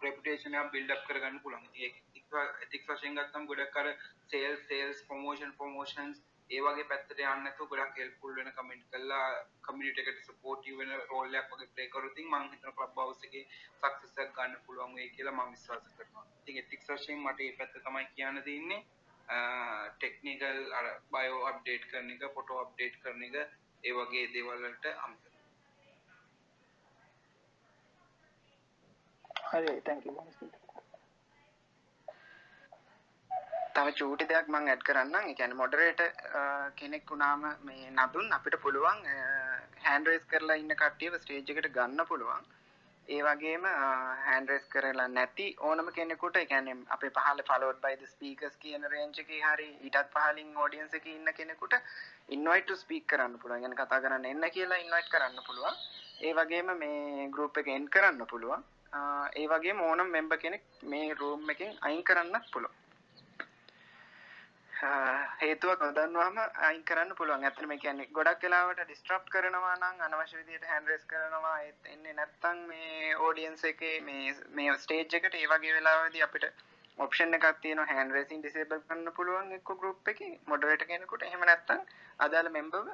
රෙපුටේෂන් 0.00 0.58
එක 0.58 0.72
බිල්ඩ් 0.72 0.92
අප් 0.92 1.06
කරගන්න 1.06 1.42
පුළුවන්. 1.42 1.68
ඉතින් 1.68 1.84
ඒක 1.86 2.03
එතික්ස් 2.32 2.86
වශයෙන් 2.88 3.16
ගත්තම 3.16 3.44
ගොඩක් 3.46 3.76
අර 3.76 3.90
සේල්ස් 4.28 4.62
සේල්ස් 4.68 5.02
ප්‍රොමෝෂන් 5.08 5.52
ප්‍රොමෝෂන්ස් 5.58 6.22
ඒ 6.50 6.60
වගේ 6.60 6.86
පැත්තට 6.88 7.12
යන්න 7.16 7.44
නැතුව 7.44 7.68
ගොඩක් 7.68 8.00
හෙල්ප්ෆුල් 8.00 8.34
වෙන 8.38 8.50
කමෙන්ට් 8.52 8.88
කරලා 8.90 9.28
කමියුනිටි 9.62 10.02
එකට 10.04 10.26
සපෝටිව් 10.26 10.80
වෙන 10.80 10.90
රෝල් 11.04 11.36
එකක් 11.40 11.52
වගේ 11.52 11.70
ප්ලේ 11.74 11.88
කරොත් 11.88 12.10
ඉතින් 12.12 12.30
මම 12.30 12.48
හිතනවා 12.48 12.74
ක්ලබ් 12.80 12.98
හවුස් 12.98 13.22
එකේ 13.28 13.44
සක්සස් 13.52 14.18
එකක් 14.24 14.34
ගන්න 14.38 14.64
පුළුවන් 14.66 14.96
වෙයි 14.96 15.10
කියලා 15.10 15.34
මම 15.34 15.52
විශ්වාස 15.52 15.86
කරනවා. 15.90 16.24
ඉතින් 16.40 16.58
එතික්ස් 16.58 16.90
වශයෙන් 16.90 17.20
මට 17.20 17.38
මේ 17.38 17.56
පැත්ත 17.58 17.78
තමයි 17.78 18.08
කියන්න 18.10 18.42
තියෙන්නේ. 18.42 18.80
ටෙක්නිකල් 19.94 20.60
අර 20.72 20.90
බයෝ 21.10 21.44
අප්ඩේට් 21.46 21.86
කරන 21.86 22.10
එක, 22.10 22.26
ෆොටෝ 22.34 22.58
අප්ඩේට් 22.60 22.98
කරන 22.98 23.22
එක 23.22 23.38
ඒ 23.84 23.92
වගේ 23.92 24.26
දේවල් 24.34 24.60
වලට 24.60 24.92
අමතක. 24.98 25.32
හරි 29.46 29.80
thank 29.82 30.04
you 30.04 30.12
බොහොම 30.12 30.54
තව 33.75 33.95
චූටි 33.99 34.29
දෙයක් 34.31 34.47
මං 34.53 34.69
ඇඩ් 34.73 34.85
කරන්නම් 34.87 35.17
ඒ 35.21 35.35
කියන්නේ 35.39 35.61
මොඩරේටර් 35.63 36.07
කෙනෙක් 36.79 37.11
වුණාම 37.11 37.43
මේ 37.67 37.89
නදුන් 37.97 38.37
අපිට 38.37 38.61
පුළුවන් 38.63 39.03
හෑන්ඩ් 39.83 40.09
රේස් 40.11 40.29
කරලා 40.31 40.61
ඉන්න 40.63 40.79
කට්ටියව 40.81 41.19
ස්ටේජ් 41.21 41.53
එකට 41.53 41.75
ගන්න 41.75 42.09
පුළුවන් 42.11 42.47
ඒ 43.07 43.19
වගේම 43.25 43.63
හෑන්ඩ් 43.65 44.51
රේස් 44.51 44.65
කරලා 44.73 45.07
නැති 45.09 45.45
ඕනම 45.67 45.87
කෙනෙකුට 45.95 46.35
ඒ 46.41 46.47
කියන්නේ 46.51 46.75
අපේ 46.95 47.11
පහළ 47.15 47.41
followed 47.47 47.77
by 47.85 47.93
the 48.01 48.09
speakers 48.11 48.57
කියන 48.63 48.83
රේන්ජ් 48.93 49.21
එකේ 49.23 49.39
හරි 49.45 49.69
ඊටත් 49.87 50.11
පහළින් 50.15 50.51
ඔඩියන්ස් 50.65 50.97
එකේ 50.99 51.15
ඉන්න 51.15 51.31
කෙනෙකුට 51.39 51.75
invite 52.29 52.67
to 52.67 52.75
speak 52.75 53.05
කරන්න 53.07 53.39
පුළුවන්. 53.41 53.63
يعني 53.63 53.75
කතා 53.75 54.01
කරන්න 54.03 54.27
එන්න 54.33 54.45
කියලා 54.55 54.81
invite 54.83 55.09
කරන්න 55.13 55.47
පුළුවන්. 55.47 55.79
ඒ 56.21 56.33
වගේම 56.33 56.69
මේ 56.83 57.29
group 57.29 57.57
එක 57.57 57.71
end 57.77 57.89
කරන්න 57.89 58.29
පුළුවන්. 58.33 58.67
ඒ 59.35 59.47
වගේම 59.47 59.81
ඕනම 59.81 60.13
member 60.17 60.37
කෙනෙක් 60.37 60.63
මේ 60.83 61.09
room 61.15 61.49
එකෙන් 61.49 61.73
අයින් 61.81 62.03
කරන්නත් 62.03 62.51
පුළුවන්. 62.53 62.75
හේතුවක් 65.40 65.80
නොදන්නවම 65.80 66.38
අයින් 66.68 66.82
කරන්න 66.84 67.14
පුළුවන්. 67.16 67.44
ඇත්තටම 67.44 67.72
ඒ 67.74 67.78
කියන්නේ 67.78 68.10
ගොඩක් 68.16 68.44
වෙලාවට 68.44 68.82
ඩිස්ට්‍රප්ට් 68.82 69.32
කරනවා 69.34 69.74
නම් 69.76 70.00
අනවශ්‍ය 70.06 70.38
විදිහට 70.38 70.68
හෑන්ඩ් 70.70 70.88
රේස් 70.88 71.04
කරනවා. 71.06 71.56
ඒත් 71.62 71.90
එන්නේ 71.94 72.14
නැත්තම් 72.14 72.62
මේ 72.68 73.16
ඔඩියන්ස් 73.28 73.64
එකේ 73.70 73.96
මේ 74.08 74.34
මේ 74.58 74.76
ස්ටේජ් 74.84 75.18
එකට 75.18 75.38
ඒ 75.40 75.50
වගේ 75.52 75.74
වෙලාවදී 75.76 76.24
අපිට 76.26 76.64
ඔප්ෂන් 76.98 77.38
එකක් 77.38 77.60
තියෙනවා 77.62 77.90
හෑන්ඩ් 77.92 78.16
රේසින් 78.18 78.42
ඩිසේබල් 78.42 78.82
කරන්න 78.82 79.14
පුළුවන් 79.18 79.54
එක්ක 79.58 79.74
ගෲප් 79.76 80.12
එකේ. 80.14 80.32
මොඩරේටර් 80.46 80.90
කෙනෙකුට 80.90 81.28
එහෙම 81.28 81.46
නැත්තම් 81.50 81.86
අදාළ 82.18 82.50
මෙම්බර්ව 82.50 82.90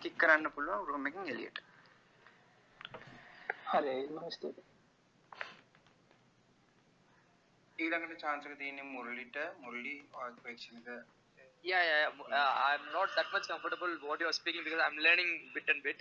කික් 0.00 0.16
කරන්න 0.22 0.54
පුළුවන් 0.54 0.86
රූම් 0.86 1.10
එකෙන් 1.12 1.34
එළියට. 1.34 1.62
හරි 3.68 3.98
මම 4.06 4.30
ස්තුතියි. 4.30 4.65
ඊළඟට 7.79 8.21
chance 8.23 8.45
එක 8.49 8.57
තියෙන්නේ 8.61 8.83
මුරලිට 8.93 9.37
මුරලි 9.63 9.95
ඔයාගේ 10.19 10.41
question 10.45 10.77
එක 10.81 10.87
yeah 11.69 11.81
yeah, 11.87 11.97
yeah. 12.03 12.37
Uh, 12.37 12.51
i'm 12.67 12.85
not 12.93 13.09
that 13.17 13.27
much 13.33 13.47
comfortable 13.47 13.91
what 14.09 14.19
you're 14.23 14.37
speaking 14.37 14.63
because 14.67 14.81
i'm 14.85 14.97
learning 15.07 15.31
bit 15.55 15.67
and 15.73 15.83
bit 15.87 15.99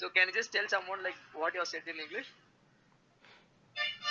so 0.00 0.10
can 0.16 0.30
you 0.30 0.34
just 0.40 0.52
tell 0.56 0.68
someone 0.74 1.02
like 1.06 1.18
what 1.40 1.58
you 1.58 1.64
said 1.72 1.90
in 1.92 1.98
english 2.04 2.28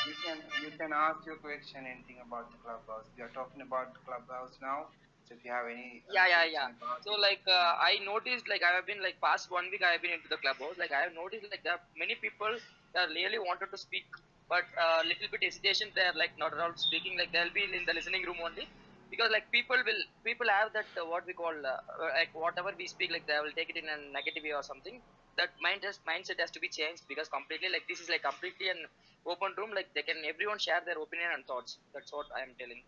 you 0.09 0.15
can 0.23 0.37
you 0.63 0.71
can 0.79 0.91
ask 1.05 1.25
your 1.29 1.37
question 1.47 1.87
anything 1.93 2.19
about 2.27 2.51
the 2.53 2.59
clubhouse 2.65 3.07
we 3.15 3.23
are 3.27 3.33
talking 3.39 3.63
about 3.67 3.93
the 3.95 4.03
clubhouse 4.09 4.59
now 4.67 4.77
so 5.25 5.35
if 5.37 5.47
you 5.47 5.51
have 5.51 5.67
any 5.75 6.03
uh, 6.03 6.13
yeah 6.17 6.27
yeah 6.33 6.45
yeah 6.57 6.69
so 7.07 7.15
like 7.27 7.51
uh, 7.59 7.73
i 7.89 7.93
noticed 8.11 8.51
like 8.53 8.63
i 8.69 8.73
have 8.77 8.87
been 8.91 9.01
like 9.07 9.19
past 9.27 9.51
one 9.59 9.71
week 9.75 9.83
i 9.89 9.91
have 9.95 10.03
been 10.07 10.15
into 10.19 10.31
the 10.35 10.41
clubhouse 10.45 10.77
like 10.83 10.95
i 10.99 11.03
have 11.05 11.15
noticed 11.23 11.47
like 11.55 11.63
there 11.63 11.75
are 11.79 11.83
many 12.03 12.15
people 12.27 12.59
that 12.95 13.15
really 13.19 13.39
wanted 13.49 13.71
to 13.75 13.79
speak 13.87 14.19
but 14.52 14.68
a 14.76 14.86
uh, 14.86 15.02
little 15.08 15.28
bit 15.32 15.42
hesitation 15.48 15.88
there 15.96 16.12
like 16.22 16.32
not 16.42 16.52
at 16.54 16.60
all 16.60 16.74
speaking 16.76 17.16
like 17.20 17.30
they'll 17.32 17.56
be 17.56 17.64
in 17.64 17.84
the 17.88 17.94
listening 17.98 18.24
room 18.28 18.40
only. 18.44 18.68
Because 19.12 19.30
like 19.32 19.46
people 19.56 19.80
will 19.88 20.02
people 20.28 20.48
have 20.48 20.72
that 20.76 20.88
uh, 21.00 21.04
what 21.12 21.24
we 21.28 21.32
call 21.32 21.56
uh, 21.72 21.80
like 22.20 22.32
whatever 22.44 22.72
we 22.76 22.86
speak 22.94 23.12
like 23.16 23.24
they 23.30 23.40
will 23.44 23.56
take 23.56 23.72
it 23.72 23.78
in 23.80 23.88
a 23.94 23.98
negative 24.12 24.44
way 24.44 24.52
or 24.60 24.64
something. 24.70 25.00
That 25.40 25.56
mind 25.64 25.80
has, 25.88 25.96
mindset 26.04 26.40
has 26.44 26.52
to 26.56 26.60
be 26.60 26.68
changed 26.68 27.08
because 27.08 27.28
completely 27.32 27.72
like 27.72 27.88
this 27.88 28.00
is 28.04 28.12
like 28.12 28.24
completely 28.24 28.68
an 28.68 28.84
open 29.24 29.56
room 29.56 29.72
like 29.72 29.88
they 29.96 30.04
can 30.04 30.20
everyone 30.28 30.60
share 30.60 30.84
their 30.84 31.00
opinion 31.00 31.32
and 31.36 31.44
thoughts. 31.48 31.80
That's 31.96 32.12
what 32.12 32.28
i 32.36 32.44
am 32.44 32.52
telling. 32.60 32.84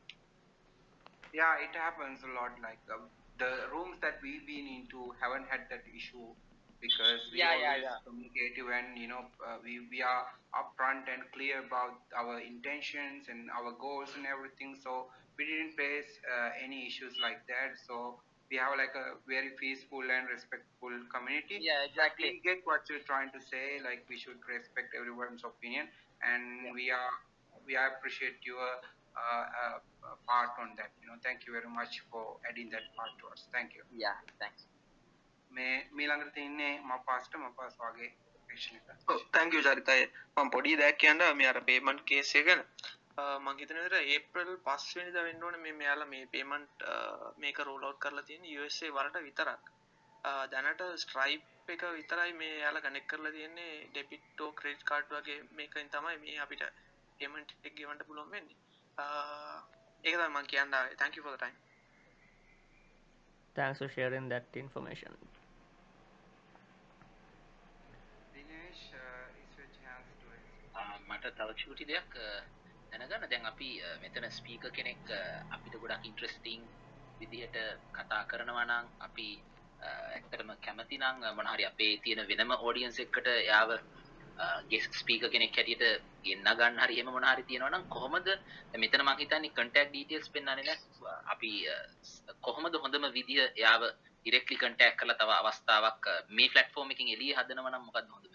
Yeah 1.33 1.57
it 1.65 1.73
happens 1.73 2.21
a 2.29 2.33
lot 2.37 2.61
like 2.61 2.81
um, 2.93 3.09
the 3.41 3.53
rooms 3.73 3.97
that 4.05 4.21
we've 4.21 4.45
been 4.45 4.69
into 4.69 5.17
haven't 5.21 5.49
had 5.49 5.65
that 5.73 5.89
issue 5.97 6.29
because 6.85 7.25
we 7.33 7.41
yeah, 7.41 7.57
always 7.57 7.81
yeah, 7.81 7.97
yeah. 7.97 8.05
communicative 8.05 8.69
and 8.69 9.01
you 9.01 9.09
know 9.09 9.25
uh, 9.41 9.57
we 9.65 9.89
we 9.89 10.05
are 10.05 10.29
upfront 10.53 11.09
and 11.09 11.25
clear 11.33 11.65
about 11.65 11.97
our 12.13 12.37
intentions 12.45 13.33
and 13.33 13.49
our 13.49 13.73
goals 13.81 14.13
and 14.21 14.29
everything. 14.29 14.77
So 14.77 15.09
we 15.41 15.49
didn't 15.49 15.73
face 15.81 16.21
uh, 16.29 16.53
any 16.61 16.85
issues 16.85 17.17
like 17.25 17.41
that. 17.49 17.81
So 17.89 18.21
we 18.53 18.61
have 18.61 18.77
like 18.77 18.93
a 18.93 19.17
very 19.25 19.57
peaceful 19.57 20.05
and 20.05 20.29
respectful 20.29 20.93
community. 21.09 21.65
Yeah 21.65 21.89
exactly 21.89 22.37
we 22.37 22.45
get 22.45 22.61
what 22.69 22.85
you're 22.93 23.07
trying 23.09 23.33
to 23.33 23.41
say 23.41 23.81
like 23.81 24.05
we 24.13 24.21
should 24.21 24.39
respect 24.45 24.93
everyone's 24.93 25.41
opinion 25.41 25.89
and 26.21 26.69
yeah. 26.69 26.77
we 26.77 26.93
are 26.93 27.15
we 27.65 27.73
appreciate 27.81 28.45
your 28.45 28.61
uh, 29.17 29.45
uh, 29.49 29.79
part 30.29 30.53
on 30.61 30.77
that 30.77 30.93
you 31.01 31.09
know. 31.09 31.17
Thank 31.25 31.49
you 31.49 31.57
very 31.57 31.71
much 31.73 32.05
for 32.13 32.37
adding 32.45 32.69
that 32.77 32.85
part 32.93 33.17
to 33.25 33.33
us. 33.33 33.49
Thank 33.57 33.73
you. 33.73 33.89
Yeah 33.89 34.21
thanks 34.37 34.69
මේ 35.57 35.75
මීළඟට 35.99 36.35
තින්නේ 36.39 36.75
මපාස්ට 36.91 37.41
මපාස් 37.45 37.81
වගේ 37.81 38.13
thank you 39.35 39.63
චරිතය. 39.67 40.01
මම 40.37 40.51
පොඩි 40.55 40.77
දැක් 40.81 40.99
කියන්න 40.99 41.23
මේ 41.39 41.49
අර 41.53 41.61
පේමන්ට් 41.71 42.05
කේසය 42.11 42.43
ගැන. 42.49 42.63
මං 43.45 43.59
හිතනට 43.61 43.97
ඒපල් 43.99 44.53
පස්වෙනිද 44.67 45.17
වෙන්න 45.27 45.45
ඕන 45.47 45.59
මේ 45.65 45.75
මෙයාලා 45.81 46.11
මේ 46.15 46.27
පේමන්ට් 46.35 46.87
මේක 47.43 47.59
රෝලෝඩ් 47.69 47.99
කරලා 48.05 48.27
තියෙන 48.29 48.47
USA 48.61 48.93
වලට 48.99 49.25
විතරක්. 49.27 49.73
දැනට 50.53 50.83
ස්ට්‍රයිප් 51.03 51.71
එක 51.75 51.85
විතරයි 51.99 52.33
මේ 52.41 52.55
යාල 52.65 52.81
කනෙක් 52.87 53.07
කරලා 53.13 53.35
තියෙන්නේ. 53.37 53.75
ඩෙපිටෝ 53.93 54.51
ක්‍රේට් 54.61 54.83
කාඩ් 54.91 55.15
වගේ 55.17 55.39
මේකින් 55.61 55.93
තමයි 55.95 56.19
මේ 56.25 56.41
අපිට 56.47 56.65
පේමන්ට් 57.21 57.55
එක 57.67 57.79
ගෙවන්ට 57.79 58.07
පුළුවන් 58.09 58.35
වෙන්නේ. 58.35 58.59
ඒක 60.05 60.17
තමයි 60.19 60.33
මං 60.35 60.51
කියන්න 60.55 60.81
thank 61.03 61.17
you 61.17 61.23
for 61.23 61.37
the 61.37 61.45
time. 61.45 61.57
Thanks 63.57 63.79
for 63.79 63.89
sharing 63.89 64.29
that 64.29 64.63
information 64.65 65.34
Uh, 70.75 70.99
මට 71.09 71.31
තව 71.39 71.51
චූටි 71.55 71.85
දෙයක් 71.87 72.15
uh, 72.19 72.43
දැනගන්න. 72.91 73.27
දැන් 73.31 73.47
අපි 73.47 73.69
uh, 73.81 73.97
මෙතන 74.03 74.27
ස්පීක 74.31 74.65
කෙනෙක් 74.73 75.11
අපිට 75.55 75.75
ගොඩක් 75.79 76.07
ඉන්ට්‍රස්ටිං 76.09 76.63
විදිහට 77.21 77.59
කතා 77.95 78.23
කරනවා 78.31 78.65
නම් 78.65 78.87
අපි 79.07 79.29
ඇත්තටම 79.83 80.51
කැමති 80.65 80.99
නම් 80.99 81.23
මොනහරි 81.39 81.65
අපේ 81.65 81.93
තියෙන 82.03 82.27
වෙනම 82.29 82.55
ඕඩියන්ස් 82.57 82.99
එක්කට 83.05 83.29
යාව 83.47 83.71
ගෙස් 84.71 84.89
ස්පීක 85.01 85.29
කෙනෙක් 85.31 85.55
හැටියට 85.57 85.85
ගෙන්න 86.25 86.51
ගන්න 86.59 86.83
හරි 86.85 86.99
එහෙම 86.99 87.13
මොන 87.13 87.29
හරි 87.31 87.47
තියෙනවා 87.49 87.71
නම් 87.71 87.87
කොහොමද? 87.89 88.29
මෙතන 88.77 89.05
මම 89.07 89.15
හිතන්නේ 89.23 89.55
contact 89.59 89.95
details 89.95 90.29
පෙන්වන්නේ 90.29 90.65
නැහැ. 90.65 91.15
අපි 91.33 91.51
කොහොමද 92.41 92.75
හොඳම 92.85 93.07
විදිය 93.19 93.43
යාව 93.57 93.83
directly 94.27 94.57
contact 94.57 94.97
කරලා 94.99 95.19
තව 95.21 95.31
අවස්ථාවක් 95.33 96.05
මේ 96.31 96.53
platform 96.55 96.91
එකකින් 96.91 97.13
එළිය 97.15 97.35
හදනවා 97.39 97.73
නම් 97.73 97.85
මොකක්ද 97.89 98.09
හොඳම 98.15 98.34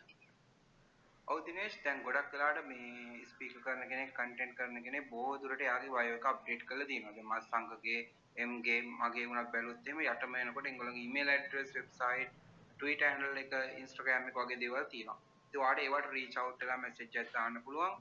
ඔව් 1.30 1.40
දිනේෂ් 1.48 1.76
දැන් 1.82 2.00
ගොඩක් 2.02 2.32
වෙලාවට 2.34 2.68
මේ 2.68 3.18
ස්පීකර් 3.32 3.58
කරන 3.66 3.82
කෙනෙක් 3.90 4.14
කන්ටෙන්ට් 4.14 4.54
කරන 4.60 4.78
කෙනෙක් 4.86 5.10
බොහෝ 5.10 5.34
දුරට 5.42 5.62
යාගේ 5.62 5.92
වයෝ 5.92 6.16
එක 6.16 6.26
අප්ඩේට් 6.26 6.64
කරලා 6.70 6.88
තියෙනවා. 6.92 7.14
දැන් 7.18 7.28
මස් 7.28 7.50
සංඝගේ 7.50 8.00
එම්ගේ 8.38 8.78
මගේ 8.94 9.28
වුණත් 9.28 9.52
බැලුවොත් 9.54 9.90
එහෙම 9.90 10.02
යටම 10.06 10.38
එනකොට 10.40 10.70
ඒගොල්ලෝගේ 10.72 11.04
email 11.04 11.30
address, 11.34 11.70
website, 11.76 12.34
Twitter 12.80 13.12
handle 13.12 13.44
එක, 13.44 13.54
Instagram 13.84 14.28
එක 14.32 14.42
වගේ 14.42 14.60
දේවල් 14.64 14.90
තියෙනවා. 14.94 15.18
ඉතින් 15.46 15.62
ඔයාලට 15.62 15.84
ඒවට 15.86 16.12
රීච් 16.16 16.42
අවුට් 16.42 16.66
වෙලා 16.66 16.82
මැසේජ් 16.82 17.22
එකක් 17.22 17.32
දාන්න 17.38 17.64
පුළුවන්. 17.64 17.96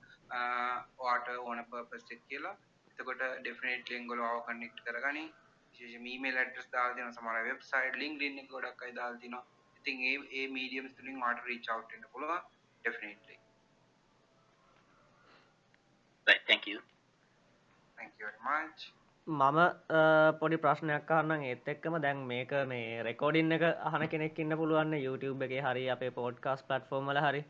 ඔයාට 0.99 1.33
ඕන 1.37 1.65
පර්පස් 1.71 2.11
එක 2.15 2.27
කියලා. 2.29 2.57
එතකොට 2.91 3.25
ඩෙෆිනට්ලි 3.39 3.99
ඒගොල්ලෝ 3.99 4.31
ආව 4.33 4.45
කනෙක්ට් 4.47 4.85
කරගනි. 4.87 5.31
විශේෂයෙන්ම 5.75 6.13
ඊමේල් 6.13 6.45
ඇඩ්‍රස් 6.45 6.71
දාලා 6.73 6.97
තියෙනවා 6.97 7.19
සමහර 7.19 7.49
වෙබ්සයිට්, 7.51 8.03
LinkedIn 8.03 8.45
එක 8.45 8.55
ගොඩක් 8.55 8.87
අය 8.87 9.01
දාලා 9.01 9.25
තියෙනවා. 9.25 9.47
ඉතින් 9.79 10.07
ඒ 10.11 10.21
ඒ 10.39 10.53
මීඩියම්ස් 10.55 10.97
තුලින් 10.97 11.21
ඔයාට 11.23 11.51
රීච් 11.51 11.75
අවුට් 11.75 11.93
වෙන්න 11.95 12.15
පුළුවන්. 12.15 12.55
Definitely. 12.85 13.37
Right 16.27 16.43
thank 16.47 16.67
you. 16.71 16.79
Thank 17.99 18.13
you 18.19 18.27
very 18.29 18.41
much. 18.49 18.81
මම 19.27 19.59
පොඩි 20.41 20.57
ප්‍රශ්නයක් 20.65 21.11
අහන්නම්. 21.19 21.47
ඒත් 21.53 21.67
එක්කම 21.75 21.97
දැන් 22.07 22.27
මේක 22.33 22.53
මේ 22.73 23.03
රෙකෝඩින් 23.09 23.57
එක 23.57 23.65
අහන 23.91 24.05
කෙනෙක් 24.15 24.39
ඉන්න 24.45 24.59
පුළුවන් 24.61 24.95
YouTube 25.07 25.47
එකේ 25.47 25.63
හරි 25.69 25.85
අපේ 25.97 26.11
පොඩ්කාස්ට් 26.21 26.69
ප්ලට්ෆෝම් 26.69 27.11
වල 27.13 27.21
හරි. 27.27 27.43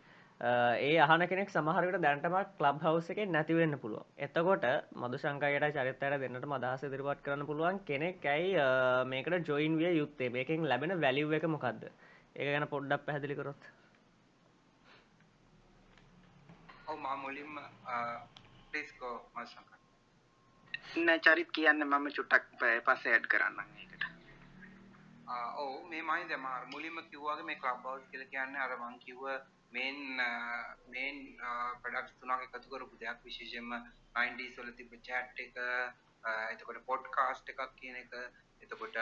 ඒ 0.89 0.91
අහන 1.05 1.23
කෙනෙක් 1.31 1.49
සමහරකට 1.55 2.03
දැන්ටමත් 2.07 2.51
ක්ලබ් 2.59 2.77
හවස් 2.85 3.11
එකේ 3.15 3.27
නැති 3.37 3.55
වෙන්න 3.61 3.79
පුළුවන්. 3.85 4.07
එතකොට 4.27 4.67
මදුශංකයට 5.03 5.67
චරිතයට 5.77 6.21
දෙන්නට 6.25 6.53
අදහස් 6.59 6.85
ඉදිරිපත් 6.89 7.25
කරන්න 7.27 7.49
පුළුවන් 7.51 7.81
කෙනෙක් 7.91 8.29
ඇයි 8.35 8.55
මේකට 9.13 9.49
ජොයින් 9.51 9.75
විය 9.81 9.93
යුත්තේ. 10.01 10.31
මේකෙන් 10.37 10.69
ලැබෙන 10.73 11.01
වැලියු 11.05 11.35
එක 11.39 11.47
මොකද්ද? 11.57 11.83
ඒක 12.39 12.49
ගැන 12.55 12.67
පොඩ්ඩක් 12.75 13.05
පැහැදිලි 13.07 13.39
මම 16.99 17.19
මුලින්ම 17.21 17.61
ප්ලීස් 18.71 18.95
ගෝ 18.99 19.17
මාසංක 19.35 19.71
නෑ 20.99 21.21
චරිත් 21.21 21.51
කියන්න 21.53 21.85
මම 21.85 22.07
චුට්ටක් 22.13 22.47
පස්සේ 22.85 23.13
ඇඩ් 23.13 23.27
කරන්නම් 23.29 23.77
ඒකට. 23.77 24.05
ඔවු 25.57 25.77
මේ 25.89 26.03
මහින්ද 26.05 26.35
මාර 26.39 26.67
මුලින්ම 26.69 26.99
කිව්වාගේ 27.07 27.47
මේ 27.47 27.59
ක්ලබ් 27.59 27.85
හවුස් 27.85 28.11
කියලා 28.11 28.29
කියන්නේ 28.29 28.63
අර 28.63 28.77
මං 28.79 28.99
කිව්ව 29.01 29.25
මේන් 29.71 29.99
මේන් 30.89 31.17
ප්‍රොඩක්ට්ස් 31.83 32.17
තුනක් 32.17 32.45
එකතු 32.47 32.71
කරපු 32.71 33.01
දෙයක් 33.01 33.25
විශේෂයෙන්ම 33.25 33.75
90s 34.17 34.57
වල 34.59 34.71
තිබ්බ 34.75 34.95
chat 35.03 35.43
එක 35.45 35.59
එතකොට 36.53 36.81
පොඩ්කාස්ට් 36.87 37.53
එකක් 37.55 37.77
කියන 37.77 37.97
එක 37.97 38.17
එතකොට 38.63 38.97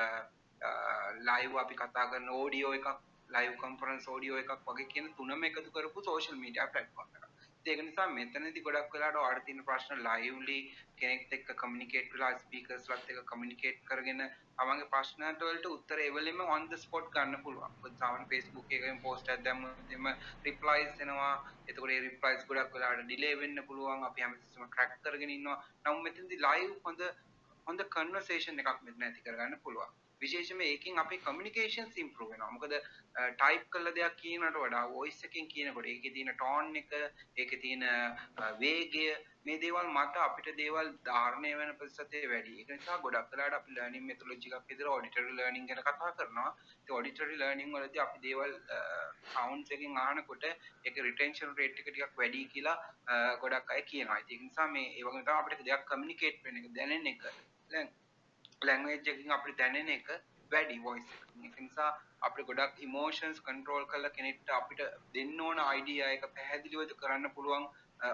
ලයිව් 1.22 1.56
අපි 1.56 1.74
කතා 1.76 2.08
කරන 2.08 2.28
ඕඩියෝ 2.34 2.74
එකක් 2.74 2.88
ලයිව් 3.30 3.54
කන්ෆරන්ස් 3.58 4.08
ඕඩියෝ 4.08 4.42
එකක් 4.42 4.66
වගේ 4.66 4.88
කියන 4.88 5.14
තුනම 5.14 5.44
එකතු 5.44 5.70
කරපු 5.70 6.04
සෝෂල් 6.04 6.36
මීඩියා 6.36 6.68
ප්ලැට්ෆෝම් 6.68 7.08
එකක් 7.12 7.25
ඒක 7.72 7.80
නිසා 7.84 8.06
මෙතනදි 8.16 8.64
ගොඩක් 8.66 8.92
වෙලාට 8.94 9.16
ඔයාලට 9.20 9.46
තියෙන 9.46 9.64
ප්‍රශ්න 9.68 10.02
ලයිව්ලි 10.06 10.58
කෙනෙක්ට 11.00 11.32
එක්ක 11.36 11.48
කමියුනිකේට් 11.62 12.12
වෙලා 12.14 12.30
ස්පීකර්ස්ලත් 12.42 13.10
එක්ක 13.12 13.22
කමියුනිකේට් 13.30 13.80
කරගෙන 13.88 14.22
තමන්ගේ 14.58 14.88
ප්‍රශ්නට 14.92 15.44
වලට 15.46 15.72
උත්තර 15.72 16.02
එවලෙම 16.04 16.40
on 16.46 16.68
the 16.70 16.78
spot 16.84 17.10
ගන්න 17.14 17.42
පුළුවන්. 17.44 17.76
මොකද 17.76 17.98
සාමාන්‍ය 18.02 18.26
Facebook 18.32 18.72
එකකින් 18.78 19.02
post 19.04 19.28
එකක් 19.28 19.44
දැම්මොත් 19.46 19.94
එම 19.98 20.08
replies 20.46 21.04
එනවා. 21.06 21.34
එතකොට 21.68 21.94
ඒ 21.96 22.00
replies 22.08 22.48
ගොඩක් 22.48 22.74
වෙලාට 22.76 23.06
delay 23.12 23.34
වෙන්න 23.42 23.62
පුළුවන්. 23.68 24.08
අපි 24.08 24.26
හැමතිස්සෙම 24.26 24.72
crack 24.76 24.98
කරගෙන 25.04 25.36
ඉන්නවා. 25.36 25.60
නමුත් 25.84 26.02
මෙතනදී 26.08 26.42
live 26.48 26.74
හොඳ 26.88 27.06
හොඳ 27.66 27.88
conversation 27.98 28.64
එකක් 28.64 28.82
මෙතන 28.86 29.06
ඇති 29.08 29.24
කරගන්න 29.26 29.62
පුළුවන්. 29.64 29.94
විශේෂම 30.20 30.60
ඒකින් 30.66 30.98
අපේ 31.04 31.22
කමියනිකේෂන්ස් 31.26 31.96
ඉම්ප්‍රූව් 32.04 32.32
වෙනවා. 32.32 32.50
මොකද 32.56 32.74
ටයිප් 33.38 33.64
කළ 33.72 33.94
දෙයක් 33.96 34.18
කියනට 34.22 34.58
වඩා 34.64 34.84
වොයිස් 34.96 35.22
එකෙන් 35.28 35.48
කියනකොට 35.54 35.88
ඒකේ 35.92 36.14
තියෙන 36.16 36.34
ටෝන් 36.34 36.76
එක, 36.82 36.92
ඒකේ 37.40 37.62
තියෙන 37.64 37.84
වේගය 38.60 39.06
මේ 39.46 39.58
දේවල් 39.62 39.88
මත 39.88 40.22
අපිට 40.22 40.48
දේවල් 40.60 40.88
ධාරණය 41.08 41.50
වෙන 41.58 41.72
ප්‍රතිශතය 41.80 42.22
වැඩි. 42.32 42.54
ඒක 42.60 42.70
නිසා 42.74 42.96
ගොඩක් 43.04 43.28
වෙලාවට 43.32 43.58
අපි 43.58 43.76
ලර්නින් 43.76 44.08
මෙතොලොජි 44.10 44.52
එකක් 44.58 44.70
විතර 44.70 44.88
ඔඩිටරි 44.94 45.36
ලර්නින් 45.40 45.68
ගැන 45.68 45.82
කතා 45.88 46.12
කරනවා. 46.18 46.50
ඒ 46.86 46.96
ඔඩිටරි 46.98 47.36
ලර්නින් 47.42 47.76
වලදී 47.76 48.02
අපි 48.06 48.24
දේවල් 48.24 48.56
සවුන්ඩ්ස් 49.34 49.76
එකෙන් 49.76 50.00
අහනකොට 50.06 50.48
ඒක 50.48 51.02
රිටෙන්ෂන් 51.08 51.54
රේට් 51.60 51.78
එක 51.82 51.92
ටිකක් 51.92 52.18
වැඩි 52.22 52.42
කියලා 52.54 52.76
ගොඩක් 53.44 53.76
අය 53.76 53.84
කියනවා. 53.92 54.18
ඒක 54.24 54.40
නිසා 54.48 54.66
මේ 54.74 54.88
ඒ 54.96 55.06
වගේම 55.06 55.24
තමයි 55.28 55.38
අපිට 55.38 55.64
දෙයක් 55.70 55.86
කමියුනිකේට් 55.92 56.42
වෙන 56.48 56.60
එක 56.62 56.68
දැනෙන 56.80 57.08
එක. 57.12 57.24
දැන් 57.70 57.94
ලැංග්වේජ් 58.62 58.98
එකකින් 59.06 59.32
අපිට 59.32 59.58
දැනෙන 59.58 59.88
එක 59.90 60.06
වැඩි 60.50 60.76
වොයිස් 60.80 61.08
එකකින්. 61.14 61.44
ඒක 61.44 61.56
නිසා 61.60 61.90
අපිට 62.20 62.46
ගොඩක් 62.48 62.78
ඉමෝෂන්ස් 62.80 63.42
කන්ට්‍රෝල් 63.42 63.84
කරලා 63.86 64.12
කෙනෙක්ට 64.12 64.54
අපිට 64.58 64.80
දෙන්න 65.14 65.40
ඕන 65.40 65.58
අයිඩියා 65.64 66.14
එක 66.14 66.24
පැහැදිලිවද 66.30 66.94
කරන්න 66.96 67.34
පුළුවන් 67.34 67.66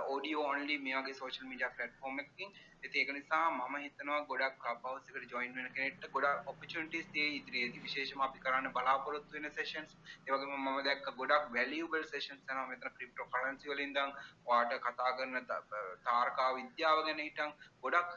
ඔඩියෝ 0.08 0.48
ඔන්ලි 0.48 0.78
මේ 0.78 0.98
වගේ 0.98 1.14
සෝෂල් 1.14 1.46
මීඩියා 1.46 1.74
ප්ලැට්ෆෝම් 1.76 2.18
එකකින්. 2.18 2.50
ඉතින් 2.82 3.00
ඒක 3.00 3.12
නිසා 3.12 3.44
මම 3.50 3.76
හිතනවා 3.78 4.18
ගොඩක් 4.24 4.58
ක්ලබ් 4.58 4.84
හවුස් 4.84 5.08
එකට 5.10 5.30
ජොයින් 5.30 5.54
වෙන 5.56 5.70
කෙනෙක්ට 5.72 6.10
ගොඩක් 6.10 6.50
ඔපචුනිටිස් 6.52 7.06
තියෙයි 7.14 7.38
ඉදිරියේදී 7.38 7.84
විශේෂයෙන්ම 7.86 8.26
අපි 8.26 8.44
කරන්න 8.44 8.74
බලාපොරොත්තු 8.74 9.36
වෙන 9.36 9.50
සෙෂන්ස්. 9.52 9.96
ඒ 10.26 10.32
වගේම 10.32 10.54
මම 10.58 10.82
දැක්ක 10.84 11.08
ගොඩක් 11.16 11.48
වැලියබල් 11.56 12.06
සෙෂන්ස් 12.10 12.42
යනවා 12.42 12.66
මෙතන 12.66 12.94
ක්‍රිප්ටෝ 12.96 13.30
කරන්සි 13.32 13.72
වලින් 13.72 13.88
ඉඳන් 13.88 14.14
ඔයාට 14.46 14.78
කතා 14.84 15.16
කරන 15.16 15.50
තාරකා 16.04 16.52
විද්‍යාව 16.54 17.04
ගැන 17.06 17.20
හිටන් 17.20 17.58
ගොඩක් 17.82 18.16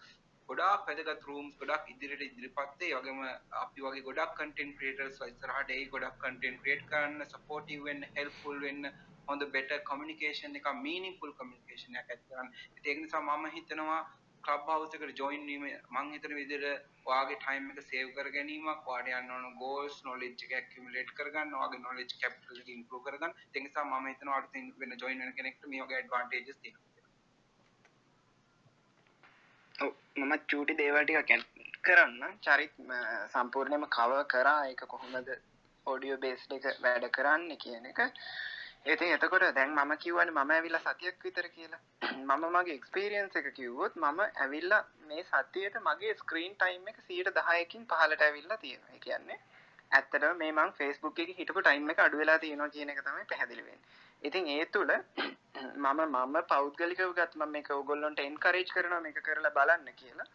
ගොඩාක් 0.50 0.88
වැදගත් 0.88 1.24
රූම්ස් 1.24 1.54
ගොඩක් 1.58 1.88
ඉදිරියට 1.92 2.26
ඉදිරිපත් 2.26 2.82
ඒ 2.82 2.94
වගේම 2.96 3.22
අපි 3.60 3.86
වගේ 3.86 4.04
ගොඩක් 4.04 4.36
කන්ටෙන්ට් 4.36 4.76
ක්‍රියේටර්ස් 4.78 5.22
ඉස්සරහට 5.26 5.72
ඒ 5.72 5.86
ගොඩක් 5.94 6.20
කන්ටෙන්ට් 6.22 6.62
ක්‍රියේට් 6.62 6.86
කරන්න 6.90 7.26
සපෝටිව් 7.30 7.88
වෙන්න 7.88 8.06
හෙල්ප්ෆුල් 8.18 8.60
වෙන්න 8.62 8.92
හොඳ 9.28 9.46
බෙටර් 9.52 9.82
කමියුනිකේෂන් 9.84 10.60
එක 10.60 10.70
මීනින්ග්ෆුල් 10.80 11.34
කමියුනිකේෂන් 11.40 11.98
එකක් 12.02 12.12
ඇති 12.12 12.30
කරන්න. 12.30 12.54
ඒක 12.80 12.98
නිසා 13.00 13.24
මම 13.24 13.50
හිතනවා 13.56 14.00
ක්ලබ් 14.44 14.68
හවුස් 14.70 14.96
එකට 14.96 15.20
ජොයින් 15.20 15.46
වීම 15.48 15.64
මං 15.92 16.14
හිතන 16.14 16.38
විදිහට 16.40 16.66
ඔයාගේ 17.06 17.40
ටයිම් 17.40 17.70
එක 17.72 17.80
සේව් 17.86 18.12
කර 18.16 18.32
ගැනීමක් 18.36 18.90
ඔයාට 18.90 19.14
යන්න 19.16 19.36
ඕන 19.38 19.60
ගෝල්ස් 19.62 19.98
නොලෙජ් 20.06 20.44
එක 20.48 20.58
ඇකියුමුලේට් 20.60 21.16
කරගන්න 21.18 21.56
ඔයාගේ 21.60 21.82
නොලෙජ් 21.82 22.14
කැපිටල් 22.16 22.62
එක 22.62 22.74
ඉම්ප්‍රූව් 22.76 23.08
කරගන්න. 23.08 23.34
ඒ 23.50 23.64
නිසා 23.66 23.86
මම 23.86 24.12
හිතනවා 24.12 24.36
ඔයාලට 24.36 24.82
වෙන 24.82 25.00
ජොයින් 25.02 25.24
වෙන 25.24 25.38
කෙනෙක්ට 25.40 25.72
මේ 25.72 25.82
වගේ 25.84 26.00
ඇඩ්වාන්ටේජස් 26.00 26.60
තියෙනවා. 26.60 26.85
මම 29.82 30.34
චූටි 30.50 30.78
දේවල්ටික 30.78 31.28
කැන් 31.28 31.44
කරන්න. 31.84 32.24
චරිත් 32.42 32.74
සම්පූර්ණයම 33.34 33.86
කව 33.90 34.24
කරා. 34.34 34.62
එක 34.68 34.84
කොහොමද 34.88 35.32
ඔඩියෝ 35.88 36.20
බේස් 36.20 36.46
එක 36.58 36.68
වැඩ 36.84 37.08
කරන්න 37.12 37.58
කියන 37.58 37.86
එක. 37.86 38.00
ඒති 38.86 39.10
එතකොට 39.14 39.46
දැන් 39.56 39.74
මම 39.74 39.92
කිව්වන 39.98 40.32
මම 40.32 40.52
ඇවිල්ලා 40.52 40.84
සතියක් 40.88 41.26
විතර 41.26 41.48
කියලා. 41.50 41.82
මම 42.30 42.46
මගේ 42.56 42.78
එක්ස්පීරියන්ස් 42.80 43.36
එක 43.36 43.50
කිව්වොත් 43.54 43.98
මම 43.98 44.22
ඇවිල්ලා 44.44 44.82
මේ 45.10 45.26
සතියට 45.26 45.82
මගේ 45.82 46.16
ස්ක්‍රීන් 46.22 46.56
ටයිම් 46.56 46.88
එක 46.88 47.04
සියට 47.08 47.34
දහයකින් 47.38 47.88
පහලට 47.92 48.22
ඇවිල්ලා 48.22 48.58
තියෙනවා. 48.58 49.04
කියන්නේ 49.06 49.40
ඇත්තටම 49.92 50.38
මේ 50.38 50.52
මං 50.54 50.76
ෆේස්බුක් 50.80 51.20
එක 51.20 51.38
හිටපු 51.40 51.62
ටයිම් 51.62 51.90
එක 51.90 52.00
අඩු 52.00 52.18
වෙලා 52.18 52.40
තියෙනවා 52.40 52.74
කියන 52.76 52.90
එක 52.90 53.04
තමයි 53.04 53.30
පැහැදිලි 53.30 53.68
වෙන්නේ. 53.68 54.04
ඉතින් 54.24 54.48
ඒ 54.50 54.66
තුළ 54.68 54.92
මම 55.76 56.00
මම 56.06 56.38
පෞද්ගලිකව 56.50 57.12
ගත් 57.16 57.36
මම 57.36 57.52
මේක 57.52 57.70
ඔයගොල්ලන්ට 57.72 58.20
එන්කරේජ් 58.20 58.70
කරනවා 58.70 59.02
මේක 59.02 59.20
කරලා 59.22 59.52
බලන්න 59.52 59.90
කියලා. 59.96 60.28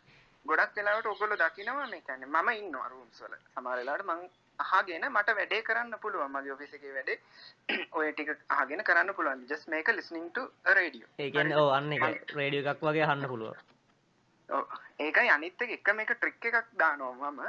ගොඩක් 0.47 0.76
වෙලාවට 0.76 1.07
ඔයගොල්ලෝ 1.07 1.39
දකිනවා 1.39 1.87
මේ 1.87 2.03
කියන්නේ. 2.03 2.28
මම 2.28 2.49
ඉන්නවා 2.53 2.89
රූම්ස් 2.89 3.22
වල. 3.22 3.35
සමහර 3.55 3.76
වෙලාවට 3.76 4.07
මං 4.07 4.22
අහගෙන 4.59 5.07
මට 5.09 5.37
වැඩේ 5.39 5.62
කරන්න 5.62 5.99
පුළුවන්. 6.01 6.33
මගේ 6.33 6.53
ඔෆිස් 6.53 6.74
එකේ 6.74 6.95
වැඩේ 6.95 7.18
ඔය 7.99 8.12
ටික 8.12 8.31
අහගෙන 8.51 8.85
කරන්න 8.85 9.14
පුළුවන්. 9.14 9.47
just 9.49 9.68
a 9.68 9.93
listening 9.93 10.31
to 10.33 10.47
a 10.64 10.74
radio. 10.74 11.07
ඒ 11.18 11.31
කියන්නේ 11.31 11.57
ඔව් 11.57 11.72
අන්න 11.72 11.93
එක. 11.93 12.35
රේඩියෝ 12.35 12.72
එකක් 12.72 12.83
වගේ 12.83 13.07
අහන්න 13.09 13.28
පුළුවන්. 13.28 13.59
ඔව්. 14.49 14.64
ඒකයි 14.99 15.31
අනිත් 15.31 15.62
එක. 15.62 15.76
එක 15.99 16.14
ට්‍රික් 16.14 16.45
එකක් 16.45 16.72
දානවා 16.78 17.31
මම. 17.31 17.43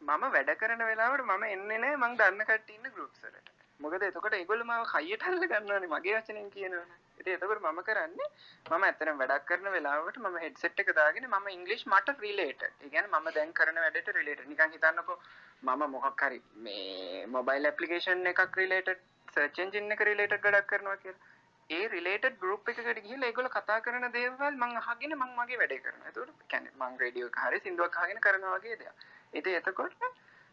මම 0.00 0.30
වැඩ 0.30 0.54
කරන 0.56 0.86
වෙලාවට 0.86 1.26
මම 1.26 1.50
එන්නේ 1.50 1.78
නැහැ. 1.78 1.96
මං 1.98 2.16
දන්න 2.16 2.44
කට්ටිය 2.44 2.76
ඉන්න 2.76 2.94
ගෲප්ස් 2.94 3.26
වලට 3.26 3.51
මොකද 3.80 4.02
එතකොට 4.06 4.34
ඒගොල්ලෝ 4.36 4.66
මාව 4.66 4.84
කයියට 4.90 5.24
අල්ල 5.28 5.40
ගන්නවානේ 5.42 5.92
මගේ 5.92 6.18
වචනෙන් 6.18 6.50
කියනවනේ. 6.50 6.98
ඉතින් 7.20 7.34
එතකොට 7.36 7.62
මම 7.62 7.80
කරන්නේ 7.88 8.28
මම 8.70 8.84
ඇත්තටම 8.88 9.22
වැඩක් 9.22 9.46
කරන 9.48 9.68
වෙලාවට 9.76 10.20
මම 10.22 10.38
හෙඩ්සෙට් 10.44 10.82
එක 10.82 10.92
දාගෙන 10.98 11.28
මම 11.28 11.48
ඉංග්‍රීසි 11.56 11.90
මට 11.92 12.16
රිලේටඩ්. 12.24 12.62
ඒ 12.80 12.88
කියන්නේ 12.88 13.12
මම 13.12 13.28
දැන් 13.36 13.52
කරන 13.58 13.82
වැඩේට 13.84 14.12
රිලේටඩ්. 14.18 14.48
නිකන් 14.52 14.74
හිතන්නකෝ 14.76 15.18
මම 15.62 15.82
මොකක් 15.94 16.24
හරි 16.26 16.40
මේ 16.66 17.26
මොබයිල් 17.36 17.70
ඇප්ලිකේෂන් 17.70 18.32
එකක් 18.32 18.58
රිලේටඩ්, 18.62 19.04
සර්ච් 19.34 19.62
එන්ජින් 19.66 19.96
එක 19.96 20.06
රිලේටඩ් 20.10 20.48
වැඩක් 20.48 20.70
කරනවා 20.72 20.96
කියලා. 21.04 21.28
ඒ 21.70 21.84
රිලේටඩ් 21.88 22.40
ගෲප් 22.40 22.70
එකකට 22.70 23.02
ගිහිල්ලා 23.02 23.28
ඒගොල්ලෝ 23.30 23.54
කතා 23.56 23.82
කරන 23.84 24.08
දේවල් 24.16 24.56
මම 24.56 24.80
අහගෙන 24.82 25.18
මම 25.18 25.36
මගේ 25.38 25.60
වැඩේ 25.60 25.82
කරනවා. 25.84 26.08
එතකොට 26.10 26.48
කියන්නේ 26.48 26.74
මම 26.80 26.98
රේඩියෝ 27.02 27.30
එක 27.32 27.38
හරි 27.44 27.60
සින්දුවක් 27.66 28.00
අහගෙන 28.02 28.24
කරනවා 28.26 28.58
වගේ 28.58 28.80
දෙයක්. 28.80 29.06
ඉතින් 29.32 29.60
එතකොට 29.60 30.10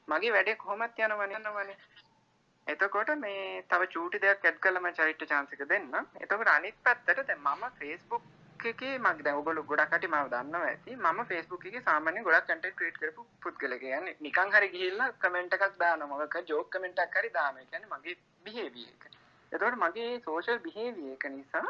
මගේ 0.07 0.35
වැඩේ 0.35 0.61
කොහොමත් 0.61 1.03
යනවනේ 1.07 1.39
යනවනේ. 1.39 1.79
එතකොට 2.68 3.10
මේ 3.16 3.62
තව 3.70 3.90
චූටි 3.94 4.18
දෙයක් 4.18 4.44
ඇඩ් 4.44 4.58
කරලා 4.58 4.80
මම 4.80 4.96
චරිත 4.98 5.22
chance 5.32 5.52
එක 5.52 5.68
දෙන්න. 5.68 5.92
එතකොට 6.20 6.48
අනිත් 6.48 6.76
පැත්තට 6.82 7.26
දැන් 7.26 7.40
මම 7.40 7.64
Facebook 7.80 8.24
එකේ 8.64 8.98
මම 8.98 9.22
දැන් 9.24 9.36
ඔයගොල්ලෝ 9.36 9.64
ගොඩක් 9.70 9.92
අටි 9.92 10.06
මම 10.06 10.28
දන්නවා 10.28 10.68
ඇති. 10.68 10.96
මම 10.96 11.20
Facebook 11.24 11.66
එකේ 11.66 11.80
සාමාන්‍යයෙන් 11.80 12.22
ගොඩක් 12.22 12.46
content 12.46 12.76
create 12.76 12.98
කරපු 13.00 13.26
පුද්ගලයෙක්. 13.42 13.84
يعني 13.84 14.10
නිකන් 14.20 14.54
හරි 14.54 14.68
ගිහිල්ලා 14.68 15.10
comment 15.24 15.56
එකක් 15.58 15.76
දානවා. 15.78 16.08
මොකක් 16.12 16.36
ජෝක් 16.50 16.70
comment 16.72 16.98
එකක් 16.98 17.18
හරි 17.20 17.28
දානවා. 17.28 17.62
ඒ 17.62 17.70
කියන්නේ 17.72 17.92
මගේ 17.94 18.16
behavior 18.44 18.88
එක. 18.94 19.04
එතකොට 19.52 19.76
මගේ 19.76 20.08
social 20.20 20.58
behavior 20.58 21.12
එක 21.12 21.26
නිසා 21.30 21.68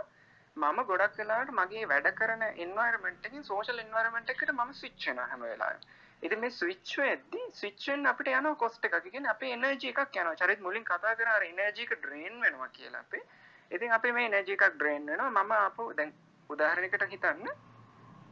මම 0.57 0.79
ගොඩක් 0.85 1.19
වෙලාවට 1.19 1.53
මගේ 1.61 1.85
වැඩ 1.85 2.09
කරන 2.21 2.43
environment 2.67 3.27
එකකින් 3.27 3.45
social 3.45 3.79
environment 3.79 4.29
එකකට 4.29 4.53
මම 4.53 4.73
switch 4.73 5.09
වෙනවා 5.09 5.27
හැම 5.27 5.41
වෙලාවෙම. 5.41 5.83
ඉතින් 6.24 6.40
මේ 6.40 6.52
ස්විච් 6.52 6.92
වෙද්දි 7.00 7.42
ස්විච් 7.54 7.84
වෙන්න 7.90 8.10
අපිට 8.12 8.30
යනවා 8.30 8.56
කොස්ට් 8.56 8.86
එකක්. 8.86 8.96
ඒ 8.96 9.12
කියන්නේ 9.12 9.32
අපේ 9.32 9.52
එනර්ජි 9.54 9.92
එකක් 9.92 10.16
යනවා. 10.16 10.36
චරිත 10.36 10.60
මුලින් 10.60 10.84
කතා 10.84 11.16
කරා 11.16 11.36
අර 11.36 11.44
එනර්ජි 11.44 11.86
එක 11.86 11.94
ඩ්‍රේන් 11.96 12.36
වෙනවා 12.42 12.70
කියලා 12.78 13.02
අපේ. 13.02 13.24
ඉතින් 13.72 13.92
අපේ 13.92 14.12
මේ 14.12 14.28
එනර්ජි 14.32 14.58
එකක් 14.58 14.66
ඩ්‍රේන් 14.76 15.06
වෙනවා. 15.06 15.32
මම 15.38 15.52
ආපහු 15.54 15.90
දැන් 15.94 16.14
උදාහරණයකට 16.50 17.06
හිතන්න 17.14 17.50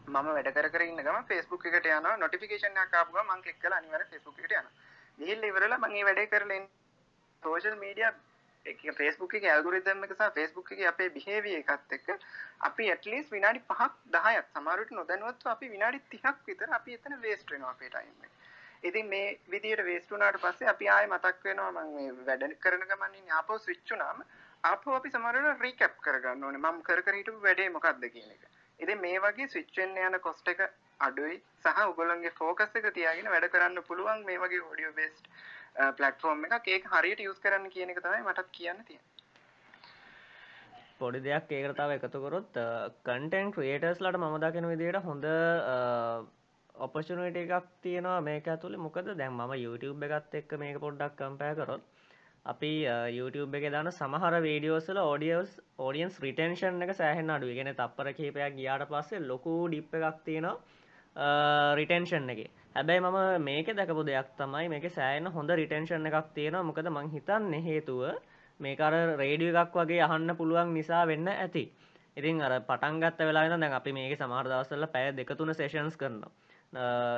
මම 0.08 0.28
වැඩ 0.28 0.50
කර 0.56 0.70
කර 0.74 0.84
ඉන්න 0.84 1.04
ගමන් 1.06 1.26
Facebook 1.32 1.66
එකට 1.66 1.88
යනවා 1.88 2.18
නොටිෆිකේෂන් 2.18 2.82
එකක් 2.84 2.96
ආපු 2.96 3.16
ගමන් 3.16 3.32
මම 3.32 3.44
ක්ලික් 3.44 3.60
කරලා 3.62 3.80
අනිවාර්යෙන් 3.82 4.12
Facebook 4.12 4.40
එකට 4.40 4.54
යනවා. 4.54 4.74
ගිහිල්ලා 5.20 5.52
ඉවරලා 5.52 5.80
මම 5.80 5.94
මේ 5.94 6.08
වැඩේ 6.10 6.32
කරලා 6.34 6.64
සෝෂල් 7.44 7.80
මීඩියා 7.84 8.14
ෆේස්බුක් 8.94 9.34
එක 9.34 9.46
ඇල්ගොරිතම් 9.46 10.04
එක 10.04 10.14
සහ 10.14 10.32
ෆේස්බුක් 10.34 10.72
එකේ 10.72 10.88
අපේ 10.88 11.10
බිහේවියර් 11.10 11.60
එකත් 11.60 11.94
එක්ක 11.94 12.10
අපි 12.62 12.90
ඇට්ලීස්ට් 12.90 13.32
විනාඩි 13.32 13.62
5ක් 13.70 13.92
10ක් 14.16 14.44
සමහරවිට 14.54 14.92
නොදැනුවත්ව 14.92 15.52
අපි 15.52 15.70
විනාඩි 15.70 16.02
30ක් 16.08 16.36
විතර 16.48 16.74
අපි 16.80 16.98
එතන 16.98 17.16
වේස්ට් 17.22 17.52
වෙනවා 17.52 17.72
අපේ 17.72 17.90
ටයිම් 17.90 18.26
එක. 18.26 18.34
ඉතින් 18.84 19.08
මේ 19.08 19.30
විදියට 19.50 19.86
වේස්ට් 19.86 20.12
වුණාට 20.12 20.42
පස්සේ 20.42 20.70
අපි 20.70 20.90
ආයෙ 20.90 21.08
මතක් 21.08 21.44
වෙනවා 21.44 21.72
මම 21.74 21.96
මේ 21.96 22.12
වැඩ 22.26 22.60
කරන 22.60 22.84
ගමන් 22.84 23.18
ඉන්නේ 23.22 23.38
ආපහු 23.40 23.60
ස්විච් 23.60 23.84
වුණාම 23.92 24.26
ආපහු 24.64 24.98
අපි 25.00 25.10
සමහරවිට 25.10 25.62
රීකැප් 25.62 25.98
කරගන්න 26.02 26.44
ඕනේ 26.44 26.64
මම 26.64 26.82
කර 26.84 27.02
කර 27.02 27.20
හිටපු 27.20 27.40
වැඩේ 27.42 27.70
මොකක්ද 27.70 28.06
කියන 28.08 28.32
එක. 28.32 28.44
ඉතින් 28.80 29.02
මේ 29.02 29.20
වගේ 29.20 29.48
ස්විච් 29.48 29.72
වෙන්න 29.78 29.98
යන 30.00 30.20
කොස්ට් 30.20 30.52
එක 30.54 30.66
අඩුයි 31.00 31.38
සහ 31.64 31.80
ඔයගොල්ලන්ගේ 31.84 32.34
ફોකස් 32.34 32.76
එක 32.76 32.90
තියාගෙන 32.94 33.30
වැඩ 33.30 33.50
කරන්න 33.50 33.84
පුළුවන් 33.84 34.26
මේ 34.26 34.42
වගේ 34.44 34.66
ඔඩියෝ 34.66 34.94
බේස්ඩ් 34.94 35.32
ප්ලට්ෆෝර්ම් 35.98 36.48
එකක්. 36.48 36.68
ඒක 36.70 36.90
හරියට 36.92 37.22
යූස් 37.22 37.40
කරන්න 37.40 37.70
කියන 37.70 37.94
එක 37.94 38.02
තමයි 38.02 38.24
මටත් 38.24 38.50
කියන්න 38.52 38.82
තියෙන්නේ. 38.84 39.14
පොඩි 41.00 41.20
දෙයක් 41.22 41.52
ඒකට 41.52 41.78
තව 41.78 41.98
එකතු 41.98 42.24
කරොත් 42.24 42.58
කන්ටෙන්ට් 43.06 43.54
ක්‍රියේටර්ස්ලාට 43.56 44.18
මම 44.18 44.38
දකින 44.44 44.70
විදිහට 44.72 45.04
හොඳ 45.04 45.28
ඔපචනට 46.76 47.38
එකක් 47.44 47.68
තියෙනවා 47.84 48.18
මේක 48.22 48.48
ඇතුළේ 48.48 48.84
මොකද 48.86 49.14
දැන් 49.14 49.34
මම 49.34 49.54
YouTube 49.58 50.08
එකත් 50.08 50.42
එක්ක 50.42 50.58
මේක 50.58 50.80
පොඩ්ඩක් 50.80 51.16
කම්පෑ 51.20 51.60
කරොත් 51.60 51.84
අපි 52.46 52.72
YouTube 53.12 53.60
එක 53.60 53.68
දාන 53.72 53.92
සමහර 53.92 54.40
වීඩියෝසල 54.40 55.00
ෝඩියස් 55.04 55.54
ෝඩියන්ස් 55.80 56.20
රිටේෂන් 56.26 56.86
එක 56.86 56.94
සෑහෙන් 56.96 57.30
අඩු 57.30 57.54
ගෙන 57.54 57.72
තප්පර 57.74 58.10
කහිපයක් 58.14 58.58
ගියාට 58.60 58.88
පස්සේ 58.88 59.24
ලොකු 59.24 59.56
ඩිප් 59.68 59.96
එකක් 60.00 60.24
තියෙනවා. 60.26 60.58
රිටේෂන් 61.76 62.30
එක. 62.30 62.42
හැබැයි 62.76 63.02
මම 63.02 63.44
මේක 63.44 63.68
දැකපු 63.72 64.04
දෙයක් 64.04 64.30
තමයි 64.38 64.70
මේක 64.70 64.86
සෑන 64.92 65.26
හොඳ 65.28 65.50
රිටේෂන් 65.52 66.06
එකක් 66.06 66.34
තියෙනවා. 66.34 66.64
මොකද 66.64 66.88
මං 66.88 67.10
හිතන්න 67.10 67.54
හේතුව 67.62 68.04
මේකර 68.60 68.94
රේඩිය 69.18 69.54
එකක් 69.56 69.74
වගේ 69.76 70.02
අහන්න 70.02 70.36
පුළුවන් 70.36 70.74
නිසා 70.74 71.06
වෙන්න 71.06 71.28
ඇති. 71.28 71.66
ඉතින් 72.18 72.42
අර 72.42 72.54
පටන්ගත්ත 72.62 73.20
වෙලා 73.22 73.50
දැන් 73.50 73.74
අපි 73.74 73.92
මේක 73.92 74.14
සමහර 74.16 74.46
දවසල්ල 74.46 74.88
පැය 74.88 75.12
දෙකතුන 75.14 75.54
සේෂන්ස් 75.54 75.98
කරනවා. 75.98 76.32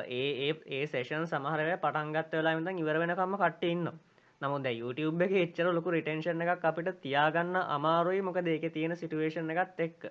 ඒ 0.09 0.53
ඒ 0.67 0.85
සේෂන් 0.87 1.27
සමහරය 1.27 1.75
පටන්ගත් 1.77 2.31
වෙලා 2.33 2.53
ඉඳන් 2.53 2.77
ඉවර 2.77 2.99
වෙනකම්ම 2.99 3.35
කට්ට 3.35 3.63
ඉන්න 3.65 3.91
නමුද 4.41 4.67
YouTube 4.71 5.21
එක 5.21 5.33
එච්චර 5.37 5.67
ලොකු 5.69 5.91
රිටෙන්ෂන් 5.91 6.41
එකක් 6.41 6.63
අපිට 6.63 7.01
තියාගන්න 7.01 7.55
අමාරුයි. 7.67 8.21
මොක 8.21 8.39
දෙක 8.41 8.71
තියෙන 8.73 8.95
සිටුවේෂන් 8.95 9.51
එකත් 9.53 9.79
එක්ක. 9.79 10.03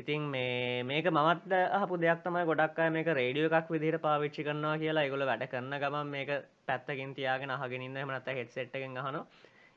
ඉතින් 0.00 0.22
මේ 0.32 0.82
මේක 0.84 1.06
මමත් 1.10 1.52
අහපු 1.78 1.96
දෙයක් 2.02 2.20
තමයි 2.24 2.44
ගොඩක් 2.50 2.78
අය 2.78 2.90
මේක 2.96 3.08
රේඩියෝ 3.18 3.50
එකක් 3.50 3.70
විදිහට 3.74 4.00
පාවිච්චි 4.06 4.44
කරනවා 4.46 4.76
කියලා. 4.82 5.04
ඒගොල්ලෝ 5.04 5.28
වැඩ 5.30 5.44
කරන 5.52 5.74
ගමන් 5.82 6.12
මේක 6.14 6.30
පැත්තකින් 6.68 7.14
තියාගෙන 7.16 7.50
අහගෙන 7.50 7.82
ඉන්න. 7.82 7.96
එහෙම 7.96 8.12
නැත්නම් 8.14 8.38
හෙඩ්සෙට් 8.40 8.76
එකෙන් 8.78 8.96
අහනවා. 9.02 9.26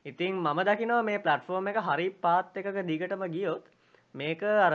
ඉතින් 0.06 0.34
මම 0.36 0.60
දකිනවා 0.68 1.02
මේ 1.02 1.18
ප්ලට්ෆෝර්ම් 1.26 1.70
එක 1.72 1.80
හරි 1.88 2.06
පාත් 2.24 2.56
එකක 2.56 2.78
දිගටම 2.90 3.24
ගියොත් 3.34 3.66
මේක 4.14 4.42
අර 4.66 4.74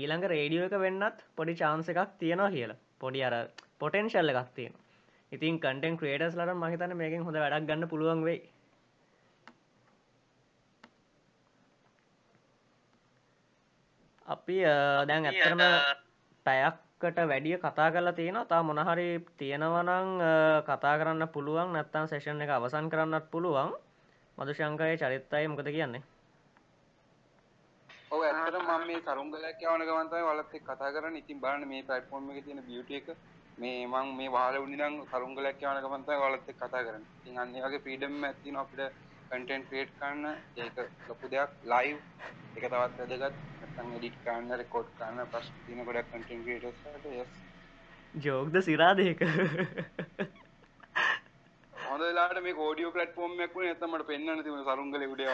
ඊළඟ 0.00 0.26
රේඩියෝ 0.34 0.68
එක 0.68 0.76
වෙන්නත් 0.84 1.24
පොඩි 1.36 1.54
chance 1.62 1.94
එකක් 1.94 2.18
තියෙනවා 2.20 2.50
කියලා. 2.50 2.78
පොඩි 3.02 3.22
අර 3.22 3.34
potential 3.78 4.34
එකක් 4.34 4.50
තියෙනවා. 4.58 4.84
ඉතින් 5.32 5.60
content 5.60 5.96
creators 6.00 6.34
ලට 6.34 6.56
මම 6.56 6.70
හිතන්නේ 6.74 7.00
මේකෙන් 7.02 7.26
හොඳ 7.26 7.38
වැඩක් 7.44 7.68
ගන්න 7.68 7.90
පුළුවන් 7.92 8.24
වෙයි. 8.28 8.40
අපි 14.28 14.58
දැන් 15.08 15.26
ඇත්තරම 15.26 15.62
පැයක්කට 16.46 17.18
වැඩිය 17.30 17.56
කතා 17.58 17.88
කරලා 17.90 18.12
තියෙනවා 18.12 18.50
තා 18.52 18.62
මොනහරි 18.62 19.08
තියෙනවනං 19.36 20.12
කතා 20.64 20.94
කරන්න 21.00 21.28
පුළුවන් 21.28 21.72
නැත්තම් 21.72 22.06
සේෂන් 22.06 22.44
එක 22.44 22.50
අවසන් 22.50 22.92
කරන්නත් 22.92 23.26
පුළුවන් 23.30 23.74
මදුශංකය 24.38 24.94
චරිත්තයි 25.02 25.48
මොකද 25.48 25.70
කියන්නේ 25.70 26.04
ඔව් 28.10 28.22
ඇත්තටම 28.24 28.62
මම 28.64 28.84
මේ 28.88 29.00
සරුංගලයක් 29.06 29.58
යවන 29.62 29.82
ගමන් 29.86 30.06
තමයි 30.10 30.22
ඔයාලත් 30.22 30.54
එක්ක 30.54 30.64
කතා 30.66 30.92
කරන්නේ. 30.92 31.20
ඉතින් 31.22 31.40
බලන්න 31.40 31.68
මේ 31.68 31.82
platform 31.82 32.30
එකේ 32.30 32.44
තියෙන 32.46 32.62
beauty 32.68 32.94
එක 32.98 33.08
මේ 33.58 33.86
මම 33.86 34.14
මේ 34.18 34.30
වහල 34.34 34.56
වුණේ 34.62 34.78
නම් 34.80 34.96
සරුංගලයක් 35.10 35.60
යවන 35.64 35.80
ගමන් 35.84 36.06
තමයි 36.06 36.16
ඔයාලත් 36.18 36.48
එක්ක 36.52 36.60
කතා 36.62 36.82
කරන්නේ. 36.86 37.10
ඉතින් 37.18 37.38
අන්න 37.38 37.54
ඒ 37.56 37.64
වගේ 37.64 37.82
freedom 37.86 38.24
එකක් 38.24 38.40
තියෙනවා 38.42 38.64
අපිට 38.64 38.96
content 39.30 39.68
create 39.68 39.92
කරන්න. 39.98 40.24
ඒක 40.56 40.76
ලොකු 41.08 41.30
දෙයක්. 41.34 41.50
live 41.64 42.00
ඒක 42.54 42.64
තවත් 42.64 42.74
වැදගත්. 43.12 43.36
නැත්නම් 43.78 43.96
edit 43.96 44.16
කරන්න, 44.24 44.50
record 44.58 44.88
කරන්න 44.98 45.30
ප්‍රශ්න 45.32 45.54
තියෙන 45.66 45.84
ගොඩක් 45.84 46.08
content 46.12 46.42
creators 46.44 46.78
වලට 46.84 47.06
yes. 47.12 47.32
ජෝක්ද 48.18 48.56
සිරාද 48.62 48.98
ඒක 49.00 49.20
හොඳ 51.82 52.02
වෙලාවට 52.02 52.42
මේක 52.42 52.58
audio 52.60 52.88
platform 52.90 53.32
එකක් 53.38 53.54
වුණේ 53.54 53.70
නැත්නම් 53.70 53.92
මට 53.92 54.08
පෙන්වන්න 54.08 54.42
තිබුණා 54.42 54.66
සරුංගලේ 54.70 55.08
උඩ. 55.08 55.22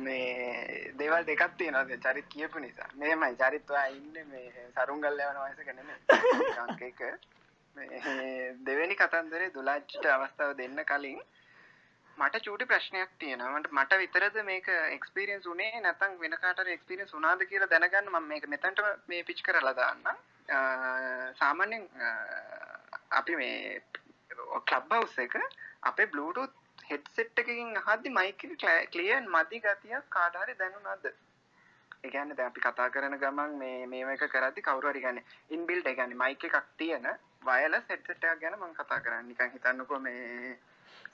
මේ 0.00 0.92
දේවල් 0.98 1.24
දෙකක් 1.24 1.42
තියෙනවා 1.56 1.98
චරිත් 1.98 2.28
කියපු 2.28 2.58
නිසා 2.58 2.90
මෙහෙමයි 2.94 3.34
චරිත් 3.36 3.66
ඔයා 3.70 3.88
ඉන්නේ 3.90 4.24
මේ 4.26 4.48
සරුංගල් 4.76 5.18
යවන 5.18 5.38
වයසක 5.42 5.70
නෙමෙයි 5.72 6.00
අංක 6.62 6.82
එක 6.84 7.00
මේ 7.76 8.54
දෙවෙනි 8.62 8.94
කතන්දරේ 8.96 9.52
දුලාච්චිට 9.52 10.06
අවස්ථාව 10.08 10.56
දෙන්න 10.56 10.80
කලින් 10.86 11.20
මට 12.18 12.42
චූටි 12.42 12.66
ප්‍රශ්නයක් 12.66 13.12
තියෙනවා 13.18 13.52
මට 13.52 13.72
මට 13.72 13.98
විතරද 13.98 14.36
මේක 14.44 14.68
එක්ස්පීරියන්ස් 14.68 15.46
උනේ 15.46 15.80
නැත්නම් 15.80 16.18
වෙන 16.18 16.36
කාට 16.38 16.58
හරි 16.58 16.72
එක්ස්පීරියන්ස් 16.72 17.14
වුණාද 17.14 17.46
කියලා 17.46 17.70
දැනගන්න 17.70 18.10
මම 18.10 18.28
මේක 18.28 18.48
මෙතනට 18.48 18.84
මේ 19.06 19.22
පිච් 19.24 19.42
කරලා 19.42 19.74
දාන්නම් 19.74 20.20
සාමාන්‍යයෙන් 21.34 21.88
අපි 23.12 23.36
මේ 23.36 23.82
ක්ලබ් 24.64 24.92
හවුස් 24.92 25.18
එක 25.18 25.36
අපේ 25.82 26.06
බ්ලූටූත් 26.06 26.54
හෙඩ්සෙට් 26.90 27.38
එකකින් 27.38 27.76
අහද්දි 27.78 28.10
මයික් 28.10 28.44
එක 28.46 28.64
ක්ලියර් 28.92 29.26
මදි 29.28 29.60
ගතියක් 29.60 30.06
කාට 30.10 30.36
හරි 30.36 30.54
දැනුණාද? 30.54 31.04
ඒ 32.04 32.10
කියන්නේ 32.10 32.36
දැන් 32.36 32.50
අපි 32.50 32.60
කතා 32.60 32.88
කරන 32.90 33.16
ගමන් 33.16 33.58
මේ 33.58 33.86
මේව 33.86 34.10
එක 34.10 34.24
කරද්දි 34.28 34.62
කවුරු 34.62 34.90
හරි 34.90 35.02
කියන්නේ 35.02 35.24
ඉන්බිල්ට් 35.50 35.86
ඒ 35.86 35.94
කියන්නේ 35.94 36.22
මයික් 36.22 36.44
එකක් 36.44 36.72
තියෙන 36.76 37.08
වයර්ලස් 37.42 37.86
හෙඩ්සෙට් 37.88 38.24
එකක් 38.24 38.40
ගැන 38.40 38.58
මම 38.58 38.74
කතා 38.74 39.00
කරන්නේ. 39.00 39.28
නිකන් 39.28 39.54
හිතන්නකෝ 39.54 40.00
මේ 40.00 40.58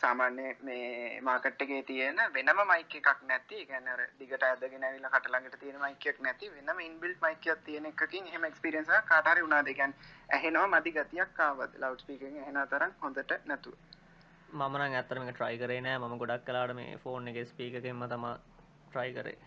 සාමාන්‍ය 0.00 0.46
මේ 0.62 1.20
මාකට් 1.22 1.62
එකේ 1.64 1.82
තියෙන 1.82 2.18
වෙනම 2.34 2.60
මයික් 2.70 2.94
එකක් 3.00 3.22
නැති, 3.22 3.66
කියන්නේ 3.66 3.92
අර 3.92 4.02
දිගට 4.20 4.42
ඇදගෙන 4.42 4.84
ඇවිල්ලා 4.84 5.12
කට 5.14 5.32
ළඟට 5.32 5.58
තියෙන 5.60 5.80
මයික් 5.80 6.06
එකක් 6.06 6.20
නැති 6.20 6.52
වෙනම 6.54 6.80
ඉන්බිල්ට් 6.80 7.20
මයික් 7.22 7.46
එකක් 7.46 7.64
තියෙන 7.64 7.86
එකකින් 7.86 8.26
එහෙම 8.26 8.44
එක්ස්පීරියන්ස් 8.44 8.90
එකක් 8.90 9.08
කාට 9.08 9.32
හරි 9.32 9.42
වුණාද? 9.42 9.72
කියන්නේ 9.72 9.98
ඇහෙනවා 10.32 10.72
මදි 10.74 10.92
ගතියක් 10.92 11.40
ආවද? 11.40 11.78
ලවුඩ් 11.78 12.04
ස්පීකර් 12.04 12.26
එකෙන් 12.26 12.42
ඇහෙන 12.42 12.62
තරම් 12.68 12.96
හොඳට 13.02 13.36
නැතුව. 13.46 13.76
මමන 14.54 14.82
ඇතරම 14.92 15.28
ට්‍රයි 15.28 15.58
කරේ 15.58 15.80
නෑ 15.82 15.98
ම 15.98 16.18
ගොඩක් 16.18 16.44
කලාට 16.46 16.74
මේ 16.74 16.96
ෆෝන් 16.98 17.28
එක 17.28 17.38
ස්පීකෙන්ම 17.48 18.04
තම 18.08 18.26
ට්‍රයි 18.88 19.14
කරේ 19.14 19.38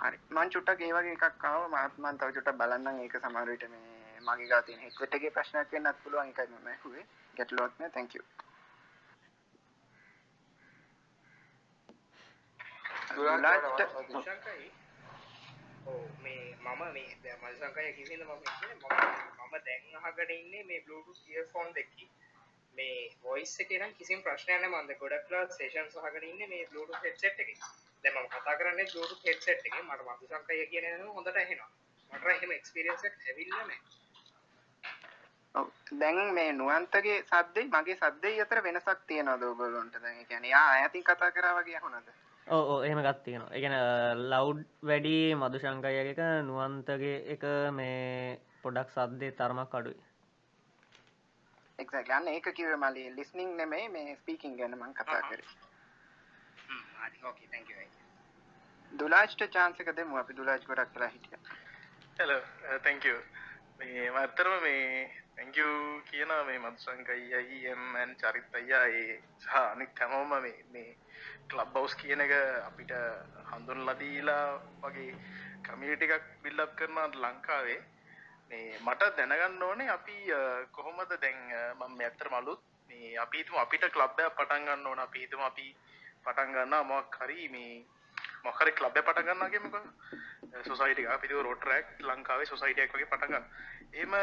හරි 0.00 0.18
මං 0.30 0.52
චුට්ටක් 0.52 0.82
ඒ 0.82 0.92
වගේ 0.96 1.16
එකක් 1.16 1.46
ආව 1.46 1.64
මාත්මන් 1.72 2.18
තව 2.18 2.36
චුට්ටක් 2.36 2.60
බලන්නම් 2.60 3.00
ඒක 3.00 3.16
සමහර 3.18 3.48
විට 3.48 3.66
මේ 3.70 3.99
මගේ 4.20 4.48
ගාව 4.48 4.64
තියෙන 4.64 4.80
හෙඩ්සෙට් 4.80 5.14
එකේ 5.16 5.30
ප්‍රශ්නයක් 5.30 5.72
වෙන්නත් 5.72 6.02
පුළුවන් 6.02 6.30
ඒකයි 6.30 6.46
මම 6.48 6.66
ඇහුවේ. 6.66 7.04
ගැටලුවක් 7.36 7.78
නෑ 7.78 7.90
thank 7.90 8.14
you. 8.14 8.22
මේ 16.20 16.56
මම 16.56 16.82
මේ 16.94 17.36
මල්සංකය 17.36 17.92
කිසිද 17.92 18.22
මම 18.22 18.32
මම 19.40 19.54
දැන් 19.66 19.96
අහකට 20.00 20.30
ඉන්නේ 20.30 20.64
මේ 20.64 20.80
Bluetooth 20.80 21.22
earphone 21.30 21.74
දෙකකින් 21.74 22.10
මේ 22.74 22.98
voice 23.22 23.54
එකේ 23.62 23.78
නම් 23.78 23.94
කිසිම 23.94 24.22
ප්‍රශ්නයක් 24.22 24.60
නැහැ. 24.60 24.82
මම 24.82 24.98
ගොඩක් 25.00 25.30
ලා 25.30 25.46
sessions 25.50 25.96
අහගෙන 25.98 26.24
ඉන්නේ 26.24 26.48
මේ 26.48 26.66
Bluetooth 26.66 27.02
headset 27.04 27.40
එකේ. 27.40 27.58
දැන් 28.04 28.14
මම 28.16 28.28
කතා 28.34 28.56
කරන්නේ 28.56 28.90
Bluetooth 28.92 29.24
headset 29.26 29.66
එකේ. 29.66 29.82
මට 29.82 30.02
මල්සංකය 30.08 30.66
කියන 30.66 30.90
නම 30.92 31.16
හොඳට 31.16 31.36
ඇහෙනවා. 31.36 31.70
මට 32.10 32.26
එහෙම 32.26 32.52
experience 32.52 33.04
එකක් 33.04 33.26
ඇවිල්ලා 33.26 33.66
නැහැ 33.66 33.99
දැන් 36.00 36.34
මේ 36.34 36.52
නුවන්තගේ 36.52 37.20
සද්දේ 37.24 37.68
මගේ 37.68 37.96
සද්දේ 37.96 38.40
අතර 38.42 38.62
වෙනසක් 38.62 39.06
තියෙනවද 39.06 39.42
ඔයගොල්ලන්ට? 39.42 40.02
දැන් 40.02 40.18
ඒ 40.18 40.24
කියන්නේ 40.24 40.50
යා 40.50 40.66
ඈතින් 40.72 41.04
කතා 41.04 41.30
කරා 41.30 41.54
වගේ 41.58 41.76
අහුණද 41.76 42.10
ඕ 42.46 42.82
එහෙම 42.82 43.02
ගත් 43.02 43.22
තියෙනවා. 43.24 43.50
එකන 43.52 43.74
ලව්ඩ් 44.30 44.64
වැඩි 44.82 45.16
මදුශංකය 45.34 45.96
එක 46.02 46.22
නුවන්තගේ 46.44 47.16
එක 47.34 47.44
මේ 47.72 48.38
පොඩක් 48.62 48.94
සද්දේ 48.96 49.32
තරමක් 49.32 49.74
අඩුයි. 49.74 50.00
එක්සැක්ට්ලි 51.78 52.14
අන්න 52.14 52.28
ඒක 52.28 52.52
කිව්වේ 52.54 52.80
මලි 52.84 53.04
ලිස්නින් 53.16 53.56
නෙමෙයි 53.56 53.88
මේ 53.88 54.16
ස්පීකින් 54.16 54.56
ගැන 54.56 54.78
මම 54.78 54.94
කතා 54.94 55.22
කරේ. 55.22 55.46
හ්ම්. 56.66 56.84
හරි. 56.98 57.18
ඕකේ 57.24 57.48
thank 57.48 57.70
you 57.70 57.80
දුලාජ්ට 58.92 59.46
chance 59.50 59.80
එක 59.80 59.96
දෙමු. 59.96 60.16
අපි 60.16 60.36
දුලාජ් 60.36 60.60
ගොඩක් 60.66 60.94
වෙලා 60.94 61.08
හිටියා. 61.08 61.40
Hello 62.18 62.38
uh, 62.38 62.78
thank 62.82 63.04
you. 63.04 63.16
මේ 63.78 64.10
මත්තරම 64.10 64.62
මේ 64.62 65.19
thank 65.40 65.56
you. 65.56 65.90
කියනවා 66.10 66.44
මේ 66.44 66.58
මදුසංකයි 66.58 67.34
අයිම් 67.34 67.82
චරිත් 68.14 68.54
අයියා 68.54 68.86
ඒ 68.88 69.12
සහ 69.38 69.54
අනිත් 69.54 70.00
හැමෝම 70.00 70.32
මේ 70.36 70.56
මේ 70.72 70.90
ක්ලබ් 71.48 71.68
බවස් 71.74 71.94
කියන 71.94 72.20
එක 72.20 72.32
අපිට 72.66 72.92
හඳුන්ලා 73.50 73.94
දීලා 74.00 74.44
වගේ 74.82 75.14
කමියුනිටි 75.62 76.08
එකක් 76.08 76.26
බිල්ඩ් 76.42 76.60
අප් 76.60 76.74
කරනවා 76.76 77.06
ලංකාවේ. 77.22 77.78
මේ 78.50 78.66
මට 78.80 79.10
දැනගන්න 79.18 79.62
ඕනේ 79.62 79.88
අපි 79.88 80.16
කොහොමද 80.72 81.14
දැන් 81.16 81.40
මම 81.78 81.96
මේ 81.96 82.08
ඇත්තටම 82.08 82.34
අලුත්. 82.34 82.60
මේ 82.90 83.16
අපි 83.18 83.38
හිතමු 83.38 83.58
අපිට 83.58 83.88
ක්ලබ් 83.88 84.20
එකක් 84.20 84.36
පටන් 84.36 84.66
ගන්න 84.66 84.86
ඕන. 84.86 84.98
අපි 84.98 85.24
හිතමු 85.24 85.44
අපි 85.44 85.66
පටන් 86.24 86.52
ගන්නවා 86.52 86.84
මොකක් 86.84 87.20
හරි 87.20 87.48
මේ 87.48 87.74
මොකක් 88.44 88.60
හරි 88.60 88.72
ක්ලබ් 88.72 88.96
එකක් 88.96 89.06
පටන් 89.06 89.28
ගන්නවා 89.28 89.50
කියමුකෝ 89.50 89.82
සොසයිටි 90.64 91.02
එකක් 91.02 91.12
අපි 91.14 91.28
හිතුව 91.28 91.42
රෝටරැක් 91.42 91.86
ලංකාවේ 92.02 92.46
සොසයිටි 92.46 92.84
එකක් 92.84 92.94
වගේ 92.94 93.08
පටන් 93.08 93.32
ගන්න. 93.32 93.44
එහෙම 93.92 94.14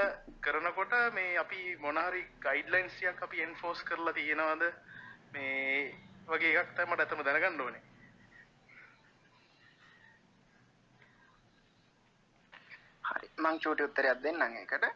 කරනකොට 0.41 0.95
මේ 1.13 1.37
අපි 1.37 1.61
මොන 1.77 1.99
හරි 1.99 2.23
ගයිඩ්ලයින්ස් 2.41 2.95
ටිකක් 2.95 3.21
අපි 3.23 3.43
එන්ෆෝස් 3.43 3.83
කරලා 3.83 4.13
තියෙනවද 4.13 4.65
මේ 5.33 5.83
වගේ 6.27 6.55
එකක් 6.55 6.73
තමයි 6.73 6.89
මට 6.89 7.05
අතම 7.05 7.23
දැනගන්න 7.23 7.61
ඕනේ. 7.61 7.83
හරි 13.09 13.29
මං 13.37 13.59
චූටි 13.59 13.87
උත්තරයක් 13.87 14.23
දෙන්නම් 14.23 14.41
ඒකට. 14.53 14.87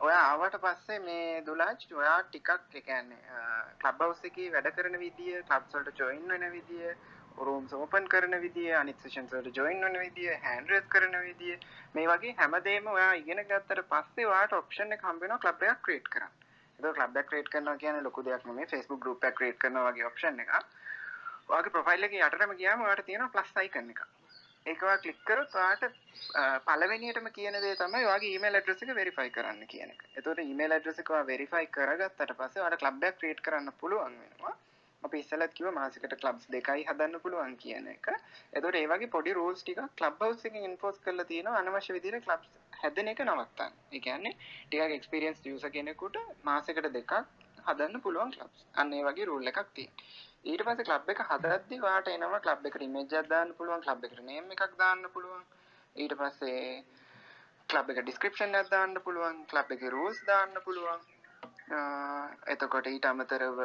ඔයා 0.00 0.22
ආවට 0.24 0.56
පස්සේ 0.60 0.98
මේ 1.00 1.42
දුලාජ් 1.46 1.88
ඔයා 1.94 2.18
ටිකක් 2.24 2.50
ඒ 2.52 2.82
කියන්නේ 2.82 3.40
ක්ලබ් 3.80 4.00
හවුස් 4.00 4.22
එකේ 4.24 4.52
වැඩ 4.54 4.70
කරන 4.76 4.98
විදිය, 4.98 5.42
ක්ලබ්ස් 5.48 5.74
වලට 5.74 5.98
ජොයින් 5.98 6.28
වෙන 6.28 6.46
විදිය, 6.52 6.94
රූම්ස් 7.38 7.72
ඕපන් 7.72 8.08
කරන 8.08 8.34
විදිය 8.42 8.72
අනිත් 8.80 9.00
සෙෂන්ස් 9.02 9.32
වලට 9.32 9.56
ජොයින් 9.56 9.80
වෙන 9.84 9.98
විදිය 10.00 10.34
හෑන්ඩ් 10.44 10.70
රේස් 10.70 10.86
කරන 10.94 11.16
විදිය 11.26 11.56
මේ 11.94 12.06
වගේ 12.10 12.34
හැමදේම 12.38 12.86
ඔයා 12.94 13.12
ඉගෙන 13.20 13.42
ගත්තට 13.50 13.84
පස්සේ 13.92 14.26
ඔයාට 14.26 14.56
ඔප්ෂන් 14.58 14.96
එක 14.96 15.04
හම්බ 15.08 15.26
වෙනවා 15.26 15.42
ක්ලබ් 15.44 15.62
එකක් 15.70 15.82
ක්‍රියේට් 15.88 16.08
කරන්න. 16.14 16.32
ඒක 16.78 16.94
ක්ලබ් 16.96 17.20
එකක් 17.22 17.28
ක්‍රියේට් 17.30 17.52
කරනවා 17.54 17.76
කියන්නේ 17.82 18.06
ලොකු 18.08 18.24
දෙයක් 18.24 18.46
නෙමෙයි 18.46 18.70
Facebook 18.72 19.02
group 19.04 19.24
එකක් 19.30 19.36
ක්‍රියේට් 19.38 19.60
කරනවා 19.64 19.92
වගේ 19.92 20.08
ඔප්ෂන් 20.10 20.42
එකක්. 20.44 20.56
ඔයාගේ 21.48 21.74
ප්‍රොෆයිල් 21.76 22.08
එකේ 22.08 22.24
යටටම 22.26 22.56
ගියාම 22.60 22.84
ඔයාට 22.88 23.06
තියෙනවා 23.06 23.34
ප්ලස් 23.36 23.56
අයිකන් 23.62 23.94
එකක්. 23.94 24.02
ඒක 24.66 24.82
ඔයා 24.82 24.98
ක්ලික් 25.04 25.24
කරොත් 25.28 25.54
ඔයාට 25.54 25.84
පළවෙනියටම 26.66 27.30
කියන 27.38 27.56
දේ 27.64 27.76
තමයි 27.80 28.04
ඔයාගේ 28.10 28.34
ඊමේල් 28.34 28.58
ඇඩ්‍රස් 28.58 28.82
එක 28.82 28.94
වෙරිෆයි 28.98 29.30
කරන්න 29.36 29.70
කියන 29.72 29.94
එක. 29.94 30.04
එතකොට 30.18 30.44
ඊමේල් 30.44 30.76
ඇඩ්‍රස් 30.76 31.00
එක 31.02 31.10
ඔයා 31.14 31.30
වෙරිෆයි 31.32 31.72
කරගත්තට 31.78 32.36
පස්සේ 32.42 32.62
ඔයාට 32.62 32.82
ක්ලබ් 32.84 33.08
එකක් 33.10 33.18
ක්‍රියේට් 33.22 33.42
කරන්න 33.48 33.72
පුළුවන් 33.80 34.20
වෙනවා. 34.20 34.54
අපි 35.04 35.18
ඉස්සෙල්ලත් 35.18 35.54
කිව්වා 35.54 35.74
මාසෙකට 35.74 36.14
ක්ලබ්ස් 36.20 36.48
දෙකයි 36.48 36.84
හදන්න 36.84 37.20
පුළුවන් 37.20 37.54
කියන 37.56 37.86
එක. 37.88 38.08
එතකොට 38.52 38.76
ඒ 38.76 38.86
වගේ 38.86 39.12
පොඩි 39.14 39.36
රූල්ස් 39.38 39.62
ටිකක් 39.62 39.94
ක්ලබ් 39.98 40.20
හවුස් 40.20 40.44
එකකින් 40.46 40.66
ඉන්ෆෝස් 40.68 40.98
කරලා 41.04 41.26
තියෙනවා 41.26 41.60
අනවශ්‍ය 41.60 41.96
විදිහට 41.96 42.26
ක්ලබ්ස් 42.26 42.50
හැදෙන 42.80 43.12
එක 43.12 43.22
නවත්තන්න. 43.24 43.78
ඒ 43.92 44.00
කියන්නේ 44.00 44.34
ටිකක් 44.38 44.98
එක්ස්පීරියන්ස් 44.98 45.46
යූසර් 45.46 45.70
කෙනෙකුට 45.70 46.20
මාසෙකට 46.44 46.90
දෙකක් 46.92 47.14
හදන්න 47.66 48.04
පුළුවන් 48.04 48.34
ක්ලබ්ස්. 48.34 48.66
අන්න 48.74 48.92
ඒ 48.92 49.02
වගේ 49.04 49.26
රූල් 49.26 49.50
එකක් 49.50 49.62
තියෙනවා. 49.74 50.10
ඊට 50.44 50.62
පස්සේ 50.66 50.86
ක්ලබ් 50.86 51.10
එක 51.12 51.20
හදද්දි 51.24 51.76
ඔයාට 51.80 52.08
එනවා 52.10 52.40
ක්ලබ් 52.44 52.64
එකට 52.68 52.82
ඉමේජ් 52.82 53.12
එකක් 53.14 53.28
දාන්න 53.28 53.50
පුළුවන්, 53.58 53.82
ක්ලබ් 53.82 54.06
එකට 54.06 54.22
නේම් 54.24 54.48
එකක් 54.54 54.72
දාන්න 54.78 55.04
පුළුවන්. 55.14 55.44
ඊට 55.96 56.14
පස්සේ 56.20 56.62
ක්ලබ් 57.68 57.92
එක 57.92 58.00
ඩිස්ක්‍රිප්ෂන් 58.00 58.58
එකක් 58.60 58.70
දාන්න 58.70 58.96
පුළුවන්, 59.04 59.38
ක්ලබ් 59.50 59.76
එකේ 59.76 59.92
රූල්ස් 59.94 60.22
දාන්න 60.26 60.58
පුළුවන්. 60.64 61.04
එතකොට 62.46 62.86
ඊට 62.86 63.06
අමතරව 63.06 63.60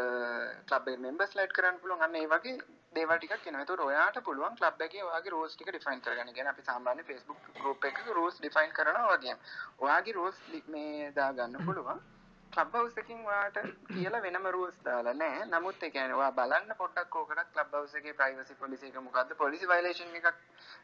ක්ලබ් 0.65 0.87
එකේ 0.87 1.03
මෙම්බර්ස් 1.05 1.33
ලයිට් 1.35 1.53
කරන්න 1.53 1.79
පුළුවන්. 1.81 2.03
අන්න 2.03 2.15
ඒ 2.15 2.27
වගේ 2.27 2.57
දේවල් 2.95 3.17
ටිකක් 3.17 3.47
එනවා. 3.47 3.61
ඒතකොට 3.61 3.81
ඔයාට 3.81 4.19
පුළුවන් 4.23 4.55
ක්ලබ් 4.55 4.81
එකේ 4.81 5.03
ඔයාගේ 5.03 5.31
රූල්ස් 5.31 5.55
ටික 5.55 5.69
ඩිෆයින් 5.69 6.01
කරගන්න. 6.01 6.33
කියන්නේ 6.33 6.53
අපි 6.53 6.63
සාමාන්‍ය 6.63 7.03
Facebook 7.03 7.49
group 7.55 7.85
එකක 7.85 8.03
රූල්ස් 8.13 8.37
ඩිෆයින් 8.37 8.71
කරනවා 8.73 9.15
වගේම. 9.15 9.41
ඔයාගේ 9.79 10.13
රූල්ස් 10.13 10.37
මේ 10.67 11.11
දාගන්න 11.13 11.65
පුළුවන්. 11.65 12.05
ක්ලබ් 12.53 12.73
හවුස් 12.73 12.95
එකකින් 12.97 13.25
ඔයාට 13.25 13.57
කියලා 13.87 14.21
වෙනම 14.21 14.47
රූල්ස් 14.49 14.77
දාලා 14.85 15.13
නැහැ. 15.15 15.47
නමුත් 15.47 15.83
ඒ 15.83 15.89
කියන්නේ 15.89 16.19
ඔයා 16.19 16.31
බලන්න 16.31 16.71
පොඩ්ඩක් 16.77 17.15
ඕකට 17.15 17.51
ක්ලබ් 17.55 17.73
හවුස් 17.73 17.97
එකේ 17.99 18.13
ප්‍රයිවසි 18.13 18.55
පොලිසි 18.61 18.87
එක 18.87 19.01
මොකද්ද? 19.01 19.33
පොලිසි 19.37 19.67
වයලේෂන් 19.67 20.15
එකක් 20.19 20.39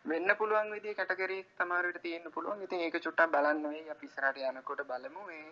වෙන්න 0.06 0.36
පුළුවන් 0.38 0.74
විදිහේ 0.74 0.98
කැටගරි 1.00 1.40
සමහර 1.54 1.88
විට 1.88 2.02
තියෙන්න 2.02 2.36
පුළුවන්. 2.36 2.62
ඉතින් 2.62 2.84
ඒක 2.86 3.00
චුට්ටක් 3.00 3.32
බලන්න 3.32 3.64
වෙයි. 3.68 3.90
අපි 3.90 4.06
ඉස්සරහට 4.06 4.44
යනකොට 4.50 4.86
බලමු. 4.92 5.26
ඒ 5.32 5.48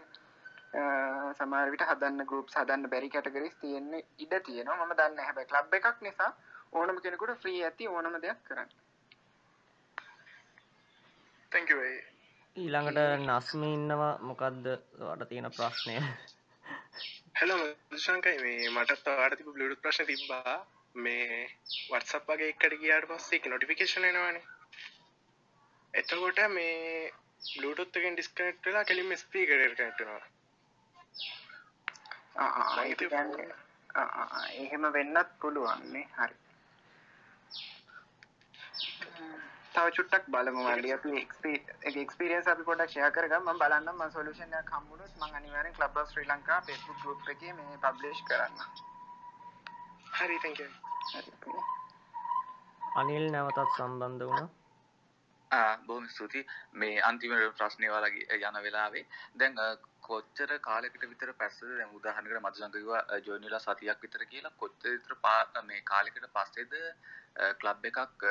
සමහර 0.74 1.72
විට 1.72 1.84
හදන්න 1.84 2.26
ගෲප්ස් 2.26 2.56
හදන්න 2.56 2.90
බැරි 2.90 3.10
කැටගරිස් 3.10 3.56
තියෙන්න 3.56 3.96
ඉඩ 3.96 4.36
තියෙනවා. 4.42 4.78
මම 4.78 4.94
දන්නේ 4.94 5.16
නැහැ. 5.16 5.26
හැබැයි 5.26 5.50
ක්ලබ් 5.50 5.74
එකක් 5.80 6.02
නිසා 6.02 6.32
ඕනම 6.74 7.02
කෙනෙකුට 7.02 7.42
ෆ්‍රී 7.42 7.64
ඇති 7.64 7.90
ඕනම 7.90 8.16
දෙයක් 8.22 8.40
කරන්න. 8.46 8.72
ඊළඟට 12.56 13.02
නස්ම 13.26 13.64
ඉන්නවා. 13.66 14.14
මොකක්ද 14.22 14.72
වට 15.02 15.30
තියෙන 15.30 15.52
ප්‍රශ්නය? 15.52 15.98
හෙලෝ 17.36 17.60
දුෂංකයි 17.92 18.38
මේ 18.40 18.72
මටත් 18.72 19.06
තිබ 19.36 19.50
බ්ලුඩ් 19.50 19.78
ප්‍රශ්න 19.80 20.08
තිබ්බා. 20.08 20.58
මේ 20.96 21.48
වත්සප් 21.90 22.28
වගේ 22.30 22.50
එකට 22.50 22.80
ගියාට 22.80 23.10
පස්සේ 23.10 23.50
නොටිෆිකේෂන් 23.50 24.06
එනවානේ. 24.06 24.46
එතකොට 25.94 26.46
මේ 26.50 27.12
බ්ලුටුත්ගෙන් 27.54 28.16
ඩිස්කනෙට් 28.16 28.66
වෙලා 28.66 28.84
කෙලින්ම 28.86 29.18
ස්පී 29.18 29.46
කරට 29.48 29.80
කනටනවා 29.80 30.22
එහෙම 34.62 34.84
වෙන්නත් 34.94 35.30
පුළුවන්නේ 35.42 36.06
හරි. 36.18 36.36
තව 39.74 39.86
චුට්ටක් 39.98 40.26
බලමු 40.36 40.62
මල්ලි 40.68 40.90
අපි 40.94 41.12
එක්ස්පීරියන්ස් 42.04 42.48
අපි 42.54 42.64
පොඩ්ඩක් 42.70 42.90
ෂෙයා 42.92 43.12
කරගමු. 43.18 43.52
මම 43.52 43.60
බලන්නම් 43.62 43.98
මම 43.98 44.12
සොලියුෂන් 44.16 44.54
එකක් 44.62 44.72
හම්බුනොත් 44.78 45.14
මම 45.18 45.36
අනිවාර්යෙන් 45.42 45.76
Clubhouse 45.98 46.10
Sri 46.14 46.28
Lanka 46.32 46.60
Facebook 46.70 47.00
group 47.04 47.30
එකේ 47.36 47.54
මේ 47.60 47.78
පබ්ලිෂ් 47.84 48.20
කරන්න 48.30 48.56
හරි 50.18 50.38
thank 50.40 50.58
you. 50.60 50.70
හරි 51.12 51.32
අනිල් 53.00 53.26
නැවතත් 53.32 53.60
සම්බන්ධ 53.78 54.26
වුණා. 54.30 54.50
බොහොම 55.86 56.06
ස්තුතියි. 56.10 56.46
මේ 56.74 57.02
අන්තිම 57.10 57.32
ප්‍රශ්නය 57.58 57.88
වලගේ 57.94 58.38
යන 58.50 58.58
වෙලාවේ. 58.66 59.06
දැන් 59.36 59.54
කොච්චර 60.12 60.52
කාලෙකට 60.68 61.08
විතර 61.12 61.34
පැස්සද? 61.42 61.64
දැන් 61.78 61.96
උදාහරණයකට 62.00 62.44
මధుසංග 62.46 62.76
කිව්වා 62.76 63.22
ජොයින් 63.28 63.48
වෙලා 63.48 63.64
සතියක් 63.66 64.06
විතර 64.06 64.26
කියලා. 64.34 64.58
කොච්චර 64.58 64.90
විතර 64.96 65.14
මේ 65.72 65.82
කාලෙකට 65.92 66.30
පස්සේද 66.38 66.78
ක්ලබ් 67.62 67.86
එකක් 67.92 68.24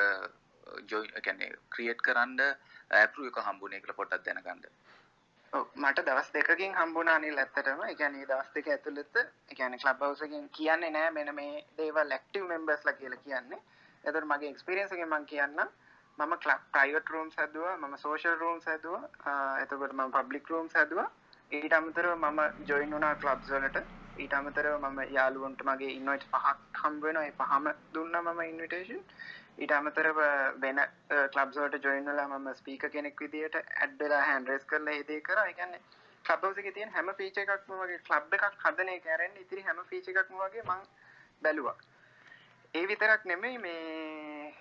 ජොයි 0.91 1.21
කියන්නේ 1.25 1.51
ක්‍රියේට් 1.75 2.01
කරන්න 2.07 2.39
ඇප්රූව් 3.01 3.27
එක 3.27 3.43
හම්බුනේ 3.47 3.81
කියලා 3.81 3.99
පොඩ්ඩක් 3.99 4.25
දැනගන්න. 4.25 4.65
ඔව් 5.53 5.65
මට 5.75 6.05
දවස් 6.07 6.29
දෙකකින් 6.33 6.75
හම්බුණා 6.79 7.15
අනිල් 7.19 7.39
ඇත්තටම. 7.43 7.81
ඒ 7.87 7.95
කියන්නේ 7.95 8.27
දවස් 8.31 8.51
දෙක 8.55 8.67
ඇතුළත 8.67 9.17
ඒ 9.17 9.55
කියන්නේ 9.55 9.81
ක්ලබ් 9.83 10.03
හවුස් 10.07 10.21
එකෙන් 10.27 10.49
කියන්නේ 10.57 10.91
නෑ. 10.97 11.11
මෙන්න 11.11 11.35
මේ 11.35 11.63
දේවල් 11.77 12.17
ඇක්ටිව් 12.17 12.45
මෙම්බර්ස්ලා 12.51 12.97
කියලා 12.99 13.23
කියන්නේ. 13.25 13.61
එතකොට 14.03 14.29
මගේ 14.33 14.51
එක්ස්පීරියන්ස් 14.53 14.93
එකෙන් 14.97 15.09
මම 15.09 15.25
කියන්නම්. 15.33 15.73
මම 16.19 16.37
ප්‍රයිවට් 16.73 17.11
රූම්ස් 17.15 17.41
හැදුවා. 17.41 17.75
මම 17.77 17.97
සෝෂල් 17.97 18.37
රූම්ස් 18.43 18.65
හැදුවා. 18.65 19.03
එතකොට 19.63 19.97
මම 19.99 20.15
පබ්ලික් 20.17 20.53
රූම්ස් 20.53 20.79
හැදුවා. 20.81 21.09
ඊට 21.51 21.73
අමතරව 21.73 22.11
මම 22.17 22.39
ජොයින් 22.67 22.91
වුණා 22.91 23.15
ක්ලබ්ස් 23.17 23.49
වලට 23.49 23.79
ඊට 24.17 24.33
අමතරව 24.33 24.75
මම 24.79 24.99
යාළුවන්ට 25.11 25.63
මගේ 25.65 25.91
ඉන්වයිට් 25.93 26.25
පහක් 26.29 26.81
හම්බ 26.81 27.03
වෙනවා 27.03 27.23
ඒ 27.25 27.33
පහම 27.39 27.65
දුන්නා 27.93 28.21
මම 28.23 28.41
ඉන්විටේෂන් 28.43 29.01
ඊට 29.57 29.73
අමතරව 29.73 30.21
වෙන 30.59 30.79
ක්ලබ්ස් 31.09 31.57
වලට 31.57 31.83
ජොයින් 31.83 32.05
වෙලා 32.05 32.27
මම 32.29 32.47
ස්පීකර් 32.55 32.89
කෙනෙක් 32.89 33.19
විදියට 33.19 33.57
ඇඩ් 33.57 33.97
වෙලා 33.99 34.21
හෑන්ඩ් 34.21 34.47
රේස් 34.47 34.65
කරලා 34.65 34.93
ඒ 34.93 35.03
දේ 35.09 35.21
කරා. 35.21 35.45
ඒ 35.45 35.53
කියන්නේ 35.53 35.81
ක්ලබ් 36.25 36.43
හවුස් 36.43 36.57
එකේ 36.57 36.71
තියෙන 36.71 36.91
හැම 36.91 37.11
ෆීචර් 37.17 37.41
එකක්ම 37.45 37.77
වගේ 37.79 38.01
ක්ලබ් 38.07 38.35
එකක් 38.37 38.65
හදන 38.65 38.89
එක 38.89 39.07
ඇරෙන්න 39.07 39.39
ඉතිරි 39.43 39.63
හැම 39.63 39.83
ෆීචර් 39.89 40.11
එකක්ම 40.13 40.39
වගේ 40.39 40.63
මම 40.63 40.81
බැලුවා. 41.41 41.77
ඒ 42.73 42.85
විතරක් 42.87 43.23
නෙමෙයි 43.29 43.57
මේ 43.57 44.53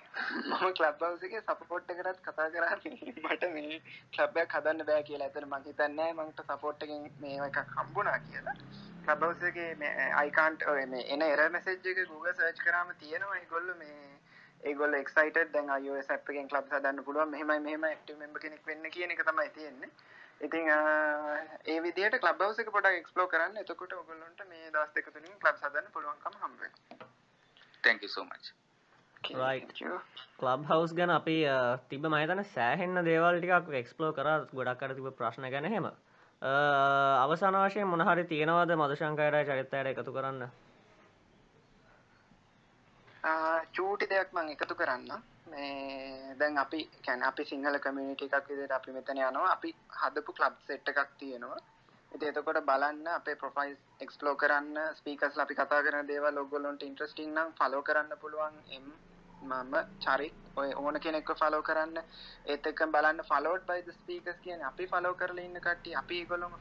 මම 0.44 0.72
ක්ලබ් 0.76 1.02
හවුස් 1.02 1.20
එකේ 1.26 1.40
සපෝට් 1.42 1.90
එකටත් 1.92 2.22
කතා 2.24 2.46
කරා 2.54 2.78
මට 2.84 3.50
මේ 3.52 3.76
ක්ලබ් 4.14 4.40
එකක් 4.42 4.54
හදන්න 4.56 4.86
බෑ 4.88 5.02
කියලා. 5.08 5.28
එතන 5.30 5.46
මම 5.48 5.66
හිතන්නේ 5.66 5.88
නැහැ 5.98 6.16
මන්ට 6.16 6.40
සපෝට් 6.48 6.82
එකෙන් 6.86 7.04
මේ 7.20 7.36
එකක් 7.44 7.60
හම්බුණා 7.76 8.16
කියලා. 8.24 8.56
ක්ලබ් 9.04 9.22
හවුස් 9.26 9.44
එකේ 9.50 9.68
මේ 9.82 10.08
I 10.24 10.32
can't 10.38 10.64
මේ 10.94 11.04
එන 11.16 11.22
error 11.28 11.46
message 11.56 11.86
එක 11.92 12.00
Google 12.08 12.34
search 12.40 12.64
කරාම 12.64 12.90
තියෙනවා 13.04 13.38
ඒගොල්ලෝ 13.42 13.76
මේ 13.84 14.00
ඒගොල්ල 14.72 14.98
එක්සයිටඩ් 15.00 15.54
දැන් 15.54 15.70
iOS 15.76 16.10
app 16.16 16.34
එකෙන් 16.34 16.50
clubs 16.54 16.74
හදන්න 16.76 17.06
පුළුවන් 17.10 17.32
මෙහෙමයි 17.36 17.60
මෙහෙම 17.68 17.88
active 17.92 18.18
member 18.24 18.42
කෙනෙක් 18.46 18.66
වෙන්න 18.72 18.90
කියන 18.96 19.14
එක 19.16 19.24
තමයි 19.30 19.48
තියෙන්නේ. 19.60 19.92
ඉතින් 20.48 20.74
ඒ 20.74 21.78
විදිහට 21.86 22.18
club 22.26 22.44
house 22.46 22.60
එක 22.66 22.74
පොඩ්ඩක් 22.74 23.00
explore 23.04 23.32
කරන්න. 23.36 23.62
එතකොට 23.64 23.96
ඔයගොල්ලන්ට 24.00 24.44
මේ 24.52 24.68
දවස් 24.74 24.92
දෙක 24.98 25.14
තුනින් 25.14 25.40
clubs 25.46 25.66
හදන්න 25.68 25.92
පුළුවන්කම 25.96 26.42
හම්බ 26.42 26.66
වෙනවා. 26.66 27.09
Thank 27.82 28.02
you 28.02 28.10
so 28.10 28.24
much. 28.24 28.52
right 29.34 29.72
club 30.38 30.64
house 30.66 30.92
ගැන 30.94 31.10
අපි 31.10 31.36
තිබ්බ 31.88 32.04
මම 32.04 32.16
හිතන්නේ 32.16 32.46
සෑහෙන්න 32.50 33.04
දේවල් 33.04 33.40
ටිකක් 33.40 33.76
explore 33.80 34.14
කරා 34.14 34.38
ගොඩක් 34.52 34.82
අර 34.82 34.94
තිබ්බ 34.94 35.10
ප්‍රශ්න 35.18 35.50
ගැන 35.50 35.64
එහෙම. 35.64 35.90
අවසාන 37.22 37.60
වශයෙන් 37.62 37.88
මොන 37.88 38.02
හරි 38.02 38.24
තියෙනවද 38.26 38.76
මధుශංකයරයි 38.76 39.44
චරිතයර 39.44 39.86
එකතු 39.88 40.12
කරන්න? 40.12 40.48
චූටි 43.72 44.06
දෙයක් 44.06 44.32
මං 44.32 44.48
එකතු 44.50 44.74
කරන්න 44.74 45.22
මේ 45.46 46.34
දැන් 46.38 46.58
අපි 46.58 46.80
කැන 47.04 47.22
අපි 47.22 47.44
සිංහල 47.44 47.78
කමියනිට 47.78 48.22
එකක් 48.24 48.48
විදිහට 48.48 48.72
අපි 48.72 48.92
මෙතන 48.92 49.20
යනවා 49.20 49.52
අපි 49.52 49.74
හදපු 49.98 50.32
ක්ලබ් 50.32 50.54
සෙට් 50.66 50.88
එකක් 50.88 51.10
තියෙනවා 51.18 51.60
ඉතින් 52.12 52.28
එතකොට 52.30 52.60
බලන්න 52.62 53.06
අපේ 53.10 53.36
ප්‍රොෆයිල් 53.36 53.76
එක්ස්ප්ලෝර් 54.00 54.36
කරන්න 54.36 54.78
ස්පීකර්ස්ලා 54.94 55.44
අපි 55.44 55.54
කතා 55.54 55.80
කරන 55.82 56.08
දේවල් 56.08 56.42
ඔයගොල්ලන්ට 56.42 56.82
ඉන්ටරෙස්ටිං 56.82 57.34
නම් 57.34 57.50
ෆලෝ 57.54 57.82
කරන්න 57.82 58.20
පුළුවන් 58.20 58.56
එම් 58.70 58.86
මම 59.42 59.74
චරිත් 60.00 60.36
ඔය 60.56 60.70
ඕන 60.76 61.00
කෙනෙක්ව 61.00 61.34
ෆලෝ 61.36 61.62
කරන්න 61.62 61.98
ඒත් 62.46 62.66
එක්කම 62.66 62.92
බලන්න 62.92 63.24
followed 63.24 63.66
by 63.66 63.80
the 63.82 63.94
speakers 63.94 64.40
කියන්නේ 64.40 64.70
අපි 64.70 64.88
ෆලෝ 64.88 65.14
කරලා 65.16 65.44
ඉන්න 65.44 65.60
කට්ටිය 65.60 65.94
අපි 65.96 66.20
ඒගොල්ලොම 66.20 66.56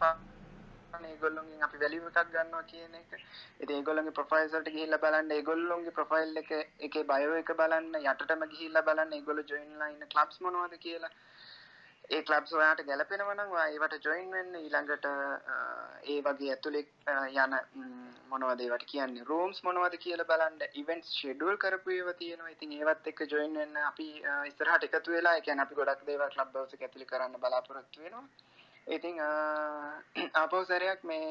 ඒගොල්ලොන්ගෙන් 0.93 1.63
අපි 1.63 1.77
වැලියු 1.77 2.07
එකක් 2.11 2.29
ගන්නවා 2.29 2.63
කියන 2.63 2.95
එක. 2.95 3.11
ඉතින් 3.59 3.75
ඒගොල්ලොන්ගේ 3.75 4.15
ප්‍රොෆයිල්ස් 4.19 4.53
වලට 4.53 4.71
ගිහිල්ලා 4.75 5.01
බලන්න 5.03 5.31
ඒගොල්ලොන්ගේ 5.31 5.95
ප්‍රොෆයිල් 5.97 6.39
එක 6.41 6.51
එකේ 6.87 7.03
බයෝ 7.05 7.35
එක 7.41 7.51
බලන්න 7.59 7.99
යටටම 8.01 8.45
ගිහිල්ලා 8.53 8.85
බලන්න 8.87 9.13
ඒගොල්ලෝ 9.13 9.49
ජොයින් 9.51 9.73
වෙලා 9.73 9.89
ඉන්න 9.89 10.09
ක්ලබ්ස් 10.13 10.41
මොනවද 10.41 10.79
කියලා. 10.79 11.13
ඒ 12.09 12.21
ක්ලබ්ස් 12.23 12.53
ඔයාට 12.53 12.79
ගැලපෙනවා 12.85 13.33
නම් 13.35 13.51
ඔයා 13.55 13.67
ඒවට 13.71 14.05
ජොයින් 14.05 14.31
වෙන්න 14.35 14.55
ඊළඟට 14.59 15.05
ඒ 16.05 16.15
වගේ 16.27 16.49
ඇතුලේ 16.53 16.85
යන 17.43 17.53
මොනවද 18.31 18.63
ඒවට 18.65 18.85
කියන්නේ 18.91 19.27
රූම්ස් 19.27 19.59
මොනවද 19.67 19.97
කියලා 20.05 20.27
බලන්න 20.31 20.77
ඉවෙන්ට්ස් 20.81 21.11
ෂෙඩියුල් 21.11 21.59
කරපු 21.63 21.93
ඒවා 21.95 22.17
තියෙනවා. 22.21 22.53
ඉතින් 22.55 22.73
ඒවත් 22.77 23.11
එක්ක 23.11 23.21
ජොයින් 23.33 23.59
වෙන්න 23.61 23.81
අපි 23.83 24.07
ඉස්සරහට 24.49 24.87
එකතු 24.89 25.15
වෙලා 25.15 25.35
ඒ 25.35 25.45
කියන්නේ 25.47 25.67
අපි 25.67 25.79
ගොඩක් 25.81 26.05
දේවල් 26.07 26.33
ක්ලබ් 26.35 26.55
හවුස් 26.55 26.77
එක 26.77 26.87
ඇතුලේ 26.87 27.11
කරන්න 27.11 27.41
බලාපොරොත්තු 27.43 28.05
වෙනවා. 28.05 28.25
ඉතින් 28.89 29.17
ආපහු 30.41 30.59
සැරයක් 30.63 31.01
මේ 31.03 31.25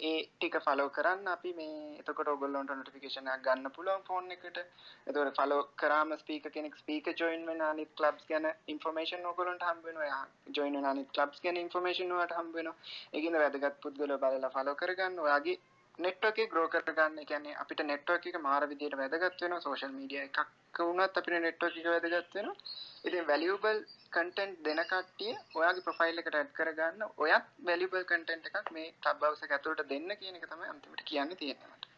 ඒ 0.00 0.12
ටික 0.24 0.54
ෆලෝ 0.58 0.86
කරන්න 0.88 1.26
අපි 1.28 1.50
මේ 1.52 1.74
එතකොට 2.00 2.28
ඔගොල්ලොන්ට 2.28 2.72
නොටිෆිකේෂන් 2.72 3.28
එකක් 3.28 3.42
ගන්න 3.46 3.68
පුළුවන් 3.70 4.06
ෆෝන් 4.06 4.30
එකට. 4.30 4.60
එතකොට 5.06 5.36
ෆලෝ 5.38 5.60
කරාම 5.76 6.14
ස්පීකර් 6.16 6.50
කෙනෙක් 6.50 6.76
ස්පීකර් 6.76 7.14
ජොයින් 7.14 7.44
වෙන 7.46 7.60
අනිත් 7.62 7.92
ක්ලබ්ස් 7.94 8.24
ගැන 8.30 8.48
ඉන්ෆර්මේෂන් 8.66 9.28
ඔයගොල්ලන්ට 9.30 9.66
හම්බ 9.68 9.84
වෙනවා. 9.84 10.06
එයා 10.06 10.24
ජොයින් 10.52 10.78
වෙන 10.78 10.88
අනිත් 10.92 11.12
ක්ලබ්ස් 11.12 11.44
ගැන 11.44 11.60
ඉන්ෆර්මේෂන් 11.64 12.16
ඔයාලට 12.16 12.38
හම්බ 12.38 12.54
වෙනවා. 12.54 12.76
ඒකින්ද 13.12 13.40
වැදගත් 13.42 13.78
පුද්ගලයෝ 13.82 14.18
බලලා 14.18 14.54
ෆලෝ 14.56 14.76
කරගන්න. 14.76 15.20
ඔයාගේ 15.20 15.60
නෙට්වර්ක් 15.98 16.38
එක 16.38 16.50
ග්‍රෝ 16.50 16.68
කරගන්න. 16.70 17.18
ඒ 17.18 17.26
කියන්නේ 17.26 17.58
අපිට 17.58 17.84
නෙට්වර්ක් 17.84 18.26
එක 18.26 18.42
මාර 18.42 18.68
විදියට 18.68 18.98
වැදගත් 18.98 19.40
වෙනවා. 19.40 19.60
සෝෂල් 19.60 19.92
මීඩියා 19.92 20.28
එකක් 20.30 20.61
වුණත් 20.80 21.16
අපිට 21.16 21.40
නෙට්වර්ක් 21.40 21.76
එක 21.76 21.86
වැදගත් 21.86 22.34
වෙනවා. 22.34 22.56
ඉතින් 23.04 23.26
වැලියබල් 23.26 23.78
කටෙන්ට් 24.12 24.58
දෙන 24.64 24.80
කට්ටිය 24.84 25.32
ඔයාගේ 25.54 25.84
ප්‍රොෆයිල් 25.84 26.20
එකට 26.20 26.34
ඇඩ් 26.34 26.52
කරගන්න 26.52 27.02
ඔයත් 27.18 27.48
වැලියබල් 27.64 28.04
කටෙන්ට් 28.04 28.46
එකක් 28.50 28.70
මේ 28.72 28.92
හවුස් 29.06 29.42
එක 29.46 29.54
ඇතුළට 29.56 29.88
දෙන්න 29.88 30.14
කියන 30.20 30.38
එක 30.38 30.46
තමයි 30.48 30.68
අන්තිමට 30.68 31.02
කියන්න 31.04 31.34
තියෙන්නේ 31.36 31.90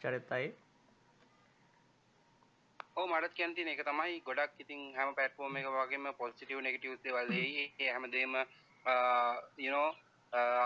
චරිතයි 0.00 0.46
ඕ 2.96 3.06
මටත් 3.06 3.34
කියන්න 3.34 3.54
තියෙන 3.54 3.68
එක 3.68 3.84
තමයි 3.84 4.22
ගොඩක් 4.22 4.60
ඉතින් 4.60 4.86
හැම 4.94 5.14
පැට්ෆෝර්ම් 5.14 5.56
එක 5.56 5.68
වගේම 5.72 6.08
පොසිටිව් 6.14 6.62
නෙගටිව් 6.62 6.96
දේවල් 7.02 7.36
එයි 7.36 7.68
ඒ 7.78 7.90
හැමදේම 7.90 8.40
you 9.58 9.70
know 9.70 9.86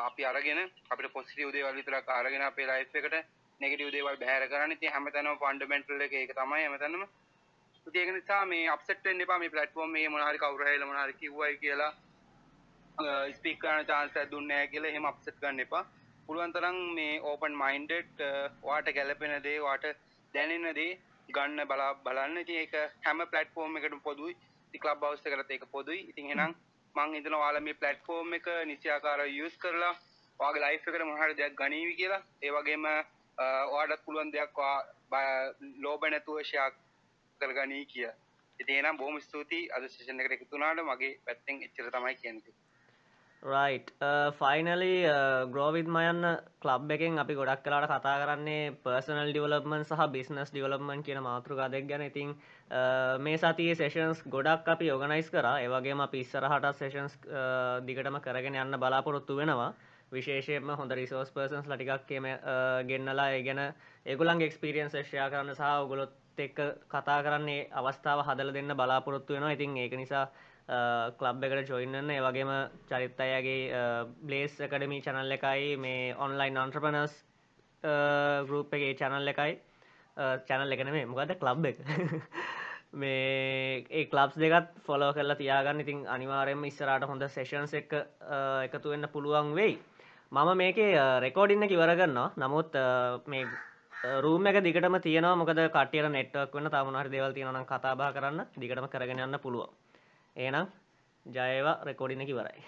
අපි 0.03 0.27
අරගෙන 0.27 0.61
අපිට 0.65 1.13
පොසිටිව් 1.13 1.53
දේවල් 1.53 1.75
විතරක් 1.75 2.13
අරගෙන 2.15 2.45
අපේ 2.45 2.69
ලයිෆ් 2.69 2.95
එකට 2.97 3.17
නෙගටිව් 3.61 3.91
දේවල් 3.91 4.19
බැහැර 4.19 4.49
කරන්න 4.49 4.73
ඉතින් 4.73 4.93
හැමතැනම 4.93 5.41
ෆන්ඩමෙන්ටල් 5.41 6.07
එක 6.07 6.15
ඒක 6.17 6.37
තමයි 6.37 6.63
හැමතැනම 6.63 7.09
ඉතින් 7.87 8.03
ඒක 8.03 8.15
නිසා 8.15 8.45
මේ 8.47 8.69
අප්සෙට් 8.69 9.03
වෙන්න 9.05 9.21
එපා 9.21 9.39
මේ 9.39 9.51
ප්ලැට්ෆෝම් 9.51 9.97
එකේ 9.97 10.11
මොනවා 10.11 10.31
හරි 10.31 10.41
කවුරු 10.41 10.65
හරි 10.67 10.79
මොනවා 10.83 11.05
හරි 11.05 11.21
කිව්වයි 11.21 11.59
කියලා 11.59 11.93
ස්පීක් 13.31 13.59
කරන 13.59 13.87
chance 13.87 14.15
එකක් 14.15 14.31
දුන්නේ 14.31 14.49
නැහැ 14.51 14.69
කියලා 14.69 14.91
එහෙම 14.91 15.07
අප්සෙට් 15.07 15.41
ගන්න 15.41 15.61
එපා. 15.61 15.85
පුළුවන් 16.27 16.53
තරම් 16.53 16.79
මේ 16.97 17.21
ඕපන් 17.23 17.55
මයින්ඩඩ් 17.55 18.21
ඔයාට 18.63 18.91
ගැළපෙන 18.93 19.33
දේ 19.43 19.59
ඔයාට 19.61 19.87
දැනෙන 20.35 20.67
දේ 20.75 20.99
ගන්න 21.29 21.67
බලා 21.67 21.95
බලන්න. 21.97 22.37
ඉතින් 22.39 22.57
ඒක 22.57 22.75
හැම 23.05 23.23
ප්ලැට්ෆෝම් 23.27 23.77
එකකටම 23.77 24.01
පොදුයි. 24.01 24.37
ඉතින් 24.69 24.81
ක්ලබ් 24.81 25.03
හවුස් 25.03 25.25
එකකටත් 25.27 25.51
ඒක 25.51 25.65
පොදුයි. 25.73 26.01
ඉතින් 26.11 26.27
එහෙනම් 26.27 26.55
මං 26.95 27.17
හිතනවා 27.17 27.41
ඔයාලා 27.41 27.67
මේ 27.69 27.75
ප්ලැට්ෆෝම් 27.75 28.35
එක 28.35 28.47
නිසියාකාරව 28.65 29.31
යූස් 29.31 29.57
කරලා 29.57 29.95
ඔයාගේ 30.41 30.65
ලයිෆ් 30.65 30.85
එකට 30.85 31.03
මොනවා 31.03 31.25
හරි 31.25 31.39
දෙයක් 31.41 31.57
ගනීවි 31.57 31.95
කියලා. 31.97 32.23
ඒ 32.43 32.53
වගේම 32.53 32.87
ඔයාටත් 33.41 34.05
පුළුවන් 34.05 34.33
දෙයක් 34.33 34.59
ලෝභ 35.81 36.09
නැතුව 36.09 36.41
ෂෙයා 36.43 36.71
කරගනී 37.41 37.85
කිය. 37.87 38.09
ඉතින් 38.61 38.81
එනම් 38.81 38.99
බොහොම 38.99 39.21
ස්තුතියි. 39.21 39.71
අද 39.73 39.89
සෙෂන් 39.89 40.21
එකට 40.21 40.37
එකතු 40.37 40.53
වුණාට 40.53 40.85
මගේ 40.85 41.15
පැත්තෙන් 41.25 41.63
එච්චර 41.63 41.91
තමයි 41.91 42.17
කියන්නේ. 42.17 42.59
රයිට් 43.43 43.91
ෆයිනලි 44.37 44.95
ග්‍රෝවිත් 45.53 45.89
මයන්න 45.89 46.27
කලබ් 46.61 46.91
එකෙන් 46.93 47.19
අපි 47.19 47.35
ගොඩක් 47.35 47.63
කලාට 47.65 47.89
කතා 47.89 48.17
කරන්නේ 48.21 48.73
පර්සනල් 48.85 49.31
ඩිවලප්මන් 49.31 49.85
සහ 49.85 50.09
බිස්නස් 50.13 50.53
ඩිවලප්මන් 50.53 51.03
කියන 51.03 51.23
මාතෘකා 51.25 51.71
දෙක් 51.71 51.89
ගැන. 51.89 52.03
ඉතින් 52.03 52.35
uh, 52.71 53.17
මේ 53.19 53.39
සතියේ 53.39 53.75
සේෂන්ස් 53.75 54.21
ගොඩක් 54.29 54.69
අපි 54.69 54.91
ඕගනයිස් 54.91 55.31
කර. 55.31 55.49
ඒවගේම 55.57 56.01
අපි 56.01 56.21
ඉස්සරහට 56.21 56.69
සේෂන්ස් 56.77 57.17
දිගටම 57.87 58.21
කරගෙන 58.21 58.61
යන්න 58.65 58.77
බලාපොරොත්තු 58.77 59.37
වෙනවා. 59.37 59.73
විශේෂයෙන්ම 60.13 60.71
හොඳ 60.73 60.93
රිසෝස් 60.93 61.31
පර්සන්ස් 61.31 61.67
ලටිකක් 61.67 62.07
කියම 62.07 62.27
ගෙන්නලා 62.87 63.31
ඒ 63.31 63.43
ගැන 63.43 63.61
ඒගොලන් 64.07 64.43
එක්ස්පිරියන්ස් 64.43 64.95
ෂයා 64.95 65.31
කරන්න 65.31 65.55
සහ 65.55 65.73
ඔගොලොත් 65.79 66.15
එක්ක 66.39 66.61
කතා 66.89 67.19
කරන්නේ 67.23 67.67
අවස්ථාව 67.73 68.25
හදල 68.25 68.53
දෙන්න 68.53 68.75
බලාපොරොත්තු 68.75 69.35
වෙනවා. 69.35 69.53
ඉතින් 69.53 69.77
ඒක 69.77 69.95
නිසා 69.95 70.25
කලබ් 71.19 71.45
එකට 71.45 71.69
ජොයින්න 71.69 72.11
ඒ 72.11 72.21
වගේම 72.21 72.53
චරිත් 72.89 73.21
අයගේ 73.21 73.83
බ්ලේස් 74.23 74.61
එකඩමි 74.61 75.03
චනල් 75.03 75.37
එකයි 75.37 75.77
මේ 75.79 76.15
ඔන්ලයින් 76.17 76.57
අන්ට්‍රපනස් 76.57 77.19
ගරුප් 78.47 78.75
එකගේ 78.75 78.95
චැනල් 78.95 79.29
එකයි. 79.29 79.59
චැනල් 80.47 80.73
එකන 80.73 80.93
මේ 80.93 81.07
මොකද 81.07 81.37
කලබ් 81.37 81.67
එක. 81.67 81.79
මේ 82.93 83.87
ඒ 83.91 84.05
කලබ්ස් 84.07 84.37
දෙකත් 84.37 84.83
ෆොලෝ 84.83 85.13
කරලා 85.13 85.37
තියාගන්න. 85.37 85.81
ඉතින් 85.81 86.07
අනිවාරයම 86.09 86.65
ඉස්සරට 86.65 87.07
හොඳ 87.07 87.27
සේෂන්ස් 87.29 87.75
එක 87.75 87.95
එකතු 88.67 88.91
වෙන්න 88.91 89.09
පුළුවන් 89.09 89.55
වෙයි. 89.55 89.79
මම 90.33 90.51
මේකේ 90.57 90.91
රෙකෝඩින්න 91.21 91.67
කිවර 91.67 91.91
කරන්නවා 91.93 92.31
නමුත් 92.39 92.75
මේ 93.27 93.45
රූම 94.21 94.47
එක 94.47 94.63
දිගටම 94.63 94.97
තියෙනවා. 94.99 95.37
මොකද 95.37 95.61
කටියට 95.69 96.09
නෙට්වක් 96.09 96.55
වන්න 96.55 96.71
තමුණහරි 96.71 97.11
දෙවල් 97.11 97.33
තියෙනනම් 97.33 97.67
කතාබා 97.67 98.13
කරන්න. 98.13 98.47
දිගටම 98.57 98.87
කරගෙන 98.87 99.21
යන්න 99.21 99.39
පුළුවන්. 99.39 99.75
ඒනම් 100.37 100.67
ජයවා 101.27 101.83
රෙකෝඩින 101.85 102.27
කිවරයි 102.27 102.63